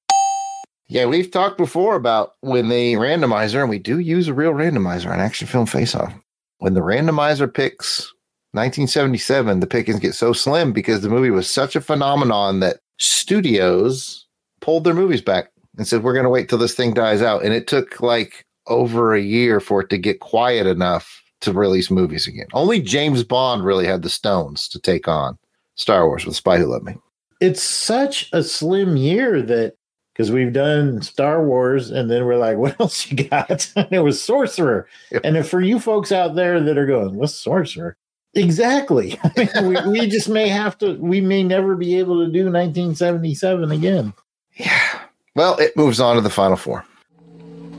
Yeah, 0.86 1.06
we've 1.06 1.30
talked 1.30 1.58
before 1.58 1.96
about 1.96 2.34
when 2.40 2.68
the 2.68 2.94
randomizer, 2.94 3.60
and 3.60 3.70
we 3.70 3.78
do 3.78 3.98
use 3.98 4.28
a 4.28 4.34
real 4.34 4.52
randomizer 4.52 5.10
on 5.10 5.18
Action 5.18 5.46
Film 5.46 5.66
Face 5.66 5.94
Off. 5.94 6.14
When 6.58 6.74
the 6.74 6.80
randomizer 6.80 7.52
picks 7.52 8.13
1977, 8.54 9.60
the 9.60 9.66
pickings 9.66 9.98
get 9.98 10.14
so 10.14 10.32
slim 10.32 10.72
because 10.72 11.02
the 11.02 11.08
movie 11.08 11.30
was 11.30 11.48
such 11.48 11.74
a 11.74 11.80
phenomenon 11.80 12.60
that 12.60 12.78
studios 12.98 14.26
pulled 14.60 14.84
their 14.84 14.94
movies 14.94 15.20
back 15.20 15.50
and 15.76 15.86
said, 15.86 16.02
We're 16.02 16.12
going 16.12 16.24
to 16.24 16.30
wait 16.30 16.48
till 16.48 16.58
this 16.58 16.74
thing 16.74 16.94
dies 16.94 17.20
out. 17.20 17.44
And 17.44 17.52
it 17.52 17.66
took 17.66 18.00
like 18.00 18.46
over 18.66 19.12
a 19.12 19.20
year 19.20 19.60
for 19.60 19.80
it 19.82 19.90
to 19.90 19.98
get 19.98 20.20
quiet 20.20 20.66
enough 20.66 21.22
to 21.40 21.52
release 21.52 21.90
movies 21.90 22.26
again. 22.26 22.46
Only 22.52 22.80
James 22.80 23.24
Bond 23.24 23.64
really 23.64 23.86
had 23.86 24.02
the 24.02 24.08
stones 24.08 24.68
to 24.68 24.80
take 24.80 25.08
on 25.08 25.36
Star 25.74 26.06
Wars 26.06 26.24
with 26.24 26.36
Spy 26.36 26.58
Who 26.58 26.66
Loved 26.66 26.84
Me. 26.84 26.96
It's 27.40 27.62
such 27.62 28.30
a 28.32 28.42
slim 28.42 28.96
year 28.96 29.42
that 29.42 29.74
because 30.12 30.30
we've 30.30 30.52
done 30.52 31.02
Star 31.02 31.44
Wars 31.44 31.90
and 31.90 32.10
then 32.10 32.24
we're 32.24 32.36
like, 32.36 32.56
what 32.58 32.80
else 32.80 33.10
you 33.10 33.28
got? 33.28 33.70
and 33.76 33.88
it 33.90 34.00
was 34.00 34.22
Sorcerer. 34.22 34.88
Yep. 35.10 35.22
And 35.24 35.36
if 35.36 35.48
for 35.48 35.60
you 35.60 35.78
folks 35.78 36.12
out 36.12 36.34
there 36.34 36.60
that 36.60 36.78
are 36.78 36.86
going, 36.86 37.16
what's 37.16 37.34
Sorcerer? 37.34 37.96
Exactly. 38.34 39.18
I 39.24 39.60
mean, 39.62 39.68
we, 39.68 40.00
we 40.00 40.08
just 40.08 40.28
may 40.28 40.48
have 40.48 40.76
to, 40.78 40.94
we 40.94 41.20
may 41.20 41.42
never 41.42 41.76
be 41.76 41.98
able 41.98 42.24
to 42.24 42.30
do 42.30 42.44
1977 42.44 43.70
again. 43.70 44.12
Yeah. 44.56 45.00
Well, 45.34 45.56
it 45.58 45.76
moves 45.76 46.00
on 46.00 46.16
to 46.16 46.22
the 46.22 46.30
final 46.30 46.56
four. 46.56 46.84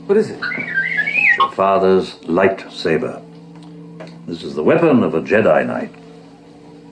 What 0.06 0.18
is 0.18 0.30
it? 0.30 0.40
Your 1.38 1.50
father's 1.52 2.14
lightsaber. 2.20 3.22
This 4.26 4.42
is 4.42 4.54
the 4.54 4.62
weapon 4.62 5.02
of 5.02 5.14
a 5.14 5.20
Jedi 5.20 5.66
Knight. 5.66 5.94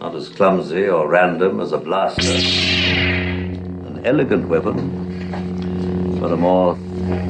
Not 0.00 0.14
as 0.14 0.28
clumsy 0.28 0.86
or 0.86 1.08
random 1.08 1.60
as 1.60 1.72
a 1.72 1.78
blaster. 1.78 2.30
An 2.30 4.02
elegant 4.04 4.48
weapon 4.48 6.18
for 6.18 6.32
a 6.32 6.36
more 6.36 6.76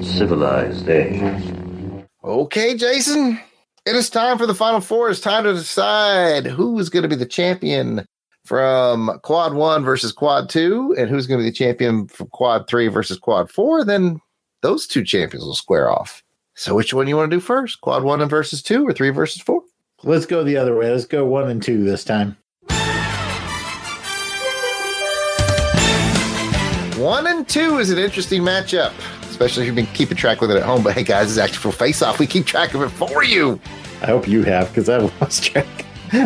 civilized 0.03 0.89
age. 0.89 1.55
Okay, 2.23 2.77
Jason. 2.77 3.41
It 3.87 3.97
is 3.97 4.09
time 4.09 4.39
for 4.39 4.47
the 4.47 4.55
final 4.55 4.81
four. 4.81 5.11
It's 5.11 5.21
time 5.21 5.45
to 5.45 5.53
decide 5.53 6.47
who 6.47 6.79
is 6.79 6.89
going 6.89 7.03
to 7.03 7.09
be 7.09 7.17
the 7.17 7.27
champion 7.27 8.07
from 8.47 9.21
quad 9.23 9.53
one 9.53 9.85
versus 9.85 10.11
quad 10.11 10.49
two, 10.49 10.95
and 10.97 11.11
who's 11.11 11.27
going 11.27 11.39
to 11.39 11.45
be 11.45 11.51
the 11.51 11.55
champion 11.55 12.09
from 12.09 12.29
quad 12.29 12.67
three 12.67 12.89
versus 12.89 13.19
quad 13.19 13.51
four. 13.51 13.85
Then 13.85 14.23
those 14.63 14.87
two 14.87 15.05
champions 15.05 15.45
will 15.45 15.55
square 15.55 15.91
off. 15.91 16.23
So, 16.55 16.75
which 16.75 16.95
one 16.95 17.09
you 17.09 17.17
want 17.17 17.31
to 17.31 17.37
do 17.37 17.41
first? 17.41 17.83
Quad 17.83 18.05
one 18.05 18.23
and 18.23 18.31
versus 18.31 18.63
two, 18.63 18.89
or 18.89 18.95
three 18.95 19.11
versus 19.11 19.43
four? 19.43 19.61
Let's 20.03 20.25
go 20.25 20.43
the 20.43 20.57
other 20.57 20.75
way. 20.75 20.91
Let's 20.91 21.05
go 21.05 21.27
one 21.27 21.51
and 21.51 21.63
two 21.63 21.85
this 21.85 22.05
time. 22.05 22.39
One 26.97 27.27
and 27.27 27.47
two 27.47 27.77
is 27.77 27.91
an 27.91 27.99
interesting 27.99 28.41
matchup, 28.41 28.95
especially 29.35 29.65
if 29.65 29.67
you've 29.67 29.75
been 29.75 29.87
keeping 29.95 30.17
track 30.17 30.41
with 30.41 30.53
it 30.53 30.57
at 30.57 30.63
home. 30.63 30.85
But 30.85 30.95
hey, 30.95 31.03
guys, 31.03 31.29
it's 31.29 31.39
actually 31.39 31.59
for 31.59 31.73
face 31.73 32.03
off. 32.03 32.21
We 32.21 32.27
keep 32.27 32.47
track 32.47 32.73
of 32.75 32.83
it 32.83 32.91
for 32.91 33.25
you. 33.25 33.61
I 34.01 34.07
hope 34.07 34.29
you 34.29 34.45
have 34.45 34.69
because 34.69 34.89
I 34.89 34.99
lost 34.99 35.43
track. 35.43 35.67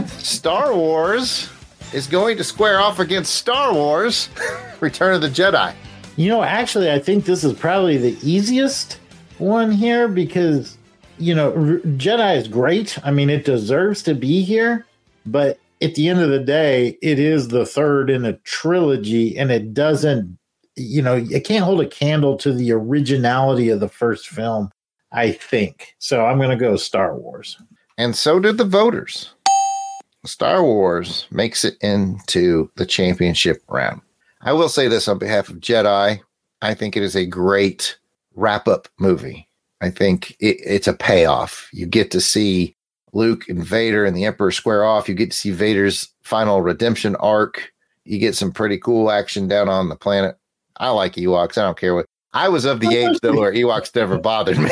Star 0.09 0.75
Wars 0.75 1.49
is 1.95 2.07
going 2.07 2.37
to 2.37 2.45
square 2.45 2.81
off 2.81 2.99
against 2.99 3.35
Star 3.35 3.73
Wars 3.73 4.29
Return 4.81 5.15
of 5.15 5.23
the 5.23 5.29
Jedi. 5.29 5.75
You 6.17 6.29
know, 6.29 6.43
actually, 6.43 6.91
I 6.91 6.99
think 6.99 7.25
this 7.25 7.45
is 7.45 7.55
probably 7.55 7.97
the 7.97 8.19
easiest 8.23 9.01
one 9.39 9.73
here 9.73 10.07
because, 10.07 10.77
you 11.17 11.35
know, 11.35 11.53
Jedi 11.53 12.37
is 12.37 12.47
great. 12.47 12.99
I 13.05 13.11
mean, 13.11 13.31
it 13.31 13.47
deserves 13.47 14.03
to 14.03 14.15
be 14.15 14.43
here, 14.43 14.85
but 15.25 15.59
at 15.81 15.95
the 15.95 16.09
end 16.09 16.21
of 16.21 16.29
the 16.29 16.41
day, 16.41 16.99
it 17.01 17.19
is 17.19 17.49
the 17.49 17.65
third 17.65 18.11
in 18.11 18.27
a 18.27 18.35
trilogy 18.39 19.39
and 19.39 19.51
it 19.51 19.73
doesn't, 19.73 20.37
you 20.79 21.03
know, 21.03 21.17
it 21.31 21.45
can't 21.45 21.65
hold 21.65 21.81
a 21.81 21.87
candle 21.87 22.37
to 22.39 22.53
the 22.53 22.73
originality 22.73 23.69
of 23.69 23.81
the 23.81 23.89
first 23.89 24.29
film, 24.29 24.71
I 25.13 25.33
think. 25.33 25.95
So 25.99 26.25
I'm 26.25 26.39
going 26.39 26.51
to 26.51 26.57
go 26.57 26.77
Star 26.77 27.17
Wars. 27.17 27.61
And 27.97 28.15
so 28.15 28.39
did 28.39 28.59
the 28.59 28.65
voters. 28.65 29.35
Star 30.25 30.63
Wars 30.63 31.27
makes 31.31 31.65
it 31.65 31.77
into 31.81 32.71
the 32.77 32.87
championship 32.87 33.63
round. 33.69 34.01
I 34.41 34.53
will 34.53 34.69
say 34.69 34.89
this 34.89 35.09
on 35.09 35.19
behalf 35.19 35.49
of 35.49 35.57
Jedi. 35.57 36.21
I 36.63 36.75
think 36.75 36.97
it 36.97 37.03
is 37.03 37.17
a 37.17 37.27
great 37.27 37.99
wrap 38.35 38.69
up 38.69 38.89
movie. 38.99 39.49
I 39.81 39.91
think 39.91 40.31
it, 40.41 40.59
it's 40.65 40.89
a 40.89 40.93
payoff. 40.93 41.69
You 41.73 41.87
get 41.87 42.11
to 42.13 42.21
see 42.21 42.77
Luke 43.13 43.49
and 43.49 43.65
Vader 43.65 44.05
and 44.05 44.17
the 44.17 44.25
Emperor 44.25 44.51
square 44.51 44.85
off. 44.85 45.09
You 45.09 45.15
get 45.15 45.31
to 45.31 45.37
see 45.37 45.51
Vader's 45.51 46.09
final 46.23 46.63
redemption 46.63 47.17
arc. 47.17 47.73
You 48.05 48.19
get 48.19 48.35
some 48.35 48.53
pretty 48.53 48.79
cool 48.79 49.11
action 49.11 49.49
down 49.49 49.69
on 49.69 49.89
the 49.89 49.97
planet. 49.97 50.38
I 50.79 50.91
like 50.91 51.15
Ewoks. 51.15 51.59
I 51.59 51.63
don't 51.63 51.79
care 51.79 51.95
what. 51.95 52.07
I 52.35 52.49
was 52.49 52.65
of 52.65 52.81
the 52.81 52.95
age 52.95 53.19
though 53.21 53.39
where 53.39 53.53
Ewoks 53.53 53.95
never 53.95 54.19
bothered 54.21 54.59
me. 54.59 54.71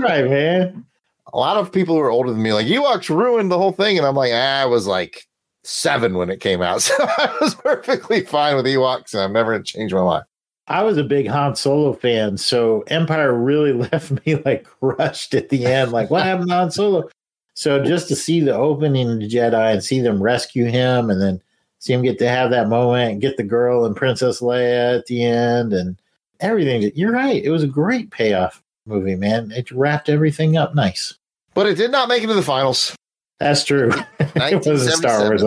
right, 0.00 0.24
man. 0.28 0.84
A 1.32 1.38
lot 1.38 1.56
of 1.56 1.72
people 1.72 1.96
who 1.96 2.00
are 2.00 2.10
older 2.10 2.30
than 2.30 2.42
me 2.42 2.52
like 2.52 2.66
Ewoks 2.66 3.14
ruined 3.14 3.50
the 3.50 3.58
whole 3.58 3.72
thing, 3.72 3.98
and 3.98 4.06
I'm 4.06 4.14
like, 4.14 4.32
ah, 4.32 4.62
I 4.62 4.64
was 4.64 4.86
like 4.86 5.26
seven 5.64 6.16
when 6.16 6.30
it 6.30 6.40
came 6.40 6.62
out, 6.62 6.82
so 6.82 6.94
I 6.98 7.36
was 7.40 7.54
perfectly 7.54 8.24
fine 8.24 8.56
with 8.56 8.66
Ewoks, 8.66 9.12
and 9.12 9.22
I'm 9.22 9.32
never 9.32 9.52
gonna 9.52 9.64
change 9.64 9.92
my 9.92 10.02
mind. 10.02 10.24
I 10.68 10.82
was 10.82 10.96
a 10.96 11.04
big 11.04 11.28
Han 11.28 11.54
Solo 11.54 11.92
fan, 11.92 12.36
so 12.36 12.82
Empire 12.88 13.34
really 13.34 13.72
left 13.92 14.12
me 14.24 14.36
like 14.44 14.64
crushed 14.64 15.34
at 15.34 15.48
the 15.48 15.66
end. 15.66 15.92
Like, 15.92 16.10
what 16.10 16.24
happened 16.24 16.48
to 16.48 16.54
Han 16.54 16.70
Solo? 16.70 17.08
So 17.54 17.82
just 17.82 18.08
to 18.08 18.16
see 18.16 18.40
the 18.40 18.54
opening 18.54 19.10
of 19.10 19.18
the 19.18 19.28
Jedi 19.28 19.72
and 19.72 19.82
see 19.82 20.00
them 20.00 20.22
rescue 20.22 20.66
him, 20.66 21.10
and 21.10 21.20
then 21.20 21.40
see 21.86 21.92
him 21.92 22.02
get 22.02 22.18
to 22.18 22.28
have 22.28 22.50
that 22.50 22.68
moment 22.68 23.12
and 23.12 23.20
get 23.20 23.36
the 23.36 23.44
girl 23.44 23.84
and 23.84 23.96
Princess 23.96 24.40
Leia 24.40 24.98
at 24.98 25.06
the 25.06 25.24
end, 25.24 25.72
and 25.72 25.96
everything. 26.40 26.90
You're 26.94 27.12
right; 27.12 27.42
it 27.42 27.50
was 27.50 27.62
a 27.62 27.68
great 27.68 28.10
payoff 28.10 28.62
movie, 28.86 29.16
man. 29.16 29.52
It 29.52 29.70
wrapped 29.70 30.08
everything 30.08 30.56
up 30.56 30.74
nice. 30.74 31.14
But 31.54 31.66
it 31.66 31.76
did 31.76 31.90
not 31.90 32.08
make 32.08 32.22
it 32.22 32.26
to 32.26 32.34
the 32.34 32.42
finals. 32.42 32.94
That's 33.38 33.64
true. 33.64 33.90
it 34.20 34.66
was 34.66 34.86
a 34.86 34.92
Star 34.92 35.28
Wars. 35.28 35.44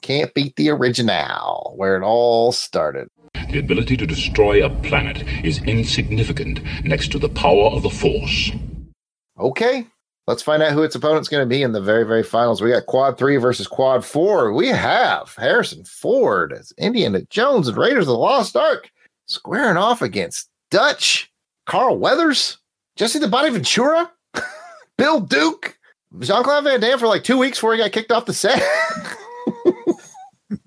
Can't 0.00 0.32
beat 0.34 0.56
the 0.56 0.70
original, 0.70 1.74
where 1.76 1.96
it 1.96 2.04
all 2.04 2.52
started. 2.52 3.08
The 3.50 3.58
ability 3.58 3.96
to 3.96 4.06
destroy 4.06 4.64
a 4.64 4.70
planet 4.70 5.24
is 5.44 5.62
insignificant 5.62 6.62
next 6.84 7.12
to 7.12 7.18
the 7.18 7.28
power 7.28 7.66
of 7.70 7.82
the 7.82 7.90
Force. 7.90 8.52
Okay, 9.38 9.86
let's 10.28 10.42
find 10.42 10.62
out 10.62 10.72
who 10.72 10.82
its 10.82 10.94
opponent's 10.94 11.28
going 11.28 11.42
to 11.42 11.48
be 11.48 11.62
in 11.62 11.72
the 11.72 11.80
very, 11.80 12.04
very 12.04 12.22
finals. 12.22 12.60
We 12.60 12.70
got 12.70 12.86
Quad 12.86 13.16
Three 13.16 13.38
versus 13.38 13.66
Quad 13.66 14.04
Four. 14.04 14.52
We 14.52 14.68
have 14.68 15.34
Harrison 15.36 15.84
Ford 15.84 16.52
as 16.52 16.72
Indiana 16.78 17.22
Jones 17.30 17.66
and 17.66 17.76
Raiders 17.76 18.02
of 18.02 18.08
the 18.08 18.18
Lost 18.18 18.54
Ark 18.54 18.90
squaring 19.26 19.78
off 19.78 20.02
against 20.02 20.50
Dutch, 20.70 21.32
Carl 21.66 21.98
Weathers, 21.98 22.58
Jesse 22.96 23.18
the 23.18 23.26
Body 23.26 23.50
Ventura, 23.50 24.12
Bill 24.98 25.20
Duke, 25.20 25.78
Jean 26.20 26.44
Claude 26.44 26.64
Van 26.64 26.80
Damme 26.80 26.98
for 26.98 27.08
like 27.08 27.24
two 27.24 27.38
weeks 27.38 27.56
before 27.58 27.72
he 27.72 27.78
got 27.78 27.92
kicked 27.92 28.12
off 28.12 28.26
the 28.26 28.34
set. 28.34 28.62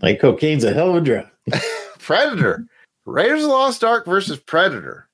Like 0.01 0.19
cocaine's 0.19 0.63
a 0.63 0.73
hell 0.73 0.89
of 0.89 0.95
a 0.95 1.01
drug. 1.01 1.27
Predator, 1.99 2.65
Raiders 3.05 3.43
of 3.43 3.49
the 3.49 3.53
Lost 3.53 3.83
Ark 3.83 4.05
versus 4.05 4.39
Predator. 4.39 5.07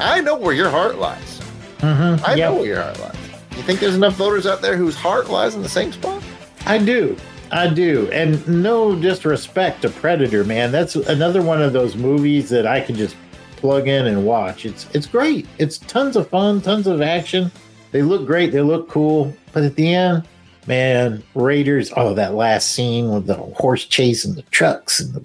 I 0.00 0.20
know 0.20 0.36
where 0.36 0.54
your 0.54 0.70
heart 0.70 0.98
lies. 0.98 1.40
Mm-hmm. 1.78 2.24
I 2.24 2.34
know 2.36 2.54
where 2.54 2.66
your 2.66 2.82
heart 2.82 3.00
lies. 3.00 3.16
You 3.56 3.62
think 3.62 3.80
there's 3.80 3.96
enough 3.96 4.14
voters 4.14 4.46
out 4.46 4.62
there 4.62 4.76
whose 4.76 4.94
heart 4.94 5.28
lies 5.28 5.54
in 5.56 5.62
the 5.62 5.68
same 5.68 5.92
spot? 5.92 6.22
I 6.66 6.78
do. 6.78 7.16
I 7.50 7.68
do. 7.68 8.08
And 8.12 8.46
no 8.46 8.94
disrespect 8.94 9.82
to 9.82 9.90
Predator, 9.90 10.44
man. 10.44 10.70
That's 10.70 10.94
another 10.94 11.42
one 11.42 11.62
of 11.62 11.72
those 11.72 11.96
movies 11.96 12.48
that 12.50 12.66
I 12.66 12.80
can 12.80 12.94
just 12.94 13.16
plug 13.56 13.88
in 13.88 14.06
and 14.06 14.24
watch. 14.24 14.64
It's 14.64 14.86
it's 14.94 15.06
great. 15.06 15.46
It's 15.58 15.78
tons 15.78 16.14
of 16.14 16.28
fun, 16.28 16.60
tons 16.60 16.86
of 16.86 17.02
action. 17.02 17.50
They 17.90 18.02
look 18.02 18.26
great, 18.26 18.52
they 18.52 18.60
look 18.60 18.88
cool. 18.88 19.34
But 19.52 19.64
at 19.64 19.74
the 19.74 19.94
end, 19.94 20.28
man, 20.66 21.22
Raiders, 21.34 21.92
oh, 21.96 22.14
that 22.14 22.34
last 22.34 22.70
scene 22.70 23.10
with 23.10 23.26
the 23.26 23.34
horse 23.34 23.84
chase 23.84 24.24
and 24.24 24.36
the 24.36 24.42
trucks 24.42 25.00
and 25.00 25.14
the 25.14 25.24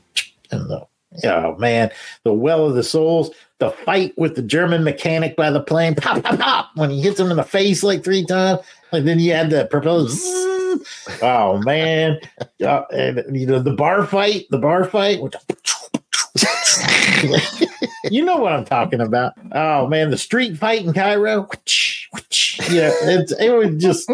and 0.49 0.69
the 0.69 0.87
oh 1.25 1.55
man, 1.57 1.91
the 2.23 2.33
well 2.33 2.65
of 2.65 2.75
the 2.75 2.83
souls, 2.83 3.31
the 3.63 3.71
fight 3.85 4.13
with 4.17 4.35
the 4.35 4.41
German 4.41 4.83
mechanic 4.83 5.35
by 5.35 5.49
the 5.49 5.61
plane, 5.61 5.95
pop, 5.95 6.23
pop, 6.23 6.39
pop, 6.39 6.69
when 6.75 6.89
he 6.89 7.01
hits 7.01 7.19
him 7.19 7.31
in 7.31 7.37
the 7.37 7.43
face 7.43 7.83
like 7.83 8.03
three 8.03 8.25
times. 8.25 8.59
And 8.91 9.07
then 9.07 9.19
you 9.19 9.33
had 9.33 9.49
the 9.49 9.65
propeller. 9.65 10.09
Oh 11.21 11.61
man, 11.63 12.19
uh, 12.63 12.81
and 12.91 13.39
you 13.39 13.45
know 13.45 13.59
the 13.59 13.73
bar 13.73 14.05
fight, 14.05 14.45
the 14.49 14.57
bar 14.57 14.85
fight. 14.85 15.15
you 18.11 18.25
know 18.25 18.37
what 18.37 18.53
I'm 18.53 18.65
talking 18.65 19.01
about. 19.01 19.33
Oh 19.51 19.87
man, 19.87 20.09
the 20.09 20.17
street 20.17 20.57
fight 20.57 20.83
in 20.83 20.93
Cairo. 20.93 21.47
Yeah, 22.69 22.91
it's, 23.01 23.31
it 23.33 23.51
was 23.51 23.81
just 23.81 24.09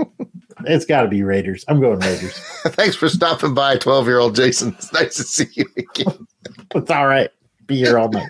it's 0.65 0.85
got 0.85 1.03
to 1.03 1.09
be 1.09 1.23
Raiders. 1.23 1.65
I'm 1.67 1.79
going 1.79 1.99
Raiders. 1.99 2.37
Thanks 2.67 2.95
for 2.95 3.09
stopping 3.09 3.53
by, 3.53 3.77
12 3.77 4.07
year 4.07 4.19
old 4.19 4.35
Jason. 4.35 4.75
It's 4.77 4.93
nice 4.93 5.15
to 5.15 5.23
see 5.23 5.47
you 5.53 5.65
again. 5.77 6.27
it's 6.75 6.91
all 6.91 7.07
right. 7.07 7.29
Be 7.67 7.77
here 7.77 7.97
all 7.97 8.09
night. 8.09 8.29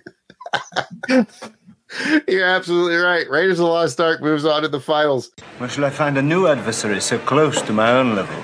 You're 2.28 2.46
absolutely 2.46 2.98
right. 2.98 3.30
Raiders 3.30 3.60
of 3.60 3.66
the 3.66 3.72
Lost 3.72 4.00
Ark 4.00 4.22
moves 4.22 4.46
on 4.46 4.62
to 4.62 4.68
the 4.68 4.80
finals. 4.80 5.32
Where 5.58 5.70
shall 5.70 5.86
I 5.86 5.90
find 5.90 6.18
a 6.18 6.22
new 6.22 6.48
adversary 6.48 7.02
so 7.02 7.18
close 7.20 7.62
to 7.64 7.74
my 7.74 7.92
own 7.92 8.16
level? 8.16 8.44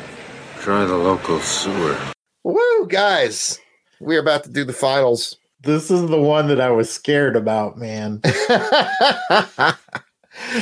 Try 0.60 0.86
the 0.86 0.95
local 0.95 1.40
sewer. 1.40 1.98
Woo, 2.44 2.88
guys. 2.88 3.60
We're 3.99 4.19
about 4.19 4.44
to 4.45 4.49
do 4.49 4.64
the 4.64 4.73
finals. 4.73 5.38
This 5.65 5.90
is 5.90 6.07
the 6.10 6.22
one 6.22 6.48
that 6.49 6.61
I 6.61 6.69
was 6.69 6.94
scared 6.94 7.36
about, 7.36 7.76
man. 7.76 8.22
well, 8.49 9.76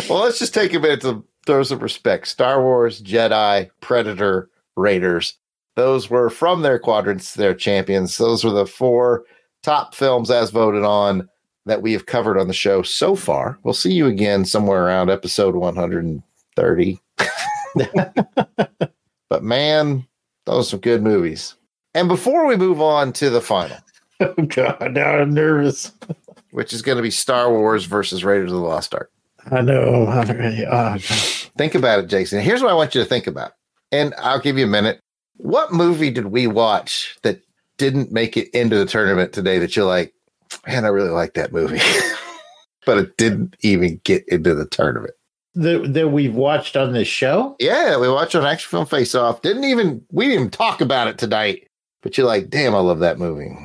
let's 0.07 0.39
just 0.39 0.53
take 0.53 0.73
a 0.73 0.79
minute 0.79 1.01
to 1.01 1.25
throw 1.45 1.61
some 1.63 1.79
respect. 1.79 2.29
Star 2.29 2.63
Wars, 2.63 3.01
Jedi, 3.01 3.69
Predator, 3.81 4.49
Raiders. 4.77 5.37
Those 5.75 6.09
were 6.09 6.29
from 6.29 6.61
their 6.61 6.79
quadrants, 6.79 7.33
their 7.33 7.53
champions. 7.53 8.17
Those 8.17 8.45
were 8.45 8.51
the 8.51 8.65
four 8.65 9.25
top 9.61 9.93
films 9.93 10.31
as 10.31 10.51
voted 10.51 10.83
on 10.85 11.27
that 11.65 11.81
we 11.81 11.94
have 11.94 12.06
covered 12.06 12.38
on 12.38 12.48
the 12.48 12.53
show 12.53 12.81
so 12.81 13.15
far. 13.15 13.57
We'll 13.64 13.73
see 13.73 13.94
you 13.94 14.07
again 14.07 14.45
somewhere 14.45 14.85
around 14.85 15.10
episode 15.10 15.56
130. 15.56 16.99
but 19.30 19.44
man, 19.44 20.06
those 20.45 20.68
are 20.68 20.69
some 20.72 20.80
good 20.80 21.02
movies. 21.02 21.56
And 21.94 22.07
before 22.07 22.45
we 22.45 22.56
move 22.57 22.81
on 22.81 23.14
to 23.14 23.30
the 23.30 23.41
final, 23.41 23.77
oh 24.19 24.34
god, 24.48 24.94
now 24.94 25.18
I'm 25.18 25.34
nervous. 25.34 25.91
which 26.52 26.73
is 26.73 26.81
going 26.81 26.98
to 26.98 27.02
be 27.02 27.11
Star 27.11 27.52
Wars 27.52 27.85
versus 27.85 28.23
Raiders 28.23 28.52
of 28.52 28.60
the 28.60 28.64
Lost 28.64 28.94
Ark. 28.94 29.11
I 29.52 29.61
know. 29.61 30.07
Oh, 30.07 30.98
think 31.57 31.76
about 31.76 31.99
it, 31.99 32.07
Jason. 32.07 32.41
Here's 32.41 32.61
what 32.61 32.72
I 32.72 32.76
want 32.76 32.95
you 32.95 33.02
to 33.02 33.10
think 33.10 33.27
about, 33.27 33.53
and 33.91 34.14
I'll 34.18 34.40
give 34.40 34.57
you 34.57 34.65
a 34.65 34.69
minute. 34.69 34.99
What 35.38 35.73
movie 35.73 36.11
did 36.11 36.27
we 36.27 36.48
watch 36.48 37.18
that 37.23 37.41
didn't 37.77 38.11
make 38.11 38.38
it 38.38 38.49
into 38.52 38.77
the 38.77 38.85
tournament 38.85 39.34
today 39.34 39.60
that 39.60 39.76
you're 39.76 39.85
like, 39.85 40.14
man, 40.67 40.85
I 40.85 40.89
really 40.89 41.09
like 41.09 41.34
that 41.34 41.51
movie, 41.51 41.81
but 42.85 42.97
it 42.97 43.17
didn't 43.17 43.55
even 43.61 43.99
get 44.03 44.27
into 44.27 44.55
the 44.55 44.65
tournament? 44.65 45.13
That, 45.55 45.93
that 45.93 46.09
we've 46.09 46.34
watched 46.34 46.75
on 46.75 46.93
this 46.93 47.07
show? 47.07 47.55
Yeah, 47.59 47.99
we 47.99 48.09
watched 48.09 48.35
on 48.35 48.45
Action 48.45 48.69
Film 48.69 48.85
Face 48.88 49.13
Off. 49.13 49.43
Didn't 49.43 49.65
even 49.65 50.03
we 50.11 50.25
didn't 50.25 50.39
even 50.39 50.49
talk 50.49 50.81
about 50.81 51.07
it 51.07 51.17
tonight. 51.17 51.67
But 52.01 52.17
you're 52.17 52.27
like, 52.27 52.49
damn, 52.49 52.75
I 52.75 52.80
love 52.80 52.99
that 52.99 53.17
movie. 53.17 53.55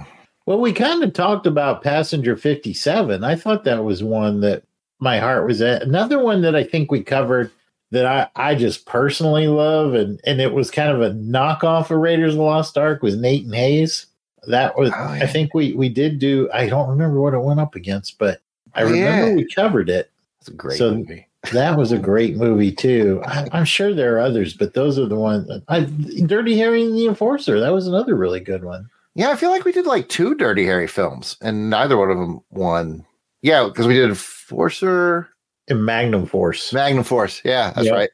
Well, 0.46 0.60
we 0.60 0.72
kind 0.72 1.02
of 1.02 1.12
talked 1.12 1.46
about 1.46 1.82
Passenger 1.82 2.36
57. 2.36 3.22
I 3.22 3.34
thought 3.34 3.64
that 3.64 3.84
was 3.84 4.02
one 4.02 4.40
that 4.40 4.62
my 5.00 5.18
heart 5.18 5.46
was 5.46 5.60
at. 5.60 5.82
Another 5.82 6.18
one 6.18 6.40
that 6.42 6.56
I 6.56 6.64
think 6.64 6.90
we 6.90 7.02
covered 7.02 7.50
that 7.90 8.06
I, 8.06 8.28
I 8.36 8.54
just 8.54 8.86
personally 8.86 9.48
love, 9.48 9.94
and, 9.94 10.20
and 10.24 10.40
it 10.40 10.52
was 10.52 10.70
kind 10.70 10.90
of 10.90 11.02
a 11.02 11.14
knockoff 11.14 11.90
of 11.90 11.98
Raiders 11.98 12.34
of 12.34 12.38
the 12.38 12.44
Lost 12.44 12.78
Ark 12.78 13.02
was 13.02 13.16
Nate 13.16 13.44
and 13.44 13.54
Hayes. 13.54 14.06
That 14.46 14.78
was, 14.78 14.90
oh, 14.94 15.14
yeah. 15.14 15.24
I 15.24 15.26
think 15.26 15.54
we, 15.54 15.72
we 15.74 15.88
did 15.88 16.18
do, 16.18 16.48
I 16.52 16.68
don't 16.68 16.88
remember 16.88 17.20
what 17.20 17.34
it 17.34 17.40
went 17.40 17.60
up 17.60 17.74
against, 17.74 18.18
but 18.18 18.40
I 18.74 18.82
oh, 18.82 18.90
remember 18.90 19.28
yeah. 19.28 19.34
we 19.34 19.46
covered 19.52 19.88
it. 19.88 20.10
It's 20.40 20.48
a 20.48 20.52
great 20.52 20.78
so 20.78 20.94
movie. 20.94 21.26
that 21.52 21.76
was 21.76 21.92
a 21.92 21.98
great 21.98 22.36
movie 22.36 22.72
too. 22.72 23.20
I, 23.26 23.48
am 23.52 23.64
sure 23.64 23.92
there 23.92 24.16
are 24.16 24.20
others, 24.20 24.54
but 24.54 24.74
those 24.74 24.98
are 24.98 25.06
the 25.06 25.16
ones. 25.16 25.50
I, 25.68 25.80
Dirty 25.80 26.56
Harry 26.58 26.84
and 26.84 26.94
the 26.94 27.06
Enforcer. 27.06 27.60
That 27.60 27.72
was 27.72 27.86
another 27.86 28.14
really 28.14 28.40
good 28.40 28.64
one. 28.64 28.88
Yeah, 29.14 29.30
I 29.30 29.36
feel 29.36 29.50
like 29.50 29.64
we 29.64 29.72
did 29.72 29.86
like 29.86 30.08
two 30.08 30.36
Dirty 30.36 30.64
Harry 30.64 30.86
films, 30.86 31.36
and 31.40 31.70
neither 31.70 31.96
one 31.96 32.10
of 32.10 32.18
them 32.18 32.40
won. 32.50 33.04
Yeah, 33.42 33.64
because 33.64 33.86
we 33.86 33.94
did 33.94 34.10
Enforcer 34.10 35.28
and 35.68 35.84
Magnum 35.84 36.26
Force. 36.26 36.72
Magnum 36.72 37.04
Force. 37.04 37.42
Yeah, 37.44 37.72
that's 37.72 37.86
yep. 37.86 37.94
right. 37.94 38.10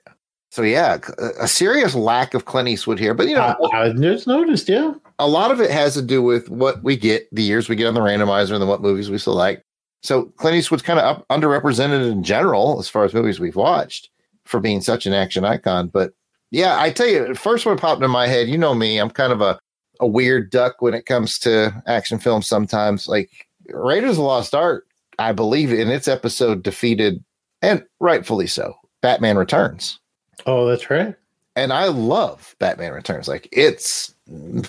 So 0.55 0.62
yeah, 0.62 0.98
a 1.40 1.48
serious 1.48 1.97
lack 1.97 2.32
of 2.32 2.44
Clint 2.44 2.68
Eastwood 2.68 3.01
here, 3.01 3.12
but 3.12 3.26
you 3.26 3.35
know, 3.35 3.56
I, 3.72 3.86
I 3.86 3.93
just 3.93 4.28
noticed. 4.28 4.68
Yeah, 4.68 4.94
a 5.18 5.26
lot 5.26 5.51
of 5.51 5.60
it 5.60 5.68
has 5.72 5.94
to 5.94 6.02
do 6.02 6.22
with 6.22 6.48
what 6.48 6.81
we 6.85 6.97
get, 6.97 7.26
the 7.32 7.43
years 7.43 7.68
we 7.68 7.74
get 7.74 7.89
on 7.89 7.94
the 7.94 8.01
randomizer, 8.01 8.52
and 8.52 8.62
then 8.62 8.68
what 8.68 8.81
movies 8.81 9.10
we 9.10 9.18
select. 9.18 9.64
So 10.05 10.26
Clint 10.36 10.56
Eastwood's 10.56 10.85
kind 10.85 11.01
of 11.01 11.05
up, 11.05 11.26
underrepresented 11.28 12.09
in 12.09 12.22
general 12.22 12.78
as 12.78 12.89
far 12.89 13.05
as 13.05 13.12
movies 13.12 13.40
we've 13.40 13.56
watched 13.56 14.10
for 14.44 14.60
being 14.60 14.81
such 14.81 15.06
an 15.06 15.12
action 15.12 15.44
icon. 15.44 15.89
But 15.89 16.12
yeah, 16.52 16.81
I 16.81 16.93
tell 16.93 17.09
you, 17.09 17.35
first 17.35 17.66
one 17.66 17.76
popped 17.76 18.05
in 18.05 18.10
my 18.12 18.28
head. 18.28 18.47
You 18.47 18.56
know 18.56 18.76
me, 18.76 18.98
I'm 18.98 19.10
kind 19.10 19.32
of 19.32 19.40
a 19.40 19.59
a 19.98 20.06
weird 20.06 20.52
duck 20.52 20.76
when 20.78 20.94
it 20.94 21.06
comes 21.06 21.36
to 21.40 21.82
action 21.89 22.20
films. 22.20 22.47
Sometimes, 22.47 23.09
like 23.09 23.48
Raiders 23.70 24.10
of 24.10 24.16
the 24.18 24.22
Lost 24.22 24.55
Ark, 24.55 24.86
I 25.18 25.32
believe 25.32 25.72
in 25.72 25.90
its 25.90 26.06
episode 26.06 26.62
defeated, 26.62 27.24
and 27.60 27.85
rightfully 27.98 28.47
so, 28.47 28.76
Batman 29.02 29.36
Returns. 29.36 29.98
Oh, 30.47 30.66
that's 30.66 30.90
right. 30.90 31.15
And 31.56 31.73
I 31.73 31.86
love 31.86 32.56
Batman 32.59 32.93
Returns. 32.93 33.28
Like 33.28 33.48
it's 33.52 34.15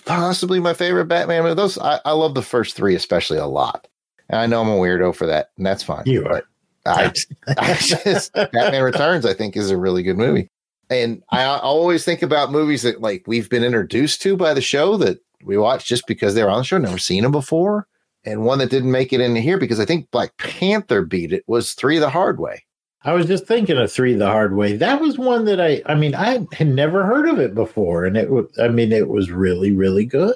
possibly 0.05 0.59
my 0.59 0.73
favorite 0.73 1.05
Batman 1.05 1.43
movie. 1.43 1.55
Those 1.55 1.77
I, 1.77 1.99
I 2.05 2.11
love 2.11 2.35
the 2.35 2.41
first 2.41 2.75
three 2.75 2.95
especially 2.95 3.37
a 3.37 3.47
lot. 3.47 3.87
And 4.29 4.39
I 4.39 4.45
know 4.45 4.61
I'm 4.61 4.69
a 4.69 4.77
weirdo 4.77 5.15
for 5.15 5.27
that, 5.27 5.51
and 5.57 5.65
that's 5.65 5.83
fine. 5.83 6.03
You 6.05 6.25
are. 6.25 6.43
I, 6.85 7.11
I 7.57 7.73
just 7.75 8.33
Batman 8.33 8.83
Returns, 8.83 9.25
I 9.25 9.33
think, 9.33 9.55
is 9.55 9.71
a 9.71 9.77
really 9.77 10.03
good 10.03 10.17
movie. 10.17 10.49
And 10.89 11.23
I 11.29 11.45
always 11.45 12.05
think 12.05 12.21
about 12.21 12.51
movies 12.51 12.83
that 12.83 13.01
like 13.01 13.23
we've 13.25 13.49
been 13.49 13.63
introduced 13.63 14.21
to 14.23 14.37
by 14.37 14.53
the 14.53 14.61
show 14.61 14.97
that 14.97 15.19
we 15.43 15.57
watched 15.57 15.87
just 15.87 16.05
because 16.07 16.35
they 16.35 16.43
were 16.43 16.49
on 16.49 16.59
the 16.59 16.63
show, 16.63 16.77
never 16.77 16.97
seen 16.97 17.23
them 17.23 17.31
before. 17.31 17.87
And 18.23 18.43
one 18.43 18.59
that 18.59 18.71
didn't 18.71 18.91
make 18.91 19.13
it 19.13 19.21
into 19.21 19.39
here 19.39 19.59
because 19.59 19.79
I 19.79 19.85
think 19.85 20.09
Black 20.11 20.35
Panther 20.37 21.03
beat 21.03 21.31
it 21.31 21.43
was 21.47 21.73
Three 21.73 21.99
the 21.99 22.09
Hard 22.09 22.39
Way. 22.39 22.63
I 23.05 23.13
was 23.13 23.27
just 23.27 23.45
thinking 23.45 23.77
of 23.77 23.91
Three 23.91 24.15
the 24.15 24.25
Hard 24.25 24.55
Way. 24.55 24.75
That 24.77 24.99
was 24.99 25.19
one 25.19 25.45
that 25.45 25.61
I, 25.61 25.83
I 25.85 25.93
mean, 25.93 26.15
I 26.15 26.47
had 26.53 26.67
never 26.67 27.05
heard 27.05 27.29
of 27.29 27.39
it 27.39 27.53
before, 27.53 28.03
and 28.03 28.17
it 28.17 28.31
was, 28.31 28.47
I 28.59 28.67
mean, 28.67 28.91
it 28.91 29.09
was 29.09 29.29
really, 29.29 29.71
really 29.71 30.05
good. 30.05 30.35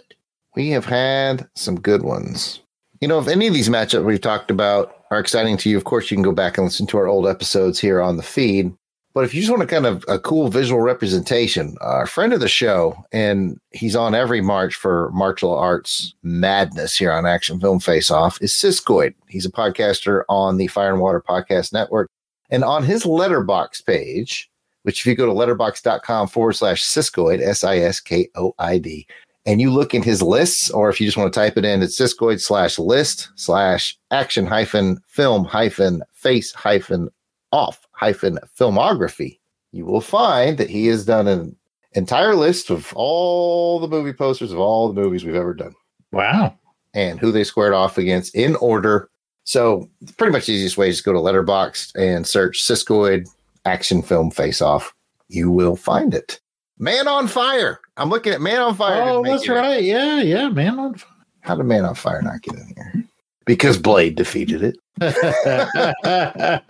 We 0.56 0.70
have 0.70 0.86
had 0.86 1.50
some 1.56 1.80
good 1.80 2.04
ones. 2.04 2.62
You 3.02 3.08
know, 3.08 3.18
if 3.18 3.28
any 3.28 3.48
of 3.48 3.56
these 3.56 3.70
matchups 3.70 4.06
we've 4.06 4.22
talked 4.22 4.52
about 4.52 4.96
are 5.10 5.20
exciting 5.20 5.58
to 5.58 5.70
you, 5.70 5.78
of 5.78 5.86
course, 5.86 6.12
you 6.12 6.18
can 6.18 6.24
go 6.24 6.32
back 6.32 6.60
and 6.60 6.66
listen 6.66 6.86
to 6.88 6.98
our 6.98 7.08
old 7.08 7.26
episodes 7.28 7.80
here 7.80 8.02
on 8.02 8.18
the 8.18 8.24
feed. 8.24 8.72
But 9.16 9.24
if 9.24 9.34
you 9.34 9.42
just 9.42 9.50
want 9.50 9.64
a 9.64 9.68
kind 9.68 9.88
of 9.88 10.06
a 10.08 10.20
cool 10.20 10.50
visual 10.50 10.82
representation, 10.82 11.76
our 11.82 12.06
friend 12.06 12.34
of 12.34 12.40
the 12.40 12.48
show, 12.48 13.04
and 13.12 13.60
he's 13.72 13.96
on 13.96 14.14
every 14.14 14.42
March 14.42 14.76
for 14.76 15.10
martial 15.12 15.58
arts 15.58 16.14
madness 16.22 16.96
here 16.96 17.12
on 17.12 17.26
Action 17.26 17.60
Film 17.60 17.80
Face 17.80 18.12
Off, 18.12 18.40
is 18.44 18.54
Siskoid. 18.54 19.16
He's 19.28 19.48
a 19.48 19.52
podcaster 19.52 20.22
on 20.30 20.58
the 20.58 20.68
Fire 20.68 20.92
and 20.92 21.02
Water 21.02 21.24
Podcast 21.28 21.74
Network. 21.74 22.12
And 22.50 22.64
on 22.64 22.84
his 22.84 23.04
Letterboxd 23.04 23.86
page, 23.86 24.50
which 24.84 25.02
if 25.02 25.06
you 25.06 25.16
go 25.16 25.26
to 25.26 25.32
letterboxd.com 25.32 26.28
forward 26.28 26.54
slash 26.54 26.84
Siskoid, 26.84 27.42
S 27.42 27.64
I 27.64 27.78
S 27.78 28.00
K 28.00 28.30
O 28.36 28.54
I 28.60 28.78
D, 28.78 29.06
and 29.46 29.62
you 29.62 29.72
look 29.72 29.94
in 29.94 30.04
his 30.04 30.22
lists, 30.22 30.70
or 30.70 30.90
if 30.90 31.00
you 31.00 31.08
just 31.08 31.18
want 31.18 31.32
to 31.32 31.40
type 31.40 31.58
it 31.58 31.66
in, 31.66 31.82
it's 31.82 32.00
Siskoid 32.00 32.40
slash 32.40 32.78
list 32.78 33.30
slash 33.36 33.98
action 34.12 34.46
hyphen 34.46 35.00
film 35.08 35.46
hyphen 35.46 36.02
face 36.14 36.54
hyphen 36.54 37.10
off 37.52 37.88
hyphen 37.92 38.38
filmography. 38.58 39.40
You 39.72 39.86
will 39.86 40.02
find 40.02 40.58
that 40.58 40.70
he 40.70 40.88
has 40.88 41.06
done 41.06 41.28
an 41.28 41.56
entire 41.94 42.36
list 42.36 42.70
of 42.70 42.92
all 42.96 43.80
the 43.80 43.88
movie 43.88 44.14
posters 44.14 44.52
of 44.52 44.60
all 44.60 44.92
the 44.92 45.00
movies 45.00 45.24
we've 45.24 45.36
ever 45.36 45.54
done. 45.54 45.74
Wow. 46.12 46.58
And 46.94 47.20
who 47.20 47.32
they 47.32 47.44
squared 47.44 47.74
off 47.74 47.98
against 47.98 48.36
in 48.36 48.56
order. 48.56 49.10
So 49.50 49.90
pretty 50.18 50.32
much 50.32 50.46
the 50.46 50.54
easiest 50.54 50.78
way 50.78 50.90
is 50.90 51.02
go 51.02 51.12
to 51.12 51.18
Letterboxd 51.18 51.94
and 51.96 52.28
search 52.28 52.62
Siskoid 52.62 53.28
action 53.66 54.04
film 54.04 54.30
face 54.30 54.62
off. 54.62 54.94
You 55.28 55.50
will 55.50 55.76
find 55.76 56.14
it. 56.14 56.40
Man 56.78 57.08
on 57.08 57.28
Fire. 57.28 57.80
I'm 57.98 58.12
looking 58.12 58.32
at 58.32 58.42
Man 58.42 58.62
on 58.62 58.76
Fire. 58.76 59.02
Oh, 59.02 59.24
that's 59.24 59.50
right. 59.50 59.82
Yeah, 59.84 60.22
yeah. 60.22 60.50
Man 60.50 60.78
on 60.78 60.94
Fire. 60.94 61.26
How 61.40 61.56
did 61.56 61.64
Man 61.64 61.84
on 61.84 61.96
Fire 61.96 62.22
not 62.22 62.44
get 62.44 62.54
in 62.54 62.74
here? 62.76 63.04
Because 63.46 63.80
Blade 63.80 64.14
defeated 64.14 64.62
it. 64.62 64.78
there 65.00 66.62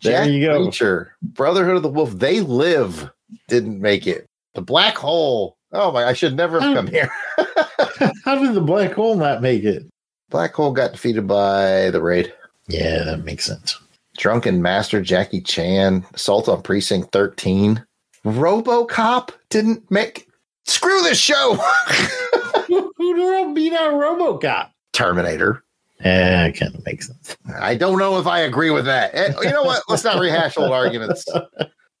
Jack 0.00 0.28
you 0.28 0.44
go. 0.44 0.66
Reacher, 0.66 1.06
Brotherhood 1.22 1.76
of 1.76 1.82
the 1.82 1.88
Wolf. 1.88 2.10
They 2.10 2.40
live. 2.40 3.10
Didn't 3.48 3.80
make 3.80 4.06
it. 4.06 4.26
The 4.52 4.60
Black 4.60 4.98
Hole. 4.98 5.56
Oh 5.72 5.90
my! 5.90 6.04
I 6.04 6.12
should 6.12 6.36
never 6.36 6.60
have 6.60 6.74
come 6.74 6.86
here. 6.86 7.10
how 8.26 8.34
did 8.34 8.52
the 8.52 8.60
Black 8.60 8.92
Hole 8.92 9.16
not 9.16 9.40
make 9.40 9.64
it? 9.64 9.86
Black 10.30 10.54
Hole 10.54 10.72
got 10.72 10.92
defeated 10.92 11.26
by 11.26 11.90
the 11.90 12.00
Raid. 12.00 12.32
Yeah, 12.68 13.04
that 13.04 13.24
makes 13.24 13.44
sense. 13.44 13.78
Drunken 14.16 14.62
Master 14.62 15.02
Jackie 15.02 15.40
Chan, 15.40 16.04
Assault 16.14 16.48
on 16.48 16.62
Precinct 16.62 17.10
13. 17.12 17.84
RoboCop 18.24 19.30
didn't 19.48 19.90
make. 19.90 20.28
Screw 20.64 21.00
this 21.02 21.18
show. 21.18 21.54
Who 22.66 23.54
beat 23.54 23.72
out 23.72 23.94
RoboCop? 23.94 24.70
Terminator. 24.92 25.64
Yeah, 26.00 26.46
it 26.46 26.52
kind 26.52 26.74
of 26.74 26.84
makes 26.84 27.08
sense. 27.08 27.36
I 27.60 27.74
don't 27.74 27.98
know 27.98 28.18
if 28.18 28.26
I 28.26 28.40
agree 28.40 28.70
with 28.70 28.86
that. 28.86 29.14
Eh, 29.14 29.32
you 29.42 29.50
know 29.50 29.62
what? 29.62 29.82
Let's 29.88 30.04
not 30.04 30.18
rehash 30.18 30.56
old 30.56 30.72
arguments. 30.72 31.24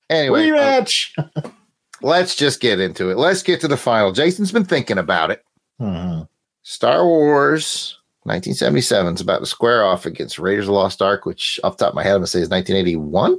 Anyway, 0.08 0.46
rematch. 0.46 1.10
Uh, 1.18 1.50
let's 2.02 2.34
just 2.34 2.60
get 2.60 2.80
into 2.80 3.10
it. 3.10 3.16
Let's 3.16 3.42
get 3.42 3.60
to 3.60 3.68
the 3.68 3.76
final. 3.76 4.12
Jason's 4.12 4.52
been 4.52 4.64
thinking 4.64 4.98
about 4.98 5.30
it. 5.30 5.44
Mm-hmm. 5.80 6.22
Star 6.62 7.04
Wars 7.04 7.99
1977 8.24 9.14
is 9.14 9.20
about 9.22 9.38
to 9.38 9.46
square 9.46 9.82
off 9.82 10.04
against 10.04 10.38
Raiders 10.38 10.68
of 10.68 10.74
Lost 10.74 11.00
Ark, 11.00 11.24
which 11.24 11.58
off 11.64 11.78
top 11.78 11.88
of 11.88 11.94
my 11.94 12.02
head, 12.02 12.16
I'm 12.16 12.20
to 12.20 12.26
say 12.26 12.40
is 12.40 12.50
1981. 12.50 13.32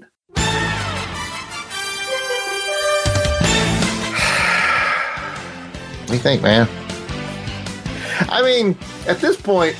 what 6.00 6.08
do 6.08 6.14
you 6.14 6.20
think, 6.20 6.42
man? 6.42 6.68
I 8.30 8.42
mean, 8.42 8.76
at 9.08 9.20
this 9.20 9.40
point, 9.40 9.76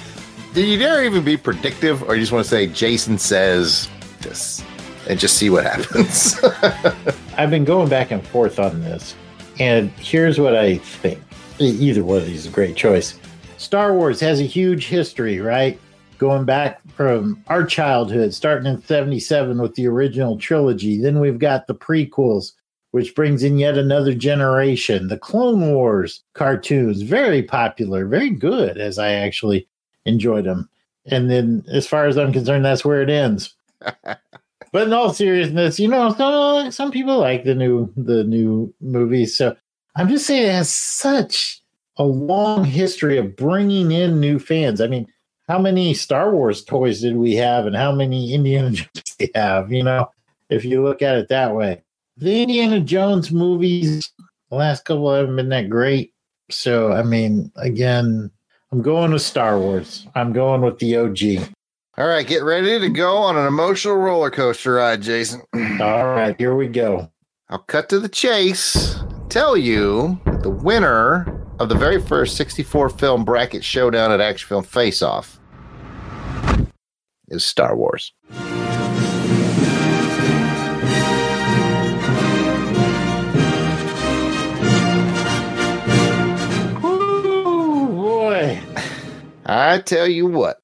do 0.54 0.64
you 0.64 0.78
dare 0.78 1.04
even 1.04 1.24
be 1.24 1.36
predictive, 1.36 2.04
or 2.04 2.14
you 2.14 2.22
just 2.22 2.32
want 2.32 2.46
to 2.46 2.50
say 2.50 2.68
Jason 2.68 3.18
says 3.18 3.90
this 4.20 4.64
and 5.10 5.20
just 5.20 5.36
see 5.36 5.50
what 5.50 5.64
happens? 5.64 6.40
I've 7.38 7.50
been 7.50 7.66
going 7.66 7.90
back 7.90 8.12
and 8.12 8.24
forth 8.28 8.60
on 8.60 8.82
this, 8.82 9.16
and 9.60 9.90
here's 9.94 10.40
what 10.40 10.56
I 10.56 10.78
think. 10.78 11.20
Either 11.58 12.04
one 12.04 12.20
of 12.20 12.26
these 12.28 12.42
is 12.42 12.46
a 12.48 12.52
great 12.52 12.76
choice. 12.76 13.20
Star 13.62 13.94
Wars 13.94 14.20
has 14.20 14.40
a 14.40 14.46
huge 14.46 14.88
history, 14.88 15.40
right? 15.40 15.80
Going 16.18 16.46
back 16.46 16.82
from 16.90 17.44
our 17.48 17.64
childhood, 17.64 18.34
starting 18.34 18.66
in 18.66 18.82
77 18.82 19.62
with 19.62 19.76
the 19.76 19.88
original 19.88 20.38
trilogy. 20.38 21.00
Then 21.00 21.20
we've 21.20 21.38
got 21.38 21.68
the 21.68 21.76
prequels, 21.76 22.54
which 22.90 23.14
brings 23.14 23.44
in 23.44 23.60
yet 23.60 23.78
another 23.78 24.16
generation. 24.16 25.10
The 25.10 25.18
Clone 25.18 25.74
Wars 25.74 26.24
cartoons, 26.34 27.04
very 27.04 27.44
popular, 27.44 28.08
very 28.08 28.32
good, 28.32 28.80
as 28.80 28.98
I 28.98 29.12
actually 29.12 29.68
enjoyed 30.06 30.46
them. 30.46 30.68
And 31.06 31.30
then, 31.30 31.64
as 31.72 31.86
far 31.88 32.08
as 32.08 32.18
I'm 32.18 32.34
concerned, 32.34 32.66
that's 32.66 32.86
where 32.86 33.04
it 33.04 33.10
ends. 33.10 33.56
but 33.82 34.88
in 34.88 34.94
all 34.94 35.14
seriousness, 35.14 35.80
you 35.80 35.88
know, 35.88 36.14
some, 36.14 36.72
some 36.72 36.92
people 36.92 37.20
like 37.20 37.44
the 37.44 37.56
new 37.56 37.92
the 37.96 38.24
new 38.24 38.74
movies. 38.82 39.38
So 39.38 39.56
I'm 39.96 40.10
just 40.10 40.26
saying 40.26 40.48
it 40.48 40.52
has 40.52 40.70
such 40.70 41.61
a 42.02 42.04
long 42.04 42.66
history 42.66 43.20
of 43.20 43.36
bringing 43.36 43.92
in 43.92 44.20
new 44.20 44.40
fans. 44.40 44.82
I 44.82 44.88
mean, 44.88 45.06
how 45.48 45.60
many 45.60 45.94
Star 45.94 46.34
Wars 46.34 46.64
toys 46.64 47.02
did 47.02 47.16
we 47.16 47.36
have, 47.36 47.68
and 47.68 47.76
how 47.76 47.92
many 47.92 48.34
Indiana 48.34 48.72
Jones 48.72 49.16
we 49.20 49.30
have? 49.36 49.72
You 49.72 49.84
know, 49.84 50.10
if 50.50 50.66
you 50.66 50.84
look 50.84 51.04
at 51.04 51.16
it 51.16 51.30
that 51.30 51.54
way, 51.54 51.84
the 52.18 52.42
Indiana 52.42 52.80
Jones 52.80 53.32
movies, 53.32 54.12
the 54.50 54.56
last 54.56 54.84
couple 54.84 55.14
haven't 55.14 55.36
been 55.36 55.50
that 55.50 55.70
great. 55.70 56.12
So 56.50 56.92
I 56.92 57.04
mean, 57.04 57.52
again, 57.56 58.32
I'm 58.72 58.82
going 58.82 59.12
with 59.12 59.22
Star 59.22 59.60
Wars. 59.60 60.08
I'm 60.16 60.34
going 60.34 60.62
with 60.62 60.80
the 60.80 60.98
OG. 60.98 61.54
All 62.00 62.08
right, 62.08 62.26
get 62.26 62.42
ready 62.42 62.80
to 62.80 62.90
go 62.90 63.18
on 63.18 63.38
an 63.38 63.46
emotional 63.46 63.98
roller 63.98 64.32
coaster 64.32 64.74
ride, 64.74 65.04
Jason. 65.04 65.42
All 65.54 66.08
right, 66.08 66.36
here 66.40 66.56
we 66.56 66.68
go. 66.68 67.12
I'll 67.50 67.60
cut 67.60 67.90
to 67.90 68.00
the 68.00 68.10
chase. 68.10 68.96
Tell 69.30 69.56
you 69.56 70.20
the 70.42 70.50
winner 70.50 71.42
of 71.62 71.70
the 71.70 71.76
very 71.76 72.02
first 72.02 72.38
64 72.38 72.90
film 72.90 73.24
bracket 73.24 73.64
showdown 73.64 74.12
at 74.12 74.20
Action 74.20 74.48
Film 74.48 74.64
Face 74.64 75.04
Off 75.04 75.40
is 77.28 77.46
Star 77.46 77.76
Wars. 77.76 78.14
I 89.46 89.82
tell 89.86 90.08
you 90.08 90.26
what. 90.26 90.58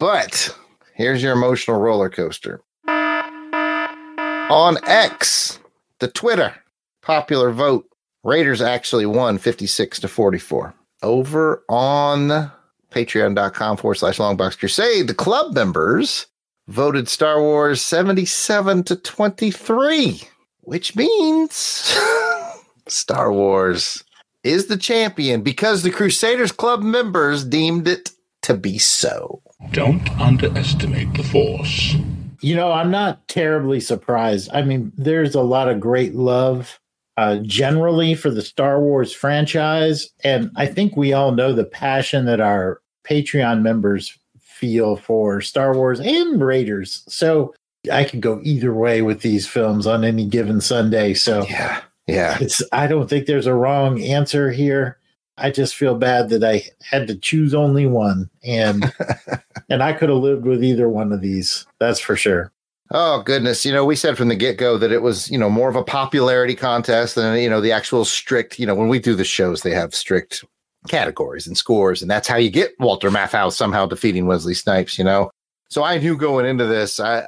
But 0.00 0.56
here's 0.94 1.22
your 1.22 1.34
emotional 1.34 1.78
roller 1.78 2.10
coaster. 2.10 2.60
On 2.88 4.78
X, 4.84 5.60
the 6.00 6.08
Twitter, 6.08 6.54
popular 7.02 7.52
vote, 7.52 7.89
Raiders 8.22 8.60
actually 8.60 9.06
won 9.06 9.38
56 9.38 10.00
to 10.00 10.08
44. 10.08 10.74
Over 11.02 11.64
on 11.68 12.52
patreon.com 12.90 13.76
forward 13.76 13.94
slash 13.94 14.18
longbox 14.18 14.58
crusade, 14.58 15.06
the 15.06 15.14
club 15.14 15.54
members 15.54 16.26
voted 16.68 17.08
Star 17.08 17.40
Wars 17.40 17.80
77 17.80 18.84
to 18.84 18.96
23, 18.96 20.20
which 20.60 20.94
means 20.96 21.54
Star 22.86 23.32
Wars 23.32 24.04
is 24.42 24.66
the 24.66 24.76
champion 24.76 25.42
because 25.42 25.82
the 25.82 25.90
Crusaders 25.90 26.52
Club 26.52 26.82
members 26.82 27.44
deemed 27.44 27.86
it 27.86 28.10
to 28.42 28.54
be 28.54 28.78
so. 28.78 29.42
Don't 29.72 30.08
underestimate 30.18 31.12
the 31.14 31.22
Force. 31.22 31.94
You 32.40 32.56
know, 32.56 32.72
I'm 32.72 32.90
not 32.90 33.28
terribly 33.28 33.80
surprised. 33.80 34.48
I 34.52 34.62
mean, 34.62 34.92
there's 34.96 35.34
a 35.34 35.42
lot 35.42 35.68
of 35.68 35.78
great 35.78 36.14
love 36.14 36.79
uh, 37.20 37.36
generally 37.42 38.14
for 38.14 38.30
the 38.30 38.40
Star 38.40 38.80
Wars 38.80 39.12
franchise. 39.12 40.08
And 40.24 40.50
I 40.56 40.64
think 40.64 40.96
we 40.96 41.12
all 41.12 41.32
know 41.32 41.52
the 41.52 41.66
passion 41.66 42.24
that 42.24 42.40
our 42.40 42.80
Patreon 43.04 43.60
members 43.60 44.18
feel 44.38 44.96
for 44.96 45.42
Star 45.42 45.74
Wars 45.74 46.00
and 46.00 46.42
Raiders. 46.42 47.04
So 47.08 47.54
I 47.92 48.04
could 48.04 48.22
go 48.22 48.40
either 48.42 48.72
way 48.72 49.02
with 49.02 49.20
these 49.20 49.46
films 49.46 49.86
on 49.86 50.02
any 50.02 50.24
given 50.24 50.62
Sunday. 50.62 51.12
So 51.12 51.44
yeah, 51.44 51.82
yeah. 52.06 52.38
It's 52.40 52.62
I 52.72 52.86
don't 52.86 53.10
think 53.10 53.26
there's 53.26 53.46
a 53.46 53.52
wrong 53.52 54.00
answer 54.00 54.50
here. 54.50 54.96
I 55.36 55.50
just 55.50 55.76
feel 55.76 55.96
bad 55.96 56.30
that 56.30 56.42
I 56.42 56.62
had 56.80 57.06
to 57.08 57.16
choose 57.16 57.52
only 57.52 57.84
one, 57.84 58.30
and 58.42 58.90
and 59.68 59.82
I 59.82 59.92
could 59.92 60.08
have 60.08 60.18
lived 60.18 60.46
with 60.46 60.64
either 60.64 60.88
one 60.88 61.12
of 61.12 61.20
these. 61.20 61.66
That's 61.80 62.00
for 62.00 62.16
sure. 62.16 62.50
Oh 62.92 63.22
goodness, 63.22 63.64
you 63.64 63.72
know, 63.72 63.84
we 63.84 63.94
said 63.94 64.16
from 64.18 64.28
the 64.28 64.34
get-go 64.34 64.76
that 64.78 64.90
it 64.90 65.00
was, 65.02 65.30
you 65.30 65.38
know, 65.38 65.48
more 65.48 65.68
of 65.68 65.76
a 65.76 65.84
popularity 65.84 66.56
contest 66.56 67.14
than 67.14 67.38
you 67.38 67.48
know 67.48 67.60
the 67.60 67.70
actual 67.72 68.04
strict, 68.04 68.58
you 68.58 68.66
know, 68.66 68.74
when 68.74 68.88
we 68.88 68.98
do 68.98 69.14
the 69.14 69.24
shows 69.24 69.62
they 69.62 69.70
have 69.72 69.94
strict 69.94 70.44
categories 70.88 71.46
and 71.46 71.56
scores 71.56 72.00
and 72.02 72.10
that's 72.10 72.26
how 72.26 72.36
you 72.36 72.50
get 72.50 72.72
Walter 72.80 73.10
Matthau 73.10 73.52
somehow 73.52 73.86
defeating 73.86 74.26
Wesley 74.26 74.54
Snipes, 74.54 74.98
you 74.98 75.04
know. 75.04 75.30
So 75.68 75.84
I 75.84 75.98
knew 75.98 76.16
going 76.16 76.46
into 76.46 76.66
this 76.66 76.98
I 76.98 77.22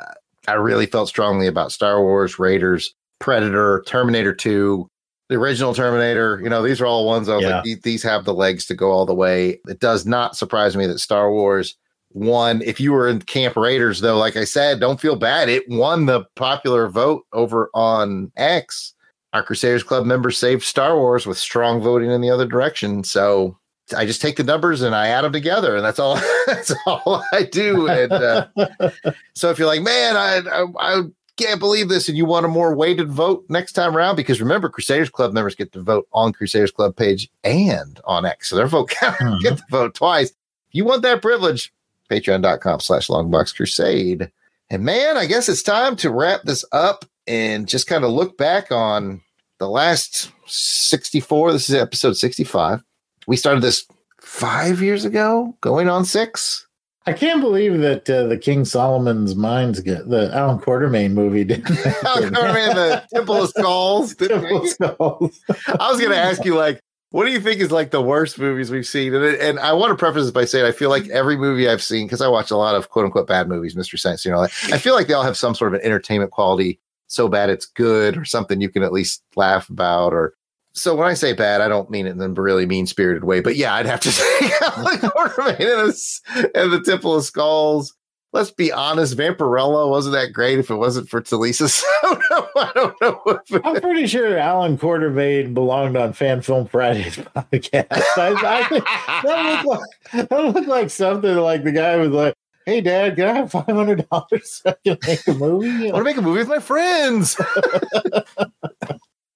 I 0.48 0.55
really 0.55 0.86
felt 0.86 1.09
strongly 1.09 1.47
about 1.47 1.70
Star 1.70 2.02
Wars, 2.02 2.40
Raiders, 2.40 2.93
Predator, 3.20 3.84
Terminator 3.86 4.34
2, 4.34 4.89
the 5.28 5.36
original 5.36 5.74
Terminator, 5.74 6.40
you 6.43 6.48
know, 6.48 6.62
these 6.64 6.80
are 6.80 6.86
all 6.86 7.06
ones 7.06 7.28
I 7.28 7.36
was 7.36 7.44
Yeah. 7.44 7.62
like, 7.64 7.82
these 7.82 8.02
have 8.02 8.24
the 8.24 8.34
legs 8.34 8.66
to 8.66 8.74
go 8.74 8.90
all 8.90 9.06
the 9.06 9.14
way. 9.14 9.60
It 9.68 9.78
does 9.78 10.05
not 10.06 10.36
surprise 10.36 10.76
me 10.76 10.89
that 10.89 10.98
Star 10.98 11.30
Wars 11.30 11.76
won. 12.14 12.62
If 12.62 12.80
you 12.80 12.93
were 12.93 13.09
in 13.09 13.20
Camp 13.20 13.56
Raiders, 13.56 14.01
though, 14.01 14.18
like 14.18 14.36
I 14.36 14.44
said, 14.44 14.80
don't 14.80 15.01
feel 15.01 15.16
bad. 15.16 15.48
It 15.48 15.68
won 15.68 16.06
the 16.06 16.24
popular 16.36 16.89
vote 16.89 17.24
over 17.32 17.70
on 17.74 18.30
X. 18.36 18.94
Our 19.32 19.43
Crusaders 19.43 19.82
Club 19.82 20.05
members 20.05 20.36
saved 20.36 20.62
Star 20.62 20.97
Wars 20.97 21.26
with 21.26 21.39
strong 21.39 21.80
voting 21.80 22.10
in 22.10 22.20
the 22.20 22.30
other 22.30 22.47
direction. 22.47 23.02
So 23.02 23.56
I 23.97 24.06
just 24.06 24.20
take 24.20 24.36
the 24.36 24.44
numbers 24.44 24.82
and 24.82 24.94
I 24.94 25.09
add 25.09 25.22
them 25.22 25.32
together, 25.32 25.76
and 25.76 25.84
that's 25.84 25.98
all. 25.98 26.16
that's 26.47 26.72
all 26.86 27.24
I 27.32 27.44
do. 27.44 27.89
And 27.89 28.12
uh, 28.12 28.47
so 29.34 29.51
if 29.51 29.59
you're 29.59 29.68
like, 29.68 29.82
man, 29.82 30.16
I, 30.16 30.43
I 30.51 30.66
I 30.78 31.02
can't 31.36 31.60
believe 31.60 31.89
this, 31.89 32.09
and 32.09 32.16
you 32.16 32.24
want 32.24 32.47
a 32.47 32.48
more 32.48 32.74
weighted 32.74 33.10
vote 33.10 33.44
next 33.48 33.72
time 33.72 33.97
around, 33.97 34.16
because 34.16 34.40
remember, 34.40 34.68
Crusaders 34.68 35.10
Club 35.10 35.32
members 35.32 35.55
get 35.55 35.72
to 35.72 35.82
vote 35.82 36.06
on 36.12 36.32
Crusaders 36.32 36.70
Club 36.70 36.97
page 36.97 37.28
and 37.44 38.01
on 38.05 38.26
X, 38.26 38.51
so 38.51 38.56
their 38.56 38.66
vote 38.66 38.93
get 39.40 39.56
to 39.59 39.64
vote 39.70 39.94
twice. 39.94 40.30
If 40.30 40.74
you 40.76 40.84
want 40.84 41.02
that 41.02 41.22
privilege, 41.22 41.72
patreon.com 42.12 42.80
slash 42.80 43.09
longbox 43.09 43.55
crusade. 43.55 44.30
And 44.70 44.84
man, 44.84 45.16
I 45.16 45.26
guess 45.26 45.48
it's 45.48 45.62
time 45.62 45.97
to 45.97 46.10
wrap 46.10 46.43
this 46.44 46.64
up 46.72 47.05
and 47.26 47.68
just 47.68 47.86
kind 47.86 48.05
of 48.05 48.10
look 48.10 48.36
back 48.36 48.70
on 48.70 49.20
the 49.59 49.68
last 49.68 50.30
64. 50.47 51.52
This 51.52 51.68
is 51.68 51.74
episode 51.74 52.16
65. 52.16 52.82
We 53.26 53.36
started 53.36 53.62
this 53.62 53.86
five 54.20 54.82
years 54.82 55.05
ago, 55.05 55.56
going 55.60 55.89
on 55.89 56.05
six. 56.05 56.66
I 57.05 57.12
can't 57.12 57.40
believe 57.40 57.80
that 57.80 58.09
uh, 58.09 58.26
the 58.26 58.39
King 58.39 58.64
Solomon's 58.64 59.34
Mines 59.34 59.80
get 59.80 60.09
the 60.09 60.32
Allan 60.32 60.59
Quatermain 60.59 61.12
movie 61.12 61.43
didn't. 61.43 61.68
Allan 62.05 62.32
Quatermain, 62.32 62.74
the 62.74 63.05
Temple 63.12 63.43
of 63.43 63.48
Skulls. 63.51 64.14
Temple 64.14 64.62
of 64.62 64.68
Skulls. 64.68 65.40
I 65.66 65.90
was 65.90 65.98
going 65.98 66.12
to 66.12 66.16
ask 66.16 66.44
you, 66.44 66.55
like, 66.55 66.80
what 67.12 67.26
do 67.26 67.30
you 67.30 67.40
think 67.40 67.60
is 67.60 67.70
like 67.70 67.90
the 67.90 68.02
worst 68.02 68.39
movies 68.39 68.70
we've 68.70 68.86
seen? 68.86 69.14
And, 69.14 69.24
and 69.24 69.60
I 69.60 69.72
want 69.74 69.90
to 69.90 69.97
preface 69.97 70.24
this 70.24 70.32
by 70.32 70.47
saying 70.47 70.64
I 70.64 70.72
feel 70.72 70.90
like 70.90 71.05
mm-hmm. 71.05 71.16
every 71.16 71.36
movie 71.36 71.68
I've 71.68 71.82
seen, 71.82 72.06
because 72.06 72.22
I 72.22 72.28
watch 72.28 72.51
a 72.51 72.56
lot 72.56 72.74
of 72.74 72.89
quote 72.89 73.05
unquote 73.05 73.26
bad 73.26 73.48
movies, 73.48 73.74
Mr. 73.74 73.98
Science, 73.98 74.24
you 74.24 74.30
know, 74.30 74.40
I 74.40 74.78
feel 74.78 74.94
like 74.94 75.06
they 75.06 75.14
all 75.14 75.22
have 75.22 75.36
some 75.36 75.55
sort 75.55 75.74
of 75.74 75.80
an 75.80 75.86
entertainment 75.86 76.30
quality 76.30 76.80
so 77.09 77.28
bad 77.28 77.51
it's 77.51 77.66
good 77.66 78.16
or 78.16 78.24
something 78.24 78.62
you 78.62 78.70
can 78.70 78.82
at 78.82 78.93
least 78.93 79.22
laugh 79.36 79.68
about. 79.68 80.14
Or 80.14 80.34
so 80.72 80.94
when 80.94 81.06
I 81.06 81.12
say 81.12 81.34
bad, 81.34 81.60
I 81.60 81.68
don't 81.68 81.90
mean 81.90 82.06
it 82.06 82.12
in 82.12 82.20
a 82.20 82.28
really 82.30 82.64
mean 82.64 82.86
spirited 82.86 83.24
way. 83.24 83.40
But 83.40 83.56
yeah, 83.56 83.74
I'd 83.74 83.86
have 83.86 84.01
to 84.01 84.12
say 84.12 84.51
Allan 84.62 84.97
Quatermain 84.97 85.80
and, 85.80 85.89
this- 85.90 86.22
and 86.55 86.72
the 86.72 86.82
Temple 86.82 87.14
of 87.14 87.24
Skulls. 87.24 87.94
Let's 88.32 88.50
be 88.50 88.72
honest, 88.72 89.14
Vampirella 89.18 89.90
wasn't 89.90 90.14
that 90.14 90.32
great 90.32 90.59
if 90.59 90.70
it 90.70 90.76
wasn't 90.76 91.10
for 91.10 91.20
Talisa. 91.20 91.82
I 92.02 92.72
don't 92.74 93.00
know. 93.02 93.40
I'm 93.62 93.78
pretty 93.78 94.06
sure 94.06 94.38
Allan 94.38 94.78
Quatermain 94.78 95.52
belonged 95.52 95.98
on 95.98 96.14
Fan 96.14 96.40
Film 96.40 96.66
Friday's 96.66 97.16
podcast. 97.36 97.86
I, 98.16 98.34
I 98.42 98.68
think 98.68 98.84
that 98.84 99.64
looked, 99.66 99.82
like, 100.14 100.28
that 100.28 100.44
looked 100.54 100.68
like 100.68 100.88
something 100.88 101.36
like 101.36 101.62
the 101.62 101.72
guy 101.72 101.96
was 101.96 102.09
like, 102.09 102.34
"Hey, 102.64 102.80
Dad, 102.80 103.16
can 103.16 103.28
I 103.28 103.34
have 103.34 103.50
five 103.50 103.66
hundred 103.66 104.09
dollars 104.09 104.62
so 104.64 104.70
I 104.70 104.76
can 104.82 104.98
make 105.06 105.28
a 105.28 105.34
movie?" 105.34 105.88
I 105.90 105.92
want 105.92 105.96
to 105.96 106.04
make 106.04 106.16
a 106.16 106.22
movie 106.22 106.38
with 106.38 106.48
my 106.48 106.59
friends. 106.59 107.38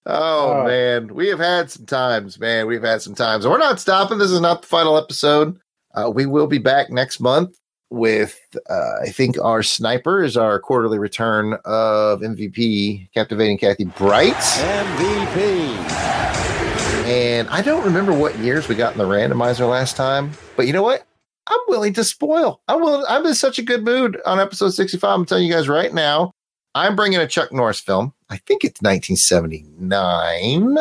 oh 0.07 0.65
man, 0.65 1.15
we 1.15 1.29
have 1.29 1.39
had 1.39 1.71
some 1.71 1.85
times, 1.85 2.41
man. 2.41 2.67
We've 2.67 2.83
had 2.83 3.03
some 3.03 3.15
times. 3.15 3.47
We're 3.47 3.59
not 3.59 3.79
stopping. 3.79 4.17
This 4.17 4.31
is 4.31 4.41
not 4.41 4.63
the 4.63 4.69
final 4.69 4.97
episode. 4.97 5.59
Uh, 5.95 6.11
we 6.11 6.25
will 6.25 6.47
be 6.47 6.59
back 6.59 6.89
next 6.89 7.21
month 7.21 7.59
with, 7.91 8.39
uh, 8.69 8.95
I 9.03 9.09
think, 9.09 9.39
our 9.41 9.63
sniper 9.63 10.23
is 10.23 10.37
our 10.37 10.59
quarterly 10.59 10.99
return 10.99 11.55
of 11.65 12.21
MVP, 12.21 13.13
captivating 13.13 13.59
Kathy 13.59 13.85
Bright. 13.85 14.35
MVP. 14.35 15.77
And 17.07 17.49
I 17.51 17.63
don't 17.63 17.85
remember 17.85 18.13
what 18.13 18.37
years 18.39 18.69
we 18.69 18.75
got 18.75 18.93
in 18.93 18.99
the 18.99 19.05
randomizer 19.05 19.69
last 19.69 19.97
time, 19.97 20.33
but 20.57 20.67
you 20.67 20.73
know 20.73 20.83
what? 20.83 21.07
I'm 21.47 21.61
willing 21.69 21.93
to 21.93 22.03
spoil. 22.03 22.61
I'm 22.67 22.81
willing, 22.81 23.05
I'm 23.09 23.25
in 23.25 23.35
such 23.35 23.61
a 23.61 23.63
good 23.63 23.85
mood 23.85 24.21
on 24.27 24.41
episode 24.41 24.71
65. 24.71 25.09
I'm 25.09 25.25
telling 25.25 25.45
you 25.47 25.53
guys 25.53 25.69
right 25.69 25.95
now, 25.95 26.33
I'm 26.75 26.97
bringing 26.97 27.21
a 27.21 27.27
Chuck 27.29 27.53
Norris 27.53 27.79
film. 27.79 28.13
I 28.29 28.39
think 28.39 28.65
it's 28.65 28.83
1979, 28.83 30.79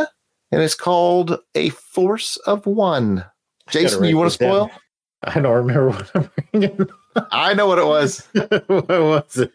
and 0.52 0.62
it's 0.62 0.74
called 0.74 1.38
A 1.54 1.70
Force 1.70 2.38
of 2.48 2.66
One. 2.66 3.24
Jason, 3.70 4.04
you 4.04 4.18
want 4.18 4.32
to 4.32 4.34
spoil? 4.34 4.68
down. 4.68 4.80
I 5.36 5.40
don't 5.40 5.54
remember 5.54 5.90
what 5.90 6.12
I'm 6.14 6.30
bringing. 6.52 6.90
I 7.32 7.54
know 7.54 7.68
what 7.68 7.80
it 7.80 7.86
was. 7.86 8.28
what 8.68 8.90
was 8.90 9.38
it? 9.38 9.52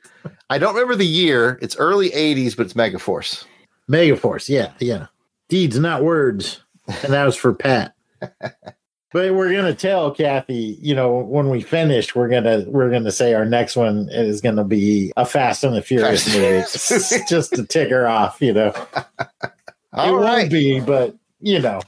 I 0.48 0.58
don't 0.58 0.74
remember 0.74 0.96
the 0.96 1.06
year. 1.06 1.58
It's 1.62 1.76
early 1.76 2.10
80s, 2.10 2.56
but 2.56 2.66
it's 2.66 2.74
Megaforce. 2.74 3.44
Megaforce. 3.88 4.48
Yeah, 4.48 4.72
yeah. 4.80 5.06
Deeds, 5.48 5.78
not 5.78 6.02
words. 6.02 6.62
And 7.04 7.12
that 7.12 7.24
was 7.24 7.36
for 7.36 7.54
Pat. 7.54 7.94
But 9.12 9.34
we're 9.34 9.52
gonna 9.52 9.74
tell 9.74 10.12
Kathy, 10.12 10.78
you 10.80 10.94
know, 10.94 11.16
when 11.16 11.50
we 11.50 11.62
finish, 11.62 12.14
we're 12.14 12.28
gonna 12.28 12.64
we're 12.68 12.90
gonna 12.90 13.10
say 13.10 13.34
our 13.34 13.44
next 13.44 13.74
one 13.74 14.08
is 14.12 14.40
gonna 14.40 14.62
be 14.62 15.12
a 15.16 15.26
Fast 15.26 15.64
and 15.64 15.74
the 15.74 15.82
Furious 15.82 16.32
movie, 16.32 16.62
just 17.28 17.52
to 17.54 17.66
tick 17.66 17.90
her 17.90 18.06
off. 18.06 18.40
You 18.40 18.52
know, 18.52 18.72
it 18.94 19.50
All 19.92 20.20
won't 20.20 20.48
be, 20.48 20.78
but 20.78 21.16
you 21.40 21.58
know, 21.58 21.80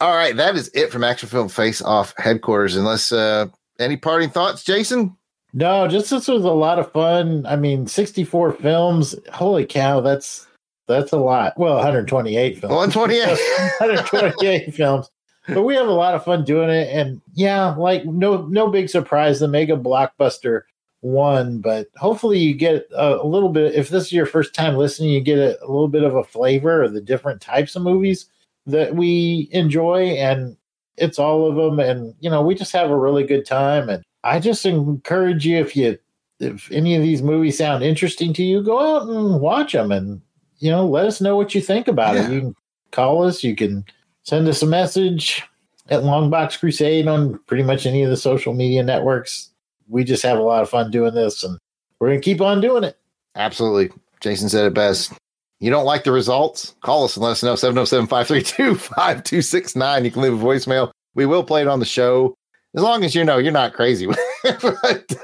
All 0.00 0.14
right. 0.14 0.34
That 0.34 0.56
is 0.56 0.70
it 0.74 0.90
from 0.90 1.04
Action 1.04 1.28
Film 1.28 1.48
Face 1.48 1.82
Off 1.82 2.14
headquarters. 2.16 2.76
Unless 2.76 3.12
uh, 3.12 3.46
any 3.78 3.96
parting 3.96 4.30
thoughts, 4.30 4.64
Jason? 4.64 5.16
no, 5.52 5.88
just 5.88 6.10
this 6.10 6.28
was 6.28 6.44
a 6.44 6.50
lot 6.50 6.78
of 6.78 6.92
fun. 6.92 7.44
I 7.46 7.56
mean, 7.56 7.86
sixty 7.86 8.24
four 8.24 8.52
films. 8.52 9.14
Holy 9.32 9.66
cow, 9.66 10.00
that's 10.00 10.46
that's 10.86 11.12
a 11.12 11.18
lot. 11.18 11.58
Well, 11.58 11.74
one 11.74 11.84
hundred 11.84 12.08
twenty 12.08 12.36
eight 12.36 12.58
films. 12.58 12.96
128. 12.96 13.26
128 13.78 14.74
films. 14.74 15.10
But 15.48 15.62
we 15.62 15.74
have 15.74 15.88
a 15.88 15.92
lot 15.92 16.14
of 16.14 16.24
fun 16.24 16.44
doing 16.44 16.70
it. 16.70 16.88
And 16.90 17.20
yeah, 17.34 17.74
like 17.74 18.04
no 18.04 18.46
no 18.46 18.68
big 18.70 18.88
surprise. 18.88 19.40
The 19.40 19.48
mega 19.48 19.76
blockbuster 19.76 20.62
won, 21.02 21.58
but 21.60 21.88
hopefully 21.96 22.38
you 22.38 22.54
get 22.54 22.86
a, 22.94 23.22
a 23.22 23.26
little 23.26 23.48
bit 23.48 23.74
if 23.74 23.88
this 23.88 24.04
is 24.06 24.12
your 24.12 24.26
first 24.26 24.54
time 24.54 24.76
listening, 24.76 25.10
you 25.10 25.20
get 25.20 25.38
a, 25.38 25.58
a 25.64 25.66
little 25.68 25.88
bit 25.88 26.04
of 26.04 26.14
a 26.14 26.24
flavor 26.24 26.82
of 26.82 26.92
the 26.92 27.00
different 27.00 27.40
types 27.40 27.74
of 27.74 27.82
movies 27.82 28.26
that 28.66 28.94
we 28.94 29.48
enjoy 29.52 30.02
and 30.10 30.56
it's 30.96 31.18
all 31.18 31.48
of 31.48 31.56
them 31.56 31.80
and 31.80 32.14
you 32.20 32.28
know 32.28 32.42
we 32.42 32.54
just 32.54 32.72
have 32.72 32.90
a 32.90 32.96
really 32.96 33.24
good 33.24 33.46
time 33.46 33.88
and 33.88 34.02
i 34.24 34.38
just 34.38 34.66
encourage 34.66 35.46
you 35.46 35.56
if 35.56 35.74
you 35.74 35.98
if 36.40 36.70
any 36.72 36.94
of 36.94 37.02
these 37.02 37.22
movies 37.22 37.58
sound 37.58 37.82
interesting 37.82 38.32
to 38.32 38.42
you 38.42 38.62
go 38.62 38.78
out 38.78 39.08
and 39.08 39.40
watch 39.40 39.72
them 39.72 39.90
and 39.90 40.20
you 40.58 40.70
know 40.70 40.86
let 40.86 41.06
us 41.06 41.20
know 41.20 41.36
what 41.36 41.54
you 41.54 41.60
think 41.60 41.88
about 41.88 42.16
it 42.16 42.30
you 42.30 42.40
can 42.40 42.54
call 42.90 43.24
us 43.24 43.42
you 43.42 43.56
can 43.56 43.84
send 44.24 44.46
us 44.46 44.62
a 44.62 44.66
message 44.66 45.42
at 45.88 46.02
longbox 46.02 46.58
crusade 46.58 47.08
on 47.08 47.38
pretty 47.46 47.62
much 47.62 47.86
any 47.86 48.02
of 48.02 48.10
the 48.10 48.16
social 48.16 48.52
media 48.52 48.82
networks 48.82 49.50
we 49.88 50.04
just 50.04 50.22
have 50.22 50.38
a 50.38 50.42
lot 50.42 50.62
of 50.62 50.68
fun 50.68 50.90
doing 50.90 51.14
this 51.14 51.42
and 51.42 51.58
we're 51.98 52.08
gonna 52.08 52.20
keep 52.20 52.40
on 52.40 52.60
doing 52.60 52.84
it 52.84 52.96
Absolutely. 53.36 53.90
Jason 54.20 54.48
said 54.48 54.66
it 54.66 54.74
best. 54.74 55.12
You 55.60 55.70
don't 55.70 55.84
like 55.84 56.04
the 56.04 56.12
results? 56.12 56.74
Call 56.82 57.04
us 57.04 57.16
and 57.16 57.24
let 57.24 57.32
us 57.32 57.42
know. 57.42 57.54
707 57.54 58.06
532 58.08 58.74
5269. 58.76 60.04
You 60.04 60.10
can 60.10 60.22
leave 60.22 60.32
a 60.32 60.36
voicemail. 60.44 60.90
We 61.14 61.26
will 61.26 61.44
play 61.44 61.60
it 61.62 61.68
on 61.68 61.80
the 61.80 61.84
show 61.84 62.34
as 62.74 62.82
long 62.82 63.04
as 63.04 63.14
you 63.14 63.24
know 63.24 63.38
you're 63.38 63.52
not 63.52 63.74
crazy. 63.74 64.06
but, 64.42 65.16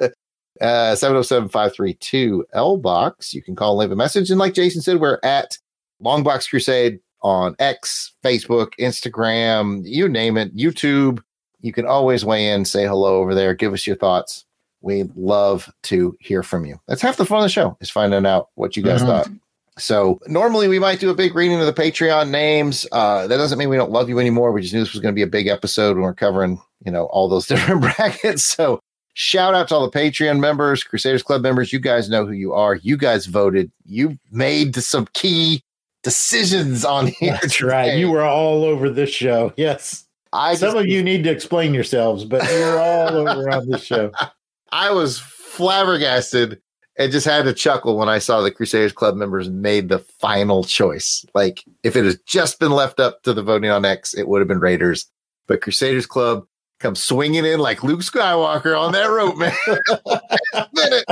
uh, 0.61 0.95
707 0.95 1.49
532 1.49 2.45
L 2.53 2.77
Box. 2.77 3.33
You 3.33 3.43
can 3.43 3.57
call 3.57 3.73
and 3.73 3.81
leave 3.81 3.93
a 3.93 3.97
message. 3.97 4.31
And 4.31 4.39
like 4.39 4.53
Jason 4.55 4.83
said, 4.83 5.01
we're 5.01 5.19
at 5.23 5.57
Longbox 6.03 6.51
Crusade 6.51 6.99
on 7.23 7.57
X, 7.59 8.13
Facebook, 8.23 8.73
Instagram, 8.79 9.83
you 9.85 10.09
name 10.09 10.37
it, 10.37 10.55
YouTube. 10.55 11.21
You 11.61 11.73
can 11.73 11.87
always 11.87 12.25
weigh 12.25 12.51
in, 12.51 12.65
say 12.65 12.85
hello 12.87 13.17
over 13.17 13.35
there, 13.35 13.55
give 13.55 13.73
us 13.73 13.87
your 13.87 13.97
thoughts. 13.97 14.45
We'd 14.83 15.11
love 15.17 15.73
to 15.85 16.15
hear 16.21 16.43
from 16.43 16.67
you. 16.67 16.79
That's 16.87 17.01
half 17.03 17.17
the 17.17 17.25
fun 17.25 17.39
of 17.39 17.45
the 17.45 17.49
show 17.49 17.77
is 17.81 17.91
finding 17.91 18.27
out 18.27 18.51
what 18.55 18.77
you 18.77 18.83
guys 18.83 19.03
Mhm. 19.03 19.07
thought. 19.07 19.29
So 19.79 20.19
normally 20.27 20.69
we 20.69 20.79
might 20.79 21.01
do 21.01 21.11
a 21.11 21.15
big 21.15 21.35
reading 21.35 21.61
of 21.61 21.67
the 21.67 21.73
Patreon 21.83 22.31
names. 22.31 22.87
Uh, 22.93 23.27
that 23.27 23.37
doesn't 23.37 23.59
mean 23.59 23.69
we 23.69 23.77
don't 23.77 23.91
love 23.91 24.09
you 24.09 24.19
anymore. 24.19 24.53
We 24.53 24.63
just 24.63 24.73
knew 24.73 24.81
this 24.81 24.93
was 24.93 25.03
going 25.03 25.13
to 25.15 25.17
be 25.17 25.23
a 25.23 25.27
big 25.27 25.47
episode 25.49 25.97
when 25.97 26.03
we're 26.03 26.15
covering, 26.15 26.61
you 26.85 26.91
know, 26.91 27.05
all 27.07 27.29
those 27.29 27.47
different 27.49 27.83
brackets. 27.83 28.47
So 28.47 28.81
shout 29.15 29.55
out 29.55 29.69
to 29.69 29.75
all 29.75 29.89
the 29.91 29.99
Patreon 29.99 30.41
members, 30.41 30.83
Crusaders 30.83 31.23
Club 31.23 31.43
members. 31.43 31.73
You 31.73 31.79
guys 31.79 32.09
know 32.09 32.25
who 32.25 32.33
you 32.33 32.55
are. 32.55 32.77
You 32.77 32.97
guys 32.97 33.27
voted. 33.27 33.71
You 33.85 34.19
made 34.31 34.77
some 34.77 35.07
key 35.13 35.63
decisions 36.03 36.85
on 36.85 37.09
here. 37.09 37.33
that's 37.43 37.61
right 37.61 37.99
you 37.99 38.09
were 38.09 38.23
all 38.23 38.63
over 38.63 38.89
this 38.89 39.11
show 39.11 39.53
yes 39.57 40.07
I 40.33 40.55
some 40.55 40.69
just- 40.69 40.77
of 40.77 40.87
you 40.87 41.03
need 41.03 41.25
to 41.25 41.31
explain 41.33 41.75
yourselves 41.75 42.25
but 42.25 42.49
you're 42.49 42.79
all 42.79 43.09
over 43.29 43.51
on 43.51 43.69
this 43.69 43.83
show 43.83 44.13
I 44.73 44.93
was 44.93 45.19
flabbergasted 45.19 46.61
and 46.99 47.13
just 47.13 47.27
had 47.27 47.45
to 47.45 47.53
chuckle 47.53 47.97
when 47.99 48.09
I 48.09 48.19
saw 48.19 48.41
the 48.41 48.51
Crusaders 48.51 48.93
Club 48.93 49.17
members 49.17 49.51
made 49.51 49.89
the 49.89 49.99
final 49.99 50.65
choice. 50.65 51.25
Like, 51.35 51.63
if 51.83 51.97
it 51.97 52.05
had 52.05 52.19
just 52.27 52.59
been 52.59 52.73
left 52.73 53.01
up 53.01 53.23
to 53.25 53.35
the 53.35 53.43
voting 53.43 53.71
on 53.71 53.85
X, 53.85 54.15
it 54.15 54.29
would 54.29 54.41
have 54.41 54.49
been 54.49 54.61
Raiders. 54.61 55.07
But 55.47 55.61
Crusaders 55.63 56.07
Club 56.07 56.47
comes 56.81 57.03
swinging 57.03 57.45
in 57.45 57.61
like 57.61 57.85
Luke 57.85 58.01
Skywalker 58.01 58.79
on 58.79 58.93
that 58.93 59.07
rope, 59.07 59.37
man. 59.37 59.55
Minute. 60.75 61.05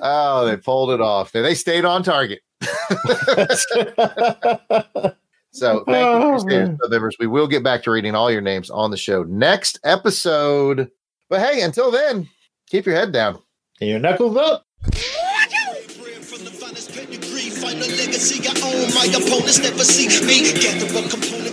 Oh, 0.00 0.46
they 0.46 0.56
pulled 0.56 0.90
it 0.90 1.00
off. 1.00 1.32
They 1.32 1.54
stayed 1.54 1.84
on 1.84 2.02
target. 2.02 2.40
So 5.54 5.84
thank 5.84 5.88
you, 5.88 5.94
Oh, 5.94 6.30
Crusaders 6.30 6.68
man. 6.68 6.78
Club 6.78 6.90
members. 6.90 7.16
We 7.20 7.26
will 7.26 7.46
get 7.46 7.62
back 7.62 7.82
to 7.82 7.90
reading 7.90 8.14
all 8.14 8.30
your 8.30 8.40
names 8.40 8.70
on 8.70 8.90
the 8.90 8.96
show 8.96 9.22
next 9.24 9.78
episode. 9.84 10.90
But 11.28 11.40
hey, 11.40 11.60
until 11.60 11.90
then, 11.90 12.26
keep 12.68 12.86
your 12.86 12.94
head 12.94 13.12
down. 13.12 13.38
And 13.82 13.90
your 13.90 13.98
knuckles 13.98 14.34
up 14.38 14.64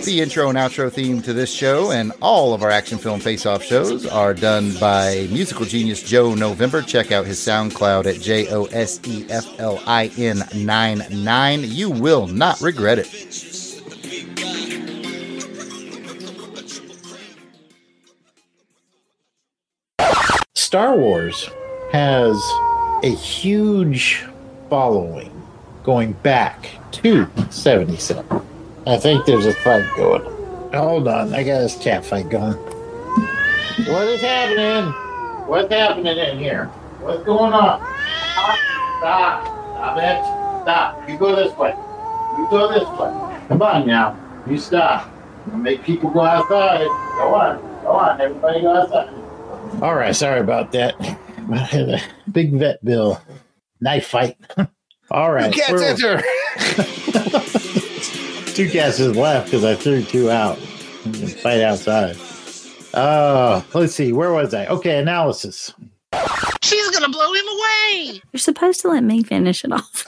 The 0.02 0.20
intro 0.20 0.48
and 0.48 0.58
outro 0.58 0.90
theme 0.90 1.22
to 1.22 1.32
this 1.32 1.52
show 1.52 1.92
and 1.92 2.12
all 2.20 2.54
of 2.54 2.62
our 2.62 2.70
action 2.70 2.98
film 2.98 3.20
face 3.20 3.46
off 3.46 3.62
shows 3.62 4.06
are 4.06 4.34
done 4.34 4.74
by 4.80 5.28
musical 5.30 5.64
genius 5.64 6.02
Joe 6.02 6.34
November. 6.34 6.82
Check 6.82 7.12
out 7.12 7.26
his 7.26 7.38
SoundCloud 7.38 8.06
at 8.06 8.20
J 8.20 8.48
O 8.52 8.64
S 8.66 9.00
E 9.06 9.26
F 9.28 9.60
L 9.60 9.80
I 9.86 10.10
N 10.16 10.42
99. 10.54 11.60
You 11.64 11.90
will 11.90 12.26
not 12.26 12.60
regret 12.60 12.98
it. 12.98 13.06
Star 20.54 20.96
Wars 20.96 21.48
has 21.92 22.36
a 23.02 23.08
huge 23.08 24.24
following 24.68 25.30
going 25.82 26.12
back 26.12 26.68
to 26.92 27.26
77. 27.50 28.24
I 28.86 28.96
think 28.98 29.24
there's 29.24 29.46
a 29.46 29.54
fight 29.54 29.88
going. 29.96 30.22
Hold 30.74 31.08
on, 31.08 31.34
I 31.34 31.42
got 31.42 31.60
this 31.60 31.76
cat 31.76 32.04
fight 32.04 32.28
going. 32.28 32.54
What 33.86 34.06
is 34.08 34.20
happening? 34.20 34.92
What's 35.48 35.72
happening 35.72 36.16
in 36.16 36.38
here? 36.38 36.66
What's 37.00 37.24
going 37.24 37.52
on? 37.52 37.80
Stop, 38.32 38.58
stop, 38.98 39.46
stop 39.46 39.96
it. 39.98 40.40
Stop. 40.62 41.08
You 41.08 41.18
go 41.18 41.34
this 41.34 41.56
way. 41.56 41.74
You 42.38 42.46
go 42.50 42.70
this 42.70 42.86
way. 42.98 43.40
Come 43.48 43.62
on 43.62 43.86
now. 43.86 44.16
You 44.46 44.58
stop. 44.58 45.10
Make 45.54 45.82
people 45.82 46.10
go 46.10 46.20
outside. 46.20 46.86
Go 46.86 47.34
on. 47.34 47.60
Go 47.82 47.92
on. 47.92 48.20
Everybody 48.20 48.60
go 48.60 48.76
outside. 48.76 49.08
All 49.82 49.94
right, 49.94 50.14
sorry 50.14 50.40
about 50.40 50.72
that. 50.72 50.94
I 51.52 51.58
had 51.58 51.88
a 51.88 52.00
big 52.30 52.52
vet 52.52 52.84
bill. 52.84 53.20
Knife 53.80 54.06
fight. 54.06 54.36
All 55.10 55.32
right. 55.32 55.54
You 55.54 55.62
can't 55.62 55.80
enter. 55.80 56.22
two 58.54 58.68
cats 58.70 58.98
just 58.98 59.16
left 59.16 59.46
because 59.46 59.64
I 59.64 59.74
threw 59.74 60.02
two 60.02 60.30
out. 60.30 60.58
Fight 61.42 61.62
outside. 61.62 62.16
Oh, 62.94 63.64
let's 63.74 63.94
see. 63.94 64.12
Where 64.12 64.32
was 64.32 64.52
I? 64.54 64.66
Okay, 64.66 64.98
analysis. 64.98 65.72
She's 66.62 66.90
gonna 66.90 67.08
blow 67.08 67.32
him 67.32 67.48
away. 67.48 68.20
You're 68.32 68.38
supposed 68.38 68.80
to 68.82 68.88
let 68.88 69.02
me 69.02 69.22
finish 69.22 69.64
it 69.64 69.72
off. 69.72 69.90